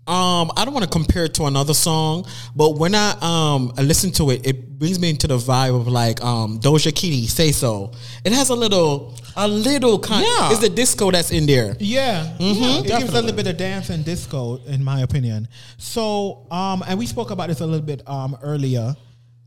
um 0.07 0.51
I 0.55 0.65
don't 0.65 0.73
want 0.73 0.83
to 0.83 0.89
compare 0.89 1.25
it 1.25 1.33
to 1.35 1.45
another 1.45 1.73
song, 1.73 2.25
but 2.55 2.77
when 2.77 2.93
I 2.93 3.11
um 3.21 3.73
I 3.77 3.81
listen 3.81 4.11
to 4.13 4.29
it, 4.29 4.45
it 4.45 4.77
brings 4.77 4.99
me 4.99 5.09
into 5.09 5.25
the 5.27 5.37
vibe 5.37 5.79
of 5.79 5.87
like 5.87 6.23
um 6.23 6.59
Doja 6.59 6.93
Kitty, 6.93 7.25
Say 7.27 7.51
So. 7.51 7.91
It 8.23 8.31
has 8.31 8.49
a 8.49 8.55
little 8.55 9.15
a 9.35 9.47
little 9.47 9.97
kind 9.99 10.23
Yeah. 10.23 10.51
it's 10.51 10.59
the 10.59 10.69
disco 10.69 11.09
that's 11.11 11.31
in 11.31 11.45
there. 11.47 11.75
Yeah, 11.79 12.35
Mm-hmm. 12.39 12.85
it 12.85 12.99
gives 12.99 13.09
a 13.09 13.21
little 13.21 13.33
bit 13.33 13.47
of 13.47 13.57
dance 13.57 13.89
and 13.89 14.05
disco, 14.05 14.57
in 14.67 14.83
my 14.83 15.01
opinion. 15.01 15.47
So, 15.77 16.45
um, 16.51 16.83
and 16.87 16.99
we 16.99 17.05
spoke 17.07 17.31
about 17.31 17.47
this 17.49 17.59
a 17.61 17.65
little 17.65 17.85
bit 17.85 18.07
um 18.07 18.37
earlier. 18.43 18.95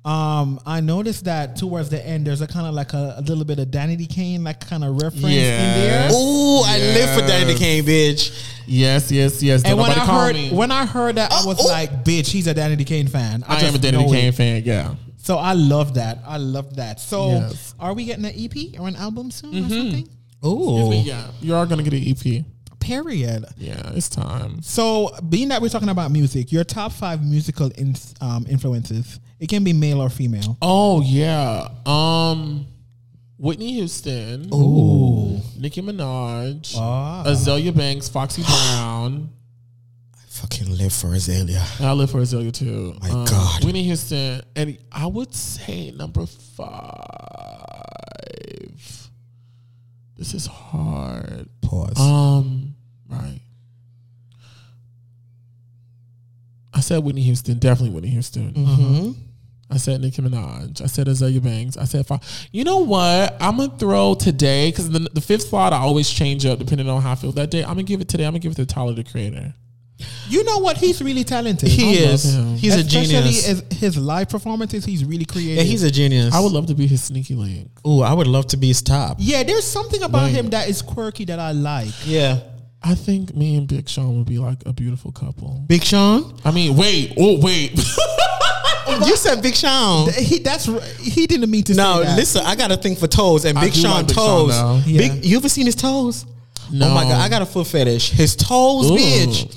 Um, 0.04 0.58
I 0.64 0.80
noticed 0.80 1.24
that 1.26 1.56
towards 1.56 1.90
the 1.90 2.04
end, 2.06 2.26
there's 2.26 2.40
a 2.40 2.46
kind 2.46 2.66
of 2.66 2.72
like 2.74 2.94
a, 2.94 3.16
a 3.18 3.20
little 3.22 3.44
bit 3.44 3.58
of 3.58 3.68
Danity 3.68 4.08
Kane, 4.08 4.42
like 4.44 4.60
kind 4.66 4.82
of 4.84 4.94
reference 5.02 5.24
in 5.26 5.30
there. 5.32 6.08
Yes. 6.10 6.14
I 6.14 6.78
live 6.78 7.14
for 7.20 7.26
Danny 7.26 7.54
Kane, 7.54 7.84
bitch. 7.84 8.30
Yes, 8.66 9.10
yes, 9.12 9.42
yes. 9.42 9.62
Don't 9.62 9.72
And 9.72 9.80
when 9.80 9.90
I 9.90 10.04
heard 10.06 10.34
me. 10.34 10.50
when 10.50 10.70
I 10.70 10.86
heard 10.86 11.16
that, 11.16 11.30
I 11.32 11.44
was 11.44 11.58
Oh, 11.60 11.64
oh. 11.64 11.68
like, 11.72 12.04
"Bitch, 12.04 12.28
he's 12.28 12.46
a 12.46 12.54
Danity 12.54 12.86
Kane 12.86 13.08
fan." 13.08 13.44
I, 13.46 13.60
am 13.60 13.74
a 13.74 13.78
Danny 13.78 13.98
know 13.98 14.04
it. 14.12 14.16
Kane 14.16 14.32
fan, 14.32 14.62
yeah. 14.64 14.94
So 15.18 15.36
I 15.36 15.52
love 15.52 15.94
that. 15.94 16.18
I 16.26 16.38
love 16.38 16.76
that. 16.76 17.00
So, 17.00 17.30
Yes. 17.30 17.74
are 17.78 17.92
we 17.92 18.04
getting 18.06 18.24
an 18.24 18.32
EP 18.34 18.78
or 18.80 18.88
an 18.88 18.96
album 18.96 19.30
soon 19.30 19.52
Mm-hmm. 19.52 19.66
or 19.66 19.68
something? 19.76 20.08
Ooh. 20.46 20.94
Yeah. 20.94 21.26
You 21.42 21.54
are 21.54 21.66
going 21.66 21.84
to 21.84 21.90
get 21.90 22.00
an 22.00 22.08
EP. 22.08 22.44
Period. 22.80 23.44
Yeah, 23.58 23.90
it's 23.94 24.08
time. 24.08 24.62
So, 24.62 25.10
being 25.28 25.48
that 25.48 25.60
we're 25.60 25.68
talking 25.68 25.90
about 25.90 26.10
music, 26.12 26.50
your 26.52 26.64
top 26.64 26.92
five 26.92 27.22
musical 27.24 27.70
in, 27.76 27.94
um, 28.22 28.46
influences. 28.48 29.18
It 29.40 29.48
can 29.48 29.62
be 29.64 29.72
male 29.72 30.00
or 30.02 30.10
female. 30.10 30.56
Oh, 30.60 31.00
yeah. 31.02 31.68
Um, 31.86 32.66
Whitney 33.36 33.74
Houston. 33.74 34.48
Ooh. 34.52 35.40
Nicki 35.56 35.80
Minaj. 35.80 36.74
Ah. 36.76 37.24
Azealia 37.24 37.74
Banks, 37.76 38.08
Foxy 38.08 38.42
Brown. 38.42 39.30
I 40.14 40.18
fucking 40.26 40.76
live 40.76 40.92
for 40.92 41.08
Azealia. 41.08 41.80
I 41.80 41.92
live 41.92 42.10
for 42.10 42.18
Azealia 42.18 42.52
too. 42.52 42.94
My 43.00 43.08
God. 43.08 43.64
Whitney 43.64 43.84
Houston, 43.84 44.42
and 44.56 44.76
I 44.90 45.06
would 45.06 45.32
say 45.34 45.92
number 45.92 46.26
five. 46.26 47.04
This 50.16 50.34
is 50.34 50.46
hard. 50.46 51.48
Pause. 51.62 52.00
Um, 52.00 52.74
right. 53.08 53.40
I 56.74 56.80
said 56.80 57.04
Whitney 57.04 57.22
Houston, 57.22 57.58
definitely 57.58 57.94
Whitney 57.94 58.10
Houston. 58.10 58.52
Mm-hmm. 58.52 59.12
I 59.70 59.76
said 59.76 60.00
Nicki 60.00 60.22
Minaj. 60.22 60.80
I 60.82 60.86
said 60.86 61.06
Azealia 61.08 61.42
Banks. 61.42 61.76
I 61.76 61.84
said, 61.84 62.06
fi- 62.06 62.20
you 62.52 62.64
know 62.64 62.78
what? 62.78 63.36
I'm 63.40 63.58
gonna 63.58 63.76
throw 63.76 64.14
today 64.14 64.70
because 64.70 64.88
the, 64.90 65.00
the 65.12 65.20
fifth 65.20 65.48
slot 65.48 65.72
I 65.72 65.78
always 65.78 66.08
change 66.08 66.46
up 66.46 66.58
depending 66.58 66.88
on 66.88 67.02
how 67.02 67.12
I 67.12 67.14
feel 67.16 67.32
that 67.32 67.50
day. 67.50 67.62
I'm 67.62 67.70
gonna 67.70 67.82
give 67.82 68.00
it 68.00 68.08
today. 68.08 68.24
I'm 68.24 68.30
gonna 68.32 68.38
give 68.38 68.52
it 68.52 68.56
to 68.56 68.66
Tyler 68.66 68.94
the 68.94 69.04
Creator. 69.04 69.52
you 70.28 70.44
know 70.44 70.58
what? 70.58 70.76
He's 70.78 71.02
really 71.02 71.24
talented. 71.24 71.68
He 71.68 72.02
love 72.04 72.14
is. 72.14 72.34
him. 72.34 72.56
He's 72.56 72.76
a 72.76 72.84
genius. 72.84 73.48
as 73.48 73.64
his 73.78 73.96
live 73.98 74.28
performances, 74.30 74.84
he's 74.84 75.04
really 75.04 75.24
creative. 75.26 75.56
yeah, 75.56 75.62
he's 75.64 75.82
a 75.82 75.90
genius. 75.90 76.32
I 76.34 76.40
would 76.40 76.52
love 76.52 76.66
to 76.68 76.74
be 76.74 76.86
his 76.86 77.02
sneaky 77.02 77.34
link. 77.34 77.68
Ooh, 77.86 78.00
I 78.02 78.14
would 78.14 78.26
love 78.28 78.46
to 78.48 78.56
be 78.56 78.68
his 78.68 78.80
top. 78.80 79.16
yeah, 79.20 79.42
there's 79.42 79.64
something 79.66 80.02
about 80.02 80.24
Wait. 80.24 80.34
him 80.34 80.50
that 80.50 80.68
is 80.68 80.80
quirky 80.82 81.24
that 81.26 81.38
I 81.38 81.52
like. 81.52 81.92
Yeah. 82.06 82.40
I 82.80 82.94
think 82.94 83.34
me 83.34 83.56
and 83.56 83.66
Big 83.66 83.88
Sean 83.88 84.18
would 84.18 84.28
be 84.28 84.38
like 84.38 84.64
a 84.64 84.72
beautiful 84.72 85.10
couple. 85.10 85.64
Big 85.66 85.82
Sean? 85.82 86.38
I 86.44 86.52
mean, 86.52 86.76
wait, 86.76 87.12
oh 87.18 87.40
wait. 87.42 87.72
you 89.06 89.16
said 89.16 89.42
Big 89.42 89.54
Sean. 89.54 90.10
He 90.12 90.38
that's 90.38 90.66
he 91.00 91.26
didn't 91.26 91.50
mean 91.50 91.64
to 91.64 91.74
No, 91.74 91.98
say 92.00 92.04
that. 92.08 92.16
listen, 92.16 92.42
I 92.44 92.54
got 92.56 92.70
a 92.72 92.76
thing 92.76 92.96
for 92.96 93.06
toes, 93.06 93.44
and 93.44 93.58
I 93.58 93.62
Big 93.62 93.74
do 93.74 93.80
Sean 93.80 93.90
like 93.92 94.06
Big 94.08 94.16
toes. 94.16 94.50
now. 94.50 94.82
Yeah. 94.86 94.98
Big, 95.08 95.24
you 95.24 95.36
ever 95.36 95.48
seen 95.48 95.66
his 95.66 95.74
toes? 95.76 96.26
No. 96.70 96.88
Oh 96.88 96.94
my 96.94 97.04
god, 97.04 97.20
I 97.20 97.28
got 97.28 97.42
a 97.42 97.46
foot 97.46 97.66
fetish. 97.66 98.10
His 98.10 98.36
toes, 98.36 98.90
Ooh. 98.90 98.94
bitch. 98.96 99.54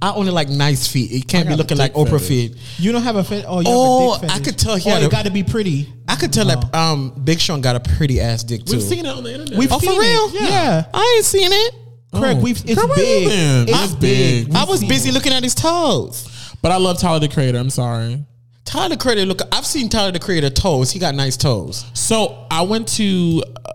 I 0.00 0.12
only 0.12 0.30
like 0.30 0.48
nice 0.48 0.86
feet. 0.86 1.10
It 1.10 1.26
can't 1.26 1.48
be 1.48 1.56
looking 1.56 1.76
like 1.76 1.92
dick 1.92 2.06
Oprah 2.06 2.20
feet. 2.24 2.54
You 2.78 2.92
don't 2.92 3.02
have 3.02 3.16
a 3.16 3.24
fit. 3.24 3.44
Oh, 3.48 3.58
you 3.58 3.66
Oh, 3.68 4.12
have 4.12 4.22
a 4.22 4.26
dick 4.28 4.36
I 4.36 4.38
could 4.40 4.56
tell 4.58 4.76
he 4.76 4.92
Oh, 4.92 4.96
it 4.96 5.10
got 5.10 5.24
to 5.24 5.30
be 5.32 5.42
pretty. 5.42 5.92
I 6.06 6.14
could 6.14 6.32
tell 6.32 6.44
that 6.46 6.72
um 6.72 7.10
Big 7.24 7.40
Sean 7.40 7.60
got 7.60 7.74
a 7.74 7.80
pretty 7.80 8.20
ass 8.20 8.44
dick 8.44 8.64
too. 8.64 8.74
We've 8.74 8.82
seen 8.82 9.06
it 9.06 9.08
on 9.08 9.24
the 9.24 9.32
internet. 9.32 9.58
We've 9.58 9.72
Oh, 9.72 9.78
for 9.80 9.90
real? 9.90 10.00
it. 10.00 10.42
Yeah. 10.50 10.84
I 10.94 11.14
ain't 11.16 11.24
seen 11.24 11.50
it. 11.52 11.74
Craig, 12.14 12.36
Oh. 12.38 12.40
we've 12.40 12.62
it's 12.64 12.80
Craig, 12.80 12.94
big. 12.94 13.28
been? 13.28 13.68
It's 13.68 13.84
It's 13.84 13.94
big. 13.96 14.46
big. 14.46 14.54
I 14.56 14.60
We've 14.60 14.68
was 14.68 14.84
busy 14.84 15.08
it. 15.10 15.14
looking 15.14 15.32
at 15.32 15.42
his 15.42 15.54
toes. 15.56 16.28
but 16.62 16.70
I 16.70 16.76
love 16.76 16.98
Tyler 17.00 17.18
the 17.18 17.28
Creator. 17.28 17.58
I'm 17.58 17.68
sorry. 17.70 18.24
Tyler 18.68 18.90
the 18.90 18.96
Creator, 18.98 19.24
look, 19.24 19.40
I've 19.50 19.64
seen 19.64 19.88
Tyler 19.88 20.12
the 20.12 20.18
Creator 20.18 20.50
toes. 20.50 20.90
He 20.92 20.98
got 20.98 21.14
nice 21.14 21.38
toes. 21.38 21.86
So 21.94 22.46
I 22.50 22.60
went 22.62 22.86
to 22.96 23.42
uh, 23.64 23.72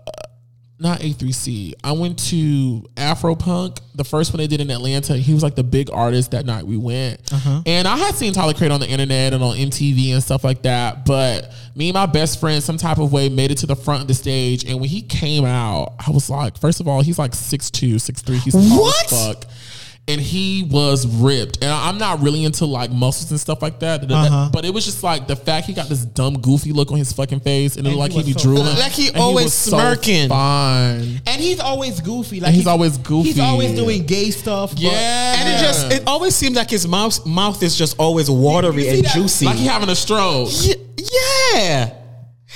not 0.78 1.00
A3C. 1.00 1.72
I 1.82 1.90
went 1.92 2.16
to 2.30 2.84
Afropunk, 2.94 3.80
the 3.96 4.04
first 4.04 4.32
one 4.32 4.38
they 4.38 4.46
did 4.46 4.60
in 4.60 4.70
Atlanta. 4.70 5.16
He 5.16 5.34
was 5.34 5.42
like 5.42 5.56
the 5.56 5.64
big 5.64 5.90
artist 5.92 6.30
that 6.30 6.46
night 6.46 6.64
we 6.64 6.76
went. 6.76 7.20
And 7.66 7.88
I 7.88 7.96
had 7.96 8.14
seen 8.14 8.32
Tyler 8.34 8.54
Creator 8.54 8.74
on 8.74 8.80
the 8.80 8.88
internet 8.88 9.32
and 9.32 9.42
on 9.42 9.56
MTV 9.56 10.12
and 10.12 10.22
stuff 10.22 10.44
like 10.44 10.62
that. 10.62 11.04
But 11.04 11.52
me 11.74 11.88
and 11.88 11.94
my 11.94 12.06
best 12.06 12.38
friend, 12.38 12.62
some 12.62 12.76
type 12.76 12.98
of 12.98 13.12
way, 13.12 13.28
made 13.28 13.50
it 13.50 13.58
to 13.58 13.66
the 13.66 13.76
front 13.76 14.02
of 14.02 14.08
the 14.08 14.14
stage. 14.14 14.64
And 14.64 14.78
when 14.80 14.88
he 14.90 15.02
came 15.02 15.44
out, 15.44 15.94
I 16.06 16.12
was 16.12 16.30
like, 16.30 16.56
first 16.56 16.78
of 16.80 16.86
all, 16.86 17.02
he's 17.02 17.18
like 17.18 17.32
6'2, 17.32 17.94
6'3. 17.94 18.38
He's 18.38 18.54
What? 18.54 19.10
fuck. 19.10 19.44
And 20.06 20.20
he 20.20 20.64
was 20.70 21.06
ripped. 21.06 21.62
And 21.64 21.72
I'm 21.72 21.96
not 21.96 22.20
really 22.20 22.44
into 22.44 22.66
like 22.66 22.90
muscles 22.90 23.30
and 23.30 23.40
stuff 23.40 23.62
like 23.62 23.80
that. 23.80 24.10
Uh-huh. 24.10 24.50
But 24.52 24.66
it 24.66 24.74
was 24.74 24.84
just 24.84 25.02
like 25.02 25.26
the 25.26 25.34
fact 25.34 25.66
he 25.66 25.72
got 25.72 25.88
this 25.88 26.04
dumb, 26.04 26.40
goofy 26.42 26.72
look 26.72 26.92
on 26.92 26.98
his 26.98 27.10
fucking 27.14 27.40
face. 27.40 27.76
And 27.76 27.86
it 27.86 27.90
And 27.90 27.98
looked 27.98 28.12
he 28.12 28.18
like 28.18 28.26
he'd 28.26 28.34
be 28.34 28.38
so- 28.38 28.46
drooling. 28.48 28.76
Like 28.78 28.92
he 28.92 29.08
And 29.08 29.16
always 29.16 29.44
was 29.46 29.54
so 29.54 29.70
smirking. 29.78 30.28
fine. 30.28 31.22
And 31.26 31.40
he's 31.40 31.58
always 31.58 32.00
goofy. 32.02 32.40
Like 32.40 32.48
And 32.48 32.56
he's 32.56 32.66
always 32.66 32.98
goofy. 32.98 33.28
He's 33.30 33.40
always 33.40 33.72
doing 33.72 34.04
gay 34.04 34.30
stuff. 34.30 34.72
but- 34.72 34.80
Yeah. 34.82 35.36
And 35.38 35.48
it 35.48 35.64
just 35.66 35.90
it 35.92 36.02
always 36.06 36.34
seems 36.36 36.54
like 36.56 36.68
his 36.68 36.86
mouth 36.86 37.24
mouth 37.24 37.62
is 37.62 37.74
just 37.74 37.96
always 37.98 38.30
watery 38.30 38.88
and 38.90 39.04
that? 39.04 39.14
juicy. 39.14 39.46
Like 39.46 39.56
he 39.56 39.64
having 39.66 39.88
a 39.88 39.96
stroke. 39.96 40.50
Ye- 40.52 40.74
yeah. 41.54 41.94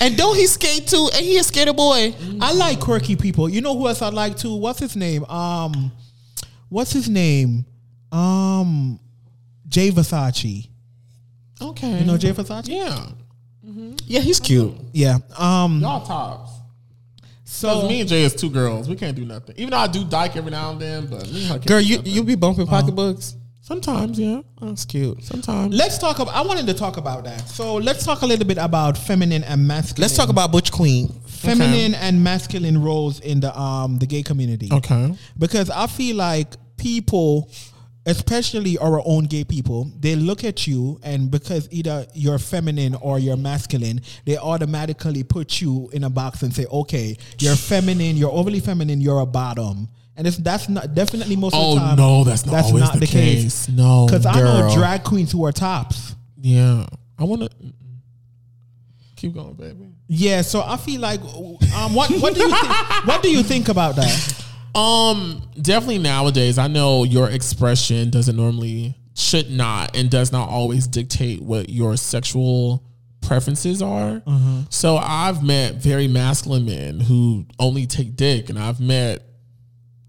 And 0.00 0.16
don't 0.18 0.36
he 0.36 0.46
skate 0.46 0.86
too? 0.86 1.08
And 1.14 1.24
he 1.24 1.38
a 1.38 1.42
skater 1.42 1.72
boy. 1.72 2.14
I 2.42 2.52
like 2.52 2.78
quirky 2.78 3.16
people. 3.16 3.48
You 3.48 3.62
know 3.62 3.74
who 3.76 3.88
else 3.88 4.02
I 4.02 4.10
like 4.10 4.36
too? 4.36 4.54
What's 4.54 4.78
his 4.80 4.94
name? 4.96 5.24
Um, 5.24 5.90
what's 6.68 6.92
his 6.92 7.08
name? 7.08 7.64
Um, 8.12 8.98
Jay 9.68 9.90
Versace. 9.90 10.68
Okay. 11.60 11.98
You 12.00 12.04
know 12.04 12.16
Jay 12.16 12.32
Versace? 12.32 12.68
Yeah. 12.68 13.06
mm-hmm. 13.66 13.94
Yeah, 14.06 14.20
he's 14.20 14.40
cute. 14.40 14.72
Yeah. 14.92 15.18
Um. 15.36 15.80
Y'all 15.80 16.04
tops. 16.06 16.52
So 17.44 17.88
me 17.88 18.00
and 18.00 18.08
Jay 18.08 18.22
is 18.22 18.34
two 18.34 18.50
girls. 18.50 18.88
We 18.88 18.94
can't 18.96 19.16
do 19.16 19.24
nothing. 19.24 19.54
Even 19.58 19.70
though 19.70 19.78
I 19.78 19.86
do 19.86 20.04
dyke 20.04 20.36
every 20.36 20.50
now 20.50 20.70
and 20.72 20.80
then, 20.80 21.06
but 21.06 21.26
me 21.32 21.40
and 21.40 21.48
her 21.48 21.54
can't 21.54 21.66
Girl, 21.66 21.80
do 21.80 21.86
you 21.86 21.96
nothing. 21.96 22.12
you 22.12 22.22
be 22.24 22.34
bumping 22.34 22.66
pocketbooks. 22.66 23.36
sometimes, 23.62 24.20
yeah. 24.20 24.42
Oh, 24.60 24.68
that's 24.68 24.84
cute. 24.84 25.22
Sometimes. 25.24 25.74
let's 25.74 25.98
talk 25.98 26.18
about. 26.18 26.34
I 26.34 26.42
wanted 26.42 26.66
to 26.66 26.74
talk 26.74 26.98
about 26.98 27.24
that. 27.24 27.48
So 27.48 27.76
let's 27.76 28.04
talk 28.04 28.22
a 28.22 28.26
little 28.26 28.46
bit 28.46 28.58
about 28.58 28.96
feminine 28.98 29.42
and 29.44 29.66
masculine. 29.66 30.02
Let's 30.02 30.16
talk 30.16 30.28
about 30.28 30.52
Butch 30.52 30.70
Queen. 30.70 31.08
Feminine 31.38 31.94
and 31.94 32.22
masculine 32.22 32.82
roles 32.82 33.20
in 33.20 33.40
the 33.40 33.58
um 33.58 33.98
the 33.98 34.06
gay 34.06 34.22
community. 34.22 34.68
Okay. 34.72 35.14
because 35.38 35.70
I 35.70 35.86
feel 35.86 36.16
like 36.16 36.54
people, 36.76 37.50
especially 38.06 38.78
our 38.78 39.02
own 39.04 39.24
gay 39.24 39.44
people, 39.44 39.90
they 39.98 40.16
look 40.16 40.44
at 40.44 40.66
you 40.66 40.98
and 41.02 41.30
because 41.30 41.68
either 41.70 42.06
you're 42.14 42.38
feminine 42.38 42.94
or 42.96 43.18
you're 43.18 43.36
masculine, 43.36 44.00
they 44.24 44.36
automatically 44.38 45.22
put 45.24 45.60
you 45.60 45.90
in 45.92 46.04
a 46.04 46.10
box 46.10 46.42
and 46.42 46.54
say, 46.54 46.66
"Okay, 46.66 47.16
you're 47.38 47.56
feminine, 47.56 48.16
you're 48.16 48.30
overly 48.32 48.60
feminine, 48.60 49.00
you're 49.00 49.20
a 49.20 49.26
bottom." 49.26 49.88
And 50.16 50.26
it's 50.26 50.36
that's 50.38 50.68
not 50.68 50.94
definitely 50.94 51.36
most 51.36 51.54
of 51.54 51.60
Oh, 51.62 51.74
the 51.74 51.80
time. 51.80 51.96
no, 51.96 52.24
that's 52.24 52.44
not 52.44 52.64
always 52.64 52.90
the 52.90 53.06
case. 53.06 53.68
No, 53.68 54.06
because 54.06 54.26
I 54.26 54.34
know 54.40 54.74
drag 54.74 55.04
queens 55.04 55.30
who 55.30 55.44
are 55.44 55.52
tops. 55.52 56.16
Yeah. 56.40 56.86
I 57.18 57.24
want 57.24 57.42
to 57.42 57.50
keep 59.16 59.34
going, 59.34 59.54
baby. 59.54 59.86
Yeah, 60.08 60.40
so 60.40 60.62
I 60.64 60.78
feel 60.78 61.00
like, 61.00 61.20
um, 61.20 61.94
what 61.94 62.10
what 62.20 62.34
do 62.34 62.40
you 62.40 62.48
think, 62.48 63.06
what 63.06 63.22
do 63.22 63.30
you 63.30 63.42
think 63.42 63.68
about 63.68 63.96
that? 63.96 64.44
Um, 64.74 65.42
definitely 65.60 65.98
nowadays, 65.98 66.56
I 66.58 66.66
know 66.66 67.04
your 67.04 67.28
expression 67.28 68.10
doesn't 68.10 68.36
normally, 68.36 68.96
should 69.14 69.50
not, 69.50 69.94
and 69.96 70.10
does 70.10 70.32
not 70.32 70.48
always 70.48 70.86
dictate 70.86 71.42
what 71.42 71.68
your 71.68 71.96
sexual 71.96 72.82
preferences 73.20 73.82
are. 73.82 74.22
So 74.70 74.96
I've 74.96 75.42
met 75.42 75.74
very 75.74 76.08
masculine 76.08 76.64
men 76.64 77.00
who 77.00 77.44
only 77.58 77.86
take 77.86 78.16
dick, 78.16 78.48
and 78.48 78.58
I've 78.58 78.80
met 78.80 79.24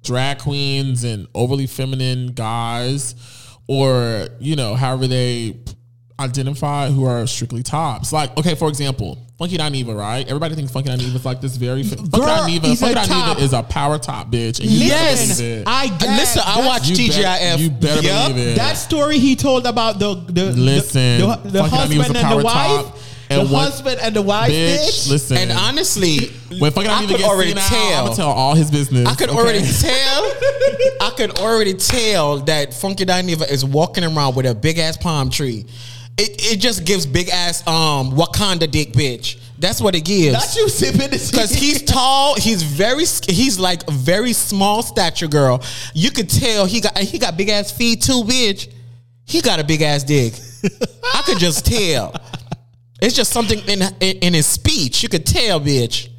drag 0.03 0.39
queens 0.39 1.03
and 1.03 1.27
overly 1.35 1.67
feminine 1.67 2.27
guys, 2.27 3.15
or 3.67 4.27
you 4.39 4.55
know, 4.55 4.76
however 4.76 5.07
they 5.07 5.57
identify 6.19 6.89
who 6.89 7.05
are 7.05 7.25
strictly 7.27 7.63
tops. 7.63 8.11
Like, 8.13 8.35
okay, 8.37 8.55
for 8.55 8.67
example, 8.69 9.17
Funky 9.37 9.57
Dineva, 9.57 9.95
right? 9.97 10.27
Everybody 10.27 10.53
thinks 10.55 10.71
Funky 10.71 10.89
Dineva 10.89 11.15
is 11.15 11.23
like 11.25 11.39
this 11.41 11.55
very 11.55 11.83
Funky 11.83 12.09
Girl, 12.09 12.23
Dineva. 12.27 12.77
Funky 12.77 12.93
top. 13.07 13.37
Dineva 13.37 13.41
is 13.41 13.53
a 13.53 13.63
power 13.63 13.97
top 13.97 14.29
bitch. 14.29 14.59
And 14.59 14.69
Yes. 14.69 15.27
better 15.27 15.41
believe 15.43 15.57
it. 15.61 15.67
I 15.67 15.87
get 15.87 16.09
Listen, 16.17 16.41
I 16.45 16.57
watch 16.59 16.65
watched 16.67 16.89
You 16.89 17.07
bet- 17.09 17.41
TGIF. 17.41 17.59
you 17.59 17.69
better 17.69 18.01
Yup. 18.01 18.31
believe 18.31 18.47
it. 18.49 18.55
That 18.57 18.73
story 18.77 19.17
he 19.19 19.35
told 19.35 19.65
about 19.65 19.97
the 19.99 20.15
the 20.27 20.51
Listen, 20.51 21.21
the, 21.21 21.35
the, 21.43 21.49
the 21.51 21.59
Funky 21.63 21.77
Diney 21.77 21.97
was 21.97 22.07
husband 22.07 22.17
and 22.27 22.39
the 22.39 22.43
wife, 22.43 22.85
top, 22.85 22.97
and 23.29 23.47
the 23.49 23.53
what- 23.53 23.63
husband 23.63 23.99
and 24.01 24.15
the 24.15 24.21
wife, 24.21 24.51
bitch, 24.51 24.77
bitch. 24.77 25.09
listen. 25.09 25.37
And 25.37 25.51
honestly, 25.53 26.17
when 26.59 26.71
Funky 26.73 26.89
I 26.89 27.03
Dineva 27.03 27.07
could 27.07 27.17
gets 27.19 27.23
already 27.29 27.51
senile, 27.51 27.69
tell. 27.69 27.97
I'm 27.99 28.03
gonna 28.05 28.15
tell 28.17 28.29
all 28.31 28.55
his 28.55 28.69
business. 28.71 29.07
I 29.07 29.15
could 29.15 29.29
okay? 29.29 29.37
already 29.39 29.59
tell. 29.59 30.23
I 31.01 31.11
could 31.15 31.39
already 31.39 31.73
tell 31.75 32.39
that 32.39 32.73
Funky 32.73 33.05
Dineva 33.05 33.49
is 33.49 33.63
walking 33.63 34.03
around 34.03 34.35
with 34.35 34.45
a 34.47 34.53
big 34.53 34.79
ass 34.79 34.97
palm 34.97 35.29
tree. 35.29 35.65
It, 36.19 36.53
it 36.53 36.59
just 36.59 36.83
gives 36.83 37.05
big 37.05 37.29
ass 37.29 37.65
um 37.65 38.11
Wakanda 38.11 38.69
dick 38.69 38.91
bitch. 38.91 39.39
That's 39.57 39.81
what 39.81 39.95
it 39.95 40.05
gives. 40.05 40.33
Not 40.33 40.55
you 40.55 40.69
sipping 40.69 41.09
this 41.09 41.31
Because 41.31 41.51
he's 41.51 41.81
tall, 41.83 42.35
he's 42.35 42.63
very, 42.63 43.03
he's 43.27 43.59
like 43.59 43.87
a 43.89 43.91
very 43.91 44.31
small 44.31 44.81
stature 44.81 45.27
girl. 45.27 45.61
You 45.93 46.11
could 46.11 46.29
tell 46.29 46.65
he 46.65 46.81
got 46.81 46.97
he 46.97 47.19
got 47.19 47.37
big 47.37 47.49
ass 47.49 47.71
feet 47.71 48.01
too, 48.01 48.23
bitch. 48.23 48.71
He 49.25 49.41
got 49.41 49.59
a 49.59 49.63
big 49.63 49.81
ass 49.81 50.03
dick. 50.03 50.33
I 51.13 51.21
could 51.25 51.37
just 51.37 51.65
tell. 51.65 52.13
It's 53.01 53.15
just 53.15 53.31
something 53.31 53.59
in, 53.59 53.81
in 54.01 54.17
in 54.17 54.33
his 54.33 54.45
speech. 54.45 55.03
You 55.03 55.09
could 55.09 55.25
tell, 55.25 55.59
bitch. 55.61 56.09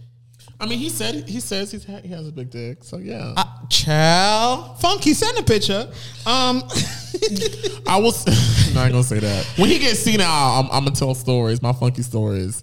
I 0.60 0.66
mean, 0.66 0.78
he 0.78 0.88
said 0.90 1.28
he 1.28 1.40
says 1.40 1.70
he's 1.72 1.84
ha- 1.84 2.00
he 2.02 2.08
has 2.08 2.28
a 2.28 2.32
big 2.32 2.50
dick. 2.50 2.84
So 2.84 2.98
yeah, 2.98 3.32
Uh, 3.36 3.44
child. 3.70 4.80
Funky, 4.80 5.14
send 5.14 5.38
a 5.38 5.42
picture. 5.42 5.88
Um, 6.26 6.62
I 7.86 7.98
will. 7.98 8.08
s- 8.08 8.72
no, 8.74 8.88
gonna 8.88 9.02
say 9.02 9.18
that. 9.20 9.44
When 9.56 9.68
he 9.68 9.78
gets 9.78 10.00
senile, 10.00 10.26
I'm, 10.28 10.66
I'm 10.66 10.84
gonna 10.84 10.90
tell 10.96 11.14
stories, 11.14 11.62
my 11.62 11.72
funky 11.72 12.02
stories. 12.02 12.62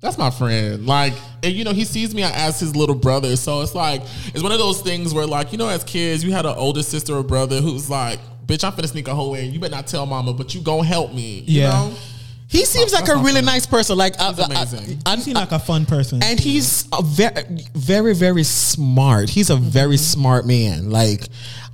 That's 0.00 0.18
my 0.18 0.30
friend. 0.30 0.86
Like, 0.86 1.14
and 1.42 1.52
you 1.52 1.64
know, 1.64 1.72
he 1.72 1.84
sees 1.84 2.14
me 2.14 2.22
as 2.22 2.60
his 2.60 2.76
little 2.76 2.94
brother. 2.94 3.34
So 3.36 3.62
it's 3.62 3.74
like, 3.74 4.02
it's 4.34 4.42
one 4.42 4.52
of 4.52 4.58
those 4.58 4.80
things 4.82 5.12
where, 5.14 5.26
like, 5.26 5.52
you 5.52 5.58
know, 5.58 5.68
as 5.68 5.84
kids, 5.84 6.22
you 6.22 6.32
had 6.32 6.44
an 6.46 6.54
older 6.56 6.82
sister 6.82 7.14
or 7.14 7.22
brother 7.22 7.60
who's 7.60 7.88
like, 7.90 8.20
bitch, 8.46 8.62
I'm 8.62 8.72
finna 8.72 8.88
sneak 8.88 9.08
a 9.08 9.14
hole 9.14 9.34
in. 9.34 9.52
You 9.52 9.58
better 9.58 9.74
not 9.74 9.86
tell 9.86 10.04
mama, 10.06 10.32
but 10.34 10.54
you 10.54 10.60
gonna 10.60 10.84
help 10.84 11.12
me. 11.14 11.40
You 11.46 11.62
Yeah. 11.62 11.70
know? 11.70 11.92
He 12.48 12.64
seems 12.64 12.92
like 12.92 13.06
that's 13.06 13.18
a 13.18 13.22
really 13.22 13.42
nice 13.42 13.66
person. 13.66 13.96
Like 13.98 14.18
I, 14.20 14.28
He's 14.30 14.38
uh, 14.38 14.42
uh, 14.42 14.46
amazing. 14.46 14.98
I, 15.04 15.12
I, 15.12 15.14
you 15.16 15.20
seem 15.20 15.34
like 15.34 15.52
a 15.52 15.58
fun 15.58 15.84
person. 15.84 16.22
and 16.22 16.38
he's 16.38 16.86
a 16.92 17.02
very, 17.02 17.42
very, 17.74 18.14
very 18.14 18.44
smart. 18.44 19.28
He's 19.28 19.50
a 19.50 19.56
very 19.56 19.96
mm-hmm. 19.96 20.20
smart 20.20 20.46
man. 20.46 20.90
Like 20.90 21.26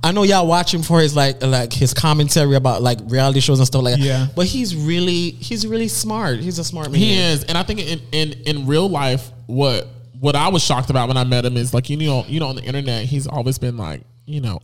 I 0.03 0.11
know 0.11 0.23
y'all 0.23 0.47
watch 0.47 0.73
him 0.73 0.83
for 0.83 0.99
his 0.99 1.15
like, 1.15 1.41
like 1.41 1.71
his 1.71 1.93
commentary 1.93 2.55
about 2.55 2.81
like 2.81 2.99
reality 3.05 3.39
shows 3.39 3.59
and 3.59 3.67
stuff 3.67 3.83
like 3.83 3.95
that. 3.95 4.03
Yeah. 4.03 4.27
But 4.35 4.47
he's 4.47 4.75
really, 4.75 5.31
he's 5.31 5.65
really 5.65 5.87
smart. 5.87 6.39
He's 6.39 6.59
a 6.59 6.63
smart 6.63 6.91
man. 6.91 6.99
He 6.99 7.17
is, 7.17 7.43
and 7.45 7.57
I 7.57 7.63
think 7.63 7.79
in 7.79 8.01
in 8.11 8.33
in 8.45 8.67
real 8.67 8.89
life, 8.89 9.31
what 9.45 9.87
what 10.19 10.35
I 10.35 10.49
was 10.49 10.63
shocked 10.63 10.89
about 10.89 11.07
when 11.07 11.17
I 11.17 11.23
met 11.23 11.45
him 11.45 11.55
is 11.55 11.73
like 11.73 11.89
you 11.89 11.97
know 11.97 12.25
you 12.27 12.39
know 12.39 12.47
on 12.47 12.55
the 12.55 12.63
internet 12.63 13.05
he's 13.05 13.27
always 13.27 13.57
been 13.57 13.77
like 13.77 14.01
you 14.25 14.41
know 14.41 14.59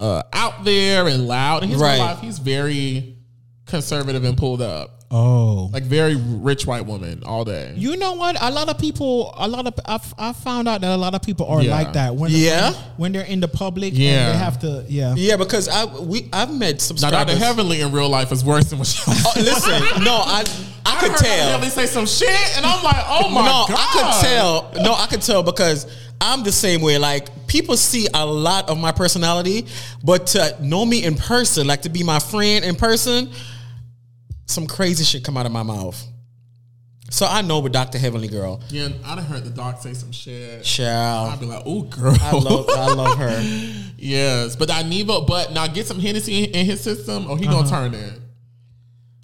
uh, 0.00 0.22
out 0.32 0.64
there 0.64 1.06
and 1.08 1.26
loud. 1.26 1.62
And 1.62 1.70
his 1.72 1.80
Right. 1.80 1.94
real 1.94 2.04
life 2.04 2.20
he's 2.20 2.38
very 2.38 3.16
conservative 3.66 4.24
and 4.24 4.36
pulled 4.36 4.60
up, 4.60 5.03
Oh. 5.14 5.70
like 5.72 5.84
very 5.84 6.16
rich 6.16 6.66
white 6.66 6.84
woman 6.86 7.22
all 7.24 7.44
day. 7.44 7.72
You 7.76 7.96
know 7.96 8.14
what? 8.14 8.36
A 8.40 8.50
lot 8.50 8.68
of 8.68 8.78
people, 8.78 9.32
a 9.38 9.46
lot 9.46 9.66
of 9.68 9.74
I've, 9.84 10.14
I 10.18 10.32
found 10.32 10.66
out 10.68 10.80
that 10.80 10.90
a 10.92 10.96
lot 10.96 11.14
of 11.14 11.22
people 11.22 11.46
are 11.46 11.62
Yeah. 11.62 11.70
like 11.76 11.92
that. 11.92 12.16
When 12.16 12.32
Yeah? 12.32 12.72
when 12.96 13.12
they're 13.12 13.22
in 13.22 13.38
the 13.38 13.46
public, 13.48 13.92
Yeah. 13.94 14.10
yeah, 14.10 14.32
they 14.32 14.38
have 14.38 14.58
to, 14.60 14.84
yeah. 14.88 15.14
Yeah, 15.16 15.36
because 15.36 15.68
I 15.68 15.84
we 15.84 16.28
I've 16.32 16.52
met 16.52 16.80
some 16.80 16.96
now 16.96 17.00
subscribers. 17.08 17.34
Dr. 17.34 17.44
Heavenly 17.46 17.80
in 17.80 17.92
real 17.92 18.08
life 18.08 18.32
is 18.32 18.44
worse 18.44 18.64
than 18.70 18.78
what 18.80 18.88
she 18.88 19.00
Oh, 19.06 19.32
listen, 19.36 20.02
no, 20.04 20.16
I 20.16 20.44
I 20.86 21.00
could 21.00 21.16
tell. 21.16 21.48
Heavenly 21.48 21.70
say 21.70 21.86
some 21.86 22.06
shit, 22.06 22.56
and 22.56 22.66
I'm 22.66 22.82
like, 22.82 23.04
oh 23.08 23.28
my 23.30 23.40
no, 23.46 23.64
god, 23.68 23.78
I 23.78 23.86
could 23.92 24.28
tell. 24.28 24.70
No, 24.82 24.94
I 24.94 25.06
could 25.06 25.22
tell 25.22 25.42
because 25.42 25.86
I'm 26.20 26.42
the 26.42 26.52
same 26.52 26.80
way. 26.82 26.98
Like 26.98 27.46
people 27.46 27.76
see 27.76 28.08
a 28.12 28.26
lot 28.26 28.68
of 28.68 28.78
my 28.78 28.90
personality, 28.92 29.66
but 30.02 30.26
to 30.28 30.56
know 30.60 30.84
me 30.84 31.04
in 31.04 31.14
person, 31.14 31.66
like 31.66 31.82
to 31.82 31.88
be 31.88 32.02
my 32.02 32.18
friend 32.18 32.64
in 32.64 32.74
person, 32.74 33.30
some 34.46 34.66
crazy 34.66 35.04
shit 35.04 35.24
come 35.24 35.36
out 35.36 35.46
of 35.46 35.52
my 35.52 35.62
mouth. 35.62 36.02
So 37.10 37.26
I 37.26 37.42
know 37.42 37.60
with 37.60 37.72
Dr. 37.72 37.98
Heavenly 37.98 38.28
Girl. 38.28 38.60
Yeah, 38.70 38.88
I'd 39.04 39.18
have 39.18 39.26
heard 39.26 39.44
the 39.44 39.50
doc 39.50 39.80
say 39.80 39.92
some 39.94 40.10
shit. 40.10 40.64
I'd 40.80 41.38
be 41.38 41.46
like, 41.46 41.62
oh 41.66 41.82
girl, 41.82 42.16
I 42.20 42.32
love 42.32 42.68
I 42.70 42.92
love 42.92 43.18
her. 43.18 43.40
yes, 43.98 44.56
but 44.56 44.68
Dineva, 44.68 45.26
but 45.26 45.52
now 45.52 45.66
get 45.66 45.86
some 45.86 46.00
Hennessy 46.00 46.44
in, 46.44 46.50
in 46.54 46.66
his 46.66 46.80
system, 46.82 47.30
or 47.30 47.38
he 47.38 47.44
gonna 47.44 47.58
Uh-huh. 47.58 47.82
turn 47.88 47.94
it. 47.94 48.20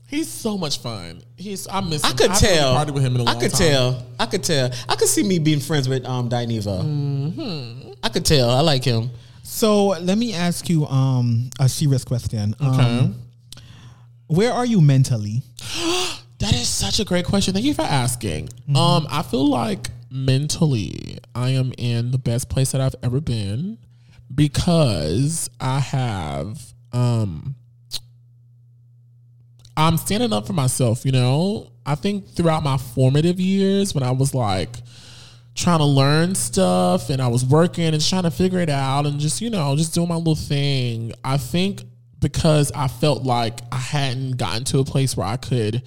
He's 0.08 0.28
so 0.28 0.58
much 0.58 0.78
fun. 0.80 1.22
He's 1.36 1.66
I 1.68 1.80
miss. 1.80 2.04
I 2.04 2.10
could 2.12 2.30
haven't 2.32 2.48
tell. 2.48 2.74
Partied 2.74 2.90
with 2.94 3.02
him 3.04 3.14
in 3.14 3.20
a 3.22 3.24
I 3.24 3.32
long 3.32 3.40
could 3.40 3.50
time. 3.52 3.58
tell. 3.70 4.06
I 4.18 4.26
could 4.26 4.42
tell. 4.44 4.70
I 4.88 4.96
could 4.96 5.08
see 5.08 5.22
me 5.22 5.38
being 5.38 5.60
friends 5.60 5.88
with 5.88 6.04
um 6.04 6.28
Dineva. 6.28 6.82
Mm-hmm. 6.84 7.92
I 8.02 8.08
could 8.08 8.26
tell. 8.26 8.50
I 8.50 8.60
like 8.60 8.84
him. 8.84 9.10
So 9.42 9.88
let 9.88 10.18
me 10.18 10.34
ask 10.34 10.68
you 10.68 10.86
um 10.86 11.50
a 11.58 11.68
serious 11.68 12.04
question. 12.04 12.54
Okay. 12.60 12.98
Um, 12.98 13.14
where 14.30 14.52
are 14.52 14.66
you 14.66 14.80
mentally? 14.80 15.42
That 16.38 16.54
is 16.54 16.68
such 16.68 17.00
a 17.00 17.04
great 17.04 17.26
question. 17.26 17.52
Thank 17.52 17.66
you 17.66 17.74
for 17.74 17.82
asking. 17.82 18.46
Mm-hmm. 18.46 18.74
Um, 18.74 19.06
I 19.10 19.20
feel 19.20 19.46
like 19.46 19.90
mentally 20.10 21.18
I 21.34 21.50
am 21.50 21.74
in 21.76 22.12
the 22.12 22.18
best 22.18 22.48
place 22.48 22.72
that 22.72 22.80
I've 22.80 22.94
ever 23.02 23.20
been 23.20 23.76
because 24.34 25.50
I 25.60 25.80
have 25.80 26.58
um 26.94 27.54
I'm 29.76 29.98
standing 29.98 30.32
up 30.32 30.46
for 30.46 30.54
myself, 30.54 31.04
you 31.04 31.12
know? 31.12 31.72
I 31.84 31.94
think 31.94 32.26
throughout 32.30 32.62
my 32.62 32.78
formative 32.78 33.38
years 33.38 33.94
when 33.94 34.02
I 34.02 34.12
was 34.12 34.34
like 34.34 34.76
trying 35.54 35.80
to 35.80 35.84
learn 35.84 36.34
stuff 36.34 37.10
and 37.10 37.20
I 37.20 37.28
was 37.28 37.44
working 37.44 37.92
and 37.92 38.02
trying 38.02 38.22
to 38.22 38.30
figure 38.30 38.60
it 38.60 38.70
out 38.70 39.04
and 39.04 39.20
just, 39.20 39.42
you 39.42 39.50
know, 39.50 39.76
just 39.76 39.94
doing 39.94 40.08
my 40.08 40.16
little 40.16 40.34
thing. 40.34 41.12
I 41.22 41.36
think 41.36 41.82
because 42.20 42.70
I 42.72 42.88
felt 42.88 43.24
like 43.24 43.60
I 43.72 43.78
hadn't 43.78 44.36
gotten 44.36 44.64
to 44.64 44.78
a 44.78 44.84
place 44.84 45.16
where 45.16 45.26
I 45.26 45.36
could 45.36 45.82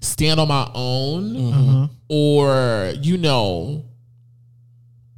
stand 0.00 0.38
on 0.40 0.48
my 0.48 0.70
own 0.74 1.34
mm-hmm. 1.34 1.84
or, 2.08 2.92
you 3.00 3.18
know, 3.18 3.84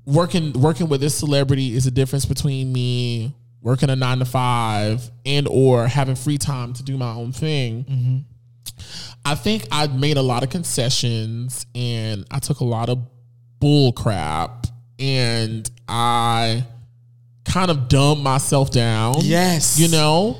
working 0.04 0.52
working 0.54 0.88
with 0.88 1.00
this 1.00 1.14
celebrity 1.14 1.74
is 1.74 1.86
a 1.86 1.90
difference 1.90 2.24
between 2.24 2.72
me 2.72 3.34
working 3.60 3.88
a 3.90 3.96
nine 3.96 4.18
to 4.18 4.24
five 4.24 5.08
and 5.24 5.46
or 5.48 5.86
having 5.86 6.16
free 6.16 6.38
time 6.38 6.72
to 6.74 6.82
do 6.82 6.96
my 6.96 7.12
own 7.12 7.32
thing. 7.32 7.84
Mm-hmm. 7.84 8.18
I 9.24 9.36
think 9.36 9.66
I 9.70 9.86
made 9.86 10.16
a 10.16 10.22
lot 10.22 10.42
of 10.42 10.50
concessions 10.50 11.66
and 11.74 12.26
I 12.30 12.40
took 12.40 12.60
a 12.60 12.64
lot 12.64 12.88
of 12.88 12.98
bull 13.60 13.92
crap 13.92 14.66
and 14.98 15.70
I 15.86 16.64
kind 17.44 17.70
of 17.70 17.88
dumb 17.88 18.22
myself 18.22 18.70
down. 18.70 19.16
Yes. 19.20 19.78
You 19.78 19.88
know? 19.88 20.38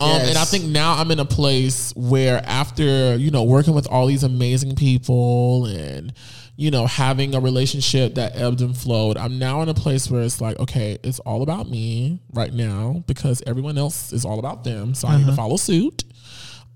Um, 0.00 0.10
Yes. 0.10 0.28
And 0.30 0.38
I 0.38 0.44
think 0.44 0.64
now 0.64 0.94
I'm 0.94 1.10
in 1.10 1.20
a 1.20 1.24
place 1.24 1.92
where 1.94 2.42
after, 2.44 3.16
you 3.16 3.30
know, 3.30 3.44
working 3.44 3.74
with 3.74 3.86
all 3.86 4.06
these 4.06 4.24
amazing 4.24 4.74
people 4.74 5.66
and, 5.66 6.12
you 6.56 6.70
know, 6.72 6.86
having 6.86 7.34
a 7.34 7.40
relationship 7.40 8.16
that 8.16 8.36
ebbed 8.36 8.60
and 8.62 8.76
flowed, 8.76 9.16
I'm 9.16 9.38
now 9.38 9.62
in 9.62 9.68
a 9.68 9.74
place 9.74 10.10
where 10.10 10.22
it's 10.22 10.40
like, 10.40 10.58
okay, 10.58 10.98
it's 11.04 11.20
all 11.20 11.42
about 11.42 11.68
me 11.68 12.18
right 12.32 12.52
now 12.52 13.04
because 13.06 13.42
everyone 13.46 13.78
else 13.78 14.12
is 14.12 14.24
all 14.24 14.40
about 14.40 14.64
them. 14.64 14.94
So 14.94 15.06
I 15.06 15.18
need 15.18 15.26
to 15.26 15.32
follow 15.36 15.56
suit. 15.56 16.04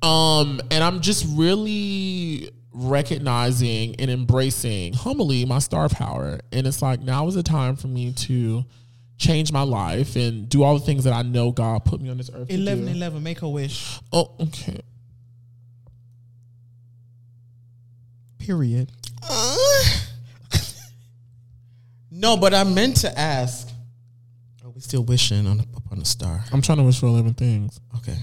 Um, 0.03 0.61
and 0.71 0.85
I'm 0.85 1.01
just 1.01 1.27
really 1.31 2.51
recognizing 2.73 3.97
and 3.97 4.11
embracing 4.11 4.93
humbly 4.93 5.45
my 5.47 5.59
star 5.59 5.89
power. 5.89 6.39
And 6.53 6.67
it's 6.67 6.81
like 6.83 7.01
now 7.01 7.27
is 7.27 7.35
the 7.35 7.43
time 7.43 7.75
for 7.75 7.89
me 7.89 8.13
to 8.13 8.65
change 9.19 9.51
my 9.53 9.63
life 9.63 10.17
and 10.17 10.49
do 10.49 10.63
all 10.63 10.79
the 10.79 10.85
things 10.85 11.05
that 11.05 11.13
I 11.13 11.23
know 11.23 11.51
God 11.51 11.85
put 11.85 12.01
me 12.01 12.11
on 12.11 12.19
this 12.19 12.31
earth. 12.35 12.49
to 12.49 12.57
do. 12.57 12.63
11 12.63 12.89
11, 12.89 13.23
make 13.23 13.43
a 13.43 13.49
wish. 13.49 13.99
Oh, 14.13 14.33
okay. 14.41 14.81
Period. 18.39 18.93
Uh. 19.23 19.57
No, 22.19 22.35
but 22.39 22.55
I 22.55 22.65
meant 22.65 22.97
to 22.99 23.19
ask. 23.19 23.69
Are 24.65 24.71
we 24.71 24.81
still 24.81 25.05
wishing 25.05 25.47
on 25.47 25.61
up 25.61 25.93
on 25.93 25.99
the 25.99 26.05
star? 26.07 26.43
I'm 26.51 26.63
trying 26.63 26.79
to 26.79 26.85
wish 26.85 26.99
for 26.99 27.07
11 27.07 27.35
things. 27.35 27.79
Okay. 27.97 28.17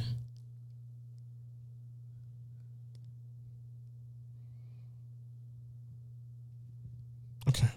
Okay. 7.48 7.68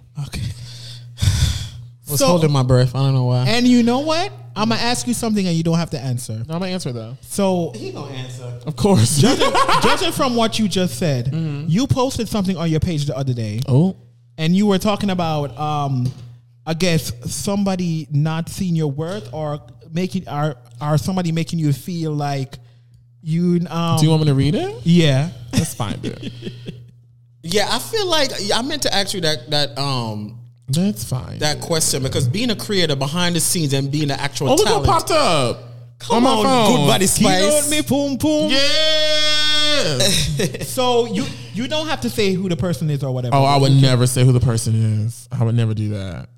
I 2.06 2.06
was 2.17 2.21
So- 2.21 2.29
holding 2.29 2.53
my 2.53 2.63
breath. 2.63 2.95
I 2.95 2.99
don't 3.01 3.15
know 3.15 3.25
why. 3.25 3.47
And 3.47 3.67
you 3.67 3.83
know 3.83 4.01
what? 4.01 4.33
I'm 4.59 4.71
gonna 4.71 4.81
ask 4.81 5.07
you 5.07 5.13
something, 5.15 5.47
and 5.47 5.55
you 5.55 5.63
don't 5.63 5.77
have 5.77 5.91
to 5.91 6.01
answer. 6.01 6.33
i'm 6.33 6.45
gonna 6.47 6.67
answer 6.67 6.91
though. 6.93 7.17
So, 7.21 7.73
He 7.75 7.91
gonna 7.93 8.11
answer. 8.15 8.45
Of 8.67 8.75
course. 8.75 9.19
judging, 9.21 9.53
judging 9.83 10.13
from 10.13 10.35
what 10.35 10.59
you 10.59 10.67
just 10.67 10.99
said, 10.99 11.27
Mm-hmm. 11.27 11.67
you 11.69 11.87
posted 11.87 12.27
something 12.29 12.57
on 12.57 12.71
your 12.71 12.81
page 12.81 13.05
the 13.05 13.15
other 13.17 13.35
day, 13.35 13.61
oh. 13.69 13.97
and 14.39 14.57
you 14.57 14.67
were 14.67 14.79
talking 14.79 15.11
about, 15.11 15.57
um, 15.59 16.11
I 16.67 16.73
guess 16.75 17.13
somebody 17.31 18.09
not 18.11 18.49
seeing 18.49 18.75
your 18.75 18.91
worth 18.91 19.29
or 19.33 19.61
making 19.93 20.27
or 20.29 20.57
or 20.81 20.97
somebody 20.99 21.33
making 21.33 21.59
you 21.59 21.73
feel 21.75 22.13
like 22.13 22.57
you. 23.23 23.61
Um, 23.69 23.99
Do 23.99 24.05
you 24.05 24.11
want 24.11 24.23
me 24.23 24.29
to 24.29 24.35
read 24.35 24.55
it? 24.55 24.75
yeah. 24.85 25.31
That's 25.53 25.75
fine, 25.75 25.99
dude. 26.01 26.33
Yeah, 27.49 27.69
I 27.71 27.79
feel 27.79 28.07
like 28.09 28.33
I 28.53 28.61
meant 28.63 28.83
to 28.83 28.93
ask 28.93 29.15
you 29.15 29.21
that 29.21 29.51
that 29.51 29.79
um 29.79 30.41
That's 30.69 31.05
fine. 31.05 31.39
that 31.39 31.61
question 31.61 32.03
because 32.03 32.27
being 32.29 32.51
a 32.51 32.57
creator 32.57 32.97
behind 32.97 33.37
the 33.37 33.41
scenes 33.41 33.73
and 33.73 33.91
being 33.91 34.11
an 34.11 34.19
actual 34.19 34.51
oh, 34.51 34.55
look 34.57 34.67
what 34.67 34.85
talent. 34.85 34.87
popped 34.87 35.11
up. 35.11 35.63
Come 35.99 36.27
on 36.27 36.45
on, 36.45 36.77
good 36.77 36.87
buddy 36.87 37.07
Spice. 37.07 37.41
Keynote 37.41 37.71
me, 37.71 37.81
boom, 37.83 38.17
boom. 38.17 38.51
Yeah. 38.51 39.99
So 40.67 41.07
you 41.07 41.25
you 41.55 41.69
don't 41.69 41.87
have 41.87 42.03
to 42.03 42.11
say 42.11 42.33
who 42.33 42.49
the 42.49 42.57
person 42.57 42.91
is 42.91 43.03
or 43.03 43.13
whatever. 43.13 43.35
oh, 43.37 43.45
I 43.45 43.57
would 43.57 43.73
never 43.73 44.07
say 44.07 44.25
who 44.25 44.33
the 44.33 44.41
person 44.41 44.75
is. 45.05 45.29
I 45.33 45.45
would 45.45 45.55
never 45.55 45.75
do 45.75 45.91
that. 45.91 46.29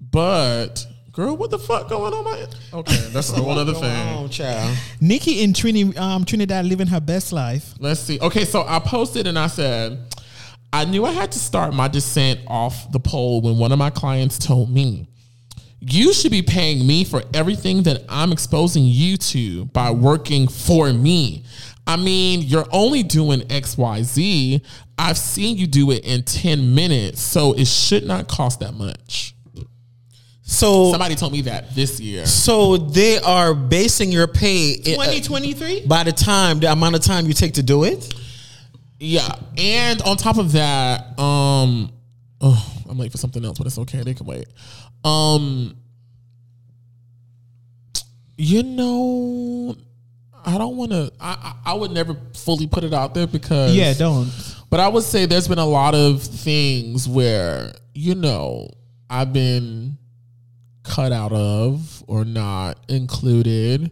But 0.00 0.86
girl, 1.12 1.36
what 1.36 1.50
the 1.50 1.58
fuck 1.58 1.88
going 1.88 2.12
on? 2.12 2.24
My 2.24 2.46
okay, 2.80 2.96
that's 3.12 3.32
a 3.32 3.36
whole 3.36 3.58
other 3.58 3.74
thing. 3.74 4.16
Oh, 4.16 4.28
child. 4.28 4.76
Nikki 5.00 5.42
and 5.42 5.54
Trini, 5.54 5.96
um, 5.96 6.24
Trinidad 6.24 6.64
living 6.66 6.86
her 6.88 7.00
best 7.00 7.32
life. 7.32 7.74
Let's 7.78 8.00
see. 8.00 8.20
Okay, 8.20 8.44
so 8.44 8.64
I 8.66 8.78
posted 8.78 9.26
and 9.26 9.38
I 9.38 9.46
said, 9.46 9.98
I 10.72 10.84
knew 10.86 11.04
I 11.04 11.12
had 11.12 11.32
to 11.32 11.38
start 11.38 11.74
my 11.74 11.88
descent 11.88 12.40
off 12.46 12.90
the 12.92 13.00
pole 13.00 13.42
when 13.42 13.58
one 13.58 13.72
of 13.72 13.78
my 13.78 13.90
clients 13.90 14.38
told 14.38 14.70
me, 14.70 15.06
you 15.80 16.12
should 16.14 16.30
be 16.30 16.42
paying 16.42 16.86
me 16.86 17.04
for 17.04 17.22
everything 17.34 17.82
that 17.82 18.04
I'm 18.08 18.32
exposing 18.32 18.84
you 18.84 19.16
to 19.16 19.64
by 19.66 19.90
working 19.90 20.48
for 20.48 20.92
me. 20.92 21.44
I 21.86 21.96
mean, 21.96 22.42
you're 22.42 22.66
only 22.70 23.02
doing 23.02 23.40
XYZ. 23.40 24.64
I've 24.96 25.18
seen 25.18 25.56
you 25.56 25.66
do 25.66 25.90
it 25.90 26.04
in 26.04 26.22
10 26.22 26.74
minutes, 26.74 27.20
so 27.20 27.52
it 27.54 27.66
should 27.66 28.06
not 28.06 28.28
cost 28.28 28.60
that 28.60 28.74
much. 28.74 29.34
So 30.42 30.90
Somebody 30.90 31.14
told 31.16 31.32
me 31.32 31.42
that 31.42 31.74
this 31.74 31.98
year. 31.98 32.26
so 32.26 32.76
they 32.76 33.18
are 33.18 33.54
basing 33.54 34.12
your 34.12 34.26
pay 34.26 34.74
uh, 34.74 34.84
2023? 34.84 35.86
by 35.86 36.04
the 36.04 36.12
time 36.12 36.60
the 36.60 36.70
amount 36.70 36.94
of 36.94 37.00
time 37.02 37.26
you 37.26 37.32
take 37.32 37.54
to 37.54 37.62
do 37.62 37.84
it. 37.84 38.14
Yeah, 39.04 39.34
and 39.58 40.00
on 40.02 40.16
top 40.16 40.38
of 40.38 40.52
that, 40.52 41.18
um, 41.18 41.92
oh, 42.40 42.82
I'm 42.88 42.96
late 42.96 43.10
for 43.10 43.18
something 43.18 43.44
else, 43.44 43.58
but 43.58 43.66
it's 43.66 43.76
okay. 43.78 44.00
They 44.04 44.14
can 44.14 44.26
wait. 44.26 44.46
Um, 45.04 45.76
you 48.36 48.62
know, 48.62 49.74
I 50.46 50.56
don't 50.56 50.76
want 50.76 50.92
to. 50.92 51.10
I, 51.20 51.56
I 51.64 51.72
I 51.72 51.74
would 51.74 51.90
never 51.90 52.16
fully 52.34 52.68
put 52.68 52.84
it 52.84 52.94
out 52.94 53.12
there 53.12 53.26
because 53.26 53.74
Yeah, 53.74 53.92
don't. 53.92 54.30
But 54.70 54.78
I 54.78 54.86
would 54.86 55.02
say 55.02 55.26
there's 55.26 55.48
been 55.48 55.58
a 55.58 55.66
lot 55.66 55.96
of 55.96 56.22
things 56.22 57.08
where 57.08 57.72
you 57.94 58.14
know 58.14 58.70
I've 59.10 59.32
been 59.32 59.98
cut 60.84 61.10
out 61.10 61.32
of 61.32 62.04
or 62.06 62.24
not 62.24 62.78
included 62.88 63.90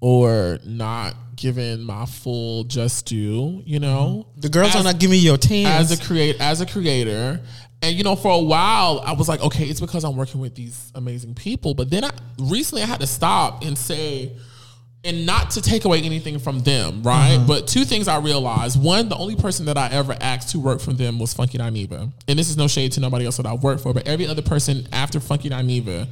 or 0.00 0.60
not 0.64 1.16
given 1.42 1.82
my 1.82 2.06
full 2.06 2.62
just 2.64 3.06
due. 3.06 3.62
You 3.66 3.80
know, 3.80 4.26
mm-hmm. 4.28 4.40
The 4.40 4.48
girls 4.48 4.76
are 4.76 4.84
not 4.84 4.98
giving 4.98 5.18
you 5.18 5.24
your 5.26 5.36
tens. 5.36 5.90
as 5.90 6.00
a 6.00 6.02
create 6.02 6.40
as 6.40 6.60
a 6.60 6.66
creator. 6.66 7.40
And 7.82 7.96
you 7.96 8.04
know, 8.04 8.14
for 8.14 8.30
a 8.30 8.38
while, 8.38 9.02
I 9.04 9.12
was 9.12 9.28
like, 9.28 9.40
okay, 9.40 9.64
it's 9.64 9.80
because 9.80 10.04
I'm 10.04 10.16
working 10.16 10.40
with 10.40 10.54
these 10.54 10.92
amazing 10.94 11.34
people. 11.34 11.74
But 11.74 11.90
then 11.90 12.04
I 12.04 12.10
recently 12.38 12.82
I 12.82 12.86
had 12.86 13.00
to 13.00 13.08
stop 13.08 13.64
and 13.64 13.76
say, 13.76 14.36
and 15.04 15.26
not 15.26 15.50
to 15.50 15.60
take 15.60 15.84
away 15.84 16.00
anything 16.02 16.38
from 16.38 16.60
them, 16.60 17.02
right? 17.02 17.38
Mm-hmm. 17.38 17.48
But 17.48 17.66
two 17.66 17.84
things 17.84 18.06
I 18.06 18.18
realized: 18.18 18.80
one, 18.80 19.08
the 19.08 19.16
only 19.16 19.34
person 19.34 19.66
that 19.66 19.76
I 19.76 19.88
ever 19.88 20.16
asked 20.20 20.50
to 20.50 20.60
work 20.60 20.80
for 20.80 20.92
them 20.92 21.18
was 21.18 21.34
Funky 21.34 21.58
Dineva, 21.58 22.12
and 22.28 22.38
this 22.38 22.48
is 22.48 22.56
no 22.56 22.68
shade 22.68 22.92
to 22.92 23.00
nobody 23.00 23.26
else 23.26 23.36
that 23.38 23.46
I've 23.46 23.64
worked 23.64 23.82
for, 23.82 23.92
but 23.92 24.06
every 24.06 24.28
other 24.28 24.42
person 24.42 24.86
after 24.92 25.18
Funky 25.18 25.50
Dineva 25.50 26.06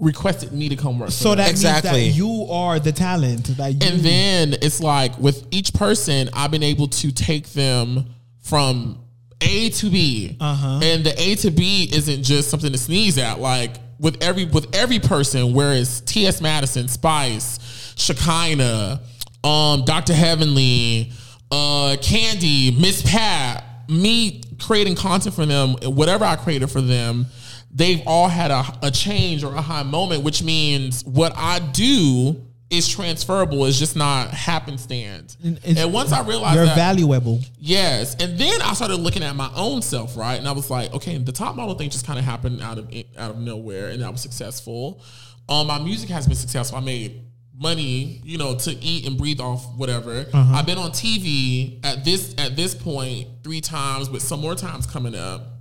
requested 0.00 0.52
me 0.52 0.68
to 0.68 0.76
come 0.76 0.98
work. 0.98 1.10
So 1.10 1.34
that 1.34 1.50
Exactly. 1.50 1.90
means 1.92 2.14
that 2.14 2.18
you 2.18 2.46
are 2.50 2.78
the 2.78 2.92
talent 2.92 3.46
that 3.56 3.72
you. 3.72 3.78
And 3.82 4.00
then 4.00 4.54
it's 4.62 4.80
like 4.80 5.18
with 5.18 5.46
each 5.50 5.72
person, 5.74 6.28
I've 6.32 6.50
been 6.50 6.62
able 6.62 6.88
to 6.88 7.10
take 7.10 7.48
them 7.52 8.06
from 8.42 8.98
A 9.40 9.70
to 9.70 9.90
B. 9.90 10.36
Uh-huh. 10.40 10.80
And 10.82 11.04
the 11.04 11.14
A 11.20 11.34
to 11.36 11.50
B 11.50 11.88
isn't 11.92 12.22
just 12.22 12.50
something 12.50 12.72
to 12.72 12.78
sneeze 12.78 13.18
at. 13.18 13.40
Like 13.40 13.76
with 13.98 14.22
every 14.22 14.44
with 14.44 14.74
every 14.76 14.98
person, 14.98 15.52
whereas 15.54 16.00
T.S. 16.02 16.40
Madison, 16.40 16.86
Spice, 16.88 17.94
Shekinah, 17.96 19.00
um, 19.42 19.84
Dr. 19.84 20.14
Heavenly, 20.14 21.12
uh, 21.50 21.96
Candy, 22.02 22.70
Miss 22.78 23.02
Pat, 23.02 23.64
me 23.88 24.42
creating 24.60 24.94
content 24.96 25.34
for 25.34 25.46
them, 25.46 25.74
whatever 25.82 26.24
I 26.24 26.36
created 26.36 26.70
for 26.70 26.80
them, 26.80 27.26
they've 27.70 28.02
all 28.06 28.28
had 28.28 28.50
a, 28.50 28.64
a 28.82 28.90
change 28.90 29.44
or 29.44 29.54
a 29.54 29.60
high 29.62 29.82
moment, 29.82 30.22
which 30.24 30.42
means 30.42 31.04
what 31.04 31.32
I 31.36 31.58
do 31.58 32.40
is 32.70 32.86
transferable. 32.86 33.64
It's 33.64 33.78
just 33.78 33.96
not 33.96 34.28
happenstance. 34.30 35.36
It's- 35.42 35.78
and 35.78 35.92
once 35.92 36.12
I 36.12 36.22
realized 36.22 36.54
you're 36.56 36.66
that, 36.66 36.76
valuable. 36.76 37.40
Yes, 37.58 38.14
and 38.16 38.38
then 38.38 38.60
I 38.62 38.74
started 38.74 38.96
looking 38.96 39.22
at 39.22 39.34
my 39.36 39.50
own 39.54 39.80
self, 39.82 40.16
right? 40.16 40.34
And 40.38 40.46
I 40.46 40.52
was 40.52 40.68
like, 40.70 40.92
okay, 40.92 41.16
the 41.18 41.32
top 41.32 41.56
model 41.56 41.74
thing 41.74 41.88
just 41.90 42.06
kind 42.06 42.18
of 42.18 42.24
happened 42.24 42.60
out 42.62 42.78
of 42.78 42.92
out 43.16 43.30
of 43.30 43.38
nowhere, 43.38 43.88
and 43.88 44.04
I 44.04 44.10
was 44.10 44.20
successful. 44.20 45.00
Um, 45.48 45.66
my 45.68 45.78
music 45.78 46.10
has 46.10 46.26
been 46.26 46.36
successful. 46.36 46.76
I 46.76 46.82
made 46.82 47.22
money, 47.58 48.20
you 48.24 48.36
know, 48.38 48.54
to 48.54 48.70
eat 48.84 49.06
and 49.06 49.16
breathe 49.16 49.40
off 49.40 49.64
whatever. 49.76 50.26
I've 50.34 50.66
been 50.66 50.78
on 50.78 50.90
TV 50.90 51.80
at 51.84 52.04
this 52.04 52.34
at 52.38 52.54
this 52.54 52.74
point 52.74 53.28
three 53.42 53.60
times, 53.62 54.10
with 54.10 54.22
some 54.22 54.40
more 54.40 54.54
times 54.54 54.86
coming 54.86 55.14
up. 55.14 55.54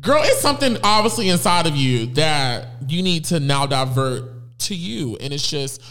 Girl, 0.00 0.22
it's 0.22 0.40
something 0.40 0.76
obviously 0.82 1.28
inside 1.28 1.66
of 1.66 1.76
you 1.76 2.06
that 2.14 2.68
you 2.88 3.02
need 3.02 3.26
to 3.26 3.40
now 3.40 3.66
divert 3.66 4.58
to 4.60 4.74
you, 4.74 5.16
and 5.20 5.32
it's 5.32 5.48
just 5.48 5.82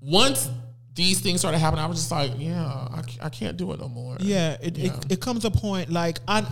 once 0.00 0.48
these 0.94 1.20
things 1.20 1.40
started 1.40 1.58
happening, 1.58 1.84
I 1.84 1.88
was 1.88 1.98
just 1.98 2.10
like, 2.10 2.32
yeah, 2.38 2.64
I, 2.64 3.02
I 3.22 3.28
can't 3.28 3.56
do 3.56 3.72
it 3.72 3.80
no 3.80 3.88
more. 3.88 4.16
Yeah, 4.20 4.56
it, 4.62 4.78
It, 4.78 5.12
it 5.12 5.20
comes 5.20 5.44
a 5.44 5.50
point 5.50 5.90
like 5.90 6.20
I 6.26 6.46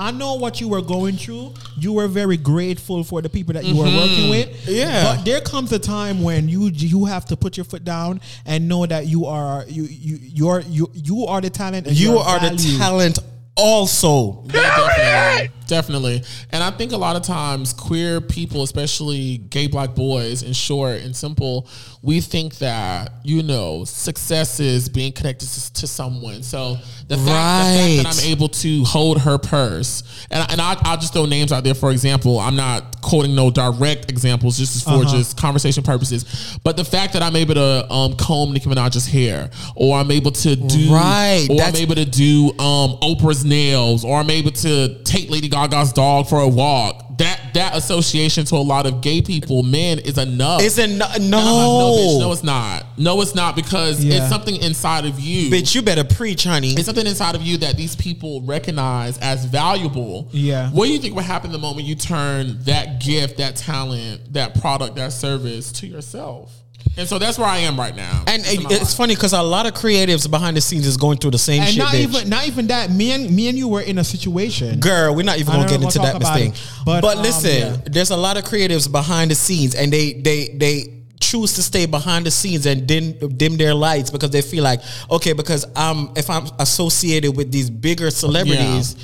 I 0.00 0.12
know 0.12 0.34
what 0.34 0.60
you 0.60 0.68
were 0.68 0.80
going 0.80 1.16
through. 1.16 1.54
You 1.76 1.92
were 1.94 2.06
very 2.06 2.36
grateful 2.36 3.02
for 3.02 3.20
the 3.20 3.28
people 3.28 3.54
that 3.54 3.64
you 3.64 3.74
were 3.74 3.84
working 3.84 4.30
mm-hmm. 4.30 4.30
with. 4.30 4.68
Yeah. 4.68 5.02
But 5.16 5.24
there 5.24 5.40
comes 5.40 5.72
a 5.72 5.78
time 5.80 6.22
when 6.22 6.48
you 6.48 6.68
you 6.68 7.06
have 7.06 7.24
to 7.26 7.36
put 7.36 7.56
your 7.56 7.64
foot 7.64 7.84
down 7.84 8.20
and 8.46 8.68
know 8.68 8.86
that 8.86 9.06
you 9.06 9.26
are 9.26 9.64
you 9.66 9.84
you 9.84 10.18
you're 10.22 10.60
you 10.60 10.88
you 10.94 11.26
are 11.26 11.40
the 11.40 11.50
talent. 11.50 11.88
And 11.88 11.96
you 11.96 12.12
you're 12.12 12.20
are 12.20 12.38
the 12.38 12.76
talent 12.78 13.18
also. 13.56 14.44
definitely, 14.46 15.50
definitely. 15.68 16.24
And 16.50 16.62
I 16.62 16.70
think 16.72 16.92
a 16.92 16.96
lot 16.96 17.14
of 17.14 17.22
times 17.22 17.72
queer 17.72 18.20
people, 18.20 18.62
especially 18.62 19.38
gay 19.38 19.68
black 19.68 19.94
boys, 19.94 20.42
in 20.42 20.52
short 20.52 21.02
and 21.02 21.14
simple, 21.14 21.68
we 22.02 22.20
think 22.20 22.56
that 22.58 23.12
you 23.24 23.42
know 23.42 23.84
success 23.84 24.58
is 24.60 24.88
being 24.88 25.12
connected 25.12 25.48
to, 25.48 25.72
to 25.74 25.86
someone. 25.86 26.42
So 26.42 26.76
the 27.06 27.16
fact, 27.16 27.96
the 27.96 28.02
fact 28.02 28.18
that 28.18 28.24
I'm 28.24 28.30
able 28.30 28.48
to 28.48 28.84
hold 28.84 29.20
her 29.20 29.38
purse, 29.38 30.02
and, 30.30 30.50
and 30.50 30.60
I, 30.60 30.76
I'll 30.82 30.96
just 30.96 31.12
throw 31.12 31.26
names 31.26 31.52
out 31.52 31.64
there. 31.64 31.74
For 31.74 31.90
example, 31.90 32.38
I'm 32.38 32.56
not 32.56 33.00
quoting 33.00 33.34
no 33.34 33.50
direct 33.50 34.10
examples, 34.10 34.58
just 34.58 34.84
for 34.84 35.04
just 35.04 35.38
conversation 35.38 35.82
purposes. 35.82 36.58
But 36.64 36.76
the 36.76 36.84
fact 36.84 37.12
that 37.12 37.22
I'm 37.22 37.36
able 37.36 37.54
to 37.54 37.92
um, 37.92 38.16
comb 38.16 38.52
Nicki 38.52 38.68
Minaj's 38.68 39.06
hair, 39.06 39.50
or 39.76 39.98
I'm 39.98 40.10
able 40.10 40.32
to 40.32 40.56
do, 40.56 40.92
Right, 40.92 41.46
or 41.50 41.60
I'm 41.60 41.76
able 41.76 41.94
to 41.94 42.04
do 42.04 42.48
um, 42.58 42.98
Oprah's 43.00 43.44
nails, 43.44 44.04
or 44.04 44.18
I'm 44.18 44.30
able 44.30 44.50
to 44.52 45.02
take 45.04 45.30
Lady 45.30 45.48
Gaga's 45.66 45.92
dog 45.92 46.28
for 46.28 46.40
a 46.40 46.48
walk. 46.48 47.04
That 47.18 47.40
that 47.54 47.74
association 47.76 48.44
to 48.44 48.54
a 48.54 48.58
lot 48.58 48.86
of 48.86 49.00
gay 49.00 49.20
people, 49.22 49.64
men, 49.64 49.98
is 49.98 50.18
enough. 50.18 50.62
It's 50.62 50.78
no, 50.78 50.86
no, 50.86 51.06
no, 51.18 51.96
bitch, 51.96 52.20
no, 52.20 52.32
it's 52.32 52.44
not. 52.44 52.86
No, 52.96 53.20
it's 53.20 53.34
not 53.34 53.56
because 53.56 54.04
Yeah. 54.04 54.18
it's 54.20 54.28
something 54.28 54.54
inside 54.56 55.04
of 55.04 55.18
you. 55.18 55.50
bitch. 55.50 55.74
You 55.74 55.82
better 55.82 56.04
preach, 56.04 56.44
honey. 56.44 56.74
It's 56.74 56.84
something 56.86 57.06
inside 57.06 57.34
of 57.34 57.42
you 57.42 57.56
that 57.58 57.76
these 57.76 57.96
people 57.96 58.42
recognize 58.42 59.18
as 59.18 59.46
valuable. 59.46 60.28
Yeah. 60.30 60.70
What 60.70 60.86
do 60.86 60.92
you 60.92 60.98
think 61.00 61.16
would 61.16 61.24
happen 61.24 61.50
the 61.50 61.58
moment 61.58 61.86
you 61.88 61.96
turn 61.96 62.58
that 62.64 63.00
gift, 63.00 63.38
that 63.38 63.56
talent, 63.56 64.32
that 64.34 64.60
product, 64.60 64.94
that 64.96 65.12
service 65.12 65.72
to 65.72 65.86
yourself? 65.88 66.52
And 66.96 67.08
so 67.08 67.18
that's 67.18 67.38
where 67.38 67.46
I 67.48 67.58
am 67.58 67.78
right 67.78 67.94
now. 67.94 68.24
And 68.26 68.42
It's 68.42 68.52
it- 68.54 68.60
it's 68.72 68.80
life. 68.82 68.94
funny 68.94 69.14
because 69.14 69.32
a 69.32 69.42
lot 69.42 69.66
of 69.66 69.74
creatives 69.74 70.28
behind 70.28 70.56
the 70.56 70.60
scenes 70.60 70.86
is 70.86 70.96
going 70.96 71.18
through 71.18 71.30
the 71.32 71.38
same 71.38 71.62
And 71.62 71.70
shit, 71.70 71.78
not 71.78 71.94
bitch. 71.94 72.00
even 72.00 72.28
not 72.28 72.46
even 72.48 72.66
that. 72.68 72.90
Me 72.90 73.12
and 73.12 73.30
me 73.30 73.48
and 73.48 73.56
you 73.56 73.68
were 73.68 73.80
in 73.82 73.98
a 73.98 74.04
situation. 74.04 74.80
Girl, 74.80 75.14
we're 75.14 75.22
not 75.22 75.38
even 75.38 75.52
gonna 75.54 75.68
get 75.68 75.80
into 75.82 75.98
that 76.00 76.18
mistake. 76.18 76.54
it. 76.54 76.60
But, 76.84 77.00
But, 77.02 77.16
um, 77.18 77.22
listen, 77.22 77.50
yeah. 77.56 77.76
there's 77.86 78.10
a 78.10 78.16
lot 78.16 78.36
of 78.36 78.44
creatives 78.44 78.90
behind 78.90 79.30
the 79.30 79.34
scenes, 79.36 79.74
and 79.76 79.92
they 79.92 80.14
they 80.14 80.48
they 80.56 80.88
choose 81.20 81.52
to 81.54 81.62
stay 81.62 81.84
behind 81.86 82.26
the 82.26 82.30
scenes 82.30 82.64
and 82.66 82.86
dim 82.86 83.12
dim 83.36 83.56
their 83.56 83.74
lights 83.74 84.10
because 84.10 84.30
they 84.30 84.42
feel 84.42 84.64
like 84.64 84.80
okay, 85.10 85.32
because 85.34 85.66
I'm 85.76 86.10
if 86.16 86.28
I'm 86.30 86.48
associated 86.58 87.36
with 87.36 87.52
these 87.52 87.70
bigger 87.70 88.10
celebrities. 88.10 88.96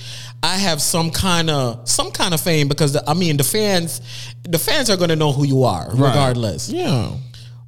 I 0.43 0.59
have 0.59 0.83
some 0.83 1.11
kind 1.11 1.49
of 1.49 1.89
some 1.89 2.11
kind 2.11 2.35
of 2.35 2.41
fame 2.41 2.69
because 2.69 2.93
the, 2.93 3.09
I 3.09 3.15
mean 3.15 3.39
the 3.39 3.45
fans, 3.45 4.03
the 4.43 4.59
fans 4.59 4.91
are 4.91 4.97
gonna 4.99 5.17
know 5.17 5.33
who 5.33 5.45
you 5.47 5.65
are 5.65 5.89
regardless. 5.95 6.69
yeah. 6.69 7.13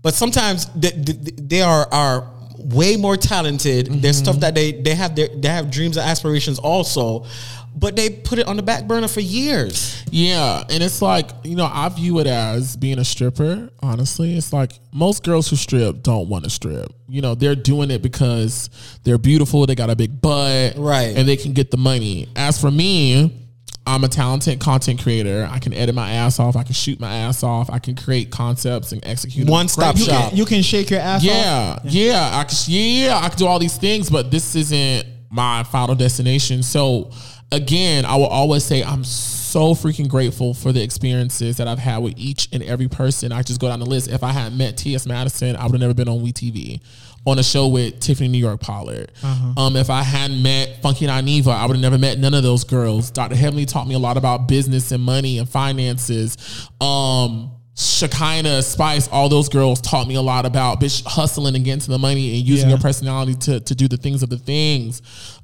But 0.07 0.15
sometimes 0.15 0.67
they, 0.67 0.91
they, 0.91 1.33
they 1.33 1.63
are 1.63 1.93
are 1.93 2.31
way 2.59 2.95
more 2.95 3.17
talented. 3.17 3.87
There's 3.87 4.19
mm-hmm. 4.19 4.25
stuff 4.25 4.37
that 4.37 4.55
they 4.55 4.71
they 4.71 4.95
have 4.95 5.17
their 5.17 5.27
they 5.27 5.49
have 5.49 5.69
dreams 5.69 5.97
and 5.97 6.09
aspirations 6.09 6.61
also, 6.61 7.27
but 7.75 7.97
they 7.97 8.11
put 8.11 8.39
it 8.39 8.47
on 8.47 8.55
the 8.55 8.63
back 8.63 8.87
burner 8.87 9.09
for 9.09 9.19
years. 9.19 10.05
Yeah, 10.13 10.63
and 10.71 10.81
it's 10.81 11.03
like 11.03 11.29
you 11.43 11.57
know 11.57 11.69
I 11.69 11.89
view 11.89 12.21
it 12.21 12.29
as 12.29 12.77
being 12.77 13.01
a 13.01 13.05
stripper. 13.05 13.69
Honestly, 13.81 14.37
it's 14.37 14.53
like 14.53 14.79
most 14.93 15.25
girls 15.25 15.51
who 15.51 15.57
strip 15.57 16.05
don't 16.05 16.29
want 16.29 16.45
to 16.45 16.51
strip. 16.51 16.93
You 17.09 17.21
know, 17.21 17.35
they're 17.35 17.57
doing 17.57 17.91
it 17.91 18.01
because 18.01 18.71
they're 19.03 19.19
beautiful. 19.19 19.67
They 19.67 19.75
got 19.75 19.91
a 19.91 19.97
big 19.97 20.21
butt, 20.21 20.75
Right. 20.77 21.17
And 21.17 21.27
they 21.27 21.37
can 21.37 21.53
get 21.53 21.73
the 21.73 21.79
money. 21.79 22.29
As 22.37 22.61
for 22.61 22.71
me. 22.71 23.43
I'm 23.87 24.03
a 24.03 24.09
talented 24.09 24.59
content 24.59 25.01
creator. 25.01 25.49
I 25.51 25.61
can 25.61 25.73
edit 25.73 25.95
my 25.95 26.11
ass 26.11 26.41
off. 26.41 26.57
I 26.57 26.65
can 26.65 26.75
shoot 26.75 26.99
my 26.99 27.15
ass 27.15 27.43
off. 27.43 27.71
I 27.71 27.79
can 27.79 27.95
create 27.95 28.31
concepts 28.31 28.93
and 28.93 29.05
execute. 29.07 29.49
One 29.49 29.69
stop 29.69 29.95
great. 29.95 30.07
You 30.07 30.13
shop. 30.13 30.29
can, 30.31 30.39
you 30.39 30.45
can 30.45 30.63
shake 30.63 30.91
your 30.91 31.01
ass 31.01 31.21
off. 31.21 31.25
Yeah, 31.25 31.79
yeah, 31.85 32.31
I 32.33 32.45
can, 32.45 32.57
yeah, 32.67 33.21
I 33.23 33.29
can 33.29 33.39
do 33.39 33.47
all 33.47 33.59
these 33.59 33.77
things, 33.77 34.11
but 34.11 34.31
this 34.31 34.57
isn't 34.57 35.07
my 35.31 35.63
final 35.65 35.95
destination. 35.95 36.63
So, 36.63 37.13
again, 37.53 38.05
I 38.05 38.17
will 38.17 38.27
always 38.27 38.65
say 38.65 38.83
I'm 38.83 39.05
so 39.05 39.75
freaking 39.75 40.09
grateful 40.09 40.53
for 40.53 40.73
the 40.73 40.83
experiences 40.83 41.57
that 41.59 41.69
I've 41.69 41.79
had 41.79 41.99
with 41.99 42.15
each 42.17 42.49
and 42.53 42.63
every 42.65 42.89
person. 42.89 43.31
I 43.31 43.43
just 43.43 43.61
go 43.61 43.69
down 43.69 43.79
the 43.79 43.87
list. 43.87 44.11
If 44.11 44.25
I 44.25 44.33
had 44.33 44.53
met 44.57 44.77
T.S. 44.77 45.07
Madison, 45.07 45.55
I 45.55 45.65
would 45.65 45.73
have 45.73 45.81
never 45.81 45.95
been 45.95 46.09
on 46.09 46.19
WeTV 46.19 46.81
on 47.27 47.39
a 47.39 47.43
show 47.43 47.67
with 47.69 47.99
Tiffany 48.01 48.29
New 48.29 48.39
York 48.39 48.61
Pollard. 48.61 49.11
Um, 49.57 49.75
if 49.77 49.91
I 49.91 50.03
hadn't 50.03 50.43
met 50.43 50.81
Funky 50.81 51.07
Dineva, 51.07 51.49
I 51.49 51.67
would 51.67 51.75
have 51.77 51.83
never 51.83 51.99
met 51.99 52.19
none 52.19 52.35
of 52.35 52.43
those 52.43 52.65
girls. 52.65 53.11
Dr. 53.11 53.35
Heavenly 53.35 53.67
taught 53.67 53.89
me 53.89 53.95
a 53.95 53.99
lot 53.99 54.17
about 54.17 54.47
business 54.49 54.93
and 54.93 55.03
money 55.03 55.39
and 55.39 55.49
finances. 55.49 56.37
Um, 56.81 57.51
Shekinah, 57.79 58.63
Spice, 58.63 59.09
all 59.09 59.29
those 59.29 59.49
girls 59.51 59.81
taught 59.83 60.07
me 60.09 60.15
a 60.15 60.23
lot 60.23 60.47
about 60.47 60.81
bitch 60.81 61.05
hustling 61.05 61.55
and 61.57 61.65
getting 61.65 61.81
to 61.81 61.91
the 61.91 61.99
money 61.99 62.39
and 62.39 62.47
using 62.49 62.69
Yeah. 62.69 62.77
your 62.77 62.81
personality 62.81 63.35
to, 63.35 63.61
to 63.61 63.75
do 63.75 63.87
the 63.89 63.99
things 63.99 64.23
of 64.23 64.31
the 64.31 64.39
things. 64.39 65.03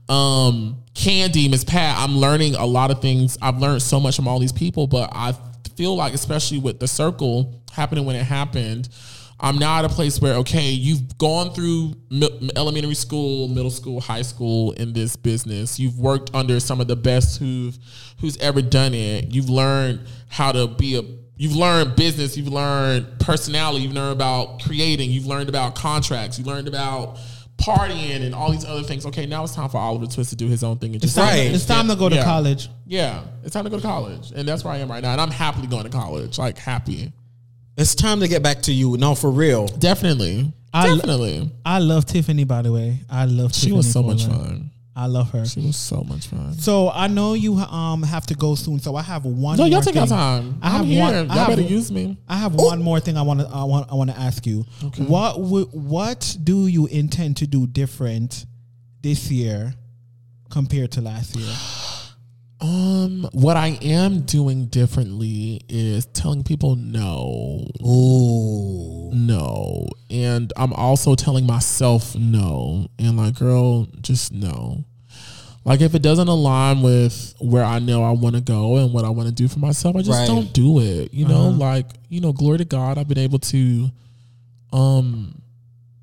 Um, 0.08 0.78
Candy, 0.94 1.48
Miss 1.48 1.64
Pat, 1.64 1.98
I'm 1.98 2.16
learning 2.16 2.54
a 2.54 2.64
lot 2.64 2.90
of 2.90 3.02
things. 3.02 3.36
I've 3.42 3.58
learned 3.58 3.82
so 3.82 4.00
much 4.00 4.16
from 4.16 4.28
all 4.28 4.38
these 4.38 4.52
people, 4.52 4.86
but 4.86 5.10
I 5.12 5.34
feel 5.76 5.94
like, 5.96 6.14
especially 6.14 6.58
with 6.58 6.78
the 6.80 6.88
circle 6.88 7.60
happening 7.72 8.04
when 8.06 8.16
it 8.16 8.24
happened, 8.24 8.88
I'm 9.42 9.58
now 9.58 9.78
at 9.80 9.84
a 9.84 9.88
place 9.88 10.20
where, 10.20 10.34
okay, 10.36 10.70
you've 10.70 11.18
gone 11.18 11.52
through 11.52 11.94
mi- 12.10 12.50
elementary 12.54 12.94
school, 12.94 13.48
middle 13.48 13.70
school, 13.72 14.00
high 14.00 14.22
school 14.22 14.70
in 14.72 14.92
this 14.92 15.16
business. 15.16 15.80
You've 15.80 15.98
worked 15.98 16.30
under 16.32 16.60
some 16.60 16.80
of 16.80 16.86
the 16.86 16.94
best 16.96 17.38
who've 17.40 17.76
who's 18.20 18.36
ever 18.38 18.62
done 18.62 18.94
it. 18.94 19.32
You've 19.34 19.50
learned 19.50 20.06
how 20.28 20.52
to 20.52 20.68
be 20.68 20.96
a 20.96 21.02
You've 21.36 21.56
learned 21.56 21.96
business. 21.96 22.36
You've 22.36 22.46
learned 22.52 23.18
personality. 23.18 23.82
You've 23.84 23.94
learned 23.94 24.12
about 24.12 24.62
creating. 24.62 25.10
You've 25.10 25.26
learned 25.26 25.48
about 25.48 25.74
contracts. 25.74 26.38
You 26.38 26.44
learned 26.44 26.68
about 26.68 27.18
partying 27.56 28.22
and 28.24 28.32
all 28.34 28.52
these 28.52 28.64
other 28.64 28.82
things. 28.82 29.04
Okay, 29.06 29.26
now 29.26 29.42
it's 29.42 29.54
time 29.54 29.68
for 29.68 29.78
Oliver 29.78 30.06
Twixt 30.06 30.30
to 30.30 30.36
do 30.36 30.46
his 30.46 30.62
own 30.62 30.78
thing. 30.78 30.94
And 30.94 31.02
It's 31.02 31.14
just 31.14 31.16
time, 31.16 31.36
Right. 31.36 31.52
it's 31.54 31.64
time 31.64 31.88
to 31.88 31.96
go 31.96 32.08
to 32.08 32.14
Yeah. 32.16 32.24
college. 32.24 32.68
Yeah, 32.86 33.22
it's 33.42 33.54
time 33.54 33.64
to 33.64 33.70
go 33.70 33.76
to 33.76 33.82
college, 33.82 34.30
and 34.36 34.46
that's 34.46 34.62
where 34.62 34.72
I 34.74 34.78
am 34.78 34.90
right 34.90 35.02
now. 35.02 35.12
And 35.12 35.20
I'm 35.20 35.30
happily 35.32 35.66
going 35.66 35.82
to 35.84 35.90
college, 35.90 36.38
like 36.38 36.58
happy. 36.58 37.12
It's 37.76 37.94
time 37.94 38.20
to 38.20 38.28
get 38.28 38.42
back 38.42 38.62
to 38.62 38.72
you. 38.72 38.96
No, 38.98 39.14
for 39.14 39.30
real. 39.30 39.66
Definitely. 39.66 40.52
I 40.74 40.88
lo- 40.88 40.96
Definitely. 40.96 41.50
I 41.64 41.78
love 41.78 42.04
Tiffany. 42.06 42.44
By 42.44 42.62
the 42.62 42.72
way, 42.72 42.98
I 43.10 43.24
love. 43.26 43.52
Tiffany. 43.52 43.52
She 43.52 43.60
Tiffany 43.60 43.76
was 43.76 43.92
so 43.92 44.02
much 44.02 44.26
Pollard. 44.28 44.46
fun. 44.46 44.70
I 44.94 45.06
love 45.06 45.30
her. 45.30 45.46
She 45.46 45.60
was 45.60 45.76
so 45.76 46.04
much 46.04 46.26
fun. 46.26 46.52
So 46.58 46.90
I 46.90 47.06
know 47.06 47.32
you 47.32 47.54
um 47.56 48.02
have 48.02 48.26
to 48.26 48.34
go 48.34 48.54
soon. 48.54 48.78
So 48.78 48.94
I 48.94 49.00
have 49.02 49.24
one. 49.24 49.56
No, 49.56 49.64
y'all 49.64 49.76
more 49.76 49.82
take 49.82 49.94
your 49.94 50.06
thing. 50.06 50.16
time. 50.16 50.58
I 50.62 50.68
have 50.70 50.80
I'm 50.82 50.86
here. 50.86 51.02
one. 51.02 51.14
Y'all 51.14 51.30
I 51.30 51.34
have, 51.36 51.48
better 51.48 51.62
use 51.62 51.90
me. 51.90 52.18
I 52.28 52.36
have 52.36 52.54
one 52.54 52.82
more 52.82 53.00
thing 53.00 53.16
I 53.16 53.22
want 53.22 53.40
to 53.40 53.48
I 53.48 53.64
want 53.64 53.90
I 53.90 53.94
want 53.94 54.10
to 54.10 54.18
ask 54.18 54.46
you. 54.46 54.64
What 54.98 55.40
would 55.40 55.68
what 55.72 56.36
do 56.44 56.66
you 56.66 56.86
intend 56.88 57.38
to 57.38 57.46
do 57.46 57.66
different 57.66 58.44
this 59.00 59.30
year 59.30 59.72
compared 60.50 60.92
to 60.92 61.00
last 61.00 61.36
year? 61.36 61.48
Um, 62.62 63.28
what 63.32 63.56
I 63.56 63.76
am 63.82 64.20
doing 64.20 64.66
differently 64.66 65.62
is 65.68 66.06
telling 66.06 66.44
people 66.44 66.76
no, 66.76 67.66
no, 69.12 69.88
and 70.08 70.52
I'm 70.56 70.72
also 70.72 71.16
telling 71.16 71.44
myself 71.44 72.14
no, 72.14 72.86
and 73.00 73.16
like, 73.16 73.34
girl, 73.34 73.88
just 74.00 74.32
no. 74.32 74.84
Like, 75.64 75.80
if 75.80 75.94
it 75.96 76.02
doesn't 76.02 76.28
align 76.28 76.82
with 76.82 77.34
where 77.40 77.64
I 77.64 77.78
know 77.80 78.04
I 78.04 78.10
want 78.12 78.34
to 78.36 78.40
go 78.40 78.76
and 78.76 78.92
what 78.92 79.04
I 79.04 79.10
want 79.10 79.28
to 79.28 79.34
do 79.34 79.48
for 79.48 79.58
myself, 79.58 79.94
I 79.96 80.00
just 80.02 80.10
Right. 80.20 80.26
don't 80.26 80.52
do 80.52 80.78
it. 80.80 81.12
You 81.14 81.26
know, 81.26 81.48
like, 81.50 81.86
you 82.08 82.20
know, 82.20 82.32
glory 82.32 82.58
to 82.58 82.64
God, 82.64 82.96
I've 82.98 83.08
been 83.08 83.18
able 83.18 83.38
to, 83.40 83.90
um, 84.72 85.41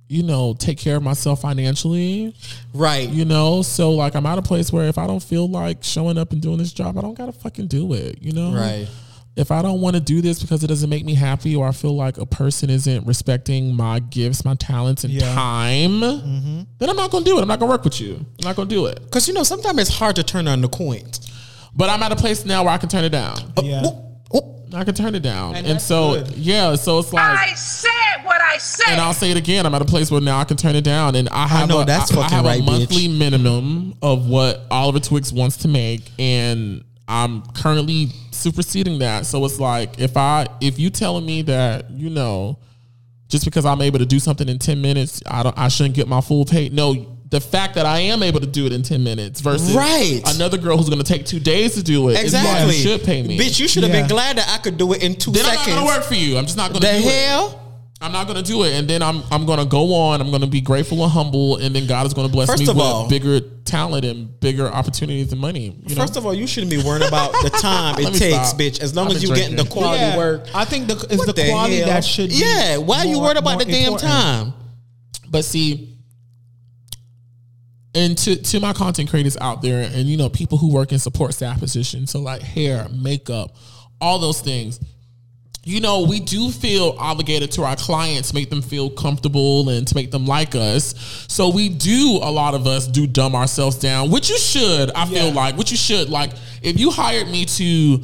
you 0.09 0.23
know, 0.23 0.55
take 0.57 0.79
care 0.79 0.97
of 0.97 1.03
myself 1.03 1.41
financially. 1.41 2.35
Right. 2.73 3.07
You 3.07 3.25
know, 3.25 3.61
so 3.61 3.91
like 3.91 4.15
I'm 4.15 4.25
at 4.25 4.39
a 4.39 4.41
place 4.41 4.73
where 4.73 4.87
if 4.87 4.97
I 4.97 5.05
don't 5.05 5.21
feel 5.21 5.47
like 5.47 5.83
showing 5.83 6.17
up 6.17 6.33
and 6.33 6.41
doing 6.41 6.57
this 6.57 6.73
job, 6.73 6.97
I 6.97 7.01
don't 7.01 7.13
gotta 7.13 7.31
fucking 7.31 7.67
do 7.67 7.93
it. 7.93 8.21
You 8.21 8.33
know, 8.33 8.51
Right. 8.51 8.87
If 9.35 9.51
I 9.51 9.61
don't 9.61 9.79
want 9.79 9.95
to 9.95 10.01
do 10.01 10.19
this 10.19 10.41
because 10.41 10.65
it 10.65 10.67
doesn't 10.67 10.89
make 10.89 11.05
me 11.05 11.13
happy, 11.13 11.55
or 11.55 11.65
I 11.65 11.71
feel 11.71 11.95
like 11.95 12.17
a 12.17 12.25
person 12.25 12.69
isn't 12.69 13.07
respecting 13.07 13.73
my 13.73 13.99
gifts, 13.99 14.43
my 14.43 14.55
talents, 14.55 15.05
and 15.05 15.13
Yeah. 15.13 15.33
time, 15.33 16.01
mm-hmm. 16.01 16.61
then 16.77 16.89
I'm 16.89 16.97
not 16.97 17.11
gonna 17.11 17.23
do 17.23 17.37
it. 17.37 17.41
I'm 17.43 17.47
not 17.47 17.59
gonna 17.59 17.71
work 17.71 17.85
with 17.85 18.01
you. 18.01 18.15
I'm 18.15 18.45
not 18.45 18.57
gonna 18.57 18.67
do 18.67 18.87
it. 18.87 19.01
Because 19.01 19.27
you 19.29 19.33
know 19.33 19.43
sometimes 19.43 19.79
it's 19.79 19.91
hard 19.91 20.17
to 20.17 20.23
turn 20.23 20.47
on 20.47 20.59
the 20.59 20.67
coins. 20.67 21.21
But 21.73 21.89
I'm 21.89 22.03
at 22.03 22.11
a 22.11 22.17
place 22.17 22.43
now 22.43 22.63
where 22.63 22.73
I 22.73 22.77
can 22.79 22.89
turn 22.89 23.05
it 23.05 23.11
down. 23.11 23.37
Uh, 23.55 23.61
yeah. 23.63 23.83
I 24.73 24.83
can 24.83 24.93
turn 24.93 25.15
it 25.15 25.23
down, 25.23 25.55
and, 25.55 25.65
that's 25.65 25.83
so 25.83 26.13
good. 26.13 26.35
yeah, 26.35 26.75
so 26.75 26.99
it's 26.99 27.11
like. 27.11 27.23
I 27.23 27.53
said 27.55 27.89
what 28.23 28.41
I 28.41 28.57
said. 28.57 28.87
And 28.91 29.01
I'll 29.01 29.13
say 29.13 29.31
it 29.31 29.37
again. 29.37 29.65
I'm 29.65 29.73
at 29.75 29.81
a 29.81 29.85
place 29.85 30.09
where 30.11 30.21
now 30.21 30.39
I 30.39 30.43
can 30.43 30.57
turn 30.57 30.75
it 30.75 30.83
down, 30.83 31.15
and 31.15 31.29
I 31.29 31.47
have 31.47 31.69
know 31.69 31.81
a, 31.81 31.85
that's 31.85 32.15
I- 32.15 32.21
I 32.21 32.29
have 32.29 32.45
right, 32.45 32.59
a 32.59 32.63
monthly 32.63 33.07
bitch. 33.07 33.17
minimum 33.17 33.95
of 34.01 34.27
what 34.27 34.65
Oliver 34.71 34.99
Twixt 34.99 35.33
wants 35.33 35.57
to 35.57 35.67
make, 35.67 36.11
and 36.19 36.83
I'm 37.07 37.41
currently 37.53 38.09
superseding 38.31 38.99
that. 38.99 39.25
So 39.25 39.43
it's 39.45 39.59
like 39.59 39.99
if 39.99 40.15
I 40.17 40.47
if 40.61 40.79
you 40.79 40.89
telling 40.89 41.25
me 41.25 41.41
that 41.43 41.89
you 41.91 42.09
know 42.09 42.59
just 43.29 43.45
because 43.45 43.65
I'm 43.65 43.81
able 43.81 43.99
to 43.99 44.05
do 44.05 44.19
something 44.19 44.47
in 44.49 44.59
ten 44.59 44.81
minutes, 44.81 45.21
I 45.27 45.43
don't 45.43 45.57
I 45.57 45.67
shouldn't 45.69 45.95
get 45.95 46.07
my 46.07 46.21
full 46.21 46.45
pay. 46.45 46.69
No. 46.69 47.15
The 47.31 47.39
fact 47.39 47.75
that 47.75 47.85
I 47.85 47.99
am 47.99 48.23
able 48.23 48.39
to 48.39 48.47
do 48.47 48.65
it 48.65 48.73
in 48.73 48.81
ten 48.81 49.03
minutes 49.03 49.39
versus 49.41 49.75
Right. 49.75 50.19
another 50.33 50.57
girl 50.57 50.77
who's 50.77 50.89
going 50.89 50.97
to 50.97 51.05
take 51.05 51.27
two 51.27 51.39
days 51.39 51.75
to 51.75 51.83
do 51.83 52.09
it 52.09 52.13
is 52.13 52.33
why 52.33 52.39
Exactly. 52.39 52.75
you 52.77 52.81
should 52.81 53.03
pay 53.03 53.21
me. 53.21 53.37
Bitch, 53.37 53.59
you 53.59 53.67
should 53.67 53.83
have 53.83 53.91
Yeah. 53.93 53.99
been 54.01 54.09
glad 54.09 54.37
that 54.39 54.49
I 54.49 54.57
could 54.57 54.79
do 54.79 54.93
it 54.93 55.03
in 55.03 55.13
two 55.13 55.29
then 55.29 55.45
I'm 55.45 55.53
not 55.53 55.63
going 55.67 55.77
to 55.77 55.85
work 55.85 56.03
for 56.05 56.15
you. 56.15 56.39
I'm 56.39 56.45
just 56.45 56.57
not 56.57 56.71
going 56.71 56.81
to 56.81 56.87
the 56.87 56.93
do 57.03 57.07
it. 57.07 57.55
Hell? 57.99 58.07
I'm 58.07 58.11
not 58.13 58.27
gonna 58.27 58.41
do 58.43 58.63
it, 58.63 58.73
and 58.73 58.87
then 58.87 59.01
I'm 59.01 59.23
I'm 59.31 59.45
gonna 59.45 59.65
go 59.65 59.93
on. 59.93 60.21
I'm 60.21 60.31
gonna 60.31 60.47
be 60.47 60.61
grateful 60.61 61.03
and 61.03 61.11
humble, 61.11 61.57
and 61.57 61.75
then 61.75 61.85
God 61.87 62.05
is 62.07 62.13
gonna 62.13 62.29
bless 62.29 62.47
First 62.49 62.61
me 62.61 62.67
with 62.67 62.77
all- 62.77 63.09
bigger 63.09 63.39
talent 63.65 64.03
and 64.05 64.39
bigger 64.39 64.67
opportunities 64.67 65.31
and 65.31 65.39
money. 65.39 65.75
You 65.85 65.95
know? 65.95 66.01
First 66.01 66.17
of 66.17 66.25
all, 66.25 66.33
you 66.33 66.47
shouldn't 66.47 66.71
be 66.71 66.81
worrying 66.81 67.07
about 67.07 67.31
the 67.43 67.49
time 67.61 67.95
it 67.99 68.13
takes, 68.15 68.49
stop. 68.49 68.59
bitch. 68.59 68.79
As 68.81 68.95
long 68.95 69.07
I've 69.07 69.15
as 69.17 69.21
been 69.21 69.29
you 69.29 69.35
getting 69.35 69.55
the 69.57 69.65
quality 69.65 70.01
Yeah, 70.01 70.17
work. 70.17 70.47
I 70.55 70.65
think 70.65 70.87
the 70.87 70.93
it's 71.09 71.17
What 71.25 71.35
the, 71.35 71.47
quality 71.49 71.77
hell? 71.77 71.87
that 71.87 72.03
should. 72.03 72.29
be 72.29 72.35
Yeah, 72.37 72.77
why 72.77 72.99
are 72.99 73.05
you 73.05 73.15
more- 73.15 73.25
worried 73.25 73.37
about 73.37 73.59
the 73.59 73.65
damn 73.65 73.93
important. 73.93 74.09
time? 74.11 74.53
but 75.29 75.45
see, 75.45 75.95
and 77.95 78.17
to 78.19 78.35
to 78.35 78.59
my 78.59 78.71
content 78.73 79.09
creators 79.09 79.35
out 79.41 79.61
there, 79.61 79.89
and 79.93 80.07
you 80.07 80.15
know 80.17 80.29
people 80.29 80.57
who 80.57 80.71
work 80.71 80.91
in 80.91 80.99
support 80.99 81.33
staff 81.33 81.59
positions, 81.59 82.11
so 82.11 82.19
like 82.19 82.41
hair, 82.41 82.87
makeup, 82.91 83.55
all 83.99 84.19
those 84.19 84.41
things. 84.41 84.79
You 85.65 85.81
know, 85.81 86.03
we 86.03 86.19
do 86.19 86.51
feel 86.51 86.95
obligated 86.97 87.51
to 87.53 87.63
our 87.63 87.75
clients, 87.75 88.33
make 88.33 88.49
them 88.49 88.61
feel 88.61 88.89
comfortable 88.89 89.69
and 89.69 89.87
to 89.87 89.95
make 89.95 90.09
them 90.09 90.25
like 90.25 90.55
us. 90.55 90.95
So 91.27 91.49
we 91.49 91.69
do, 91.69 92.19
a 92.21 92.31
lot 92.31 92.53
of 92.53 92.65
us 92.65 92.87
do 92.87 93.05
dumb 93.05 93.35
ourselves 93.35 93.77
down, 93.77 94.09
which 94.09 94.29
you 94.29 94.37
should, 94.37 94.89
I 94.91 95.05
feel 95.05 95.31
like, 95.31 95.57
which 95.57 95.71
you 95.71 95.77
should. 95.77 96.09
Like, 96.09 96.31
if 96.61 96.79
you 96.79 96.91
hired 96.91 97.27
me 97.27 97.45
to, 97.45 98.03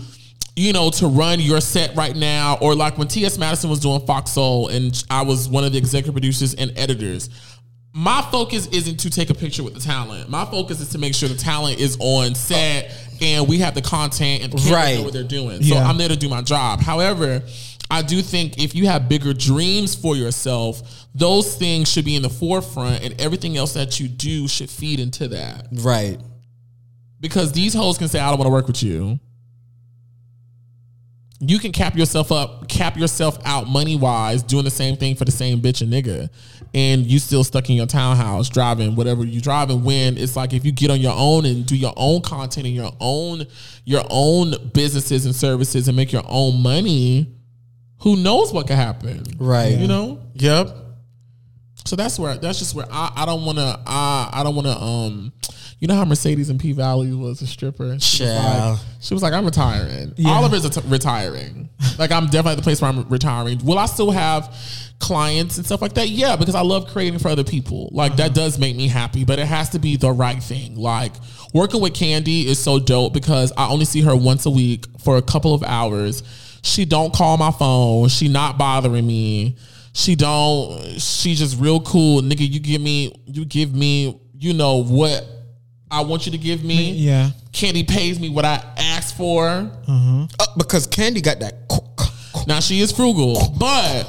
you 0.57 0.73
know, 0.73 0.89
to 0.91 1.07
run 1.07 1.39
your 1.39 1.61
set 1.61 1.95
right 1.95 2.15
now, 2.15 2.57
or 2.61 2.75
like 2.75 2.97
when 2.97 3.07
T.S. 3.07 3.37
Madison 3.37 3.69
was 3.69 3.79
doing 3.79 4.05
Foxhole 4.05 4.67
and 4.67 5.03
I 5.09 5.21
was 5.21 5.47
one 5.47 5.63
of 5.63 5.71
the 5.71 5.77
executive 5.77 6.13
producers 6.13 6.53
and 6.55 6.73
editors, 6.75 7.29
my 7.97 8.21
focus 8.29 8.67
isn't 8.67 8.99
to 8.99 9.09
take 9.09 9.29
a 9.29 9.33
picture 9.33 9.63
with 9.63 9.73
the 9.73 9.79
talent. 9.79 10.29
My 10.29 10.43
focus 10.43 10.81
is 10.81 10.89
to 10.89 10.97
make 10.97 11.15
sure 11.15 11.29
the 11.29 11.35
talent 11.35 11.79
is 11.79 11.95
on 12.01 12.35
set 12.35 12.91
and 13.21 13.47
we 13.47 13.59
have 13.59 13.75
the 13.75 13.81
content 13.81 14.43
and 14.43 14.53
the 14.53 14.71
Right. 14.71 14.97
know 14.97 15.03
what 15.03 15.13
they're 15.13 15.23
doing. 15.23 15.61
So 15.63 15.75
Yeah. 15.75 15.87
I'm 15.87 15.97
there 15.97 16.09
to 16.09 16.15
do 16.15 16.29
my 16.29 16.41
job. 16.41 16.81
However, 16.81 17.43
I 17.89 18.01
do 18.01 18.21
think 18.21 18.57
if 18.57 18.73
you 18.75 18.87
have 18.87 19.07
bigger 19.07 19.33
dreams 19.33 19.93
for 19.95 20.15
yourself, 20.15 20.81
those 21.13 21.55
things 21.55 21.91
should 21.91 22.05
be 22.05 22.15
in 22.15 22.21
the 22.23 22.29
forefront 22.29 23.03
and 23.03 23.19
everything 23.21 23.57
else 23.57 23.73
that 23.73 23.99
you 23.99 24.07
do 24.07 24.47
should 24.47 24.69
feed 24.69 24.99
into 24.99 25.27
that. 25.29 25.67
Right. 25.71 26.19
Because 27.19 27.51
these 27.51 27.73
hoes 27.73 27.97
can 27.97 28.07
say, 28.07 28.19
I 28.19 28.29
don't 28.29 28.39
want 28.39 28.47
to 28.47 28.51
work 28.51 28.67
with 28.67 28.81
you. 28.83 29.19
You 31.49 31.59
can 31.59 31.71
cap 31.71 31.95
yourself 31.95 32.31
up, 32.31 32.67
cap 32.67 32.97
yourself 32.97 33.37
out 33.45 33.67
money 33.67 33.95
wise, 33.95 34.43
doing 34.43 34.63
the 34.63 34.71
same 34.71 34.95
thing 34.97 35.15
for 35.15 35.25
the 35.25 35.31
same 35.31 35.59
bitch 35.59 35.81
and 35.81 35.91
nigga. 35.91 36.29
And 36.73 37.05
you 37.05 37.19
still 37.19 37.43
stuck 37.43 37.69
in 37.69 37.75
your 37.75 37.85
townhouse 37.85 38.49
driving 38.49 38.95
whatever 38.95 39.23
you 39.23 39.39
driving 39.39 39.83
when 39.83 40.17
it's 40.17 40.35
like 40.35 40.53
if 40.53 40.65
you 40.65 40.71
get 40.71 40.91
on 40.91 40.99
your 40.99 41.13
own 41.15 41.45
and 41.45 41.65
do 41.65 41.75
your 41.75 41.93
own 41.95 42.21
content 42.21 42.65
and 42.65 42.75
your 42.75 42.91
own 42.99 43.45
your 43.85 44.03
own 44.09 44.55
businesses 44.73 45.25
and 45.25 45.35
services 45.35 45.87
and 45.87 45.95
make 45.95 46.11
your 46.11 46.23
own 46.27 46.61
money, 46.61 47.33
who 47.99 48.17
knows 48.17 48.51
what 48.51 48.67
could 48.67 48.75
happen? 48.75 49.23
Right. 49.37 49.77
You 49.77 49.87
know? 49.87 50.21
Yep. 50.33 50.85
So 51.85 51.95
that's 51.95 52.17
where 52.17 52.35
that's 52.35 52.59
just 52.59 52.73
where 52.75 52.87
I, 52.91 53.11
I 53.15 53.25
don't 53.25 53.45
wanna 53.45 53.79
I 53.85 54.29
I 54.33 54.43
don't 54.43 54.55
wanna 54.55 54.77
um 54.77 55.33
you 55.79 55.87
know 55.87 55.95
how 55.95 56.05
Mercedes 56.05 56.49
and 56.49 56.59
P 56.59 56.71
Valley 56.71 57.13
was 57.13 57.41
a 57.41 57.47
stripper? 57.47 57.99
She 57.99 58.23
was, 58.23 58.31
like, 58.33 58.79
she 59.01 59.13
was 59.13 59.23
like, 59.23 59.33
I'm 59.33 59.45
retiring. 59.45 60.13
Oliver's 60.25 60.63
a 60.65 60.69
t- 60.69 60.81
retiring. 60.87 61.69
like 61.99 62.11
I'm 62.11 62.25
definitely 62.25 62.53
at 62.53 62.57
the 62.57 62.63
place 62.63 62.81
where 62.81 62.89
I'm 62.89 63.07
retiring. 63.09 63.59
Will 63.63 63.77
I 63.77 63.85
still 63.85 64.11
have 64.11 64.55
clients 64.99 65.57
and 65.57 65.65
stuff 65.65 65.81
like 65.81 65.93
that? 65.93 66.07
Yeah, 66.07 66.37
because 66.37 66.55
I 66.55 66.61
love 66.61 66.87
creating 66.87 67.19
for 67.19 67.27
other 67.27 67.43
people. 67.43 67.89
Like 67.91 68.15
that 68.15 68.31
uh-huh. 68.31 68.33
does 68.35 68.57
make 68.57 68.75
me 68.75 68.87
happy, 68.87 69.25
but 69.25 69.37
it 69.37 69.47
has 69.47 69.69
to 69.71 69.79
be 69.79 69.97
the 69.97 70.11
right 70.11 70.41
thing. 70.41 70.75
Like 70.77 71.11
working 71.53 71.81
with 71.81 71.93
Candy 71.93 72.47
is 72.47 72.57
so 72.57 72.79
dope 72.79 73.13
because 73.13 73.51
I 73.57 73.67
only 73.67 73.85
see 73.85 74.01
her 74.01 74.15
once 74.15 74.45
a 74.45 74.51
week 74.51 74.85
for 75.03 75.17
a 75.17 75.21
couple 75.21 75.53
of 75.53 75.61
hours. 75.63 76.23
She 76.63 76.85
don't 76.85 77.13
call 77.13 77.37
my 77.37 77.51
phone. 77.51 78.07
She 78.07 78.29
not 78.29 78.57
bothering 78.57 79.05
me. 79.05 79.57
She 79.91 80.15
don't. 80.15 80.99
She 80.99 81.35
just 81.35 81.59
real 81.59 81.81
cool, 81.81 82.21
nigga. 82.21 82.49
You 82.49 82.59
give 82.59 82.81
me. 82.81 83.13
You 83.25 83.45
give 83.45 83.75
me. 83.75 84.19
You 84.37 84.53
know 84.53 84.83
what 84.83 85.34
I 85.89 86.01
want 86.01 86.25
you 86.25 86.31
to 86.31 86.37
give 86.37 86.63
me. 86.63 86.91
Yeah. 86.91 87.29
Candy 87.51 87.83
pays 87.83 88.19
me 88.19 88.29
what 88.29 88.45
I 88.45 88.63
asked 88.77 89.15
for. 89.17 89.47
Uh, 89.87 90.27
because 90.57 90.87
Candy 90.87 91.21
got 91.21 91.39
that. 91.39 91.53
Now 92.47 92.59
she 92.59 92.79
is 92.79 92.91
frugal, 92.91 93.55
but 93.57 94.07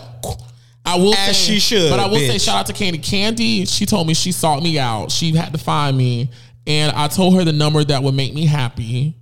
I 0.84 0.96
will 0.96 1.14
As 1.14 1.36
say 1.36 1.54
she 1.54 1.60
should, 1.60 1.90
But 1.90 2.00
I 2.00 2.06
will 2.06 2.18
say 2.18 2.38
shout 2.38 2.56
out 2.56 2.66
to 2.66 2.72
Candy. 2.72 2.98
Candy, 2.98 3.64
she 3.66 3.86
told 3.86 4.06
me 4.06 4.14
she 4.14 4.30
sought 4.30 4.62
me 4.62 4.78
out. 4.78 5.10
She 5.10 5.32
had 5.32 5.52
to 5.52 5.58
find 5.58 5.96
me, 5.96 6.30
and 6.66 6.92
I 6.92 7.08
told 7.08 7.34
her 7.34 7.44
the 7.44 7.52
number 7.52 7.82
that 7.82 8.02
would 8.02 8.14
make 8.14 8.34
me 8.34 8.46
happy. 8.46 9.16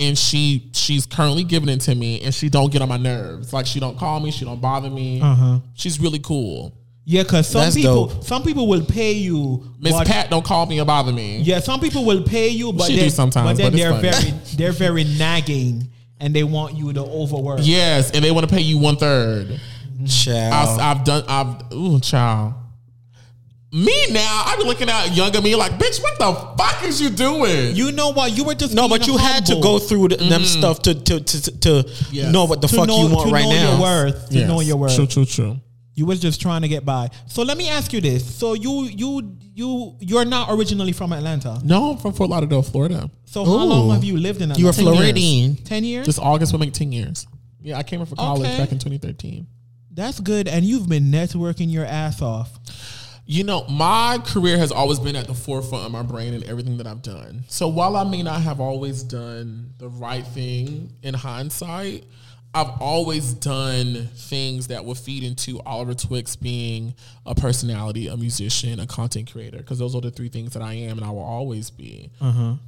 And 0.00 0.16
she 0.16 0.70
she's 0.74 1.06
currently 1.06 1.42
giving 1.42 1.68
it 1.68 1.80
to 1.82 1.94
me, 1.94 2.20
and 2.20 2.32
she 2.32 2.48
don't 2.48 2.72
get 2.72 2.82
on 2.82 2.88
my 2.88 2.98
nerves. 2.98 3.52
Like 3.52 3.66
she 3.66 3.80
don't 3.80 3.98
call 3.98 4.20
me, 4.20 4.30
she 4.30 4.44
don't 4.44 4.60
bother 4.60 4.90
me. 4.90 5.20
Uh-huh. 5.20 5.58
She's 5.74 5.98
really 5.98 6.20
cool. 6.20 6.77
Yeah, 7.10 7.22
because 7.22 7.48
some 7.48 7.62
That's 7.62 7.74
people 7.74 8.08
dope. 8.08 8.22
some 8.24 8.42
people 8.42 8.68
will 8.68 8.84
pay 8.84 9.12
you. 9.12 9.64
Miss 9.80 9.94
but- 9.94 10.06
Pat 10.06 10.28
don't 10.28 10.44
call 10.44 10.66
me 10.66 10.78
or 10.78 10.84
bother 10.84 11.10
me. 11.10 11.38
Yeah, 11.38 11.60
some 11.60 11.80
people 11.80 12.04
will 12.04 12.22
pay 12.22 12.48
you, 12.50 12.70
but 12.70 12.84
She 12.84 12.96
then, 12.96 13.04
do 13.04 13.10
sometimes, 13.10 13.58
but 13.58 13.72
then 13.72 13.72
but 13.72 13.78
they're 14.02 14.10
it's 14.12 14.52
very 14.52 14.56
they're 14.56 14.72
very 14.72 15.04
nagging 15.04 15.88
and 16.20 16.34
they 16.34 16.44
want 16.44 16.76
you 16.76 16.92
to 16.92 17.00
overwork. 17.00 17.60
Yes, 17.62 18.10
and 18.10 18.22
they 18.22 18.30
want 18.30 18.46
to 18.46 18.54
pay 18.54 18.60
you 18.60 18.76
one 18.76 18.96
third. 18.96 19.58
Child. 20.06 20.80
I've, 20.80 20.98
I've 20.98 21.04
done. 21.06 21.24
I've 21.28 21.72
ooh, 21.72 21.98
child. 21.98 22.52
Me 23.72 24.06
now, 24.10 24.42
I 24.46 24.56
be 24.58 24.64
looking 24.64 24.90
at 24.90 25.16
younger 25.16 25.40
me 25.40 25.54
like, 25.56 25.72
bitch, 25.72 26.02
what 26.02 26.18
the 26.18 26.62
fuck 26.62 26.84
is 26.84 27.00
you 27.00 27.08
doing? 27.08 27.74
You 27.74 27.90
know 27.92 28.10
what? 28.12 28.36
You 28.36 28.44
were 28.44 28.54
just 28.54 28.74
no, 28.74 28.86
being 28.86 29.00
but 29.00 29.06
you 29.06 29.16
had 29.16 29.46
to 29.46 29.58
go 29.62 29.78
through 29.78 30.08
the, 30.08 30.16
them 30.16 30.42
mm-hmm. 30.42 30.44
stuff 30.44 30.82
to 30.82 30.94
to 30.94 31.20
to, 31.20 31.58
to 31.60 31.90
Yes. 32.10 32.30
know 32.30 32.44
what 32.44 32.60
the 32.60 32.68
to 32.68 32.76
fuck 32.76 32.86
know, 32.86 33.00
you 33.08 33.14
want 33.14 33.28
to 33.28 33.34
right 33.34 33.44
know 33.44 33.50
now. 33.50 33.70
your 33.72 33.80
worth. 33.80 34.28
To 34.28 34.46
know 34.46 34.60
your 34.60 34.76
worth. 34.76 34.94
True, 34.94 35.06
true, 35.06 35.24
true. 35.24 35.60
You 35.98 36.06
was 36.06 36.20
just 36.20 36.40
trying 36.40 36.62
to 36.62 36.68
get 36.68 36.84
by. 36.84 37.10
So 37.26 37.42
let 37.42 37.58
me 37.58 37.68
ask 37.68 37.92
you 37.92 38.00
this: 38.00 38.24
So 38.24 38.54
you 38.54 38.84
you 38.84 39.36
you 39.54 39.96
you're 39.98 40.24
not 40.24 40.48
originally 40.50 40.92
from 40.92 41.12
Atlanta. 41.12 41.60
No, 41.64 41.90
I'm 41.90 41.98
from 41.98 42.12
Fort 42.12 42.30
Lauderdale, 42.30 42.62
Florida. 42.62 43.10
So 43.24 43.44
how 43.44 43.50
Ooh. 43.50 43.64
long 43.64 43.90
have 43.90 44.04
you 44.04 44.16
lived 44.16 44.40
in 44.40 44.50
Atlanta? 44.52 44.60
You 44.60 44.66
were 44.66 44.72
10. 44.72 44.84
Floridian. 44.84 45.56
Ten 45.56 45.82
years. 45.82 46.06
This 46.06 46.18
August 46.18 46.52
will 46.52 46.60
make 46.60 46.72
ten 46.72 46.92
years. 46.92 47.26
Yeah, 47.60 47.76
I 47.78 47.82
came 47.82 47.98
here 47.98 48.06
for 48.06 48.14
college 48.14 48.46
Okay. 48.46 48.58
back 48.58 48.70
in 48.70 48.78
2013. 48.78 49.46
That's 49.92 50.20
good. 50.20 50.46
And 50.46 50.64
you've 50.64 50.88
been 50.88 51.10
networking 51.10 51.72
your 51.72 51.84
ass 51.84 52.22
off. 52.22 52.56
You 53.26 53.42
know, 53.44 53.64
my 53.68 54.18
career 54.24 54.56
has 54.56 54.70
always 54.70 55.00
been 55.00 55.16
at 55.16 55.26
the 55.26 55.34
forefront 55.34 55.84
of 55.84 55.90
my 55.92 56.02
brain 56.02 56.32
and 56.32 56.44
everything 56.44 56.78
that 56.78 56.86
I've 56.86 57.02
done. 57.02 57.42
So 57.48 57.66
while 57.66 57.96
I 57.96 58.04
may 58.04 58.22
not 58.22 58.40
have 58.42 58.60
always 58.60 59.02
done 59.02 59.74
the 59.78 59.88
right 59.88 60.26
thing 60.26 60.92
in 61.02 61.12
hindsight, 61.14 62.04
I've 62.54 62.80
always 62.80 63.34
done 63.34 64.08
things 64.14 64.68
that 64.68 64.84
will 64.84 64.94
feed 64.94 65.22
into 65.22 65.60
Oliver 65.66 65.94
Twixt 65.94 66.42
being 66.42 66.94
a 67.26 67.34
personality, 67.34 68.08
a 68.08 68.16
musician, 68.16 68.80
a 68.80 68.86
content 68.86 69.30
creator, 69.30 69.58
because 69.58 69.78
those 69.78 69.94
are 69.94 70.00
the 70.00 70.10
three 70.10 70.28
things 70.30 70.54
that 70.54 70.62
I 70.62 70.72
am 70.72 70.96
and 70.96 71.06
I 71.06 71.10
will 71.10 71.22
always 71.22 71.70
be. 71.70 72.10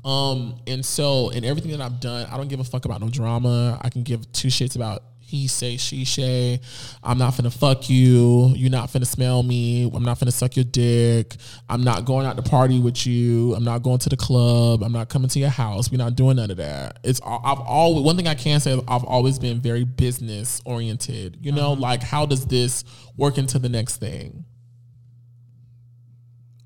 Um, 0.05 0.57
and 0.66 0.85
so 0.85 1.31
in 1.31 1.44
everything 1.44 1.70
that 1.73 1.81
I've 1.81 1.98
done, 1.98 2.28
I 2.31 2.36
don't 2.36 2.48
give 2.48 2.61
a 2.61 2.65
fuck 2.65 2.85
about 2.85 3.01
no 3.01 3.09
drama. 3.09 3.78
I 3.81 3.89
can 3.89 4.02
give 4.02 4.31
two 4.32 4.48
shits 4.48 4.77
about 4.77 5.02
he 5.31 5.47
say, 5.47 5.77
she 5.77 6.05
say. 6.05 6.61
I'm 7.05 7.16
not 7.16 7.35
finna 7.35 7.52
fuck 7.52 7.89
you. 7.89 8.52
You're 8.57 8.70
not 8.70 8.90
finna 8.90 9.07
smell 9.07 9.44
me. 9.44 9.85
I'm 9.94 10.02
not 10.02 10.19
finna 10.19 10.32
suck 10.32 10.57
your 10.57 10.65
dick. 10.65 11.36
I'm 11.69 11.85
not 11.85 12.05
going 12.05 12.27
out 12.27 12.35
to 12.35 12.43
party 12.43 12.81
with 12.81 13.07
you. 13.07 13.55
I'm 13.55 13.62
not 13.62 13.85
going 13.85 13.98
to 14.01 14.09
the 14.09 14.16
club. 14.16 14.82
I'm 14.82 14.90
not 14.90 15.09
coming 15.09 15.28
to 15.28 15.39
your 15.39 15.48
house. 15.48 15.89
We're 15.89 15.98
not 15.98 16.16
doing 16.16 16.36
none 16.36 16.51
of 16.51 16.57
that. 16.57 16.98
It's 17.05 17.20
all- 17.20 17.40
I've 17.44 17.61
always 17.61 18.05
one 18.05 18.16
thing 18.16 18.27
I 18.27 18.35
can 18.35 18.59
say 18.59 18.73
is 18.73 18.81
I've 18.89 19.05
always 19.05 19.39
been 19.39 19.61
very 19.61 19.85
business 19.85 20.61
oriented. 20.65 21.39
You 21.40 21.52
know, 21.52 21.73
uh-huh. 21.73 21.81
like 21.81 22.02
how 22.02 22.27
does 22.27 22.47
this 22.47 22.82
work 23.16 23.39
into 23.39 23.61
the 23.61 23.69
next 23.69 23.98
thing? 23.98 24.44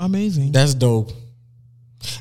Amazing. 0.01 0.53
That's 0.53 0.73
dope. 0.75 1.13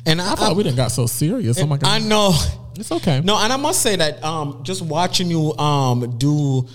And 0.04 0.20
I, 0.20 0.32
I 0.32 0.34
thought 0.34 0.56
we 0.56 0.62
didn't 0.62 0.76
got 0.76 0.92
so 0.92 1.06
serious. 1.06 1.58
Oh 1.58 1.66
my 1.66 1.78
god, 1.78 1.88
I 1.88 1.98
know. 2.06 2.32
It's 2.76 2.90
okay. 2.92 3.20
No, 3.24 3.36
and 3.38 3.52
I 3.52 3.56
must 3.56 3.82
say 3.82 3.96
that 3.96 4.22
um, 4.24 4.60
just 4.62 4.82
watching 4.82 5.28
you 5.28 5.54
um, 5.58 6.16
do 6.18 6.68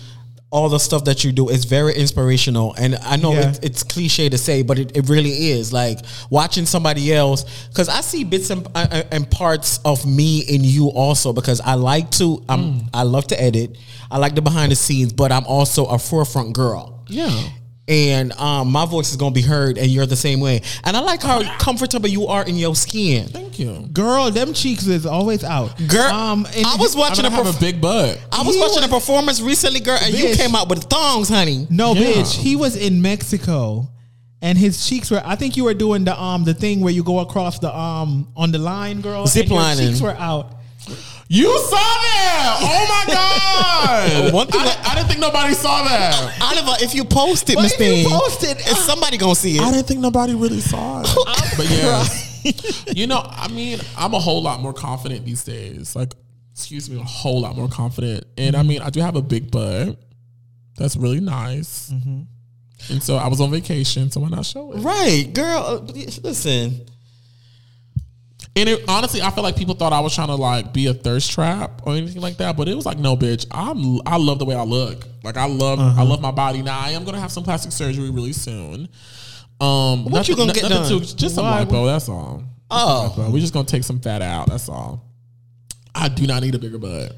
all 0.52 0.68
the 0.68 0.80
stuff 0.80 1.04
that 1.06 1.24
you 1.24 1.32
do 1.32 1.48
is 1.50 1.66
very 1.66 1.94
inspirational. 1.94 2.74
And 2.74 2.96
I 3.04 3.18
know 3.18 3.34
Yeah. 3.34 3.50
it, 3.52 3.60
it's 3.64 3.84
cliche 3.84 4.30
to 4.30 4.38
say, 4.38 4.64
but 4.64 4.80
it, 4.80 4.98
it 4.98 5.08
really 5.08 5.52
is. 5.52 5.72
Like 5.72 6.00
watching 6.32 6.66
somebody 6.66 7.14
else, 7.14 7.68
because 7.68 7.88
I 7.88 8.02
see 8.02 8.24
bits 8.24 8.50
and, 8.50 8.68
uh, 8.74 9.04
and 9.12 9.30
parts 9.30 9.80
of 9.86 10.08
me 10.08 10.40
in 10.40 10.64
you 10.64 10.88
also. 10.88 11.34
Because 11.34 11.62
I 11.62 11.76
like 11.76 12.10
to, 12.12 12.44
um, 12.50 12.90
I 12.96 13.04
love 13.04 13.28
to 13.28 13.40
edit. 13.40 13.78
I 14.10 14.18
like 14.18 14.34
the 14.34 14.42
behind 14.42 14.72
the 14.72 14.76
scenes, 14.76 15.14
but 15.14 15.32
I'm 15.32 15.46
also 15.46 15.86
a 15.86 16.00
forefront 16.00 16.54
girl 16.54 17.04
Yeah. 17.08 17.30
And 17.90 18.32
um, 18.34 18.72
my 18.72 18.86
voice 18.86 19.10
is 19.10 19.18
gonna 19.18 19.32
be 19.34 19.42
heard, 19.42 19.78
and 19.78 19.88
you're 19.90 20.06
the 20.06 20.16
same 20.16 20.40
way. 20.40 20.62
And 20.86 20.96
I 20.96 21.00
like 21.02 21.22
how 21.24 21.42
comfortable 21.58 22.08
you 22.08 22.28
are 22.28 22.46
in 22.46 22.56
your 22.56 22.76
skin, 22.76 23.28
Thank 23.28 23.58
you. 23.60 23.90
Girl, 23.92 24.30
them 24.32 24.54
cheeks 24.54 24.86
is 24.88 25.06
always 25.06 25.44
out. 25.44 25.76
girl. 25.88 26.14
Um, 26.14 26.46
and 26.56 26.66
I 26.66 26.76
was 26.78 26.96
watching 26.96 27.24
gonna 27.24 27.36
a 27.42 27.44
have 27.44 27.56
perf- 27.56 27.58
a 27.58 27.60
big 27.60 27.82
butt. 27.82 28.22
I 28.32 28.44
was 28.44 28.56
He 28.56 28.62
watching 28.62 28.84
was- 28.84 28.86
a 28.92 28.94
performance 28.94 29.42
recently, 29.42 29.80
girl, 29.80 29.98
and 30.02 30.14
you 30.14 30.36
came 30.36 30.56
out 30.56 30.70
with 30.70 30.84
thongs, 30.84 31.28
honey. 31.30 31.66
No, 31.70 31.94
Yeah. 31.94 32.14
bitch. 32.22 32.36
He 32.38 32.56
was 32.56 32.76
in 32.76 33.02
Mexico, 33.02 33.90
and 34.42 34.58
his 34.58 34.88
cheeks 34.88 35.10
were. 35.12 35.22
I 35.26 35.36
think 35.36 35.58
you 35.58 35.64
were 35.66 35.74
doing 35.74 36.06
the 36.06 36.22
um 36.22 36.44
the 36.46 36.54
thing 36.54 36.80
where 36.82 36.94
you 36.94 37.04
go 37.04 37.20
across 37.20 37.60
the 37.60 37.76
um 37.76 38.28
on 38.38 38.52
the 38.52 38.60
line, 38.60 39.02
girl. 39.02 39.26
Zip 39.26 39.44
and 39.44 39.52
your 39.52 39.60
lining. 39.62 39.88
Cheeks 39.90 40.02
were 40.02 40.16
out. 40.16 40.54
You 41.32 41.56
saw 41.60 41.78
that? 41.78 42.58
Oh 42.60 43.06
my 43.08 43.14
god! 43.14 44.34
One 44.34 44.48
thing 44.48 44.62
I, 44.62 44.66
that- 44.66 44.88
I 44.88 44.96
didn't 44.96 45.10
think 45.10 45.20
nobody 45.20 45.54
saw 45.54 45.84
that. 45.84 46.42
Oliver, 46.42 46.84
if 46.84 46.96
you 46.96 47.04
post 47.06 47.50
it, 47.52 47.56
Miss 47.56 47.74
if 47.74 47.80
you 47.80 47.86
Thing, 48.10 48.10
post 48.10 48.44
it, 48.44 48.58
is 48.60 48.78
somebody 48.84 49.18
gonna 49.18 49.36
see 49.36 49.58
it? 49.58 49.62
I 49.62 49.72
didn't 49.72 49.86
think 49.88 50.00
nobody 50.00 50.34
really 50.34 50.60
saw 50.60 51.02
it. 51.06 51.08
but 51.58 51.70
yeah, 51.70 52.94
you 52.96 53.06
know, 53.06 53.22
I 53.30 53.48
mean, 53.50 53.80
I'm 53.96 54.16
a 54.16 54.20
whole 54.20 54.42
lot 54.42 54.60
more 54.60 54.74
confident 54.74 55.24
these 55.24 55.44
days. 55.44 55.96
Like, 55.96 56.16
excuse 56.52 56.90
me, 56.90 57.00
a 57.00 57.04
whole 57.04 57.42
lot 57.42 57.56
more 57.56 57.68
confident. 57.70 58.26
And 58.38 58.56
I 58.56 58.64
mean, 58.64 58.82
I 58.82 58.90
do 58.90 59.00
have 59.02 59.16
a 59.16 59.22
big 59.22 59.52
butt. 59.52 60.00
That's 60.78 60.96
really 60.98 61.20
nice. 61.20 61.90
And 62.90 63.04
so 63.04 63.18
I 63.18 63.28
was 63.28 63.40
on 63.40 63.52
vacation, 63.52 64.10
so 64.10 64.22
why 64.22 64.30
not 64.30 64.46
show 64.48 64.72
it? 64.72 64.78
Right, 64.80 65.30
girl. 65.32 65.60
uh, 65.88 65.92
Listen, 66.24 66.82
And 68.60 68.68
it, 68.68 68.84
honestly, 68.90 69.22
I 69.22 69.32
feel 69.32 69.44
like 69.44 69.56
people 69.56 69.74
thought 69.74 69.94
I 69.94 70.02
was 70.02 70.14
trying 70.14 70.28
to 70.28 70.36
like 70.36 70.74
be 70.74 70.88
a 70.88 70.94
thirst 70.94 71.32
trap 71.32 71.82
or 71.86 71.96
anything 71.96 72.22
like 72.22 72.38
that, 72.38 72.58
but 72.58 72.68
it 72.68 72.76
was 72.76 72.86
like, 72.86 72.98
no, 72.98 73.16
bitch. 73.16 73.46
I'm 73.52 74.02
I 74.06 74.18
love 74.18 74.38
the 74.40 74.46
way 74.46 74.56
I 74.56 74.64
look. 74.64 75.06
Like 75.24 75.38
I 75.38 75.46
love 75.46 75.80
I 75.80 76.04
love 76.04 76.22
my 76.22 76.32
body. 76.32 76.62
Now 76.62 76.80
I 76.80 76.90
am 76.90 77.06
gonna 77.06 77.20
have 77.20 77.32
some 77.32 77.44
plastic 77.44 77.72
surgery 77.72 78.10
really 78.10 78.34
soon. 78.34 78.90
Um, 79.62 80.06
What 80.06 80.28
you 80.28 80.36
gonna 80.36 80.54
get 80.54 80.70
done? 80.70 80.90
Just 80.90 81.36
some 81.36 81.46
Why? 81.46 81.64
lipo. 81.64 81.86
That's 81.86 82.10
all. 82.10 82.44
Oh. 82.72 83.16
Lipo. 83.16 83.32
we 83.32 83.40
just 83.40 83.54
gonna 83.54 83.66
take 83.66 83.84
some 83.84 84.00
fat 84.00 84.22
out. 84.22 84.48
That's 84.48 84.68
all. 84.70 85.06
I 85.96 86.10
do 86.10 86.28
not 86.28 86.44
need 86.44 86.56
a 86.56 86.60
bigger 86.60 86.78
butt. 86.78 87.16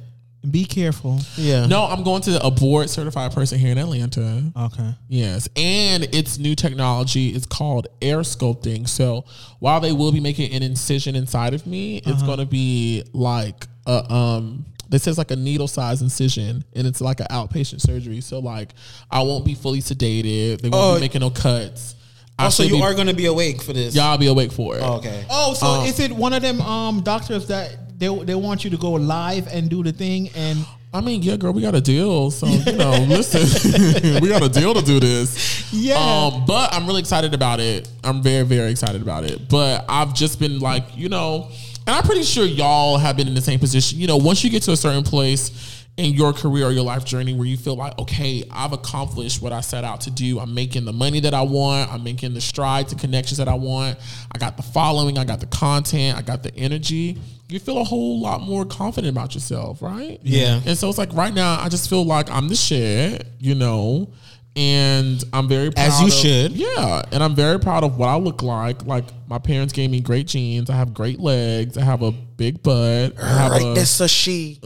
Be 0.49 0.65
careful. 0.65 1.19
yeah. 1.38 1.68
No, 1.68 1.84
I'm 1.85 2.03
going 2.03 2.23
to 2.23 2.43
a 2.43 2.49
board 2.49 2.89
certified 2.89 3.31
person 3.31 3.59
here 3.59 3.72
in 3.72 3.77
Atlanta. 3.77 4.51
Okay. 4.57 4.89
Yes, 5.07 5.47
and 5.55 6.03
it's 6.15 6.39
new 6.39 6.55
technology. 6.55 7.30
It's 7.30 7.45
called 7.45 7.88
air 8.01 8.19
sculpting. 8.19 8.89
So 8.89 9.26
while 9.59 9.80
they 9.80 9.91
will 9.91 10.11
be 10.11 10.19
making 10.19 10.51
an 10.53 10.63
incision 10.63 11.15
inside 11.15 11.53
of 11.53 11.68
me, 11.68 11.97
it's 12.05 12.23
going 12.23 12.39
to 12.39 12.45
be 12.47 13.03
like 13.13 13.68
a 13.85 14.11
um. 14.11 14.65
This 14.89 15.07
is 15.07 15.18
like 15.18 15.31
a 15.31 15.38
needle 15.38 15.69
size 15.69 16.01
incision, 16.01 16.65
and 16.76 16.85
it's 16.88 16.99
like 16.99 17.19
an 17.22 17.27
outpatient 17.30 17.80
surgery. 17.80 18.19
So 18.19 18.39
like, 18.39 18.73
I 19.09 19.22
won't 19.22 19.45
be 19.45 19.53
fully 19.53 19.80
sedated. 19.80 20.59
They 20.61 20.68
won't 20.69 20.84
Oh. 20.84 20.95
be 20.95 21.01
making 21.01 21.22
no 21.22 21.30
cuts. 21.30 21.95
I'll 22.39 22.45
Also, 22.45 22.63
you 22.63 22.72
be- 22.77 22.81
are 22.81 22.93
gonna 22.95 23.13
be 23.13 23.27
awake 23.27 23.61
for 23.61 23.72
this. 23.73 23.95
y'all 23.95 24.18
be 24.18 24.27
awake 24.27 24.51
for 24.51 24.76
it. 24.76 24.81
Oh, 24.84 24.93
okay. 24.95 25.23
Oh, 25.30 25.53
so 25.53 25.84
is 25.85 25.99
it 25.99 26.11
one 26.11 26.34
of 26.34 26.41
them 26.41 26.59
um 26.61 27.01
doctors 27.01 27.47
that 27.47 27.77
they 28.01 28.09
they 28.25 28.35
want 28.35 28.63
you 28.63 28.71
to 28.71 28.77
go 28.77 28.91
live 28.93 29.47
and 29.47 29.69
do 29.69 29.83
the 29.83 29.91
thing 29.91 30.29
and 30.35 30.65
I 30.93 30.99
mean, 30.99 31.21
yeah, 31.23 31.37
girl, 31.37 31.53
we 31.53 31.61
got 31.61 31.73
a 31.73 31.79
deal. 31.79 32.31
So, 32.31 32.47
you 32.47 32.73
know, 32.73 32.91
listen, 33.07 34.19
we 34.21 34.27
got 34.27 34.43
a 34.43 34.49
deal 34.49 34.73
to 34.73 34.81
do 34.81 34.99
this. 34.99 35.71
Yeah. 35.71 35.95
Um, 35.95 36.43
but 36.45 36.73
I'm 36.73 36.85
really 36.85 36.99
excited 36.99 37.33
about 37.33 37.61
it. 37.61 37.87
I'm 38.03 38.21
very, 38.21 38.43
very 38.43 38.71
excited 38.71 39.01
about 39.01 39.23
it. 39.23 39.47
But 39.47 39.85
I've 39.87 40.13
just 40.13 40.37
been 40.37 40.59
like, 40.59 40.83
you 40.97 41.07
know, 41.07 41.47
and 41.87 41.95
I'm 41.95 42.03
pretty 42.03 42.23
sure 42.23 42.43
y'all 42.43 42.97
have 42.97 43.15
been 43.15 43.29
in 43.29 43.35
the 43.35 43.41
same 43.41 43.57
position. 43.57 43.99
You 43.99 44.07
know, 44.07 44.17
once 44.17 44.43
you 44.43 44.49
get 44.49 44.63
to 44.63 44.73
a 44.73 44.75
certain 44.75 45.03
place 45.03 45.80
in 45.97 46.13
your 46.13 46.34
career 46.34 46.65
or 46.68 46.72
your 46.72 46.84
life 46.84 47.03
journey 47.05 47.34
where 47.34 47.45
you 47.45 47.57
feel 47.57 47.76
like, 47.76 47.97
okay, 47.99 48.43
I've 48.49 48.72
accomplished 48.72 49.41
what 49.41 49.51
I 49.51 49.61
set 49.61 49.84
out 49.84 50.01
to 50.01 50.11
do. 50.11 50.39
I'm 50.39 50.53
making 50.53 50.85
the 50.85 50.93
money 50.93 51.19
that 51.19 51.34
I 51.34 51.41
want. 51.41 51.91
I'm 51.93 52.03
making 52.03 52.34
the 52.34 52.41
strides, 52.41 52.93
the 52.93 52.99
connections 52.99 53.38
that 53.38 53.47
I 53.49 53.53
want. 53.55 53.99
I 54.34 54.38
got 54.39 54.57
the 54.57 54.63
following. 54.63 55.18
I 55.18 55.26
got 55.26 55.41
the 55.41 55.45
content. 55.47 56.18
I 56.18 56.22
got 56.22 56.43
the 56.43 56.55
energy. 56.55 57.18
You 57.49 57.59
feel 57.59 57.77
a 57.77 57.84
whole 57.84 58.22
lot 58.22 58.41
more 58.41 58.65
confident 58.65 59.11
about 59.11 59.35
yourself, 59.35 59.81
right? 59.81 60.18
Yeah. 60.23 60.61
And 60.65 60.77
so 60.77 60.88
it's 60.88 60.97
like 60.97 61.13
right 61.13 61.34
now, 61.34 61.59
I 61.59 61.68
just 61.68 61.89
feel 61.89 62.05
like 62.05 62.31
I'm 62.31 62.47
the 62.47 62.55
shit, 62.55 63.27
you 63.39 63.55
know, 63.55 64.09
and 64.55 65.23
I'm 65.34 65.47
very 65.47 65.72
proud 65.72 65.88
As 65.88 65.99
you 66.01 66.07
of- 66.07 66.13
should. 66.13 66.51
Yeah, 66.53 67.01
and 67.11 67.22
I'm 67.23 67.35
very 67.35 67.59
proud 67.59 67.84
of 67.84 67.97
what 67.97 68.07
I 68.09 68.15
look 68.18 68.41
like. 68.41 68.85
Like 68.85 69.05
my 69.27 69.38
parents 69.39 69.73
gave 69.73 69.89
me 69.91 69.99
great 70.01 70.27
genes. 70.27 70.69
I 70.69 70.76
have 70.76 70.93
great 70.93 71.19
legs. 71.19 71.77
I 71.77 71.84
have 71.84 72.01
a 72.01 72.13
big 72.41 72.63
butt. 72.63 73.13
I 73.22 73.27
have 73.41 73.51
Right, 73.51 73.61
a, 73.61 73.73
that's 73.76 73.99
a 73.99 74.07
she. 74.07 74.59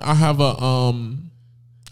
I 0.00 0.14
have 0.14 0.40
a 0.40 0.52
um, 0.62 1.30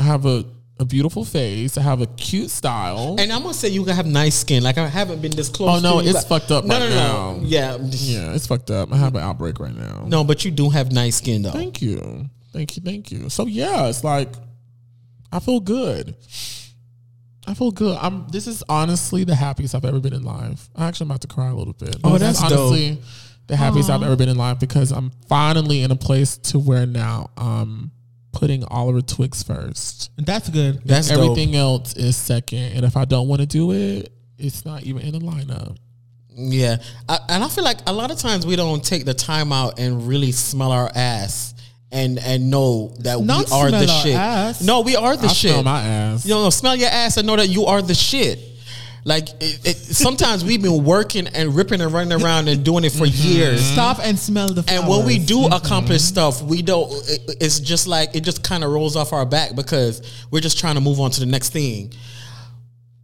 I 0.01 0.05
have 0.05 0.25
a 0.27 0.45
a 0.81 0.85
beautiful 0.85 1.25
face. 1.25 1.77
I 1.77 1.83
have 1.83 2.01
a 2.01 2.07
cute 2.07 2.51
style. 2.51 3.17
And 3.19 3.33
I'm 3.33 3.43
gonna 3.43 3.53
say 3.53 3.69
you 3.69 3.85
have 3.87 4.07
nice 4.07 4.37
skin. 4.37 4.63
Like 4.63 4.79
I 4.79 4.87
haven't 4.87 5.21
been 5.21 5.33
this 5.33 5.49
close. 5.49 5.79
Oh, 5.79 5.81
no, 5.83 6.01
to 6.01 6.09
it's 6.09 6.25
but- 6.25 6.29
fucked 6.41 6.51
up 6.53 6.65
No, 6.65 6.79
right 6.79 6.89
no, 6.89 6.95
now. 6.95 7.33
no. 7.37 7.41
Yeah. 7.45 7.77
yeah, 7.81 8.33
it's 8.35 8.47
fucked 8.47 8.71
up. 8.71 8.93
I 8.93 8.97
have 8.97 9.15
an 9.17 9.23
outbreak 9.23 9.59
right 9.61 9.75
now. 9.75 10.05
No, 10.07 10.25
but 10.25 10.45
you 10.45 10.51
do 10.51 10.71
have 10.71 10.93
nice 10.93 11.17
skin 11.17 11.43
though. 11.43 11.51
Thank 11.51 11.83
you. 11.83 12.31
Thank 12.53 12.77
you. 12.77 12.83
Thank 12.83 13.11
you. 13.13 13.29
So 13.29 13.47
yeah, 13.47 13.89
it's 13.89 14.03
like 14.05 14.31
I 15.33 15.41
feel 15.41 15.61
good. 15.61 16.15
I 17.47 17.55
feel 17.55 17.71
good. 17.73 17.97
I'm 18.01 18.29
this 18.29 18.47
is 18.47 18.63
honestly 18.69 19.25
the 19.25 19.35
happiest 19.35 19.75
I've 19.75 19.85
ever 19.85 20.01
been 20.01 20.13
in 20.15 20.23
life. 20.23 20.69
I 20.77 20.87
actually 20.87 21.07
am 21.07 21.11
about 21.13 21.23
to 21.23 21.29
cry 21.29 21.49
a 21.49 21.55
little 21.55 21.73
bit. 21.75 21.97
Oh, 22.05 22.17
This 22.19 22.37
is 22.37 22.41
that's 22.41 22.53
dope. 22.53 22.99
Honestly 23.51 23.57
the 23.57 23.57
happiest 23.57 23.91
I've 23.91 24.03
ever 24.03 24.17
been 24.17 24.29
in 24.29 24.37
life 24.37 24.59
because 24.61 24.93
I'm 24.93 25.11
finally 25.29 25.83
in 25.83 25.91
a 25.91 25.97
place 25.97 26.37
to 26.39 26.59
where 26.59 26.87
now 26.87 27.31
I'm 27.37 27.91
putting 28.33 28.65
Oliver 28.65 29.01
Twixt 29.01 29.47
first. 29.47 30.11
that's 30.19 30.49
good. 30.51 30.83
That's 30.85 31.09
dope. 31.09 31.19
Everything 31.19 31.57
else 31.57 31.95
is 31.95 32.17
second. 32.17 32.73
And 32.75 32.85
if 32.85 32.97
I 32.97 33.05
don't 33.05 33.27
want 33.29 33.41
to 33.41 33.47
do 33.47 33.73
it, 33.73 34.13
it's 34.39 34.65
not 34.65 34.83
even 34.85 35.03
in 35.03 35.13
the 35.13 35.19
lineup. 35.21 35.77
Yeah, 36.41 36.77
I, 37.09 37.19
and 37.31 37.43
I 37.43 37.49
feel 37.49 37.65
like 37.65 37.79
a 37.87 37.93
lot 37.93 38.13
of 38.13 38.19
times 38.19 38.47
we 38.47 38.55
don't 38.55 38.85
take 38.85 39.05
the 39.05 39.15
time 39.15 39.53
out 39.53 39.81
and 39.81 40.07
really 40.07 40.31
smell 40.31 40.71
our 40.71 40.89
ass 40.95 41.55
and 41.91 42.19
and 42.19 42.49
know 42.51 42.95
that 43.01 43.21
Not 43.21 43.47
we 43.47 43.53
are 43.53 43.71
the 43.73 43.91
our 43.91 44.03
shit. 44.03 44.15
ass. 44.15 44.61
No, 44.63 44.83
we 44.83 44.95
are 44.95 45.17
the 45.17 45.27
I 45.27 45.33
shit. 45.33 45.51
smell 45.51 45.63
my 45.65 45.81
ass. 45.83 46.25
You 46.25 46.35
know, 46.35 46.51
smell 46.51 46.77
your 46.77 46.91
ass 46.91 47.17
and 47.17 47.27
know 47.27 47.35
that 47.37 47.49
you 47.49 47.65
are 47.65 47.83
the 47.83 47.95
shit. 47.95 48.39
Like 49.05 49.29
it, 49.41 49.67
it, 49.67 49.77
sometimes 49.77 50.45
we've 50.45 50.63
been 50.63 50.85
working 50.85 51.29
and 51.29 51.55
ripping 51.55 51.81
and 51.81 51.93
running 51.93 52.21
around 52.21 52.49
and 52.49 52.65
doing 52.65 52.85
it 52.85 52.93
for 52.93 53.07
mm-hmm. 53.07 53.29
years. 53.29 53.65
Stop 53.65 53.99
and 54.03 54.19
smell 54.19 54.49
the 54.49 54.63
flowers. 54.63 54.81
And 54.81 54.89
when 54.89 55.07
we 55.07 55.19
do 55.19 55.39
mm-hmm. 55.39 55.53
accomplish 55.53 56.03
stuff, 56.03 56.43
we 56.43 56.63
don't. 56.63 56.93
It, 57.09 57.37
it's 57.41 57.61
just 57.61 57.87
like 57.87 58.15
it 58.15 58.21
just 58.21 58.43
kind 58.45 58.65
of 58.65 58.71
rolls 58.71 58.97
off 58.97 59.13
our 59.13 59.25
back 59.25 59.55
because 59.55 60.27
we're 60.31 60.41
just 60.41 60.59
trying 60.59 60.75
to 60.75 60.81
move 60.81 61.01
on 61.01 61.11
to 61.13 61.21
the 61.21 61.27
next 61.27 61.51
thing. 61.51 61.93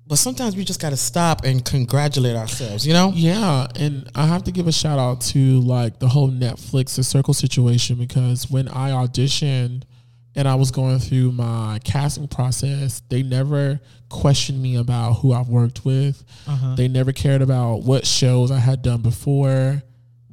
But 0.06 0.16
sometimes 0.16 0.54
we 0.54 0.64
just 0.64 0.80
got 0.80 0.90
to 0.90 0.98
stop 0.98 1.44
and 1.44 1.64
congratulate 1.64 2.36
ourselves. 2.36 2.86
You 2.86 2.92
know? 2.92 3.10
Yeah, 3.14 3.66
and 3.74 4.10
I 4.14 4.26
have 4.26 4.44
to 4.44 4.52
give 4.52 4.66
a 4.66 4.72
shout 4.72 4.98
out 4.98 5.22
to 5.32 5.60
like 5.60 5.98
the 5.98 6.08
whole 6.08 6.30
Netflix 6.30 6.96
the 6.96 7.04
circle 7.04 7.32
situation 7.32 7.96
because 7.96 8.50
when 8.50 8.68
I 8.68 8.90
auditioned 8.90 9.84
and 10.36 10.48
I 10.48 10.54
was 10.56 10.70
going 10.70 10.98
through 10.98 11.32
my 11.32 11.78
casting 11.84 12.28
process, 12.28 13.02
they 13.08 13.22
never 13.22 13.80
questioned 14.08 14.60
me 14.60 14.76
about 14.76 15.14
who 15.14 15.32
I've 15.32 15.48
worked 15.48 15.84
with. 15.84 16.24
They 16.76 16.88
never 16.88 17.12
cared 17.12 17.42
about 17.42 17.82
what 17.84 18.06
shows 18.06 18.50
I 18.50 18.58
had 18.58 18.82
done 18.82 19.00
before. 19.02 19.82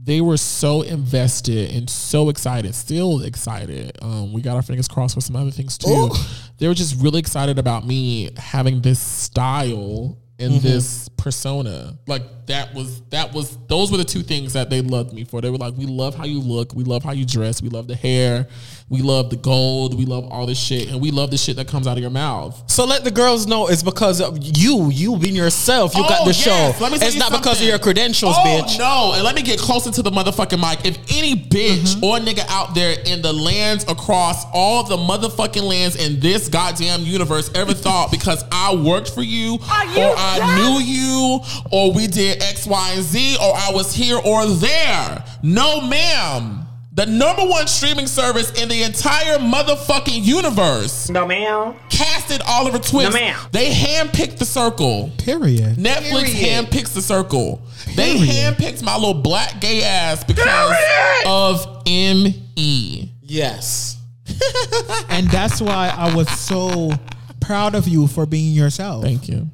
They 0.03 0.19
were 0.19 0.37
so 0.37 0.81
invested 0.81 1.69
and 1.75 1.87
so 1.87 2.29
excited, 2.29 2.73
still 2.73 3.21
excited. 3.21 3.97
Um, 4.01 4.33
we 4.33 4.41
got 4.41 4.55
our 4.55 4.63
fingers 4.63 4.87
crossed 4.87 5.13
for 5.13 5.21
some 5.21 5.35
other 5.35 5.51
things 5.51 5.77
too. 5.77 6.09
They 6.57 6.67
were 6.67 6.73
just 6.73 7.01
really 7.01 7.19
excited 7.19 7.59
about 7.59 7.85
me 7.85 8.31
having 8.37 8.81
this 8.81 8.99
style 8.99 10.17
and 10.41 10.55
this 10.61 11.07
persona. 11.17 11.97
Like 12.07 12.23
that 12.47 12.73
was 12.73 13.01
that 13.11 13.31
was 13.33 13.57
those 13.67 13.91
were 13.91 13.97
the 13.97 14.03
two 14.03 14.21
things 14.23 14.53
that 14.53 14.69
they 14.69 14.81
loved 14.81 15.13
me 15.13 15.23
for. 15.23 15.39
They 15.41 15.49
were 15.49 15.57
like, 15.57 15.75
we 15.77 15.85
love 15.85 16.15
how 16.15 16.25
you 16.25 16.39
look, 16.41 16.73
we 16.73 16.83
love 16.83 17.03
how 17.03 17.11
you 17.11 17.25
dress, 17.25 17.61
we 17.61 17.69
love 17.69 17.87
the 17.87 17.95
hair, 17.95 18.47
we 18.89 19.01
love 19.01 19.29
the 19.29 19.35
gold, 19.37 19.97
we 19.97 20.05
love 20.05 20.25
all 20.31 20.45
this 20.47 20.59
shit, 20.59 20.89
and 20.89 20.99
we 20.99 21.11
love 21.11 21.31
the 21.31 21.37
shit 21.37 21.55
that 21.57 21.67
comes 21.67 21.87
out 21.87 21.93
of 21.97 22.01
your 22.01 22.09
mouth. 22.09 22.61
So 22.69 22.85
let 22.85 23.03
the 23.03 23.11
girls 23.11 23.47
know 23.47 23.67
it's 23.67 23.83
because 23.83 24.19
of 24.19 24.37
you, 24.41 24.89
you 24.91 25.17
being 25.17 25.35
yourself. 25.35 25.95
You 25.95 26.01
got 26.03 26.21
Oh, 26.21 26.25
the 26.25 26.31
yes. 26.33 26.43
show. 26.43 26.83
Let 26.83 26.91
me 26.91 26.97
It's 26.97 27.13
you 27.13 27.19
not 27.19 27.31
because 27.31 27.61
of 27.61 27.67
your 27.67 27.79
credentials, 27.79 28.35
oh, 28.37 28.43
bitch. 28.43 28.77
No, 28.79 29.13
and 29.15 29.23
let 29.23 29.35
me 29.35 29.41
get 29.43 29.59
closer 29.59 29.91
to 29.91 30.01
the 30.01 30.11
motherfucking 30.11 30.59
mic. 30.59 30.85
If 30.85 30.97
any 31.15 31.35
bitch 31.35 31.71
Mm-hmm. 31.71 32.03
or 32.03 32.17
nigga 32.19 32.43
out 32.49 32.73
there 32.75 32.97
in 33.05 33.21
the 33.21 33.31
lands 33.31 33.83
across 33.87 34.45
all 34.53 34.83
the 34.83 34.97
motherfucking 34.97 35.61
lands 35.63 35.95
in 35.95 36.19
this 36.19 36.49
goddamn 36.49 37.01
universe 37.03 37.49
ever 37.55 37.73
thought 37.85 38.11
because 38.11 38.43
I 38.51 38.75
worked 38.75 39.09
for 39.13 39.21
you, 39.23 39.53
you 39.53 39.57
or 40.01 40.15
I 40.17 40.30
knew 40.55 40.79
you, 40.79 41.39
or 41.71 41.91
we 41.93 42.07
did 42.07 42.41
X, 42.43 42.65
Y, 42.67 42.91
and 42.93 43.03
Z, 43.03 43.37
or 43.41 43.53
I 43.55 43.71
was 43.73 43.93
here 43.93 44.17
or 44.23 44.45
there. 44.45 45.23
No, 45.43 45.81
ma'am. 45.81 46.57
The 46.93 47.05
number 47.05 47.45
one 47.45 47.67
streaming 47.67 48.05
service 48.05 48.51
in 48.61 48.67
the 48.67 48.83
entire 48.83 49.37
motherfucking 49.37 50.25
universe 50.25 51.09
No, 51.09 51.25
ma'am. 51.25 51.73
casted 51.89 52.41
Oliver 52.45 52.79
Twixt. 52.79 53.11
No, 53.13 53.17
ma'am. 53.17 53.39
They 53.53 53.71
handpicked 53.71 54.37
the 54.39 54.45
circle. 54.45 55.09
Period. 55.17 55.77
Netflix 55.77 56.33
Period. 56.33 56.67
handpicks 56.67 56.93
the 56.93 57.01
circle. 57.01 57.61
They 57.95 58.17
Period. 58.17 58.29
handpicked 58.57 58.83
my 58.83 58.95
little 58.95 59.13
black 59.13 59.61
gay 59.61 59.83
ass 59.83 60.25
because 60.25 60.43
Period. 60.43 61.23
of 61.27 61.81
ME. 61.87 63.13
Yes. 63.21 63.97
and 65.09 65.27
that's 65.29 65.61
why 65.61 65.93
I 65.95 66.13
was 66.13 66.29
so 66.29 66.91
proud 67.39 67.73
of 67.73 67.87
you 67.87 68.05
for 68.07 68.25
being 68.25 68.53
yourself. 68.53 69.01
Thank 69.03 69.29
you. 69.29 69.47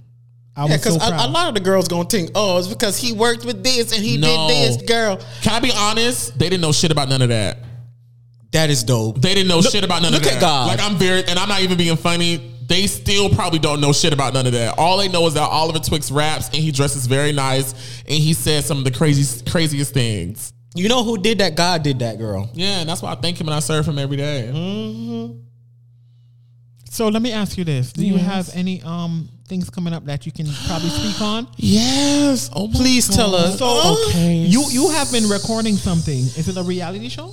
I 0.57 0.65
Yeah, 0.65 0.73
was 0.73 0.83
so 0.83 0.93
because 0.95 1.11
a, 1.11 1.27
a 1.27 1.29
lot 1.29 1.47
of 1.49 1.53
the 1.53 1.59
girls 1.59 1.87
gonna 1.87 2.09
think, 2.09 2.31
oh, 2.35 2.57
it's 2.57 2.67
because 2.67 2.97
he 2.97 3.13
worked 3.13 3.45
with 3.45 3.63
this 3.63 3.93
and 3.95 4.03
he 4.03 4.17
No. 4.17 4.47
did 4.47 4.49
this, 4.79 4.89
girl. 4.89 5.19
Can 5.43 5.53
I 5.53 5.59
be 5.59 5.71
honest? 5.75 6.37
They 6.37 6.49
didn't 6.49 6.61
know 6.61 6.71
shit 6.71 6.91
about 6.91 7.07
none 7.09 7.21
of 7.21 7.29
that. 7.29 7.59
That 8.51 8.69
is 8.69 8.83
dope. 8.83 9.21
They 9.21 9.33
didn't 9.35 9.49
know 9.49 9.59
Look- 9.59 9.71
shit 9.71 9.83
about 9.83 10.01
none 10.01 10.13
of 10.13 10.21
look 10.21 10.23
that. 10.23 10.35
at 10.37 10.41
God. 10.41 10.67
Like 10.67 10.79
I'm 10.81 10.95
very, 10.97 11.23
and 11.25 11.37
I'm 11.37 11.47
not 11.47 11.61
even 11.61 11.77
being 11.77 11.95
funny. 11.95 12.53
They 12.65 12.87
still 12.87 13.29
probably 13.29 13.59
don't 13.59 13.79
know 13.79 13.93
shit 13.93 14.11
about 14.13 14.33
none 14.33 14.45
of 14.47 14.51
that. 14.53 14.77
All 14.79 14.97
they 14.97 15.07
know 15.07 15.25
is 15.27 15.35
that 15.35 15.43
Oliver 15.49 15.79
Twixt 15.79 16.11
raps 16.11 16.47
and 16.47 16.55
he 16.55 16.71
dresses 16.71 17.05
very 17.07 17.31
nice 17.31 17.73
and 18.07 18.15
he 18.17 18.33
says 18.33 18.65
some 18.65 18.77
of 18.79 18.83
the 18.83 18.91
craziest, 18.91 19.49
craziest 19.49 19.93
things. 19.93 20.51
You 20.75 20.89
know 20.89 21.03
who 21.03 21.17
did 21.17 21.37
that? 21.37 21.55
God 21.55 21.81
did 21.83 21.99
that, 21.99 22.17
girl. 22.17 22.49
Yeah, 22.53 22.79
and 22.79 22.89
that's 22.89 23.01
why 23.01 23.11
I 23.11 23.15
thank 23.15 23.39
him 23.39 23.47
and 23.47 23.53
I 23.55 23.59
serve 23.59 23.87
him 23.87 23.97
every 23.97 24.17
day. 24.17 24.49
so 26.89 27.07
let 27.09 27.21
me 27.21 27.31
ask 27.31 27.57
you 27.57 27.63
this: 27.63 27.93
Do 27.93 28.05
you 28.05 28.17
have 28.17 28.49
any 28.53 28.81
um 28.83 29.29
things 29.47 29.69
coming 29.69 29.93
up 29.93 30.05
that 30.05 30.25
you 30.25 30.31
can 30.31 30.45
probably 30.67 30.89
speak 30.89 31.21
on? 31.21 31.47
Yes. 31.57 32.49
Oh, 32.53 32.67
my 32.67 32.73
Please 32.73 33.07
tell 33.07 33.33
us. 33.35 33.57
So 33.59 33.95
Okay. 34.09 34.35
you 34.35 34.63
you 34.69 34.89
have 34.89 35.11
been 35.11 35.27
recording 35.29 35.75
something. 35.75 36.19
Is 36.19 36.47
it 36.47 36.57
a 36.57 36.63
reality 36.63 37.09
show? 37.09 37.31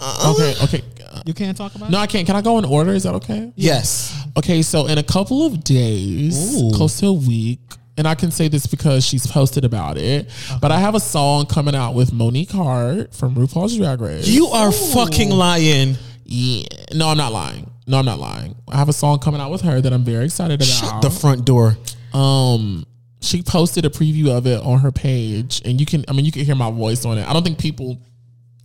Uh-uh. 0.00 0.32
Okay. 0.32 0.54
Okay. 0.64 0.82
You 1.26 1.34
can't 1.34 1.56
talk 1.56 1.74
about 1.74 1.90
No, 1.90 1.98
it. 1.98 2.02
I 2.02 2.06
can't. 2.06 2.26
Can 2.26 2.34
I 2.36 2.42
go 2.42 2.58
in 2.58 2.64
order? 2.64 2.92
Is 2.92 3.02
that 3.04 3.14
okay? 3.16 3.52
Yes. 3.54 4.12
Okay, 4.36 4.62
so 4.62 4.86
in 4.86 4.98
a 4.98 5.02
couple 5.02 5.44
of 5.46 5.62
days, 5.62 6.56
Ooh. 6.60 6.70
close 6.74 6.98
to 7.00 7.06
a 7.08 7.12
week, 7.12 7.60
and 7.98 8.08
I 8.08 8.14
can 8.14 8.30
say 8.30 8.48
this 8.48 8.66
because 8.66 9.04
she's 9.06 9.26
posted 9.26 9.64
about 9.64 9.98
it, 9.98 10.26
uh-huh. 10.26 10.58
but 10.60 10.72
I 10.72 10.78
have 10.80 10.94
a 10.94 11.00
song 11.00 11.46
coming 11.46 11.74
out 11.76 11.94
with 11.94 12.12
Monique 12.12 12.50
Heart 12.50 13.14
from 13.14 13.34
RuPaul's 13.36 13.76
Drag 13.76 14.00
Race. 14.00 14.26
You 14.26 14.46
are 14.46 14.72
fucking 14.72 15.30
lying. 15.30 15.96
yeah. 16.24 16.64
No, 16.94 17.08
I'm 17.08 17.18
not 17.18 17.32
lying. 17.32 17.70
No, 17.86 17.98
I'm 17.98 18.04
not 18.04 18.18
lying. 18.20 18.54
I 18.68 18.76
have 18.76 18.88
a 18.88 18.92
song 18.92 19.18
coming 19.18 19.40
out 19.40 19.50
with 19.50 19.62
her 19.62 19.80
that 19.80 19.92
I'm 19.92 20.04
very 20.04 20.24
excited 20.26 20.54
about. 20.60 20.66
Shut 20.68 21.02
the 21.02 21.10
front 21.10 21.44
door. 21.44 21.76
um 22.14 22.86
she 23.20 23.40
posted 23.40 23.84
a 23.84 23.88
preview 23.88 24.28
of 24.36 24.46
it 24.48 24.60
on 24.62 24.80
her 24.80 24.90
page 24.90 25.62
and 25.64 25.78
you 25.78 25.86
can 25.86 26.04
I 26.08 26.12
mean 26.12 26.24
you 26.24 26.32
can 26.32 26.44
hear 26.44 26.56
my 26.56 26.70
voice 26.70 27.04
on 27.04 27.18
it. 27.18 27.28
I 27.28 27.32
don't 27.32 27.44
think 27.44 27.58
people 27.58 27.98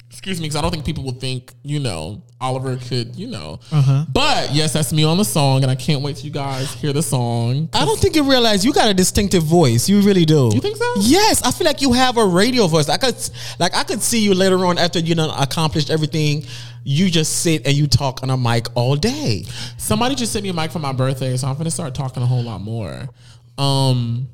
excuse 0.09 0.39
me 0.39 0.45
because 0.47 0.55
I 0.55 0.61
don't 0.61 0.71
think 0.71 0.83
people 0.85 1.03
will 1.03 1.11
think 1.19 1.53
you 1.63 1.79
know 1.79 2.23
Oliver 2.41 2.77
could 2.77 3.15
you 3.15 3.27
know. 3.27 3.59
Uh-huh. 3.71 4.05
But 4.11 4.53
yes, 4.53 4.73
that's 4.73 4.91
me 4.91 5.03
on 5.03 5.17
the 5.17 5.25
song 5.25 5.61
and 5.63 5.69
I 5.71 5.75
can't 5.75 6.01
wait 6.01 6.15
till 6.17 6.25
you 6.25 6.31
guys 6.31 6.71
hear 6.73 6.91
the 6.91 7.03
song. 7.03 7.69
I 7.73 7.85
don't 7.85 7.99
think 7.99 8.15
you 8.15 8.23
realize 8.27 8.65
you 8.65 8.73
got 8.73 8.89
a 8.89 8.93
distinctive 8.95 9.43
voice. 9.43 9.87
You 9.87 10.01
really 10.01 10.25
do. 10.25 10.49
You 10.53 10.59
think 10.59 10.77
so? 10.77 10.93
Yes, 11.01 11.43
I 11.43 11.51
feel 11.51 11.65
like 11.65 11.81
you 11.81 11.93
have 11.93 12.17
a 12.17 12.25
radio 12.25 12.65
voice. 12.67 12.89
I 12.89 12.97
could, 12.97 13.15
like, 13.59 13.75
I 13.75 13.83
could 13.83 14.01
see 14.01 14.19
you 14.19 14.33
later 14.33 14.65
on 14.65 14.77
after 14.79 14.99
you 14.99 15.13
know 15.15 15.31
accomplished 15.37 15.89
everything. 15.91 16.45
You 16.89 17.09
just 17.09 17.41
sit 17.41 17.67
and 17.67 17.75
you 17.75 17.85
talk 17.85 18.23
on 18.23 18.29
a 18.29 18.37
mic 18.37 18.67
all 18.73 18.95
day. 18.95 19.43
Somebody 19.77 20.15
just 20.15 20.31
sent 20.31 20.43
me 20.43 20.49
a 20.49 20.53
mic 20.53 20.71
for 20.71 20.79
my 20.79 20.93
birthday, 20.93 21.35
so 21.35 21.45
I'm 21.49 21.57
gonna 21.57 21.69
start 21.69 21.93
talking 21.93 22.23
a 22.23 22.25
whole 22.25 22.43
lot 22.43 22.61
more. 22.61 23.09
Um 23.57 24.29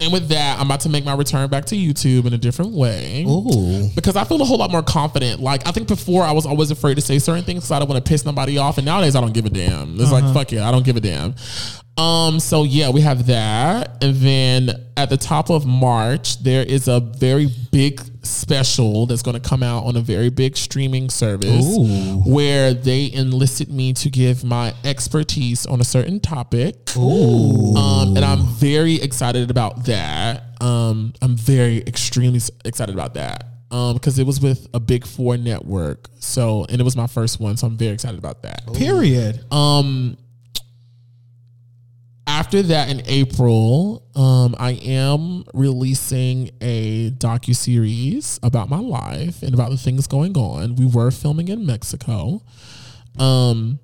and 0.00 0.12
with 0.12 0.30
that, 0.30 0.58
I'm 0.58 0.66
about 0.66 0.80
to 0.80 0.88
make 0.88 1.04
my 1.04 1.14
return 1.14 1.48
back 1.48 1.66
to 1.66 1.76
YouTube 1.76 2.26
in 2.26 2.32
a 2.32 2.38
different 2.38 2.72
way. 2.72 3.24
Ooh. 3.28 3.90
because 3.94 4.16
I 4.16 4.24
feel 4.24 4.42
a 4.42 4.44
whole 4.44 4.58
lot 4.58 4.72
more 4.72 4.82
confident. 4.82 5.40
Like 5.40 5.68
I 5.68 5.70
think 5.70 5.86
before 5.86 6.24
I 6.24 6.32
was 6.32 6.46
always 6.46 6.72
afraid 6.72 6.96
to 6.96 7.00
say 7.00 7.20
certain 7.20 7.44
things 7.44 7.60
because 7.60 7.70
I 7.70 7.78
don't 7.78 7.88
want 7.88 8.04
to 8.04 8.08
piss 8.08 8.24
nobody 8.24 8.58
off, 8.58 8.76
and 8.76 8.84
nowadays 8.84 9.14
I 9.14 9.20
don't 9.20 9.32
give 9.32 9.46
a 9.46 9.50
damn. 9.50 10.00
It's 10.00 10.10
like 10.10 10.24
fuck 10.34 10.52
it, 10.52 10.60
I 10.60 10.72
don't 10.72 10.84
give 10.84 10.96
a 10.96 11.00
damn. 11.00 11.36
Um, 11.96 12.40
so 12.40 12.64
yeah, 12.64 12.90
we 12.90 13.02
have 13.02 13.26
that, 13.28 14.02
and 14.02 14.16
then 14.16 14.70
at 14.96 15.10
the 15.10 15.16
top 15.16 15.48
of 15.48 15.64
March 15.64 16.42
there 16.42 16.64
is 16.64 16.88
a 16.88 16.98
very 16.98 17.46
big 17.70 18.00
special 18.22 19.06
that's 19.06 19.22
going 19.22 19.40
to 19.40 19.48
come 19.48 19.62
out 19.62 19.84
on 19.84 19.96
a 19.96 20.00
very 20.00 20.30
big 20.30 20.56
streaming 20.56 21.10
service 21.10 21.76
Ooh. 21.76 22.22
where 22.24 22.72
they 22.72 23.10
enlisted 23.12 23.70
me 23.70 23.92
to 23.94 24.10
give 24.10 24.44
my 24.44 24.74
expertise 24.84 25.66
on 25.66 25.80
a 25.80 25.84
certain 25.84 26.20
topic. 26.20 26.76
Um, 27.76 28.16
and 28.16 28.24
I'm 28.24 28.42
very 28.46 28.96
excited 28.96 29.50
about 29.50 29.84
that. 29.86 30.42
Um, 30.60 31.12
I'm 31.20 31.36
very 31.36 31.78
extremely 31.78 32.40
excited 32.64 32.94
about 32.94 33.14
that. 33.14 33.44
Um, 33.70 33.94
because 33.94 34.18
it 34.18 34.26
was 34.26 34.38
with 34.38 34.68
a 34.74 34.80
big 34.80 35.06
four 35.06 35.38
network. 35.38 36.10
So, 36.18 36.66
and 36.68 36.78
it 36.78 36.84
was 36.84 36.94
my 36.94 37.06
first 37.06 37.40
one. 37.40 37.56
So 37.56 37.66
I'm 37.66 37.78
very 37.78 37.94
excited 37.94 38.18
about 38.18 38.42
that. 38.42 38.70
Period. 38.74 39.50
Um, 39.50 40.18
after 42.52 42.68
that 42.68 42.90
in 42.90 43.00
April, 43.06 44.02
um, 44.14 44.54
I 44.58 44.72
am 44.72 45.42
releasing 45.54 46.50
a 46.60 47.10
docu 47.12 47.56
series 47.56 48.38
about 48.42 48.68
my 48.68 48.78
life 48.78 49.42
and 49.42 49.54
about 49.54 49.70
the 49.70 49.78
things 49.78 50.06
going 50.06 50.36
on. 50.36 50.76
We 50.76 50.84
were 50.84 51.10
filming 51.10 51.48
in 51.48 51.64
Mexico. 51.64 52.42
Um, 53.18 53.78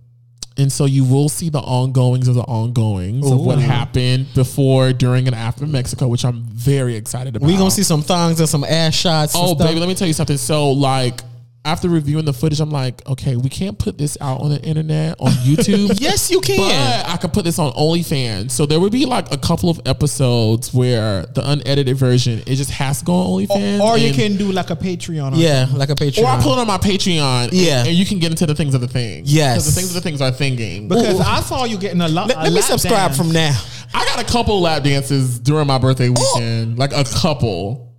and 0.59 0.70
so 0.70 0.85
you 0.85 1.05
will 1.05 1.31
see 1.31 1.49
the 1.49 1.61
ongoings 1.61 2.28
of 2.28 2.35
the 2.35 2.43
ongoings 2.43 3.31
of 3.31 3.40
what 3.40 3.59
happened 3.59 4.27
before, 4.35 4.93
during, 4.93 5.27
and 5.28 5.35
after 5.35 5.66
Mexico, 5.66 6.07
which 6.07 6.27
I'm 6.27 6.43
very 6.43 6.95
excited 6.95 7.36
about. 7.36 7.47
We 7.47 7.57
gonna 7.57 7.70
see 7.70 7.82
some 7.82 8.03
thongs 8.03 8.39
and 8.39 8.49
some 8.51 8.65
ass 8.65 8.95
shots. 8.95 9.32
Oh, 9.35 9.55
stuff. 9.55 9.66
baby, 9.66 9.81
let 9.81 9.89
me 9.89 9.95
tell 9.95 10.09
you 10.09 10.12
something. 10.12 10.36
So, 10.36 10.73
like, 10.73 11.23
after 11.69 11.89
reviewing 11.90 12.24
the 12.24 12.32
footage, 12.32 12.61
I'm 12.61 12.70
like, 12.70 13.07
okay, 13.07 13.36
we 13.36 13.51
can't 13.51 13.78
put 13.78 13.99
this 13.99 14.16
out 14.23 14.40
on 14.40 14.49
the 14.49 14.61
internet 14.62 15.16
on 15.20 15.31
YouTube. 15.45 16.01
Yes, 16.01 16.31
you 16.31 16.40
can. 16.40 16.57
But 16.57 17.12
I 17.12 17.16
could 17.19 17.35
put 17.35 17.45
this 17.45 17.59
on 17.59 17.73
OnlyFans. 17.74 18.53
So 18.53 18.65
there 18.65 18.81
would 18.81 18.90
be 18.90 19.05
like 19.05 19.31
a 19.32 19.36
couple 19.36 19.69
of 19.69 19.78
episodes 19.85 20.73
where 20.73 21.27
the 21.27 21.43
unedited 21.45 21.95
version 21.99 22.39
it 22.47 22.55
just 22.57 22.70
has 22.70 23.01
to 23.01 23.05
go 23.05 23.12
on 23.12 23.43
OnlyFans. 23.43 23.81
Or 23.81 23.99
you 23.99 24.15
can 24.15 24.39
do 24.39 24.51
like 24.51 24.70
a 24.70 24.77
Patreon. 24.77 25.35
Or 25.35 25.36
yeah, 25.36 25.66
like 25.74 25.90
a 25.90 25.95
Patreon. 25.95 26.23
or 26.23 26.27
I 26.27 26.43
put 26.43 26.53
it 26.53 26.59
on 26.59 26.66
my 26.66 26.78
Patreon. 26.78 27.51
Yeah. 27.53 27.81
and, 27.81 27.89
and 27.89 27.97
you 27.97 28.07
can 28.07 28.19
get 28.19 28.31
into 28.31 28.47
the 28.47 28.55
things 28.55 28.74
of 28.74 28.81
the 28.81 28.89
thing. 28.89 29.24
Yes. 29.27 29.57
because 29.57 29.74
the 29.74 29.81
things 29.81 29.90
of 29.90 29.95
the 29.95 30.01
things 30.01 30.23
are 30.23 30.32
thinking. 30.32 30.89
Because 30.89 31.20
I 31.20 31.40
saw 31.40 31.65
you 31.65 31.77
getting 31.77 32.01
a 32.01 32.09
lot. 32.09 32.28
Let, 32.28 32.39
let 32.39 32.53
me 32.55 32.62
subscribe 32.62 33.12
from 33.12 33.31
now. 33.31 33.55
I 33.93 34.05
got 34.07 34.20
a 34.20 34.24
couple 34.24 34.59
lap 34.61 34.85
dances 34.85 35.39
during 35.39 35.66
my 35.66 35.78
birthday 35.78 36.09
weekend, 36.09 36.78
like 36.78 36.93
a 36.93 37.05
couple, 37.05 37.95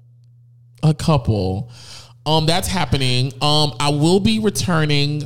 a 0.81 0.93
couple. 0.95 1.71
Um, 2.29 2.45
that's 2.45 2.67
happening. 2.67 3.33
Um, 3.41 3.73
I 3.79 3.89
will 3.89 4.19
be 4.19 4.37
returning. 4.37 5.23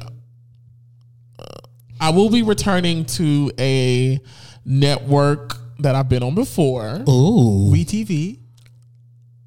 uh, 1.37 1.43
I 1.99 2.11
will 2.11 2.29
be 2.29 2.43
returning 2.43 3.03
to 3.05 3.51
a 3.59 4.21
network 4.63 5.57
that 5.79 5.95
I've 5.95 6.07
been 6.07 6.23
on 6.23 6.33
before. 6.33 7.03
Ooh. 7.09 7.69
WeTV. 7.73 8.39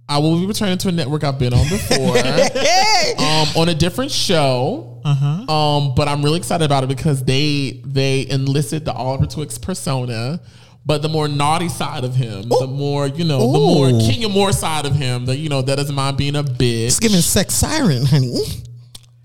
I 0.07 0.19
will 0.19 0.39
be 0.39 0.45
returning 0.45 0.77
to 0.79 0.89
a 0.89 0.93
network 0.93 1.25
I've 1.25 1.39
been 1.39 1.55
on 1.55 1.67
before. 1.71 2.19
um, 3.25 3.49
on 3.57 3.71
a 3.71 3.75
different 3.75 4.13
show. 4.13 5.01
Uh-huh. 5.03 5.51
Um, 5.51 5.95
but 5.95 6.09
I'm 6.09 6.23
really 6.23 6.37
excited 6.37 6.65
about 6.67 6.85
it 6.85 6.89
because 6.89 7.25
they 7.25 7.81
they 7.87 8.29
enlisted 8.29 8.85
the 8.85 8.93
Oliver 8.93 9.25
Twixt 9.25 9.63
persona, 9.63 10.41
but 10.87 11.03
the 11.03 11.09
more 11.09 11.27
naughty 11.29 11.69
side 11.69 12.05
of 12.05 12.15
him, 12.15 12.49
the 12.49 12.67
more 12.67 13.09
you 13.09 13.25
know, 13.25 13.41
the 13.53 13.59
more 13.59 13.89
king 13.91 14.01
Kenya 14.13 14.29
more 14.29 14.53
side 14.53 14.87
of 14.87 14.95
him, 14.95 15.27
that 15.27 15.37
you 15.37 15.49
know 15.51 15.61
that 15.61 15.77
doesn't 15.77 15.95
mind 15.95 16.17
being 16.17 16.37
a 16.37 16.45
bitch. 16.45 16.87
It's 16.87 17.01
giving 17.01 17.21
sex 17.21 17.53
siren, 17.55 18.07
honey. 18.07 18.41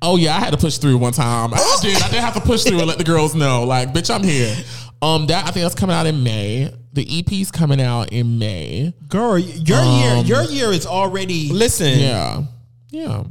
Oh 0.02 0.18
yeah, 0.18 0.36
I 0.36 0.40
had 0.40 0.52
to 0.52 0.58
push 0.58 0.78
through 0.80 0.98
one 0.98 1.14
time. 1.14 1.54
I 1.54 1.78
did. 1.82 2.02
I 2.02 2.10
did 2.10 2.20
have 2.20 2.34
to 2.34 2.42
push 2.42 2.64
through 2.64 2.80
and 2.80 2.88
let 2.88 2.98
the 2.98 3.04
girls 3.04 3.36
know, 3.36 3.64
like, 3.64 3.94
bitch, 3.94 4.14
I'm 4.14 4.24
here. 4.24 4.56
Um, 5.04 5.28
that 5.28 5.48
I 5.48 5.52
think 5.52 5.64
that's 5.64 5.76
coming 5.76 5.96
out 5.96 6.08
in 6.08 6.24
May. 6.24 6.74
The 6.94 7.20
EP's 7.20 7.52
coming 7.52 7.80
out 7.80 8.12
in 8.12 8.38
May. 8.40 8.94
Girl, 9.08 9.38
your 9.38 9.78
Um, 9.80 10.26
year, 10.26 10.26
your 10.26 10.44
year 10.44 10.72
is 10.72 10.86
already. 10.86 11.50
Listen, 11.50 12.00
Yeah, 12.00 12.44
yeah. 12.90 13.24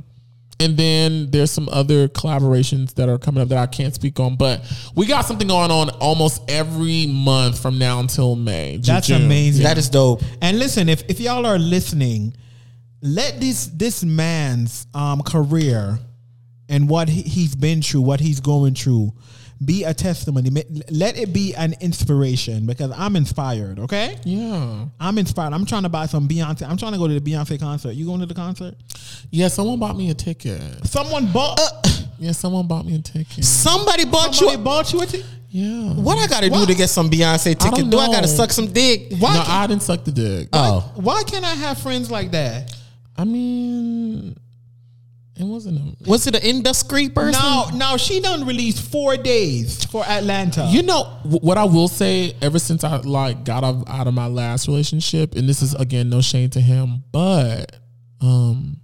And 0.61 0.77
then 0.77 1.31
there's 1.31 1.51
some 1.51 1.70
other 1.70 2.07
collaborations 2.07 2.95
that 2.95 3.09
are 3.09 3.19
coming 3.19 3.43
up 3.43 3.49
that 3.49 3.59
I 3.59 3.66
can't 3.66 3.95
speak 3.95 4.20
on, 4.20 4.37
but 4.37 4.62
we 4.95 5.07
got 5.07 5.23
something 5.23 5.49
going 5.49 5.70
on 5.70 5.89
almost 6.01 6.43
every 6.51 7.07
month 7.07 7.61
from 7.61 7.78
now 7.78 7.99
until 7.99 8.37
May. 8.37 8.77
That's 8.77 9.07
June. 9.07 9.23
amazing. 9.23 9.65
that 9.65 9.78
is 9.78 9.89
dope. 9.89 10.23
And 10.43 10.59
listen, 10.59 10.91
if, 10.91 11.03
if 11.09 11.19
y'all 11.19 11.47
are 11.47 11.59
listening, 11.59 12.37
let 13.03 13.41
this 13.41 13.66
this 13.69 14.05
man's 14.05 14.87
um, 14.93 15.23
career 15.23 15.99
and 16.69 16.89
what 16.89 17.09
he, 17.09 17.23
he's 17.23 17.55
been 17.57 17.81
through, 17.81 18.03
what 18.03 18.20
he's 18.20 18.41
going 18.41 18.74
through, 18.74 19.12
be 19.65 19.85
a 19.85 19.93
testimony. 19.93 20.51
Let 20.91 21.19
it 21.19 21.32
be 21.32 21.55
an 21.55 21.74
inspiration 21.81 22.66
because 22.66 22.93
I'm 22.97 23.15
inspired. 23.16 23.78
Okay, 23.81 24.16
Yeah, 24.24 24.87
I'm 24.99 25.19
inspired. 25.19 25.53
I'm 25.53 25.66
trying 25.66 25.82
to 25.82 25.89
buy 25.91 26.07
some 26.07 26.27
Beyonce. 26.27 26.69
I'm 26.69 26.77
trying 26.77 26.93
to 26.93 26.99
go 26.99 27.07
to 27.09 27.19
the 27.19 27.31
Beyonce 27.31 27.59
concert. 27.61 27.93
You 27.93 28.07
going 28.07 28.20
to 28.20 28.27
the 28.27 28.35
concert? 28.35 28.74
yeah. 29.31 29.49
Someone 29.49 29.78
bought 29.78 29.97
me 29.97 30.11
a 30.11 30.15
ticket. 30.15 30.61
Someone 30.87 31.31
bought. 31.31 31.61
Uh, 31.61 31.89
yeah, 32.19 32.32
someone 32.32 32.66
bought 32.66 32.87
me 32.87 32.95
a 32.97 32.99
ticket. 33.01 33.45
Somebody 33.45 34.05
bought 34.05 34.35
somebody 34.35 34.59
you. 34.59 34.65
bought 34.65 34.93
you 34.93 35.01
a 35.03 35.07
ticket. 35.07 35.27
Yeah. 35.53 35.95
What 35.95 36.16
I 36.19 36.27
gotta 36.28 36.49
do 36.49 36.65
to 36.65 36.74
get 36.74 36.89
some 36.89 37.11
Beyonce 37.11 37.59
ticket? 37.59 37.61
don't 37.81 37.91
Do 37.91 37.99
I 37.99 38.07
gotta 38.07 38.28
suck 38.28 38.53
some 38.53 38.73
dick? 38.73 39.12
Why? 39.19 39.35
No, 39.35 39.43
can- 39.43 39.51
I 39.51 39.66
didn't 39.66 39.82
suck 39.82 40.05
the 40.05 40.12
dick. 40.12 40.49
Oh, 40.53 40.93
why 40.95 41.23
can't 41.24 41.45
I 41.45 41.55
have 41.55 41.78
friends 41.78 42.11
like 42.11 42.31
that? 42.31 42.73
I 43.19 43.24
mean, 43.24 44.37
it 45.41 45.47
wasn't. 45.47 45.79
A, 45.79 46.09
was 46.11 46.27
it 46.27 46.37
an 46.37 46.43
indiscreet 46.43 47.15
person? 47.15 47.41
No, 47.41 47.69
no. 47.75 47.97
she 47.97 48.21
done 48.21 48.47
released 48.47 48.83
four 48.91 49.17
days 49.17 49.85
for 49.85 50.05
Atlanta. 50.05 50.67
You 50.71 50.83
know 50.83 51.05
what 51.25 51.57
I 51.57 51.65
will 51.65 51.89
say. 51.89 52.35
Ever 52.43 52.59
since 52.59 52.85
I 52.85 52.97
like 52.99 53.45
got 53.45 53.65
out, 53.65 53.89
out 53.89 54.07
of 54.07 54.15
my 54.15 54.27
last 54.27 54.69
relationship, 54.69 55.35
and 55.35 55.49
this 55.49 55.62
is 55.62 55.75
again 55.75 56.11
no 56.11 56.21
shame 56.21 56.51
to 56.51 56.61
him, 56.61 57.05
but 57.11 57.75
um, 58.21 58.77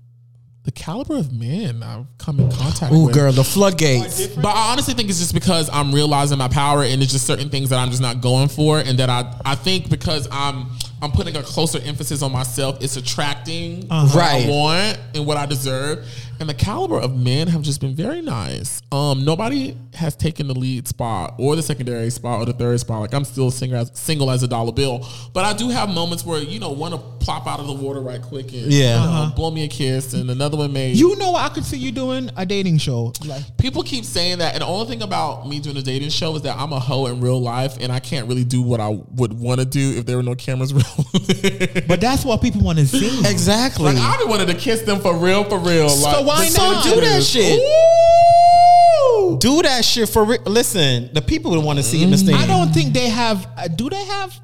the 0.65 0.73
caliber 0.73 1.16
of 1.16 1.33
men 1.33 1.83
I've 1.83 2.07
come 2.19 2.41
in 2.41 2.51
contact 2.51 2.91
with. 2.91 3.01
Ooh, 3.01 3.05
with. 3.07 3.15
girl, 3.15 3.33
the 3.33 3.45
floodgates. 3.45 4.27
But 4.28 4.47
I 4.47 4.73
honestly 4.73 4.95
think 4.95 5.09
it's 5.11 5.20
just 5.20 5.35
because 5.35 5.70
I'm 5.73 5.95
realizing 5.95 6.39
my 6.39 6.49
power, 6.49 6.83
and 6.83 7.03
it's 7.03 7.12
just 7.12 7.27
certain 7.27 7.51
things 7.51 7.70
that 7.70 7.78
I'm 7.78 7.91
just 7.91 8.03
not 8.03 8.20
going 8.20 8.49
for, 8.49 8.78
and 8.78 8.99
that 8.99 9.09
I 9.11 9.33
I 9.45 9.55
think 9.55 9.91
because 9.91 10.27
I'm 10.33 10.70
I'm 11.03 11.12
putting 11.12 11.37
a 11.37 11.43
closer 11.43 11.78
emphasis 11.85 12.23
on 12.23 12.33
myself, 12.33 12.83
it's 12.83 12.97
attracting 12.97 13.87
what 13.89 14.15
Right. 14.15 14.47
I 14.47 14.51
want 14.51 14.99
and 15.15 15.27
what 15.27 15.37
I 15.37 15.47
deserve. 15.47 16.05
And 16.38 16.48
the 16.48 16.54
caliber 16.54 16.98
of 16.98 17.16
men 17.16 17.48
have 17.48 17.62
just 17.62 17.80
been 17.80 17.94
very 17.94 18.20
nice. 18.20 18.82
Um, 18.92 19.24
nobody 19.24 19.76
has 19.94 20.14
taken 20.14 20.48
the 20.48 20.54
lead 20.54 20.86
spot 20.86 21.34
or 21.38 21.56
the 21.56 21.62
secondary 21.62 22.10
spot 22.10 22.40
or 22.40 22.44
the 22.46 22.52
third 22.52 22.78
spot. 22.80 23.00
Like 23.00 23.14
I'm 23.14 23.24
still 23.24 23.50
single 23.50 23.78
as, 23.78 23.90
single 23.94 24.30
as 24.30 24.42
a 24.42 24.48
dollar 24.48 24.72
bill, 24.72 25.06
but 25.32 25.44
I 25.44 25.52
do 25.54 25.68
have 25.70 25.88
moments 25.88 26.24
where 26.26 26.40
you 26.42 26.58
know 26.60 26.70
want 26.70 26.94
to 26.94 27.00
plop 27.24 27.46
out 27.46 27.58
of 27.58 27.66
the 27.66 27.72
water 27.72 28.00
right 28.00 28.20
quick 28.22 28.52
and 28.52 28.72
Yeah. 28.72 29.00
you 29.02 29.28
know, 29.28 29.32
blow 29.34 29.50
me 29.50 29.64
a 29.64 29.68
kiss, 29.68 30.14
and 30.14 30.30
another 30.30 30.56
one 30.56 30.72
may 30.72 30.92
You 30.92 31.16
know, 31.16 31.34
I 31.34 31.48
could 31.48 31.64
see 31.64 31.76
you 31.78 31.90
doing 31.90 32.30
a 32.36 32.44
dating 32.46 32.78
show. 32.78 33.12
Like, 33.24 33.56
People 33.56 33.82
keep 33.82 34.04
saying 34.04 34.38
that, 34.38 34.52
and 34.54 34.62
the 34.62 34.66
only 34.66 34.86
thing 34.86 35.02
about 35.02 35.48
me 35.48 35.58
doing 35.58 35.76
a 35.76 35.82
dating 35.82 36.10
show 36.10 36.36
is 36.36 36.42
that 36.42 36.56
I'm 36.56 36.72
a 36.72 36.78
hoe 36.78 37.06
in 37.06 37.20
real 37.20 37.40
life, 37.40 37.78
and 37.80 37.90
I 37.90 37.98
can't 37.98 38.28
really 38.28 38.44
do 38.44 38.62
what 38.62 38.78
I 38.80 38.88
would 39.16 39.32
want 39.32 39.60
to 39.60 39.66
do 39.66 39.94
if 39.96 40.06
there 40.06 40.16
were 40.16 40.22
no 40.22 40.34
cameras 40.34 40.72
rolling. 40.74 41.84
but 41.88 42.00
that's 42.00 42.24
what 42.24 42.40
people 42.42 42.60
want 42.60 42.78
to 42.78 42.86
see. 42.86 43.18
Exactly. 43.28 43.84
like 43.86 43.96
I 43.96 44.18
be 44.18 44.24
wanted 44.28 44.46
to 44.48 44.54
kiss 44.54 44.82
them 44.82 45.00
for 45.00 45.16
real, 45.16 45.42
for 45.44 45.58
real. 45.58 45.88
So 45.88 46.08
like, 46.22 46.26
why 46.27 46.48
the 46.48 46.59
not? 46.59 46.85
do 46.85 47.01
that 47.01 47.23
shit. 47.23 47.59
Ooh. 47.61 49.39
Do 49.39 49.62
that 49.62 49.85
shit 49.85 50.09
for 50.09 50.24
real. 50.24 50.43
Listen, 50.44 51.11
the 51.12 51.23
people 51.23 51.51
would 51.53 51.65
want 51.65 51.78
to 51.78 51.82
see 51.82 52.05
this 52.05 52.23
thing. 52.23 52.35
I 52.35 52.47
don't 52.47 52.73
think 52.73 52.93
they 52.93 53.09
have. 53.09 53.47
Uh, 53.57 53.69
do 53.69 53.89
they 53.90 54.05
have? 54.05 54.39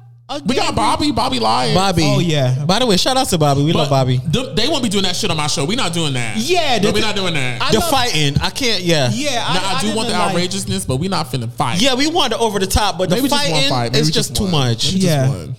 We 0.47 0.55
got 0.55 0.73
Bobby, 0.73 1.11
Bobby 1.11 1.39
Lyons. 1.39 1.75
Bobby. 1.75 2.01
Oh, 2.03 2.19
yeah. 2.19 2.65
By 2.65 2.79
the 2.79 2.87
way, 2.87 2.97
shout 2.97 3.17
out 3.17 3.27
to 3.27 3.37
Bobby. 3.37 3.61
We 3.63 3.71
But 3.73 3.79
love 3.79 3.89
Bobby. 3.89 4.17
th- 4.19 4.55
they 4.55 4.67
won't 4.67 4.81
be 4.81 4.89
doing 4.89 5.03
that 5.03 5.15
shit 5.15 5.29
on 5.29 5.37
my 5.37 5.45
show. 5.47 5.63
We're 5.65 5.77
not 5.77 5.93
doing 5.93 6.13
that. 6.13 6.37
Yeah, 6.37 6.79
no, 6.81 6.91
we're 6.91 7.01
not 7.01 7.15
doing 7.15 7.35
that. 7.35 7.61
I 7.61 7.71
The 7.71 7.79
love- 7.79 7.89
fighting. 7.91 8.35
I 8.41 8.49
can't. 8.49 8.81
Yeah. 8.81 9.11
Yeah, 9.13 9.31
now, 9.53 9.75
I, 9.77 9.81
do 9.81 9.87
want 9.95 10.07
the 10.07 10.13
didn't 10.13 10.19
like- 10.19 10.29
outrageousness, 10.31 10.85
but 10.85 10.95
we're 10.97 11.09
not 11.09 11.27
finna 11.31 11.51
fight. 11.51 11.79
Yeah, 11.81 11.93
we 11.93 12.07
want 12.07 12.31
the 12.31 12.39
over 12.39 12.57
the 12.57 12.65
top, 12.65 12.97
but 12.97 13.09
maybe 13.11 13.23
the 13.23 13.27
just 13.29 13.45
fighting 13.47 13.69
fight. 13.69 13.91
Maybe 13.91 14.01
is 14.01 14.09
just 14.11 14.35
too 14.35 14.47
much. 14.47 14.93
Maybe 14.93 15.05
Yeah. 15.05 15.29
one. 15.29 15.55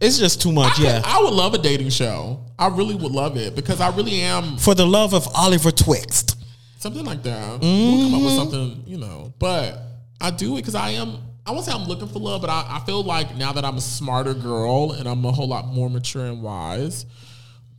It's 0.00 0.18
just 0.18 0.40
too 0.42 0.50
much. 0.50 0.80
I, 0.80 0.82
Yeah. 0.82 1.02
I 1.04 1.22
would 1.22 1.32
love 1.34 1.54
a 1.54 1.58
dating 1.58 1.90
show. 1.90 2.40
I 2.58 2.68
really 2.68 2.94
would 2.94 3.12
love 3.12 3.36
it 3.36 3.54
because 3.56 3.80
I 3.80 3.94
really 3.94 4.20
am 4.20 4.56
For 4.58 4.74
the 4.74 4.86
love 4.86 5.12
of 5.12 5.26
Oliver 5.34 5.70
Twixt. 5.70 6.38
something 6.78 7.04
like 7.04 7.22
that. 7.24 7.60
We'll 7.60 8.10
come 8.10 8.14
up 8.14 8.22
with 8.22 8.32
mm-hmm. 8.32 8.36
something, 8.36 8.84
you 8.86 8.98
know. 8.98 9.32
But 9.38 9.78
I 10.20 10.30
do 10.30 10.54
it 10.54 10.60
because 10.60 10.74
I 10.74 10.90
am. 10.90 11.18
I 11.46 11.50
won't 11.50 11.66
say 11.66 11.72
I'm 11.72 11.86
looking 11.86 12.08
for 12.08 12.18
love, 12.20 12.40
but 12.40 12.48
I, 12.48 12.64
I 12.68 12.80
feel 12.86 13.02
like 13.02 13.36
now 13.36 13.52
that 13.52 13.64
I'm 13.64 13.76
a 13.76 13.80
smarter 13.80 14.32
girl 14.32 14.92
and 14.92 15.06
I'm 15.06 15.24
a 15.24 15.32
whole 15.32 15.48
lot 15.48 15.66
more 15.66 15.90
mature 15.90 16.24
and 16.24 16.42
wise. 16.42 17.04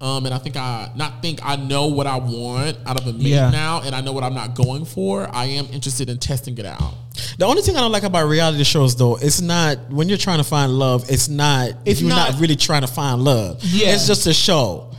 Um, 0.02 0.26
and 0.26 0.36
I 0.36 0.38
think 0.40 0.58
I 0.58 0.92
not 0.96 1.22
think 1.22 1.40
I 1.42 1.56
know 1.56 1.88
what 1.88 2.06
I 2.06 2.18
want 2.18 2.78
out 2.86 3.00
of 3.00 3.08
a 3.08 3.14
mate 3.14 3.28
Yeah. 3.28 3.50
now, 3.50 3.82
and 3.82 3.96
I 3.96 4.02
know 4.02 4.12
what 4.12 4.24
I'm 4.26 4.34
not 4.34 4.54
going 4.54 4.84
for. 4.84 5.28
I 5.34 5.46
am 5.46 5.68
interested 5.72 6.10
in 6.10 6.18
testing 6.18 6.58
it 6.58 6.66
out. 6.66 6.94
The 7.38 7.46
only 7.46 7.62
thing 7.62 7.78
I 7.78 7.80
don't 7.80 7.94
like 7.94 8.04
about 8.04 8.28
reality 8.28 8.64
shows, 8.66 8.94
though, 8.96 9.16
it's 9.16 9.40
not 9.40 9.90
when 9.90 10.10
you're 10.10 10.18
trying 10.18 10.40
to 10.40 10.44
find 10.44 10.74
love. 10.78 11.06
It's 11.10 11.30
not. 11.30 11.72
It's 11.86 12.02
you're 12.02 12.10
not, 12.10 12.32
not- 12.32 12.42
really 12.42 12.58
trying 12.58 12.82
to 12.82 12.88
find 12.88 13.24
love. 13.24 13.64
Yeah. 13.64 13.94
it's 13.94 14.06
just 14.06 14.28
a 14.28 14.34
show. 14.34 14.92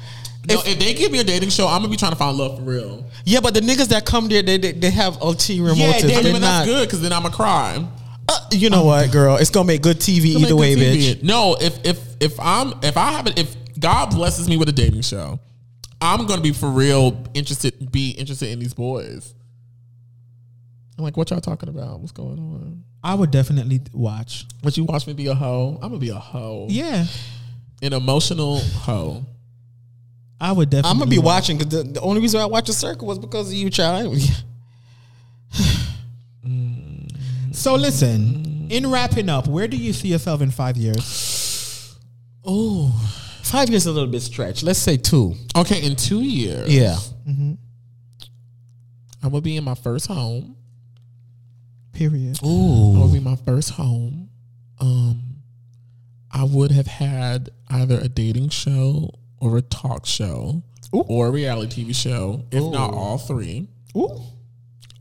No, 0.48 0.62
if, 0.64 0.78
they 0.78 0.94
give 0.94 1.10
me 1.12 1.18
a 1.18 1.24
dating 1.24 1.50
show, 1.50 1.66
I'm 1.66 1.80
gonna 1.80 1.88
be 1.88 1.96
trying 1.96 2.12
to 2.12 2.16
find 2.18 2.36
love 2.38 2.56
for 2.58 2.62
real. 2.64 3.04
Yeah, 3.24 3.40
but 3.40 3.52
the 3.52 3.60
niggas 3.60 3.88
that 3.88 4.06
come 4.06 4.28
there, 4.28 4.42
they 4.42 4.56
they, 4.56 4.72
they 4.72 4.90
have 4.90 5.20
ulterior 5.20 5.72
Yeah, 5.74 5.86
motives. 5.88 6.06
they- 6.06 6.16
I 6.18 6.22
mean, 6.22 6.32
not. 6.34 6.40
that's 6.40 6.66
good 6.68 6.86
because 6.88 7.02
then 7.02 7.12
I'm 7.12 7.26
a 7.26 7.30
crime. 7.30 7.88
Uh, 8.28 8.38
you 8.52 8.70
know 8.70 8.84
what, 8.84 9.10
girl? 9.12 9.36
It's 9.36 9.50
gonna 9.50 9.66
make 9.66 9.82
good 9.82 9.98
TV 10.00 10.36
either 10.40 10.56
way, 10.56 10.74
good 10.74 10.98
bitch. 10.98 11.22
No, 11.22 11.56
if 11.60 11.84
if 11.84 12.00
if 12.20 12.40
I'm 12.40 12.72
if 12.82 12.96
I 12.96 13.12
have 13.12 13.26
it 13.26 13.38
if 13.38 13.54
God 13.78 14.10
blesses 14.10 14.48
me 14.48 14.56
with 14.56 14.68
a 14.68 14.72
dating 14.72 15.02
show, 15.02 15.38
I'm 16.00 16.26
gonna 16.26 16.42
be 16.42 16.52
for 16.52 16.68
real 16.70 17.22
interested 17.34 17.90
be 17.92 18.10
interested 18.10 18.50
in 18.50 18.58
these 18.58 18.74
boys. 18.74 19.34
I'm 20.98 21.04
like, 21.04 21.16
what 21.16 21.30
y'all 21.30 21.40
talking 21.40 21.68
about? 21.68 22.00
What's 22.00 22.12
going 22.12 22.38
on? 22.38 22.84
I 23.04 23.14
would 23.14 23.30
definitely 23.30 23.82
watch. 23.92 24.46
Would 24.64 24.76
you 24.76 24.84
watch 24.84 25.06
me 25.06 25.12
be 25.12 25.26
a 25.26 25.34
hoe? 25.34 25.74
I'm 25.82 25.88
gonna 25.90 25.98
be 25.98 26.08
a 26.08 26.14
hoe. 26.14 26.66
Yeah, 26.70 27.04
An 27.82 27.92
emotional 27.92 28.58
hoe. 28.60 29.24
I 30.40 30.52
would 30.52 30.70
definitely. 30.70 30.90
I'm 30.90 30.98
gonna 30.98 31.10
be 31.10 31.18
watch. 31.18 31.24
watching 31.24 31.58
because 31.58 31.84
the, 31.84 31.92
the 31.92 32.00
only 32.00 32.20
reason 32.20 32.40
I 32.40 32.46
watch 32.46 32.66
the 32.66 32.72
circle 32.72 33.06
was 33.06 33.18
because 33.18 33.48
of 33.48 33.54
you, 33.54 33.70
child. 33.70 34.16
Mm. 36.46 37.08
So 37.54 37.74
listen, 37.74 38.68
in 38.70 38.90
wrapping 38.90 39.28
up, 39.28 39.48
where 39.48 39.66
do 39.66 39.76
you 39.76 39.92
see 39.92 40.08
yourself 40.08 40.40
in 40.40 40.50
five 40.50 40.76
years? 40.76 41.96
Oh, 42.44 42.92
five 43.50 43.68
years 43.70 43.82
is 43.82 43.86
a 43.86 43.92
little 43.92 44.08
bit 44.10 44.22
stretched. 44.22 44.62
Let's 44.62 44.78
say 44.78 44.96
two. 44.96 45.34
Okay, 45.56 45.84
in 45.84 45.96
two 45.96 46.20
years, 46.22 46.72
Yeah. 46.72 46.96
I 49.22 49.28
will 49.28 49.40
be 49.40 49.56
in 49.56 49.64
my 49.64 49.74
first 49.74 50.06
home. 50.06 50.56
Period. 51.92 52.38
Ooh. 52.44 52.96
I 52.96 52.98
will 53.00 53.12
be 53.12 53.20
my 53.20 53.36
first 53.36 53.70
home. 53.70 54.28
Um, 54.78 55.22
I 56.30 56.44
would 56.44 56.70
have 56.70 56.86
had 56.86 57.50
either 57.70 57.98
a 57.98 58.08
dating 58.08 58.50
show 58.50 59.10
or 59.40 59.56
a 59.56 59.62
talk 59.62 60.06
show 60.06 60.62
or 60.92 61.26
a 61.28 61.30
reality 61.30 61.84
TV 61.84 61.94
show, 61.94 62.44
if 62.52 62.62
not 62.70 62.92
all 62.92 63.18
three. 63.18 63.68
Ooh. 63.96 64.20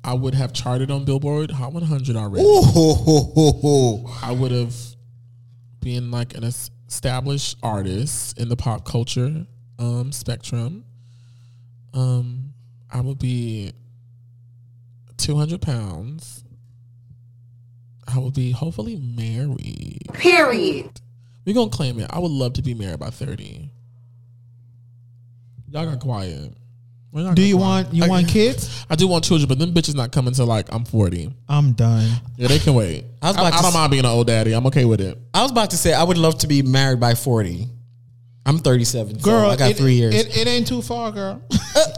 I 0.04 0.14
would 0.14 0.34
have 0.36 0.54
charted 0.54 0.90
on 0.92 1.04
Billboard 1.04 1.52
Hot 1.52 1.74
100 1.74 2.16
already. 2.16 2.46
Ooh. 2.46 4.08
I 4.24 4.32
would 4.32 4.52
have 4.52 4.74
been 5.82 6.10
like 6.12 6.36
an 6.36 6.44
es- 6.46 6.72
established 6.96 7.58
artists 7.62 8.32
in 8.42 8.48
the 8.48 8.56
pop 8.56 8.86
culture 8.86 9.46
um, 9.80 10.14
spectrum. 10.14 10.86
Um, 11.94 12.54
I 12.90 13.02
would 13.02 13.20
be 13.20 13.74
200 15.18 15.62
pounds. 15.62 16.46
I 18.08 18.18
would 18.18 18.34
be 18.34 18.52
hopefully 18.52 18.96
married. 18.96 20.08
Period. 20.14 21.02
We're 21.46 21.54
going 21.54 21.70
to 21.70 21.76
claim 21.76 22.00
it. 22.00 22.10
I 22.10 22.20
would 22.20 22.32
love 22.32 22.54
to 22.54 22.62
be 22.62 22.74
married 22.74 23.00
by 23.00 23.10
30. 23.10 23.70
Y'all 25.72 25.86
got 25.86 26.00
quiet. 26.00 26.54
We're 27.16 27.22
not 27.24 27.36
Do 27.36 27.44
you 27.44 27.56
want 27.56 27.94
you 27.94 28.04
I- 28.04 28.10
want 28.10 28.28
kids? 28.28 28.86
I 28.90 28.96
do 28.96 29.08
want 29.08 29.24
children, 29.24 29.48
but 29.48 29.58
them 29.58 29.74
bitches 29.74 29.96
not 29.96 30.12
coming 30.12 30.34
till 30.34 30.46
like 30.48 30.68
I'm 30.74 30.84
40. 30.84 31.32
I'm 31.48 31.72
done. 31.72 32.12
Yeah, 32.36 32.50
they 32.50 32.60
can 32.60 32.74
wait. 32.74 33.06
I 33.22 33.28
I, 33.28 33.30
was 33.30 33.36
about 33.38 33.46
I 33.46 33.50
to 33.52 33.56
don't 33.62 33.66
s- 33.68 33.74
mind 33.74 33.92
being 33.92 34.04
an 34.04 34.12
old 34.12 34.28
daddy. 34.28 34.52
I'm 34.52 34.68
okay 34.68 34.84
with 34.84 35.00
it. 35.00 35.18
I 35.34 35.42
was 35.42 35.52
about 35.52 35.70
to 35.70 35.78
say 35.78 35.94
I 35.94 36.04
would 36.04 36.18
love 36.18 36.38
to 36.40 36.48
be 36.48 36.62
married 36.62 37.00
by 37.00 37.16
forty. 37.16 37.70
I'm 38.48 38.60
37. 38.60 39.18
so 39.20 39.24
Girl, 39.26 39.50
I 39.50 39.56
got 39.56 39.72
it- 39.72 39.78
three 39.78 39.94
years. 39.94 40.14
It, 40.14 40.38
it 40.38 40.48
ain't 40.48 40.68
too 40.68 40.82
far, 40.82 41.12
girl. 41.12 41.42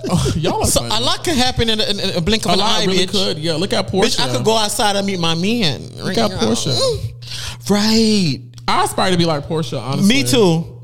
Oh, 0.10 0.34
y'all 0.38 0.62
are 0.62 0.66
so 0.66 0.80
funny. 0.80 0.96
a 1.04 1.06
lot 1.06 1.24
could 1.24 1.36
happen 1.36 1.70
in 1.70 1.80
a, 1.80 1.84
in 1.84 2.18
a 2.18 2.22
blink 2.22 2.46
of 2.46 2.52
A 2.52 2.54
an 2.56 2.62
eye, 2.62 2.86
really 2.86 3.06
bitch. 3.06 3.12
could. 3.12 3.38
Yeah, 3.38 3.54
look 3.54 3.74
at 3.74 3.88
Porsha. 3.90 4.06
Bitch, 4.06 4.20
I 4.20 4.36
could 4.36 4.46
go 4.46 4.56
outside 4.58 4.96
and 4.96 5.06
meet 5.06 5.20
my 5.20 5.36
man. 5.36 5.82
Look 5.98 6.18
at 6.18 6.32
Porsha. 6.32 6.74
Mm-hmm. 6.74 7.74
Right. 7.74 8.40
I 8.68 8.84
aspire 8.86 9.12
to 9.12 9.18
be 9.18 9.26
like 9.26 9.44
Porsha. 9.46 9.80
Honestly, 9.82 10.08
Me 10.16 10.24
too. 10.24 10.82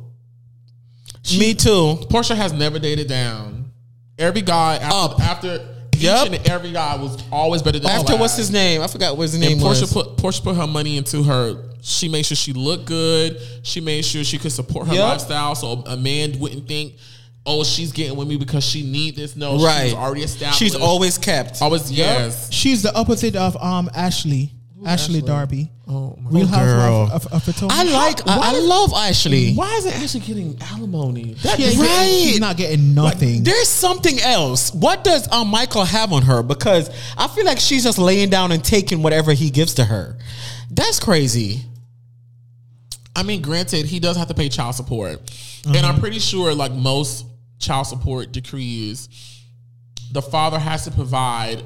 Me 1.39 1.53
too. 1.53 2.05
Porsha 2.09 2.35
has 2.35 2.51
never 2.53 2.77
dated 2.79 3.07
down. 3.07 3.62
Every 4.19 4.41
guy 4.41 4.75
after, 4.75 4.95
Up. 5.13 5.19
after 5.19 5.69
Yup. 5.97 6.27
Each 6.27 6.39
and 6.39 6.47
every 6.49 6.71
guy 6.71 6.95
was 6.97 7.17
always 7.31 7.61
better 7.61 7.79
than 7.79 7.89
After 7.89 8.17
what's 8.17 8.35
his 8.35 8.51
name? 8.51 8.81
I 8.81 8.87
forgot 8.87 9.15
what 9.15 9.23
his 9.23 9.37
name 9.39 9.53
And 9.53 9.61
Porsha 9.61 9.81
was. 9.81 9.93
put 9.93 10.17
Porsha 10.17 10.43
put 10.43 10.55
her 10.55 10.67
money 10.67 10.97
into 10.97 11.23
her. 11.23 11.55
She 11.81 12.09
made 12.09 12.25
sure 12.25 12.35
she 12.35 12.51
looked 12.53 12.85
good. 12.85 13.39
She 13.63 13.79
made 13.79 14.03
sure 14.03 14.23
she 14.23 14.37
could 14.37 14.51
support 14.51 14.87
her 14.87 14.93
Yep. 14.95 15.03
lifestyle, 15.03 15.55
so 15.55 15.83
a 15.85 15.95
man 15.95 16.39
wouldn't 16.39 16.67
think, 16.67 16.95
"Oh, 17.45 17.63
she's 17.63 17.91
getting 17.91 18.17
with 18.17 18.27
me 18.27 18.37
because 18.37 18.63
she 18.65 18.83
need 18.83 19.15
this." 19.15 19.35
No, 19.35 19.59
right. 19.63 19.85
She's 19.85 19.93
already 19.93 20.23
established. 20.23 20.59
She's 20.59 20.75
always 20.75 21.17
kept. 21.17 21.61
always 21.61 21.91
yes. 21.91 22.47
She's 22.51 22.81
the 22.81 22.93
opposite 22.95 23.35
of 23.35 23.55
um 23.61 23.89
Ashley. 23.93 24.51
Ashley, 24.85 25.21
Darby. 25.21 25.69
Oh 25.87 26.15
my 26.21 26.29
Real 26.29 26.47
girl. 26.47 27.05
Housewife 27.07 27.25
of, 27.27 27.33
of 27.33 27.45
Potomac. 27.45 27.77
I 27.77 27.83
like. 27.83 28.27
I, 28.27 28.55
I 28.55 28.59
love 28.59 28.93
Ashley. 28.93 29.53
Why 29.53 29.73
isn't 29.75 29.93
Ashley 30.01 30.19
getting 30.21 30.57
alimony? 30.61 31.33
That's 31.41 31.57
She 31.57 31.77
Right. 31.79 31.87
getting- 31.87 32.27
She's 32.27 32.39
not 32.39 32.57
getting 32.57 32.93
nothing. 32.93 33.43
There's 33.43 33.67
something 33.67 34.19
else. 34.21 34.73
What 34.73 35.03
does 35.03 35.29
um, 35.31 35.49
Michael 35.49 35.83
have 35.85 36.13
on 36.13 36.21
her? 36.23 36.41
Because 36.43 36.89
I 37.17 37.27
feel 37.27 37.45
like 37.45 37.59
she's 37.59 37.83
just 37.83 37.97
laying 37.97 38.29
down 38.29 38.51
and 38.51 38.63
taking 38.63 39.01
whatever 39.03 39.33
he 39.33 39.49
gives 39.49 39.73
to 39.75 39.85
her. 39.85 40.17
That's 40.71 40.99
crazy. 40.99 41.61
I 43.15 43.23
mean, 43.23 43.41
granted, 43.41 43.85
he 43.85 43.99
does 43.99 44.17
have 44.17 44.27
to 44.29 44.33
pay 44.33 44.49
child 44.49 44.75
support, 44.75 45.19
and. 45.65 45.77
I'm 45.77 45.99
pretty 45.99 46.19
sure, 46.19 46.53
like 46.55 46.71
most 46.71 47.25
child 47.59 47.85
support 47.87 48.31
decrees, 48.31 49.07
the 50.11 50.21
father 50.21 50.57
has 50.57 50.85
to 50.85 50.91
provide 50.91 51.61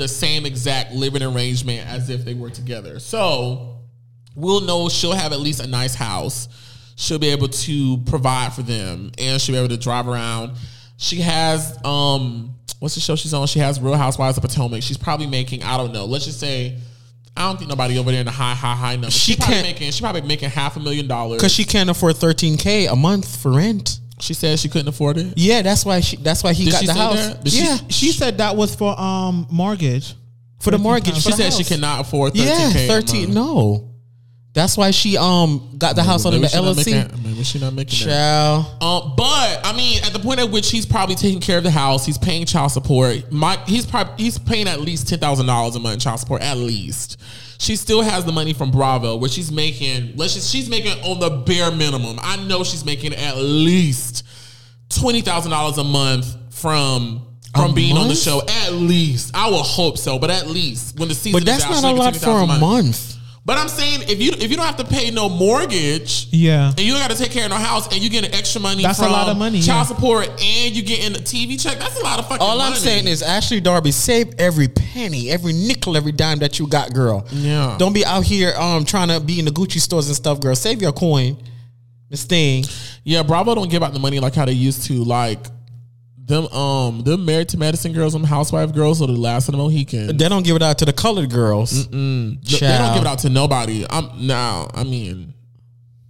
the 0.00 0.08
same 0.08 0.44
exact 0.46 0.92
living 0.92 1.22
arrangement 1.22 1.86
as 1.86 2.10
if 2.10 2.24
they 2.24 2.34
were 2.34 2.50
together. 2.50 2.98
So 2.98 3.76
we'll 4.34 4.62
know 4.62 4.88
she'll 4.88 5.12
have 5.12 5.32
at 5.32 5.40
least 5.40 5.60
a 5.60 5.66
nice 5.66 5.94
house. 5.94 6.48
She'll 6.96 7.18
be 7.18 7.28
able 7.28 7.48
to 7.48 7.98
provide 8.06 8.52
for 8.52 8.62
them, 8.62 9.12
and 9.18 9.40
she'll 9.40 9.54
be 9.54 9.58
able 9.58 9.68
to 9.68 9.76
drive 9.76 10.06
around. 10.08 10.56
She 10.96 11.16
has 11.20 11.78
um, 11.84 12.54
what's 12.80 12.94
the 12.94 13.00
show 13.00 13.16
she's 13.16 13.32
on? 13.32 13.46
She 13.46 13.58
has 13.60 13.80
Real 13.80 13.94
Housewives 13.94 14.36
of 14.36 14.42
Potomac. 14.42 14.82
She's 14.82 14.98
probably 14.98 15.26
making 15.26 15.62
I 15.62 15.76
don't 15.76 15.92
know. 15.92 16.04
Let's 16.06 16.24
just 16.26 16.40
say. 16.40 16.78
I 17.36 17.48
don't 17.48 17.56
think 17.58 17.70
nobody 17.70 17.96
over 17.96 18.10
there 18.10 18.20
in 18.20 18.26
the 18.26 18.32
high, 18.32 18.54
high, 18.54 18.74
high 18.74 18.92
number. 18.94 19.10
She 19.12 19.32
She 19.32 19.38
can't- 19.38 19.62
making. 19.62 19.92
She 19.92 20.00
probably 20.02 20.22
making 20.22 20.50
half 20.50 20.76
a 20.76 20.80
million 20.80 21.06
dollars. 21.06 21.38
Because 21.38 21.52
she 21.54 21.64
can't 21.64 21.88
afford 21.88 22.16
13k 22.16 22.90
a 22.90 22.96
month 22.96 23.40
for 23.40 23.52
rent. 23.52 24.00
She 24.20 24.34
said 24.34 24.58
she 24.58 24.68
couldn't 24.68 24.88
afford 24.88 25.16
it. 25.18 25.34
Yeah, 25.36 25.62
that's 25.62 25.84
why 25.84 26.00
she. 26.00 26.16
That's 26.16 26.42
why 26.44 26.52
he 26.52 26.64
Did 26.66 26.72
got 26.72 26.80
she 26.80 26.86
the 26.86 26.92
say 26.92 26.98
house. 26.98 27.14
that? 27.14 27.44
Did 27.44 27.52
she- 27.52 27.64
yeah, 27.64 27.78
She 27.88 28.12
said 28.12 28.38
that 28.38 28.56
was 28.56 28.74
for 28.74 28.98
um 29.00 29.46
mortgage. 29.50 30.14
for 30.60 30.70
the 30.70 30.78
mortgage. 30.78 31.14
She 31.16 31.20
for 31.22 31.30
the 31.30 31.36
said 31.36 31.52
she 31.52 31.62
house. 31.62 31.68
cannot 31.68 32.00
afford 32.02 32.34
13K. 32.34 32.44
Yeah, 32.46 32.68
a 32.68 32.86
thirteen. 32.88 33.22
month. 33.32 33.34
No, 33.34 33.89
that's 34.52 34.76
why 34.76 34.90
she 34.90 35.16
um 35.16 35.74
got 35.78 35.94
the 35.96 36.02
house 36.02 36.24
under 36.26 36.38
the 36.38 36.42
Maybe 36.42 36.54
LLC. 36.82 36.92
making- 36.92 37.22
Maybe 37.22 37.44
she 37.44 37.58
not 37.60 37.72
making 37.72 38.08
that. 38.08 38.64
Child. 38.82 38.82
Um, 38.82 39.12
but 39.16 39.60
I 39.64 39.72
mean, 39.76 40.02
at 40.04 40.12
the 40.12 40.18
point 40.18 40.40
at 40.40 40.50
which 40.50 40.70
he's 40.70 40.84
probably 40.86 41.14
taking 41.14 41.40
care 41.40 41.58
of 41.58 41.64
the 41.64 41.70
house, 41.70 42.04
he's 42.04 42.18
paying 42.18 42.44
child 42.46 42.72
support. 42.72 43.30
Mike, 43.32 43.66
he's 43.68 43.86
probably 43.86 44.22
he's 44.22 44.38
paying 44.38 44.66
at 44.68 44.80
least 44.80 45.08
ten 45.08 45.18
thousand 45.20 45.46
dollars 45.46 45.76
a 45.76 45.80
month 45.80 45.94
in 45.94 46.00
child 46.00 46.18
support, 46.20 46.42
at 46.42 46.56
least. 46.56 47.16
She 47.58 47.76
still 47.76 48.00
has 48.02 48.24
the 48.24 48.32
money 48.32 48.52
from 48.54 48.70
Bravo, 48.70 49.16
where 49.16 49.28
she's 49.28 49.52
making. 49.52 50.14
Let's 50.16 50.34
just 50.34 50.50
she's 50.50 50.68
making 50.70 50.92
on 51.04 51.20
the 51.20 51.30
bare 51.30 51.70
minimum. 51.70 52.18
I 52.22 52.36
know 52.46 52.64
she's 52.64 52.84
making 52.84 53.14
at 53.14 53.36
least 53.36 54.24
twenty 54.88 55.20
thousand 55.20 55.50
dollars 55.52 55.78
a 55.78 55.84
month 55.84 56.26
from 56.50 57.26
from 57.54 57.72
A 57.72 57.74
being 57.74 57.96
on 57.96 58.08
the 58.08 58.14
show. 58.14 58.40
At 58.64 58.72
least, 58.72 59.30
I 59.34 59.48
will 59.50 59.62
hope 59.62 59.98
so. 59.98 60.18
But 60.18 60.30
at 60.30 60.46
least 60.48 60.98
when 60.98 61.08
the 61.08 61.14
season, 61.14 61.38
But 61.38 61.46
that's 61.46 61.64
is 61.64 61.70
out, 61.70 61.82
not 61.82 61.94
a 61.94 61.96
lot 61.96 62.16
for 62.16 62.30
a 62.30 62.46
month. 62.46 62.60
month. 62.60 63.16
But 63.50 63.58
I'm 63.58 63.68
saying 63.68 64.02
if 64.08 64.22
you 64.22 64.30
if 64.38 64.48
you 64.48 64.56
don't 64.56 64.64
have 64.64 64.76
to 64.76 64.84
pay 64.84 65.10
no 65.10 65.28
mortgage, 65.28 66.28
Yeah. 66.30 66.68
and 66.68 66.78
you 66.78 66.92
don't 66.92 67.00
got 67.02 67.10
to 67.10 67.16
take 67.16 67.32
care 67.32 67.42
of 67.46 67.50
no 67.50 67.56
house, 67.56 67.92
and 67.92 68.00
you 68.00 68.08
getting 68.08 68.32
extra 68.32 68.60
money. 68.60 68.80
That's 68.84 69.00
a 69.00 69.08
lot 69.08 69.28
of 69.28 69.36
money, 69.36 69.60
Child 69.60 69.88
yeah. 69.88 69.94
support, 69.96 70.28
and 70.40 70.76
you 70.76 70.82
getting 70.82 71.16
a 71.16 71.18
TV 71.18 71.60
check. 71.60 71.76
That's 71.80 71.98
a 71.98 72.02
lot 72.04 72.20
of 72.20 72.28
fucking. 72.28 72.40
All 72.40 72.58
money. 72.58 72.70
I'm 72.74 72.76
saying 72.78 73.08
is, 73.08 73.22
Ashley 73.22 73.60
Darby, 73.60 73.90
save 73.90 74.34
every 74.38 74.68
penny, 74.68 75.30
every 75.30 75.52
nickel, 75.52 75.96
every 75.96 76.12
dime 76.12 76.38
that 76.38 76.60
you 76.60 76.68
got, 76.68 76.94
girl. 76.94 77.26
Yeah. 77.32 77.74
Don't 77.76 77.92
be 77.92 78.04
out 78.04 78.22
here 78.24 78.52
um 78.56 78.84
trying 78.84 79.08
to 79.08 79.18
be 79.18 79.40
in 79.40 79.46
the 79.46 79.50
Gucci 79.50 79.80
stores 79.80 80.06
and 80.06 80.14
stuff, 80.14 80.38
girl. 80.40 80.54
Save 80.54 80.80
your 80.80 80.92
coin, 80.92 81.36
Miss 82.08 82.22
Thing. 82.22 82.64
yeah, 83.02 83.24
Bravo 83.24 83.56
don't 83.56 83.68
give 83.68 83.82
out 83.82 83.92
the 83.92 83.98
money 83.98 84.20
like 84.20 84.36
how 84.36 84.44
they 84.44 84.52
used 84.52 84.84
to. 84.84 85.02
Like 85.02 85.44
them, 86.30 86.46
um, 86.46 87.02
them 87.02 87.24
married 87.24 87.50
to 87.50 87.58
Medicine 87.58 87.92
girls, 87.92 88.14
them 88.14 88.24
housewife 88.24 88.72
girls, 88.72 89.02
or 89.02 89.06
the 89.08 89.12
last 89.12 89.48
of 89.48 89.52
the 89.52 89.58
Mohicans. 89.58 90.16
They 90.16 90.28
don't 90.28 90.44
give 90.44 90.56
it 90.56 90.62
out 90.62 90.78
to 90.78 90.84
the 90.84 90.92
colored 90.92 91.30
girls. 91.30 91.86
mm 91.88 92.42
They 92.42 92.58
don't 92.58 92.94
give 92.94 93.02
it 93.02 93.06
out 93.08 93.18
to 93.20 93.28
nobody. 93.28 93.84
I'm 93.90 94.26
now. 94.26 94.70
I 94.72 94.84
mean, 94.84 95.34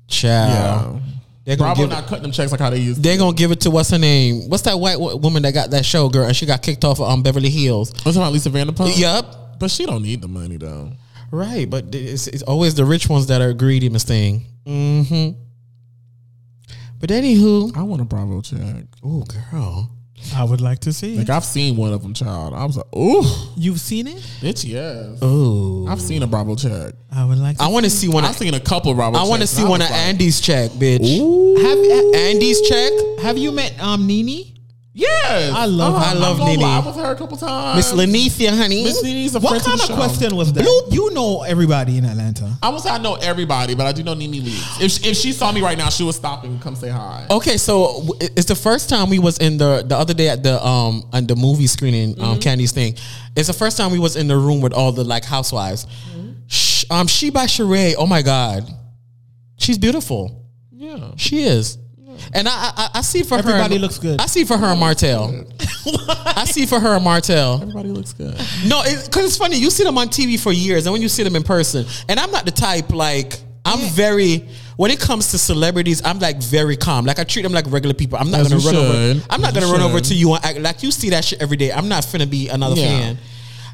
Child. 0.07 1.01
yeah. 1.03 1.07
They're 1.45 1.57
gonna 1.57 1.75
Bravo 1.75 1.83
give 1.83 1.91
not 1.91 2.05
it, 2.05 2.07
cutting 2.09 2.23
them 2.23 2.33
checks 2.33 2.53
like 2.53 2.61
how 2.61 2.71
they 2.71 2.79
used. 2.79 3.03
they're 3.03 3.17
gonna 3.17 3.35
give 3.35 3.51
it 3.51 3.63
to 3.63 3.71
what's 3.71 3.91
her 3.91 3.99
name? 3.99 4.49
What's 4.49 4.63
that 4.65 4.79
white 4.79 5.01
woman 5.01 5.43
that 5.43 5.55
got 5.55 5.71
that 5.71 5.85
show, 5.85 6.09
girl? 6.09 6.27
And 6.27 6.37
she 6.37 6.47
got 6.47 6.63
kicked 6.63 6.85
off 6.85 7.01
on 7.01 7.11
um, 7.11 7.23
Beverly 7.23 7.51
Hills. 7.51 7.91
I'm 7.91 7.99
talking 8.05 8.21
about 8.21 8.33
Lisa 8.33 8.51
Vanderpump. 8.51 8.97
Yup. 8.99 9.59
but 9.59 9.71
she 9.71 9.87
don't 9.87 10.03
need 10.03 10.21
the 10.21 10.29
money 10.29 10.59
though. 10.59 10.93
Right, 11.33 11.69
but 11.69 11.95
it's, 11.95 12.27
it's 12.27 12.43
always 12.43 12.75
the 12.75 12.85
rich 12.85 13.09
ones 13.09 13.29
that 13.29 13.41
are 13.41 13.53
greedy, 13.53 13.89
Miss 13.89 14.05
Thing. 14.05 14.45
Mm-hmm. 14.67 15.39
But 16.99 17.11
anywho, 17.11 17.75
I 17.77 17.83
want 17.83 18.03
a 18.03 18.05
Bravo 18.05 18.43
check. 18.43 18.85
oh 19.03 19.23
girl, 19.23 19.91
I 20.37 20.45
would 20.45 20.61
like 20.61 20.79
to 20.81 20.93
see. 20.93 21.17
Like 21.17 21.29
I've 21.31 21.45
seen 21.45 21.77
one 21.77 21.93
of 21.93 22.03
them, 22.03 22.15
child. 22.15 22.55
I 22.55 22.65
was 22.65 22.77
like, 22.77 22.87
ooh, 22.97 23.25
You've 23.57 23.81
seen 23.81 24.07
it? 24.07 24.17
bitch, 24.41 24.65
yes. 24.69 25.19
oh, 25.23 25.87
I've 25.89 26.01
seen 26.01 26.23
a 26.23 26.27
Bravo 26.27 26.55
check. 26.55 26.95
I 27.13 27.25
would 27.25 27.39
like. 27.39 27.57
to 27.59 27.63
I 27.65 27.69
want 27.69 27.85
to 27.85 27.91
see 27.91 28.09
one. 28.09 28.25
I've 28.25 28.31
Of, 28.31 28.37
seen 28.37 28.55
a 28.55 28.61
couple 28.61 28.95
Bravo. 28.95 29.19
I 29.19 29.25
want 29.25 29.43
to 29.43 29.49
see 29.49 29.65
one 29.65 29.81
of 29.83 29.91
like, 29.91 29.99
Andy's 29.99 30.41
check, 30.41 30.71
bitch. 30.73 31.01
Have, 31.63 32.15
Andy's 32.15 32.61
check, 32.69 32.93
have 33.23 33.37
you 33.39 33.51
met 33.53 33.79
um 33.83 34.07
Nene? 34.07 34.47
Yes, 34.93 35.53
I 35.55 35.67
love 35.67 35.95
her. 35.95 36.01
I 36.01 36.13
love 36.15 36.39
Nene. 36.41 36.59
live 36.59 36.85
with 36.87 36.97
her 36.97 37.13
a 37.13 37.15
couple 37.15 37.37
times. 37.37 37.77
Miss 37.77 37.93
Linnethia, 37.93 38.57
honey. 38.57 38.83
Miss 38.83 39.01
Nene's 39.05 39.37
a 39.37 39.39
What 39.39 39.51
friend 39.51 39.63
to 39.63 39.69
kind 39.71 39.79
the 39.79 39.85
of 39.85 39.89
show. 39.91 39.95
question 39.95 40.37
was 40.37 40.53
that? 40.55 40.65
You 40.91 41.11
know 41.15 41.43
everybody 41.43 41.97
in 41.97 42.05
Atlanta. 42.05 42.53
I 42.61 42.71
won't 42.71 42.83
say 42.83 42.91
I 42.91 42.99
know 42.99 43.15
everybody, 43.15 43.77
but 43.77 43.87
I 43.87 43.93
do 43.93 44.03
know 44.03 44.15
Nene 44.15 44.33
Leakes. 44.43 44.83
If 44.83 44.91
she, 44.91 45.09
if 45.11 45.17
she 45.17 45.33
saw 45.33 45.53
me 45.53 45.63
right 45.63 45.79
now, 45.79 45.91
she 45.91 46.03
would 46.03 46.17
stop 46.17 46.43
and 46.43 46.61
come 46.61 46.75
say 46.75 46.89
hi. 46.89 47.25
Okay, 47.31 47.57
so 47.57 48.01
w- 48.01 48.15
it's 48.37 48.47
the 48.47 48.57
first 48.57 48.89
time 48.91 49.09
we 49.11 49.21
was 49.21 49.39
in 49.39 49.59
the 49.59 49.85
the 49.87 49.97
other 49.97 50.13
day 50.13 50.29
at 50.29 50.43
the 50.43 50.61
um 50.67 51.05
on 51.13 51.25
the 51.29 51.37
movie 51.37 51.69
screening 51.69 52.21
um 52.21 52.41
Kandi's 52.41 52.73
thing. 52.73 52.97
It's 53.37 53.47
the 53.47 53.53
first 53.55 53.77
time 53.77 53.93
we 53.93 54.01
was 54.01 54.17
in 54.17 54.27
the 54.27 54.37
room 54.37 54.61
with 54.61 54.73
all 54.73 54.91
the 54.91 55.05
like 55.05 55.25
housewives. 55.25 55.87
Sh- 56.49 56.85
um, 56.91 57.07
she 57.07 57.31
by 57.31 57.45
Sheree. 57.47 57.95
Oh 57.97 58.07
my 58.07 58.23
god, 58.23 58.69
she's 59.57 59.79
beautiful. 59.79 60.37
Yeah, 60.73 61.13
She 61.17 61.45
is. 61.45 61.79
And 62.33 62.49
I, 62.49 62.53
I 62.77 62.89
I 62.97 63.01
see 63.03 63.23
for 63.23 63.35
her. 63.35 63.41
Everybody 63.41 63.79
looks 63.79 63.99
good. 63.99 64.21
I 64.21 64.27
see 64.27 64.45
for 64.45 64.57
her 64.57 64.67
and 64.67 64.81
Martell. 64.81 65.45
I 66.27 66.45
see 66.45 66.67
for 66.67 66.79
her 66.81 66.95
and 66.97 67.05
Martell. 67.05 67.61
everybody 67.63 67.89
looks 67.91 68.13
good. 68.13 68.35
No, 68.67 68.83
because 68.83 69.25
it's 69.27 69.37
funny. 69.37 69.57
You 69.57 69.71
see 69.71 69.85
them 69.85 69.99
on 69.99 70.09
TV 70.09 70.39
for 70.41 70.53
years, 70.53 70.87
and 70.87 70.93
when 70.93 71.03
you 71.03 71.09
see 71.09 71.23
them 71.23 71.37
in 71.37 71.43
person, 71.43 71.87
and 72.09 72.19
I'm 72.21 72.31
not 72.31 72.45
the 72.45 72.51
type 72.53 72.91
like 72.93 73.41
I'm 73.65 73.81
very. 73.91 74.49
When 74.77 74.91
it 74.91 74.99
comes 74.99 75.31
to 75.33 75.39
celebrities, 75.39 76.01
I'm 76.07 76.19
like 76.21 76.43
very 76.43 76.75
calm. 76.77 77.05
Like 77.05 77.19
I 77.19 77.25
treat 77.25 77.43
them 77.43 77.53
like 77.53 77.67
regular 77.71 77.93
people. 77.95 78.17
I'm 78.19 78.31
not 78.31 78.41
As 78.41 78.49
gonna 78.49 78.65
run 78.65 78.77
over. 78.77 79.21
I'm 79.29 79.41
not 79.43 79.49
As 79.49 79.55
gonna 79.55 79.67
you 79.67 79.73
run 79.73 79.83
over 79.83 80.01
to 80.01 80.15
you 80.15 80.33
and 80.35 80.43
act 80.45 80.59
like 80.61 80.83
you 80.83 80.91
see 80.91 81.11
that 81.11 81.23
shit 81.25 81.43
every 81.43 81.59
day. 81.59 81.71
I'm 81.71 81.87
not 81.89 82.03
finna 82.03 82.29
be 82.31 82.49
another 82.49 82.77
Yeah. 82.81 82.89
fan. 82.89 83.19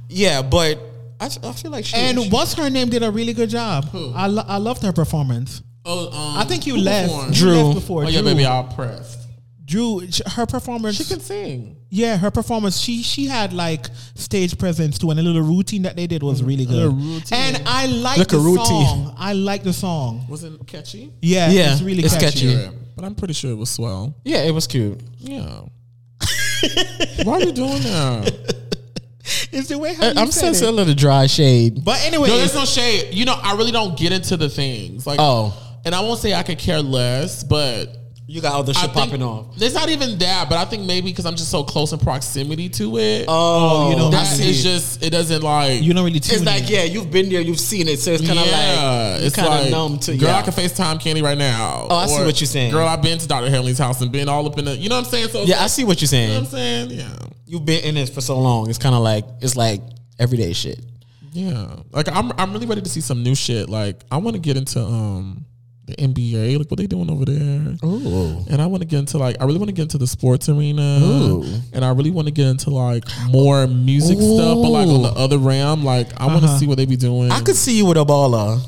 Yeah, 0.09 0.43
but 0.43 0.81
I, 1.21 1.27
I 1.45 1.53
feel 1.53 1.71
like 1.71 1.85
she. 1.85 1.97
And 1.97 2.19
she- 2.21 2.29
what's 2.31 2.55
her 2.55 2.69
name 2.71 2.89
did 2.89 3.05
a 3.05 3.11
really 3.11 3.35
good 3.35 3.51
job. 3.51 3.85
Who? 3.91 4.13
I, 4.15 4.27
lo- 4.27 4.45
I 4.49 4.57
loved 4.57 4.83
her 4.83 4.93
performance. 4.93 5.63
Oh, 5.89 6.07
um, 6.09 6.39
I 6.39 6.45
think 6.45 6.67
you 6.67 6.77
left. 6.77 7.09
performed? 7.13 7.35
You 7.37 7.41
Drew. 7.41 7.63
left 7.63 7.75
before. 7.81 8.05
Oh 8.05 8.09
yeah, 8.09 8.21
Drew. 8.21 8.31
baby, 8.31 8.45
I 8.47 8.69
pressed. 8.75 9.21
Drew, 9.65 10.03
her 10.35 10.47
performance. 10.47 10.97
She 10.97 11.05
can 11.05 11.19
sing. 11.21 11.77
yeah, 11.91 12.17
her 12.17 12.31
performance. 12.31 12.77
She 12.79 13.03
she 13.03 13.27
had 13.27 13.53
like 13.53 13.87
stage 14.15 14.59
presence 14.59 14.97
too, 14.99 15.11
and 15.11 15.19
a 15.19 15.23
little 15.23 15.43
routine 15.43 15.83
that 15.83 15.97
they 15.97 16.07
did 16.07 16.23
was 16.23 16.43
really 16.43 16.67
good. 16.67 16.93
routine. 16.93 17.23
And 17.39 17.63
I 17.67 17.87
like 17.87 18.19
Like 18.19 18.29
the 18.29 18.37
a 18.37 18.41
routine. 18.41 18.65
song. 18.87 19.15
I 19.19 19.33
like 19.33 19.65
the 19.65 19.73
song. 19.73 20.25
Was 20.29 20.45
it 20.45 20.53
catchy? 20.69 21.13
Yeah, 21.21 21.51
Yeah, 21.51 21.73
it's 21.73 21.83
really 21.83 22.05
it's 22.05 22.15
catchy. 22.15 22.47
catchy. 22.47 22.63
Yeah, 22.63 22.71
but 22.95 23.05
I'm 23.05 23.15
pretty 23.17 23.35
sure 23.35 23.51
it 23.51 23.57
was 23.57 23.71
swell. 23.71 24.15
yeah, 24.25 24.43
it 24.43 24.53
was 24.53 24.67
cute. 24.69 25.01
Yeah. 25.19 25.63
Why 27.25 27.35
are 27.35 27.41
you 27.43 27.53
doing 27.53 27.83
that? 27.83 28.63
It's 29.51 29.69
the 29.69 29.79
way 29.79 29.93
how 29.95 30.09
I'm 30.11 30.31
said 30.31 30.55
sensing 30.55 30.69
a 30.69 30.71
little 30.71 30.95
dry 30.95 31.27
shade. 31.27 31.85
But 31.85 32.01
anyway, 32.05 32.29
No, 32.29 32.39
there's 32.39 32.55
no 32.55 32.65
shade. 32.65 33.13
You 33.13 33.25
know, 33.25 33.35
I 33.43 33.57
really 33.57 33.73
don't 33.73 33.99
get 33.99 34.13
into 34.13 34.37
the 34.37 34.49
things 34.49 35.05
like. 35.07 35.19
Oh. 35.21 35.53
And 35.87 35.95
I 35.95 36.01
won't 36.01 36.19
say 36.19 36.35
I 36.35 36.43
could 36.43 36.59
care 36.59 36.83
less, 36.83 37.45
but 37.45 37.97
You 38.27 38.41
got 38.41 38.55
all 38.55 38.65
the 38.65 38.75
shit 38.75 38.83
think 38.91 38.95
popping 39.11 39.23
off. 39.23 39.55
It's 39.57 39.73
not 39.77 39.89
even 39.89 40.19
that, 40.19 40.49
but 40.49 40.59
I 40.59 40.65
think 40.65 40.85
maybe 40.85 41.11
because 41.13 41.27
I'm 41.27 41.37
just 41.37 41.49
so 41.49 41.63
close 41.63 41.93
in 41.93 42.01
proximity 42.01 42.69
to 42.71 42.99
it. 42.99 43.27
Oh, 43.29 43.91
you 43.91 43.97
know, 43.97 44.11
that 44.11 44.27
I 44.41 44.43
is 44.43 44.65
just 44.65 45.01
it 45.05 45.11
doesn't 45.11 45.43
like 45.45 45.81
you 45.81 45.95
don't 45.95 46.05
really 46.05 46.19
tune 46.19 46.39
It's 46.39 46.45
like 46.45 46.65
in. 46.65 46.69
yeah, 46.75 46.83
you've 46.83 47.09
been 47.13 47.29
there, 47.29 47.41
you've 47.41 47.61
seen 47.61 47.87
it, 47.87 48.01
so 48.01 48.11
it's 48.11 48.27
kind 48.27 48.37
of 48.37 48.47
yeah, 48.47 49.13
like 49.15 49.23
it's 49.27 49.37
kind 49.37 49.47
of 49.47 49.61
like, 49.61 49.71
numb 49.71 50.01
to 50.01 50.13
you. 50.13 50.19
girl. 50.19 50.31
yeah. 50.31 50.39
I 50.39 50.43
can 50.43 50.53
FaceTime 50.55 51.01
Kandi 51.01 51.23
right 51.23 51.39
now. 51.39 51.87
Oh, 51.89 51.97
I 51.97 52.07
see 52.07 52.25
what 52.25 52.41
you're 52.41 52.49
saying. 52.49 52.73
Girl, 52.73 52.89
I've 52.89 53.01
been 53.01 53.19
to 53.21 53.29
Dr. 53.29 53.49
Heavenly's 53.49 53.79
house 53.79 54.01
and 54.01 54.11
been 54.11 54.29
all 54.29 54.45
up 54.45 54.59
in 54.59 54.65
the. 54.65 54.77
You 54.77 54.89
know 54.89 54.97
what 54.97 55.05
I'm 55.05 55.11
saying? 55.11 55.29
So 55.29 55.43
it's 55.43 55.49
Yeah, 55.51 55.63
I 55.63 55.69
see 55.69 55.85
what 55.85 56.03
you're 56.03 56.21
You 56.21 56.27
know 56.35 56.41
what 56.41 56.49
saying. 56.49 56.83
I'm 56.85 56.91
saying? 56.91 57.01
Yeah, 57.01 57.27
You've 57.47 57.65
been 57.65 57.85
in 57.85 57.97
it 57.97 58.09
for 58.09 58.21
so 58.21 58.37
long. 58.41 58.69
It's 58.69 58.79
kind 58.79 58.97
of 58.97 59.03
like 59.03 59.25
it's 59.41 59.55
like 59.55 59.83
everyday 60.19 60.53
shit. 60.53 60.81
yeah. 61.33 61.77
Like 61.93 62.09
I'm, 62.11 62.33
I'm 62.39 62.53
really 62.53 62.67
ready 62.67 62.81
to 62.83 62.89
see 62.89 63.01
some 63.01 63.23
new 63.23 63.37
shit. 63.37 63.69
Like 63.69 64.03
I 64.11 64.17
want 64.17 64.35
to 64.35 64.41
get 64.41 64.57
into 64.57 64.81
um 64.81 65.45
the 65.87 65.95
NBA, 65.95 66.59
like 66.59 66.69
what 66.71 66.79
they 66.79 66.87
doing 66.89 67.09
over 67.11 67.25
there. 67.25 67.77
Ooh. 67.85 68.45
And 68.51 68.61
I 68.61 68.67
want 68.67 68.83
to 68.83 68.87
get 68.87 68.99
into 68.99 69.19
like 69.19 69.37
I 69.41 69.45
really 69.45 69.59
want 69.59 69.69
to 69.69 69.73
get 69.75 69.83
into 69.83 69.99
the 69.99 70.07
sports 70.07 70.49
arena. 70.49 70.99
Ooh. 71.01 71.45
And 71.73 71.85
I 71.85 71.91
really 71.93 72.11
want 72.11 72.27
to 72.27 72.33
get 72.33 72.47
into 72.49 72.71
like 72.71 73.05
more 73.31 73.67
music 73.69 74.19
stuff, 74.19 74.57
but 74.57 74.69
like 74.71 74.89
on 74.89 75.03
the 75.03 75.13
other 75.17 75.39
realm, 75.39 75.85
like 75.85 76.09
I 76.21 76.27
want 76.27 76.43
to 76.43 76.59
see 76.59 76.67
what 76.67 76.77
they 76.77 76.87
be 76.87 76.97
doing. 76.97 77.31
I 77.31 77.41
could 77.41 77.57
see 77.57 77.77
you 77.77 77.87
with 77.87 77.97
a 77.99 78.05
baller, 78.05 78.59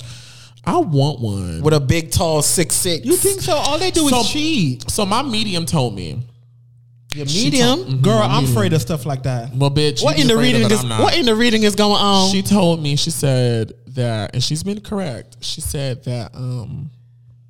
I 0.65 0.77
want 0.79 1.21
one. 1.21 1.63
with 1.63 1.75
a 1.75 1.81
big, 1.81 2.11
tall, 2.13 2.41
six 2.43 2.77
six. 2.77 3.05
You 3.05 3.17
think 3.17 3.41
so? 3.41 3.55
All 3.55 3.79
they 3.79 3.91
do 3.91 4.09
So- 4.09 4.21
is 4.21 4.29
cheat. 4.31 4.91
so 4.91 5.05
my 5.05 5.23
medium 5.23 5.67
told 5.67 5.97
me, 5.97 6.23
your 7.15 7.27
medium? 7.27 7.79
Mhm, 7.81 8.03
Girl, 8.03 8.19
my 8.19 8.27
I'm 8.27 8.43
medium. 8.43 8.53
afraid 8.57 8.73
of 8.75 8.81
stuff 8.83 9.07
like 9.07 9.25
that. 9.25 9.57
Well, 9.57 9.71
bitch, 9.73 10.05
What 10.05 10.19
in 10.21 10.29
the 10.29 10.37
reading 10.37 10.63
it, 10.67 10.71
is 10.73 10.85
what 10.85 11.17
in 11.17 11.25
the 11.27 11.35
reading 11.35 11.63
is 11.65 11.75
going 11.75 12.01
on? 12.01 12.31
She 12.31 12.43
told 12.43 12.81
me, 12.83 12.95
she 12.97 13.11
said 13.11 13.73
that, 13.95 14.35
and 14.35 14.45
she's 14.45 14.63
been 14.63 14.81
correct. 14.81 15.39
She 15.41 15.61
said 15.63 16.05
that 16.05 16.33
um 16.35 16.91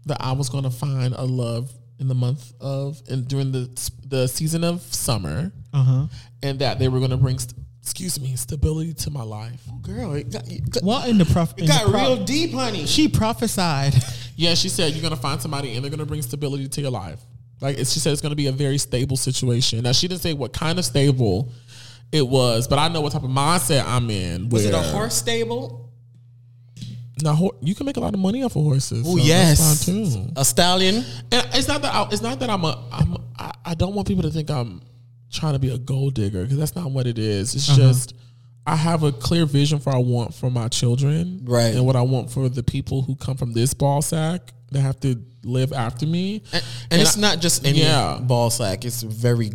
that 0.08 0.18
I 0.20 0.32
was 0.32 0.48
going 0.48 0.64
to 0.64 0.70
find 0.70 1.14
a 1.14 1.24
love 1.24 1.72
in 1.98 2.08
the 2.08 2.14
month 2.14 2.52
of 2.60 3.00
and 3.08 3.26
during 3.26 3.52
the 3.52 3.68
the 4.06 4.26
season 4.28 4.64
of 4.64 4.82
summer, 4.82 5.52
Uh 5.72 5.82
huh. 5.82 6.06
and 6.42 6.58
that 6.60 6.78
they 6.78 6.88
were 6.88 6.98
going 6.98 7.10
to 7.10 7.16
bring, 7.16 7.38
st- 7.38 7.54
excuse 7.82 8.20
me, 8.20 8.36
stability 8.36 8.94
to 8.94 9.10
my 9.10 9.22
life. 9.22 9.60
Girl, 9.82 10.14
it 10.14 10.30
got, 10.30 10.50
it 10.50 10.70
got, 10.70 10.82
What 10.82 11.08
in 11.08 11.18
the 11.18 11.24
prof? 11.24 11.52
it 11.56 11.60
in 11.62 11.66
the 11.66 11.72
got 11.72 11.90
pro- 11.90 12.00
real 12.14 12.24
deep, 12.24 12.52
honey. 12.52 12.86
She 12.86 13.08
prophesied. 13.08 13.94
Yeah, 14.40 14.54
she 14.54 14.68
said 14.68 14.92
you're 14.92 15.02
going 15.02 15.12
to 15.16 15.20
find 15.20 15.42
somebody 15.42 15.74
and 15.74 15.82
they're 15.82 15.90
going 15.90 15.98
to 15.98 16.06
bring 16.06 16.22
stability 16.22 16.68
to 16.68 16.80
your 16.80 16.92
life. 16.92 17.18
Like 17.60 17.76
she 17.78 17.84
said, 17.98 18.12
it's 18.12 18.22
going 18.22 18.30
to 18.30 18.36
be 18.36 18.46
a 18.46 18.52
very 18.52 18.78
stable 18.78 19.16
situation. 19.16 19.82
Now 19.82 19.90
she 19.90 20.06
didn't 20.06 20.20
say 20.20 20.32
what 20.32 20.52
kind 20.52 20.78
of 20.78 20.84
stable 20.84 21.50
it 22.12 22.22
was, 22.28 22.68
but 22.68 22.78
I 22.78 22.86
know 22.86 23.00
what 23.00 23.10
type 23.10 23.24
of 23.24 23.30
mindset 23.30 23.84
I'm 23.84 24.08
in. 24.10 24.48
Was 24.50 24.64
it 24.64 24.74
a 24.74 24.78
horse 24.80 25.16
stable? 25.16 25.87
Now 27.22 27.50
you 27.60 27.74
can 27.74 27.86
make 27.86 27.96
a 27.96 28.00
lot 28.00 28.14
of 28.14 28.20
money 28.20 28.42
off 28.42 28.56
of 28.56 28.62
horses. 28.62 29.04
Oh 29.06 29.16
so 29.16 29.22
yes, 29.24 29.58
that's 29.58 29.84
fine 29.84 30.26
too. 30.26 30.32
a 30.36 30.44
stallion. 30.44 30.96
And 31.32 31.48
it's 31.54 31.68
not 31.68 31.82
that 31.82 31.94
I, 31.94 32.08
it's 32.12 32.22
not 32.22 32.38
that 32.40 32.50
I'm 32.50 32.64
a 32.64 32.84
I'm 32.92 33.16
I, 33.38 33.52
I 33.64 33.74
don't 33.74 33.94
want 33.94 34.06
people 34.08 34.22
to 34.24 34.30
think 34.30 34.50
I'm 34.50 34.82
trying 35.30 35.52
to 35.54 35.58
be 35.58 35.70
a 35.70 35.78
gold 35.78 36.14
digger 36.14 36.42
because 36.42 36.58
that's 36.58 36.74
not 36.76 36.90
what 36.90 37.06
it 37.06 37.18
is. 37.18 37.54
It's 37.54 37.68
Uh-huh. 37.68 37.78
just 37.78 38.14
I 38.66 38.76
have 38.76 39.02
a 39.02 39.12
clear 39.12 39.46
vision 39.46 39.78
for 39.78 39.90
what 39.90 39.96
I 39.96 40.00
want 40.02 40.34
for 40.34 40.50
my 40.50 40.68
children, 40.68 41.40
Right. 41.44 41.74
and 41.74 41.86
what 41.86 41.96
I 41.96 42.02
want 42.02 42.30
for 42.30 42.48
the 42.50 42.62
people 42.62 43.00
who 43.02 43.16
come 43.16 43.36
from 43.36 43.52
this 43.54 43.72
ball 43.74 44.02
sack 44.02 44.52
that 44.72 44.80
have 44.80 45.00
to 45.00 45.16
live 45.42 45.72
after 45.72 46.06
me. 46.06 46.42
And, 46.52 46.64
and 46.90 47.00
it's 47.00 47.16
I- 47.16 47.20
not 47.20 47.40
just 47.40 47.64
any 47.66 47.80
Yeah. 47.80 48.18
ball 48.20 48.50
sack. 48.50 48.84
It's 48.84 49.02
very 49.02 49.50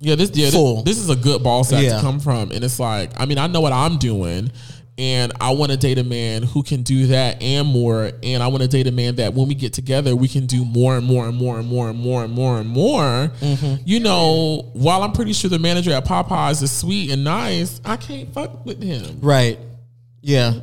Yeah, 0.00 0.14
this 0.16 0.30
yeah, 0.34 0.50
Full. 0.50 0.82
This, 0.82 0.96
this 0.96 1.04
is 1.04 1.10
a 1.10 1.16
good 1.16 1.42
ball 1.42 1.62
sack 1.64 1.82
Yeah. 1.84 1.96
to 1.96 2.00
come 2.00 2.20
from, 2.20 2.50
and 2.50 2.64
it's 2.64 2.80
like 2.80 3.10
I 3.20 3.26
mean 3.26 3.38
I 3.38 3.46
know 3.46 3.60
what 3.60 3.72
I'm 3.72 3.98
doing, 3.98 4.50
and 4.96 5.32
I 5.40 5.50
want 5.52 5.72
to 5.72 5.76
date 5.76 5.98
a 5.98 6.04
man 6.04 6.42
who 6.44 6.62
can 6.62 6.82
do 6.82 7.08
that 7.08 7.42
and 7.42 7.66
more, 7.66 8.12
and 8.22 8.42
I 8.42 8.46
want 8.46 8.62
to 8.62 8.68
date 8.68 8.86
a 8.86 8.92
man 8.92 9.16
that 9.16 9.34
when 9.34 9.48
we 9.48 9.54
get 9.54 9.72
together 9.72 10.14
we 10.14 10.28
can 10.28 10.46
do 10.46 10.64
more 10.64 10.96
and 10.96 11.04
more 11.06 11.26
and 11.26 11.36
more 11.36 11.58
and 11.58 11.68
more 11.68 11.88
and 11.90 11.98
more 11.98 12.22
and 12.24 12.32
more 12.32 12.58
and 12.60 12.68
more. 12.68 13.02
Mm-hmm. 13.40 13.82
You 13.84 14.00
know, 14.00 14.70
while 14.74 15.02
I'm 15.02 15.12
pretty 15.12 15.32
sure 15.32 15.50
the 15.50 15.58
manager 15.58 15.92
at 15.92 16.04
Popeyes 16.04 16.62
is 16.62 16.70
sweet 16.72 17.10
and 17.10 17.24
nice, 17.24 17.80
I 17.84 17.96
can't 17.96 18.32
fuck 18.32 18.64
with 18.64 18.82
him. 18.82 19.18
right. 19.20 19.58
Yeah, 20.26 20.54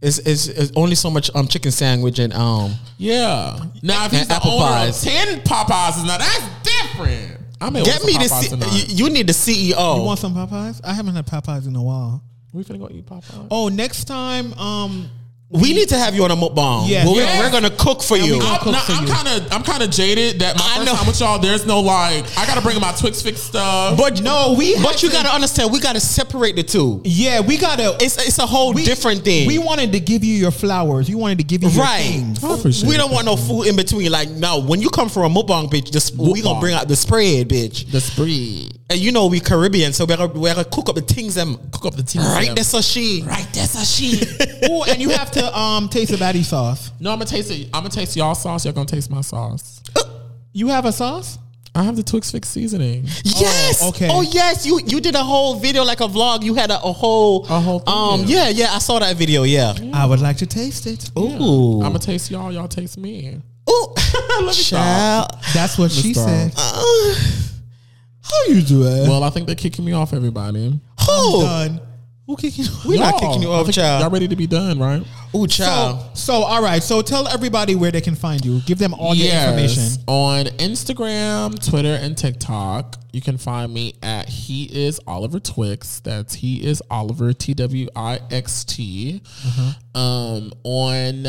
it's, 0.00 0.18
it's 0.20 0.46
it's 0.48 0.72
only 0.76 0.94
so 0.94 1.10
much 1.10 1.30
um 1.34 1.46
chicken 1.46 1.70
sandwich 1.72 2.18
and 2.18 2.32
um 2.32 2.74
Yeah. 2.96 3.58
Now 3.82 4.06
if 4.06 4.12
he's 4.12 4.22
And 4.22 4.30
the 4.30 4.34
apple 4.34 4.52
owner 4.52 4.64
pies. 4.64 5.04
of 5.04 5.12
ten 5.12 5.40
Popeyes, 5.40 6.06
now 6.06 6.16
that's 6.16 6.42
different. 6.62 7.38
I 7.60 7.68
may 7.68 7.82
get 7.84 8.02
me 8.04 8.12
some 8.14 8.58
the 8.60 8.66
C- 8.70 8.94
you, 8.94 9.04
you 9.06 9.10
need 9.12 9.26
the 9.26 9.32
CEO. 9.34 9.96
You 9.98 10.02
want 10.04 10.20
some 10.20 10.34
Popeyes? 10.34 10.80
I 10.84 10.94
haven't 10.94 11.14
had 11.14 11.26
Popeyes 11.26 11.66
in 11.66 11.76
a 11.76 11.82
while. 11.82 12.22
We 12.54 12.62
finna 12.64 12.78
go 12.78 12.88
eat 12.90 13.04
Popeyes. 13.06 13.48
Oh, 13.50 13.68
next 13.68 14.04
time, 14.04 14.52
um, 14.54 15.10
we 15.50 15.72
need 15.72 15.88
to 15.90 15.96
have 15.98 16.14
you 16.16 16.24
on 16.24 16.30
a 16.32 16.36
mukbang. 16.36 16.88
Yes. 16.88 17.06
We're, 17.06 17.16
Yes. 17.22 17.38
we're 17.38 17.50
gonna 17.52 17.70
cook 17.76 18.02
for 18.02 18.16
you. 18.16 18.38
we 18.38 18.44
I'm, 18.44 18.58
cook 18.60 18.72
nah, 18.72 18.78
for 18.80 18.92
I'm 18.92 19.06
you. 19.06 19.12
kind 19.12 19.28
of 19.28 19.52
I'm 19.52 19.62
kind 19.62 19.82
of 19.84 19.90
jaded 19.90 20.40
that 20.40 20.56
my 20.56 20.64
I 20.64 20.74
first 20.78 20.86
know. 20.86 20.94
time 20.96 21.06
with 21.06 21.20
y'all. 21.20 21.38
There's 21.38 21.64
no 21.66 21.80
like 21.80 22.24
I 22.38 22.46
gotta 22.46 22.60
bring 22.60 22.80
my 22.80 22.92
Twix 22.92 23.22
Fix 23.22 23.40
stuff. 23.40 23.96
But 23.96 24.20
No, 24.22 24.54
we 24.58 24.74
But 24.82 24.92
had 24.94 25.02
you 25.02 25.08
to- 25.10 25.14
gotta 25.14 25.28
understand, 25.28 25.70
we 25.72 25.78
gotta 25.78 26.00
separate 26.00 26.56
the 26.56 26.62
two. 26.64 27.02
yeah, 27.04 27.40
we 27.40 27.56
gotta. 27.56 27.96
It's 28.00 28.16
it's 28.26 28.38
a 28.38 28.46
whole 28.46 28.72
we, 28.72 28.84
different 28.84 29.22
thing. 29.24 29.46
We 29.46 29.58
wanted 29.58 29.92
to 29.92 30.00
give 30.00 30.24
you 30.24 30.34
your 30.34 30.50
flowers. 30.50 31.08
You 31.08 31.18
wanted 31.18 31.38
to 31.38 31.44
give 31.44 31.62
you 31.62 31.68
your 31.68 31.84
right. 31.84 32.02
things. 32.02 32.84
We 32.84 32.96
don't 32.96 33.12
want 33.12 33.26
no 33.26 33.36
food 33.36 33.64
in 33.68 33.76
between. 33.76 34.10
Like 34.10 34.30
no, 34.30 34.58
when 34.60 34.80
you 34.80 34.90
come 34.90 35.08
for 35.08 35.24
a 35.24 35.28
mukbang, 35.28 35.70
bitch, 35.70 35.90
this, 35.90 36.10
we 36.12 36.40
gonna 36.42 36.58
bring 36.58 36.74
out 36.74 36.88
the 36.88 36.96
spread, 36.96 37.48
bitch. 37.48 37.90
the 37.92 38.00
spree. 38.00 38.70
And 38.90 38.98
you 39.00 39.12
know 39.12 39.26
we 39.26 39.40
Caribbean, 39.40 39.92
so 39.94 40.04
we 40.04 40.14
gotta, 40.14 40.38
we 40.38 40.46
gotta 40.48 40.64
cook 40.64 40.90
up 40.90 40.94
the 40.96 41.00
things 41.00 41.34
them. 41.34 41.56
Cook 41.72 41.86
up 41.86 41.94
the 41.94 42.02
tea. 42.02 42.18
Right, 42.18 42.52
that's 42.54 42.74
a 42.74 42.82
she. 42.82 43.22
right. 43.26 43.46
That's 43.52 43.74
a 43.80 43.84
she. 43.84 44.20
Oh, 44.66 44.84
and 44.88 45.00
you 45.00 45.10
have 45.10 45.30
to 45.32 45.58
um 45.58 45.88
taste 45.90 46.10
the 46.10 46.16
baddie 46.16 46.44
sauce. 46.44 46.90
no, 47.00 47.10
I'm 47.12 47.18
gonna 47.18 47.26
taste 47.30 47.50
it. 47.50 47.66
I'm 47.74 47.82
gonna 47.82 47.90
taste 47.90 48.16
y'all 48.16 48.34
sauce. 48.34 48.64
Y'all 48.64 48.72
gonna 48.74 48.86
taste 48.86 49.10
my 49.10 49.20
sauce. 49.20 49.82
You 50.56 50.68
have 50.68 50.84
a 50.84 50.92
sauce? 50.92 51.38
I 51.74 51.82
have 51.82 51.96
the 51.96 52.04
Twix 52.04 52.30
Fix 52.30 52.46
seasoning. 52.48 53.02
Yes. 53.24 53.80
Oh, 53.82 53.88
okay. 53.88 54.08
Oh 54.08 54.22
yes. 54.22 54.64
You 54.64 54.78
you 54.86 55.00
did 55.00 55.16
a 55.16 55.24
whole 55.24 55.56
video 55.56 55.82
like 55.82 56.00
a 56.00 56.04
vlog. 56.06 56.44
You 56.44 56.54
had 56.54 56.70
a, 56.70 56.76
a 56.80 56.92
whole 56.92 57.44
A 57.46 57.58
whole 57.60 57.80
thing, 57.80 57.92
um 57.92 58.20
yeah. 58.26 58.44
yeah 58.44 58.48
yeah 58.50 58.66
I 58.72 58.78
saw 58.78 59.00
that 59.00 59.16
video 59.16 59.42
yeah. 59.42 59.74
I 59.92 60.06
would 60.06 60.20
like 60.20 60.36
to 60.36 60.46
taste 60.46 60.86
it. 60.86 61.10
Ooh. 61.18 61.82
I'm 61.82 61.88
gonna 61.88 61.98
taste 61.98 62.30
y'all. 62.30 62.52
Y'all 62.52 62.68
taste 62.68 62.96
me. 62.98 63.40
Ooh. 63.68 63.94
Child. 64.52 65.30
That's 65.52 65.76
what 65.76 65.90
she 65.90 66.14
Stop. 66.14 66.28
said. 66.28 66.52
Uh, 66.56 67.14
How 68.24 68.44
you 68.52 68.62
doing? 68.62 69.08
Well, 69.08 69.22
I 69.22 69.30
think 69.30 69.46
they're 69.46 69.54
kicking 69.56 69.84
me 69.84 69.92
off. 69.92 70.12
Everybody. 70.14 70.80
who? 71.06 71.42
done. 71.42 71.80
Who 72.26 72.36
kicking? 72.36 72.64
You? 72.64 72.70
We 72.88 72.98
not 72.98 73.20
Y'all. 73.20 73.20
kicking 73.32 73.42
you 73.42 73.50
off, 73.52 73.70
child. 73.70 74.00
Y'all 74.00 74.10
ready 74.10 74.26
to 74.28 74.34
be 74.36 74.46
done, 74.46 74.78
right? 74.78 75.04
Ooh, 75.34 75.46
child. 75.46 76.16
So, 76.16 76.40
so 76.40 76.42
all 76.42 76.62
right. 76.62 76.82
So 76.82 77.02
tell 77.02 77.28
everybody 77.28 77.74
where 77.74 77.90
they 77.90 78.00
can 78.00 78.14
find 78.14 78.42
you. 78.42 78.60
Give 78.60 78.78
them 78.78 78.94
all 78.94 79.14
your 79.14 79.26
Yes. 79.26 79.48
information. 79.50 80.02
On 80.06 80.46
Instagram, 80.46 81.62
Twitter, 81.70 81.98
and 82.00 82.16
TikTok, 82.16 82.96
you 83.12 83.20
can 83.20 83.36
find 83.36 83.74
me 83.74 83.96
at 84.02 84.26
He 84.30 84.64
is 84.64 84.98
Oliver 85.06 85.38
Twixt. 85.38 86.04
That's 86.04 86.32
He 86.36 86.64
is 86.64 86.82
Oliver 86.90 87.34
T 87.34 87.52
W 87.52 87.88
I 87.94 88.20
X 88.30 88.64
T. 88.64 89.20
Um, 89.94 90.50
on 90.64 91.26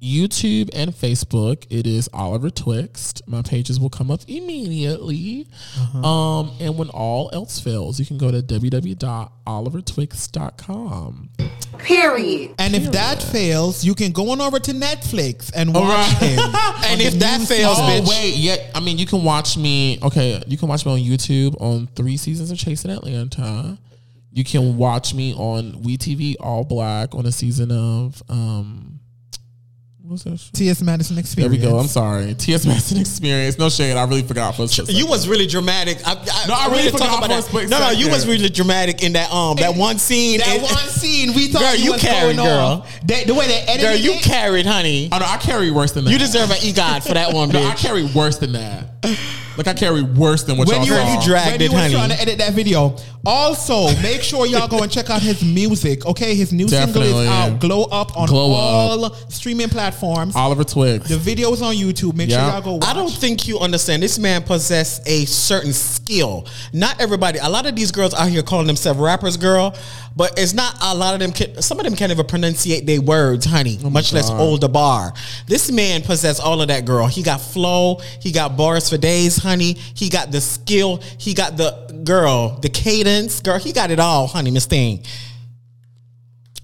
YouTube 0.00 0.70
and 0.74 0.92
Facebook, 0.92 1.66
it 1.70 1.84
is 1.86 2.08
Oliver 2.12 2.50
Twixt. 2.50 3.20
My 3.26 3.42
pages 3.42 3.80
will 3.80 3.90
come 3.90 4.12
up 4.12 4.20
immediately. 4.28 5.48
Um, 5.92 6.52
and 6.60 6.78
when 6.78 6.88
all 6.90 7.30
else 7.32 7.58
fails, 7.58 7.98
you 7.98 8.06
can 8.06 8.16
go 8.16 8.30
to 8.30 8.40
www.olivertwixt.com. 8.40 11.30
Period. 11.78 12.54
And 12.58 12.76
if 12.76 12.92
that 12.92 13.20
fails, 13.22 13.84
you 13.84 13.94
can 13.96 14.12
go 14.12 14.30
on 14.30 14.40
over 14.40 14.60
to 14.60 14.70
Netflix 14.72 15.50
and 15.54 15.74
watch 15.74 15.84
right. 15.84 16.16
him. 16.20 16.38
and 16.86 17.00
if 17.02 17.14
that 17.14 17.40
fails, 17.40 17.78
Oh 17.80 17.82
bitch. 17.82 18.08
wait, 18.08 18.36
yeah. 18.36 18.70
I 18.74 18.80
mean, 18.80 18.98
you 18.98 19.06
can 19.06 19.24
watch 19.24 19.56
me. 19.56 19.98
Okay, 20.02 20.40
you 20.46 20.56
can 20.56 20.68
watch 20.68 20.86
me 20.86 20.92
on 20.92 20.98
YouTube 21.00 21.60
on 21.60 21.88
three 21.96 22.16
seasons 22.16 22.52
of 22.52 22.58
Chasing 22.58 22.92
Atlanta. 22.92 23.76
You 24.30 24.44
can 24.44 24.76
watch 24.76 25.12
me 25.14 25.34
on 25.34 25.72
WeTV 25.82 26.36
All 26.38 26.62
Black 26.62 27.16
on 27.16 27.26
a 27.26 27.32
season 27.32 27.72
of 27.72 28.22
um. 28.28 28.97
What's 30.08 30.24
that? 30.24 30.38
shit? 30.40 30.52
T.S. 30.54 30.80
Madison 30.80 31.18
Experience. 31.18 31.52
There 31.60 31.70
we 31.70 31.70
go. 31.72 31.78
I'm 31.78 31.86
sorry. 31.86 32.32
T.S. 32.34 32.64
Madison 32.64 32.98
Experience. 32.98 33.58
No 33.58 33.68
shade. 33.68 33.94
I 33.94 34.04
really 34.04 34.22
forgot 34.22 34.56
for 34.56 34.62
a 34.62 34.68
split 34.68 34.90
You 34.90 35.06
was 35.06 35.28
really 35.28 35.46
dramatic. 35.46 35.98
I, 36.06 36.12
I, 36.12 36.46
No, 36.48 36.54
I 36.54 36.68
we 36.68 36.72
really 36.78 36.84
didn't 36.84 36.98
forgot 37.00 37.18
for 37.18 37.24
a 37.26 37.62
that. 37.62 37.68
No, 37.68 37.78
no, 37.78 37.90
you 37.90 37.96
second. 38.04 38.12
was 38.12 38.26
really 38.26 38.48
dramatic 38.48 39.02
in 39.02 39.12
that 39.12 39.30
um 39.30 39.56
that 39.58 39.76
one 39.76 39.98
scene. 39.98 40.38
That 40.38 40.48
and- 40.48 40.62
one 40.62 40.76
scene 40.88 41.34
we 41.34 41.48
thought 41.48 41.60
Girl, 41.60 41.74
you 41.74 41.84
you 41.84 41.92
was 41.92 42.00
carried, 42.00 42.36
going 42.36 42.48
girl. 42.48 42.66
on. 42.66 42.86
They- 43.04 43.24
the 43.24 43.34
way 43.34 43.48
that 43.48 43.68
edited 43.68 43.82
Girl, 43.82 43.96
you 43.96 44.12
it, 44.12 44.22
carried, 44.22 44.64
honey. 44.64 45.10
I 45.12 45.18
know. 45.18 45.26
I 45.28 45.36
carry 45.36 45.70
worse 45.70 45.92
than 45.92 46.04
that. 46.06 46.10
You 46.10 46.18
deserve 46.18 46.50
an 46.50 46.56
EGOT 46.56 47.06
for 47.06 47.12
that 47.14 47.34
one, 47.34 47.50
No, 47.50 47.62
I 47.62 47.74
carry 47.74 48.06
worse 48.06 48.38
than 48.38 48.52
that. 48.52 48.86
Like 49.58 49.66
I 49.66 49.74
carry 49.74 50.02
worse 50.02 50.44
than 50.44 50.56
what 50.56 50.68
when 50.68 50.76
y'all 50.76 50.86
you, 50.86 50.92
saw. 50.92 51.14
you 51.20 51.26
dragged 51.26 51.50
when 51.52 51.60
it, 51.60 51.64
you 51.64 51.70
was 51.72 51.80
honey. 51.82 51.94
trying 51.94 52.10
to 52.10 52.20
edit 52.20 52.38
that 52.38 52.52
video. 52.54 52.96
Also, 53.26 53.88
make 54.00 54.22
sure 54.22 54.46
y'all 54.46 54.68
go 54.68 54.82
and 54.84 54.90
check 54.90 55.10
out 55.10 55.20
his 55.20 55.42
music. 55.44 56.06
Okay, 56.06 56.34
his 56.36 56.52
new 56.52 56.68
single 56.68 57.02
is 57.02 57.28
out. 57.28 57.58
Glow 57.58 57.82
up 57.84 58.16
on 58.16 58.28
Glow 58.28 58.52
all 58.52 59.10
streaming 59.28 59.68
platforms. 59.68 60.36
Oliver 60.36 60.62
Twixt. 60.62 61.08
The 61.08 61.18
video 61.18 61.52
is 61.52 61.60
on 61.60 61.74
YouTube. 61.74 62.14
Make 62.14 62.30
Yeah. 62.30 62.44
sure 62.44 62.52
y'all 62.52 62.62
go. 62.62 62.72
Watch. 62.74 62.84
I 62.86 62.94
don't 62.94 63.12
think 63.12 63.48
you 63.48 63.58
understand. 63.58 64.02
This 64.02 64.18
man 64.18 64.44
possess 64.44 65.00
a 65.06 65.24
certain 65.24 65.72
skill. 65.72 66.46
Not 66.72 67.00
everybody. 67.00 67.40
A 67.40 67.48
lot 67.48 67.66
of 67.66 67.74
these 67.74 67.90
girls 67.90 68.14
out 68.14 68.28
here 68.28 68.44
calling 68.44 68.68
themselves 68.68 69.00
rappers, 69.00 69.36
girl, 69.36 69.74
but 70.16 70.38
it's 70.38 70.54
not. 70.54 70.76
A 70.80 70.94
lot 70.94 71.14
of 71.14 71.20
them. 71.20 71.32
Can, 71.32 71.60
some 71.62 71.78
of 71.78 71.84
them 71.84 71.96
can't 71.96 72.12
even 72.12 72.26
pronunciate 72.26 72.86
their 72.86 73.00
words, 73.00 73.44
honey. 73.44 73.78
Oh 73.84 73.90
much 73.90 74.12
less 74.12 74.28
hold 74.28 74.60
the 74.60 74.68
bar. 74.68 75.12
This 75.46 75.70
man 75.70 76.02
possess 76.02 76.40
all 76.40 76.60
of 76.60 76.68
that, 76.68 76.84
girl. 76.84 77.06
He 77.06 77.22
got 77.22 77.40
flow. 77.40 78.00
He 78.20 78.32
got 78.32 78.56
bars 78.56 78.88
for 78.88 78.96
days, 78.98 79.36
honey. 79.36 79.74
He 79.94 80.08
got 80.08 80.30
the 80.32 80.40
skill. 80.40 81.02
He 81.18 81.34
got 81.34 81.56
the 81.56 82.02
girl, 82.04 82.58
the 82.60 82.68
cadence, 82.68 83.40
girl. 83.40 83.58
He 83.58 83.72
got 83.72 83.90
it 83.90 84.00
all, 84.00 84.26
honey, 84.26 84.50
Miss 84.50 84.66
Thing. 84.66 85.04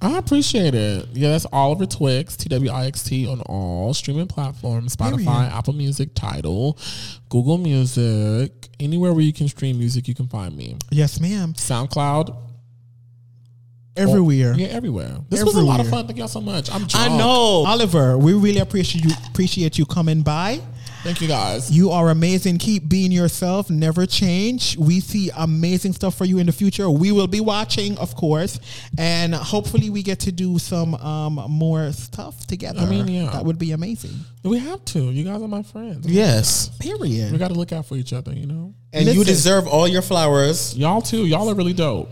I 0.03 0.19
appreciate 0.19 0.75
it. 0.75 1.09
Yeah, 1.15 1.31
that's 1.31 1.47
Oliver 1.51 1.87
Twixt, 1.87 2.41
T 2.41 2.51
W 2.51 2.71
I 2.71 2.87
X 2.87 3.05
T, 3.05 3.27
on 3.27 3.41
all 3.43 3.95
streaming 3.95 4.27
platforms 4.27 4.95
Spotify, 4.95 5.51
Apple 5.51 5.73
Music, 5.73 6.11
Tidal, 6.15 6.79
Google 7.31 7.57
Music, 7.57 8.69
anywhere 8.79 9.15
where 9.15 9.23
you 9.23 9.33
can 9.33 9.49
stream 9.49 9.79
music, 9.79 10.07
you 10.07 10.15
can 10.15 10.29
find 10.29 10.55
me. 10.55 10.77
Yes, 10.91 11.21
ma'am. 11.21 11.55
SoundCloud. 11.55 12.37
Everywhere. 13.97 14.55
Yeah, 14.55 14.69
everywhere. 14.69 15.19
This 15.29 15.45
was 15.45 15.55
a 15.57 15.63
lot 15.63 15.81
of 15.81 15.89
fun. 15.89 16.07
Thank 16.07 16.19
y'all 16.19 16.29
so 16.29 16.41
much. 16.41 16.71
I'm 16.71 16.87
I 16.95 17.09
know. 17.09 17.65
Oliver, 17.67 18.19
we 18.19 18.33
really 18.35 18.59
appreciate 18.59 19.05
you 19.05 19.11
appreciate 19.29 19.79
you 19.79 19.87
coming 19.87 20.23
by. 20.23 20.61
Thank 21.05 21.21
you 21.21 21.29
guys. 21.29 21.71
You 21.71 21.91
are 21.91 22.09
amazing. 22.09 22.57
Keep 22.57 22.89
being 22.89 23.13
yourself. 23.13 23.69
Never 23.69 24.07
change. 24.07 24.79
We 24.79 25.01
see 25.01 25.31
amazing 25.37 25.93
stuff 25.93 26.17
for 26.17 26.25
you 26.25 26.39
in 26.39 26.47
the 26.47 26.53
future. 26.53 26.89
We 26.89 27.13
will 27.13 27.27
be 27.27 27.41
watching, 27.41 27.99
of 27.99 28.17
course, 28.17 28.59
and 28.97 29.35
hopefully 29.35 29.91
we 29.91 30.03
get 30.03 30.21
to 30.21 30.33
do 30.33 30.59
some 30.59 30.95
um, 30.95 31.35
more 31.51 31.93
stuff 31.93 32.47
together. 32.47 32.81
I 32.81 32.87
mean, 32.87 33.07
yeah. 33.07 33.31
that 33.33 33.45
would 33.45 33.59
be 33.59 33.73
amazing. 33.73 34.13
We 34.45 34.59
have 34.61 34.83
to. 34.87 35.11
You 35.11 35.25
guys 35.25 35.43
are 35.43 35.49
my 35.49 35.63
friends. 35.63 36.07
Yes. 36.07 36.71
We 36.81 36.89
Period. 36.89 37.33
We 37.33 37.37
got 37.39 37.49
to 37.49 37.55
look 37.55 37.73
out 37.73 37.85
for 37.85 37.97
each 37.97 38.15
other, 38.15 38.33
you 38.33 38.47
know? 38.47 38.73
And 38.95 39.07
you 39.07 39.25
deserve 39.25 39.67
all 39.67 39.87
your 39.87 40.03
flowers. 40.03 40.75
Y'all 40.75 41.03
too. 41.03 41.27
Y'all 41.27 41.51
are 41.51 41.55
really 41.55 41.75
dope. 41.75 42.09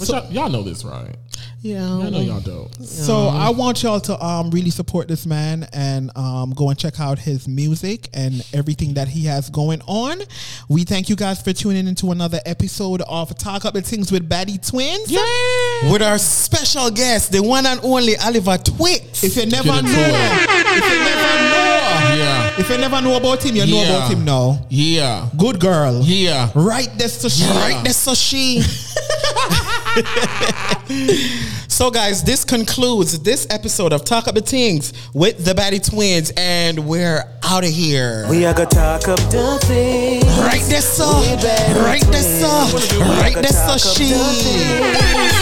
But 0.00 0.08
y'all, 0.08 0.32
y'all 0.32 0.48
know 0.48 0.62
this, 0.62 0.84
right? 0.84 1.14
Yeah. 1.62 1.84
I 1.98 2.08
know 2.08 2.20
y'all 2.20 2.40
dope. 2.40 2.74
So 2.82 3.28
I 3.28 3.50
want 3.50 3.82
y'all 3.82 4.00
to 4.00 4.24
um, 4.24 4.50
really 4.50 4.70
support 4.70 5.08
this 5.08 5.26
man 5.26 5.68
and 5.74 6.10
um, 6.16 6.52
go 6.54 6.70
and 6.70 6.78
check 6.78 6.98
out 6.98 7.18
his 7.18 7.46
music 7.46 8.08
and 8.14 8.42
everything 8.54 8.94
that 8.94 9.08
he 9.08 9.26
has 9.26 9.50
going 9.50 9.82
on. 9.86 10.22
We 10.70 10.84
thank 10.84 11.10
you 11.10 11.16
guys 11.16 11.42
for 11.42 11.52
tuning 11.52 11.86
into 11.86 12.12
another 12.12 12.40
episode 12.46 13.02
of 13.02 13.36
Talk 13.36 13.66
Up 13.66 13.74
the 13.74 13.82
Things 13.82 14.10
with 14.10 14.26
Batty 14.26 14.56
Twins. 14.56 15.10
Yeah. 15.10 15.92
With 15.92 16.00
our 16.02 16.18
special 16.18 16.90
guest, 16.90 17.32
the 17.32 17.42
one 17.42 17.66
and 17.66 17.78
only 17.82 18.16
Oliver 18.16 18.56
Twixt. 18.56 19.22
If 19.22 19.36
you 19.36 19.44
never 19.46 19.68
know, 19.68 19.76
if 19.82 19.84
you 19.84 20.98
never 20.98 21.34
know, 21.50 22.16
Yeah. 22.16 22.58
if 22.58 22.70
you 22.70 22.78
never 22.78 23.00
know 23.02 23.16
about 23.18 23.44
him, 23.44 23.56
you 23.56 23.66
know 23.66 23.82
about 23.82 24.10
him 24.10 24.24
now. 24.24 24.64
Yeah. 24.70 25.28
Good 25.36 25.60
girl. 25.60 26.00
Yeah. 26.02 26.50
Right 26.54 26.88
there, 26.96 27.08
so 27.08 27.28
she. 27.28 27.44
Yeah. 27.44 27.58
Right, 27.58 27.84
that's 27.84 27.98
so 27.98 28.14
she. 28.14 28.62
so, 31.68 31.90
guys, 31.90 32.22
this 32.22 32.44
concludes 32.44 33.18
this 33.20 33.46
episode 33.50 33.92
of 33.92 34.04
Talk 34.04 34.28
Up 34.28 34.34
the 34.36 34.40
Things 34.40 34.92
with 35.14 35.44
the 35.44 35.54
Batty 35.54 35.78
Twins, 35.80 36.32
and 36.36 36.86
we're 36.86 37.24
out 37.42 37.64
of 37.64 37.70
here. 37.70 38.26
We 38.30 38.44
are 38.46 38.54
gonna 38.54 38.68
talk 38.68 39.08
up 39.08 39.18
the 39.30 39.58
things. 39.62 40.24
Right 40.38 40.62
there, 40.68 40.80
so. 40.80 41.20
We 41.20 41.36
better 41.42 41.80
Right 41.80 42.02
there, 42.06 42.22
so. 42.22 42.68
twins. 42.70 42.96
Right 42.98 43.34
We 43.34 43.42
there, 43.42 43.50
so 43.52 43.58
talk 43.66 43.74
up 43.74 43.80
she. 43.96 44.10
the 44.10 44.18
things. 44.18 45.34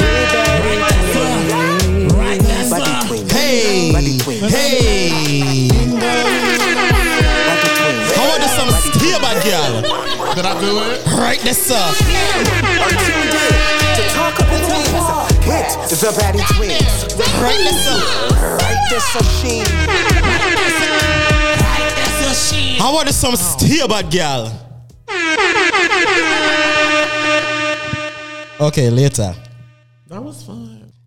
We 0.00 0.10
better 0.32 0.64
twins. 1.12 2.70
Body 2.70 3.06
twins. 3.06 3.32
Hey. 3.32 3.92
Body 3.92 4.18
twins. 4.18 4.52
Hey. 4.54 5.68
Body 5.68 5.76
twins. 5.76 6.00
How 8.16 8.24
about 8.36 8.50
some 8.56 8.70
steel 8.92 9.18
bad 9.20 9.38
girl? 9.44 9.82
Did 10.34 10.46
I 10.46 10.60
do 10.60 10.78
it? 10.78 11.06
Right 11.18 11.40
there, 11.40 11.52
so. 11.54 11.76
Are 14.30 14.46
tuned 14.46 14.62
in 14.62 14.84
to 14.84 14.90
talk 14.92 15.26
up 15.26 15.28
the 15.28 15.46
things 15.50 15.90
with 15.90 16.00
the 16.00 16.10
Batty 16.20 16.42
Twins. 16.54 16.98
Right 17.42 17.60
there, 17.64 17.78
so. 17.84 17.94
Right 18.60 18.82
there, 18.90 19.00
so 19.00 19.20
she. 19.40 19.64
How 22.78 22.90
about 22.94 23.12
some 23.12 23.36
steel 23.36 23.88
bad 23.88 24.10
girl? 24.10 24.50
Okay, 28.60 28.90
later. 28.90 29.34
That 30.08 30.22
was 30.22 30.42
fun. 30.42 30.69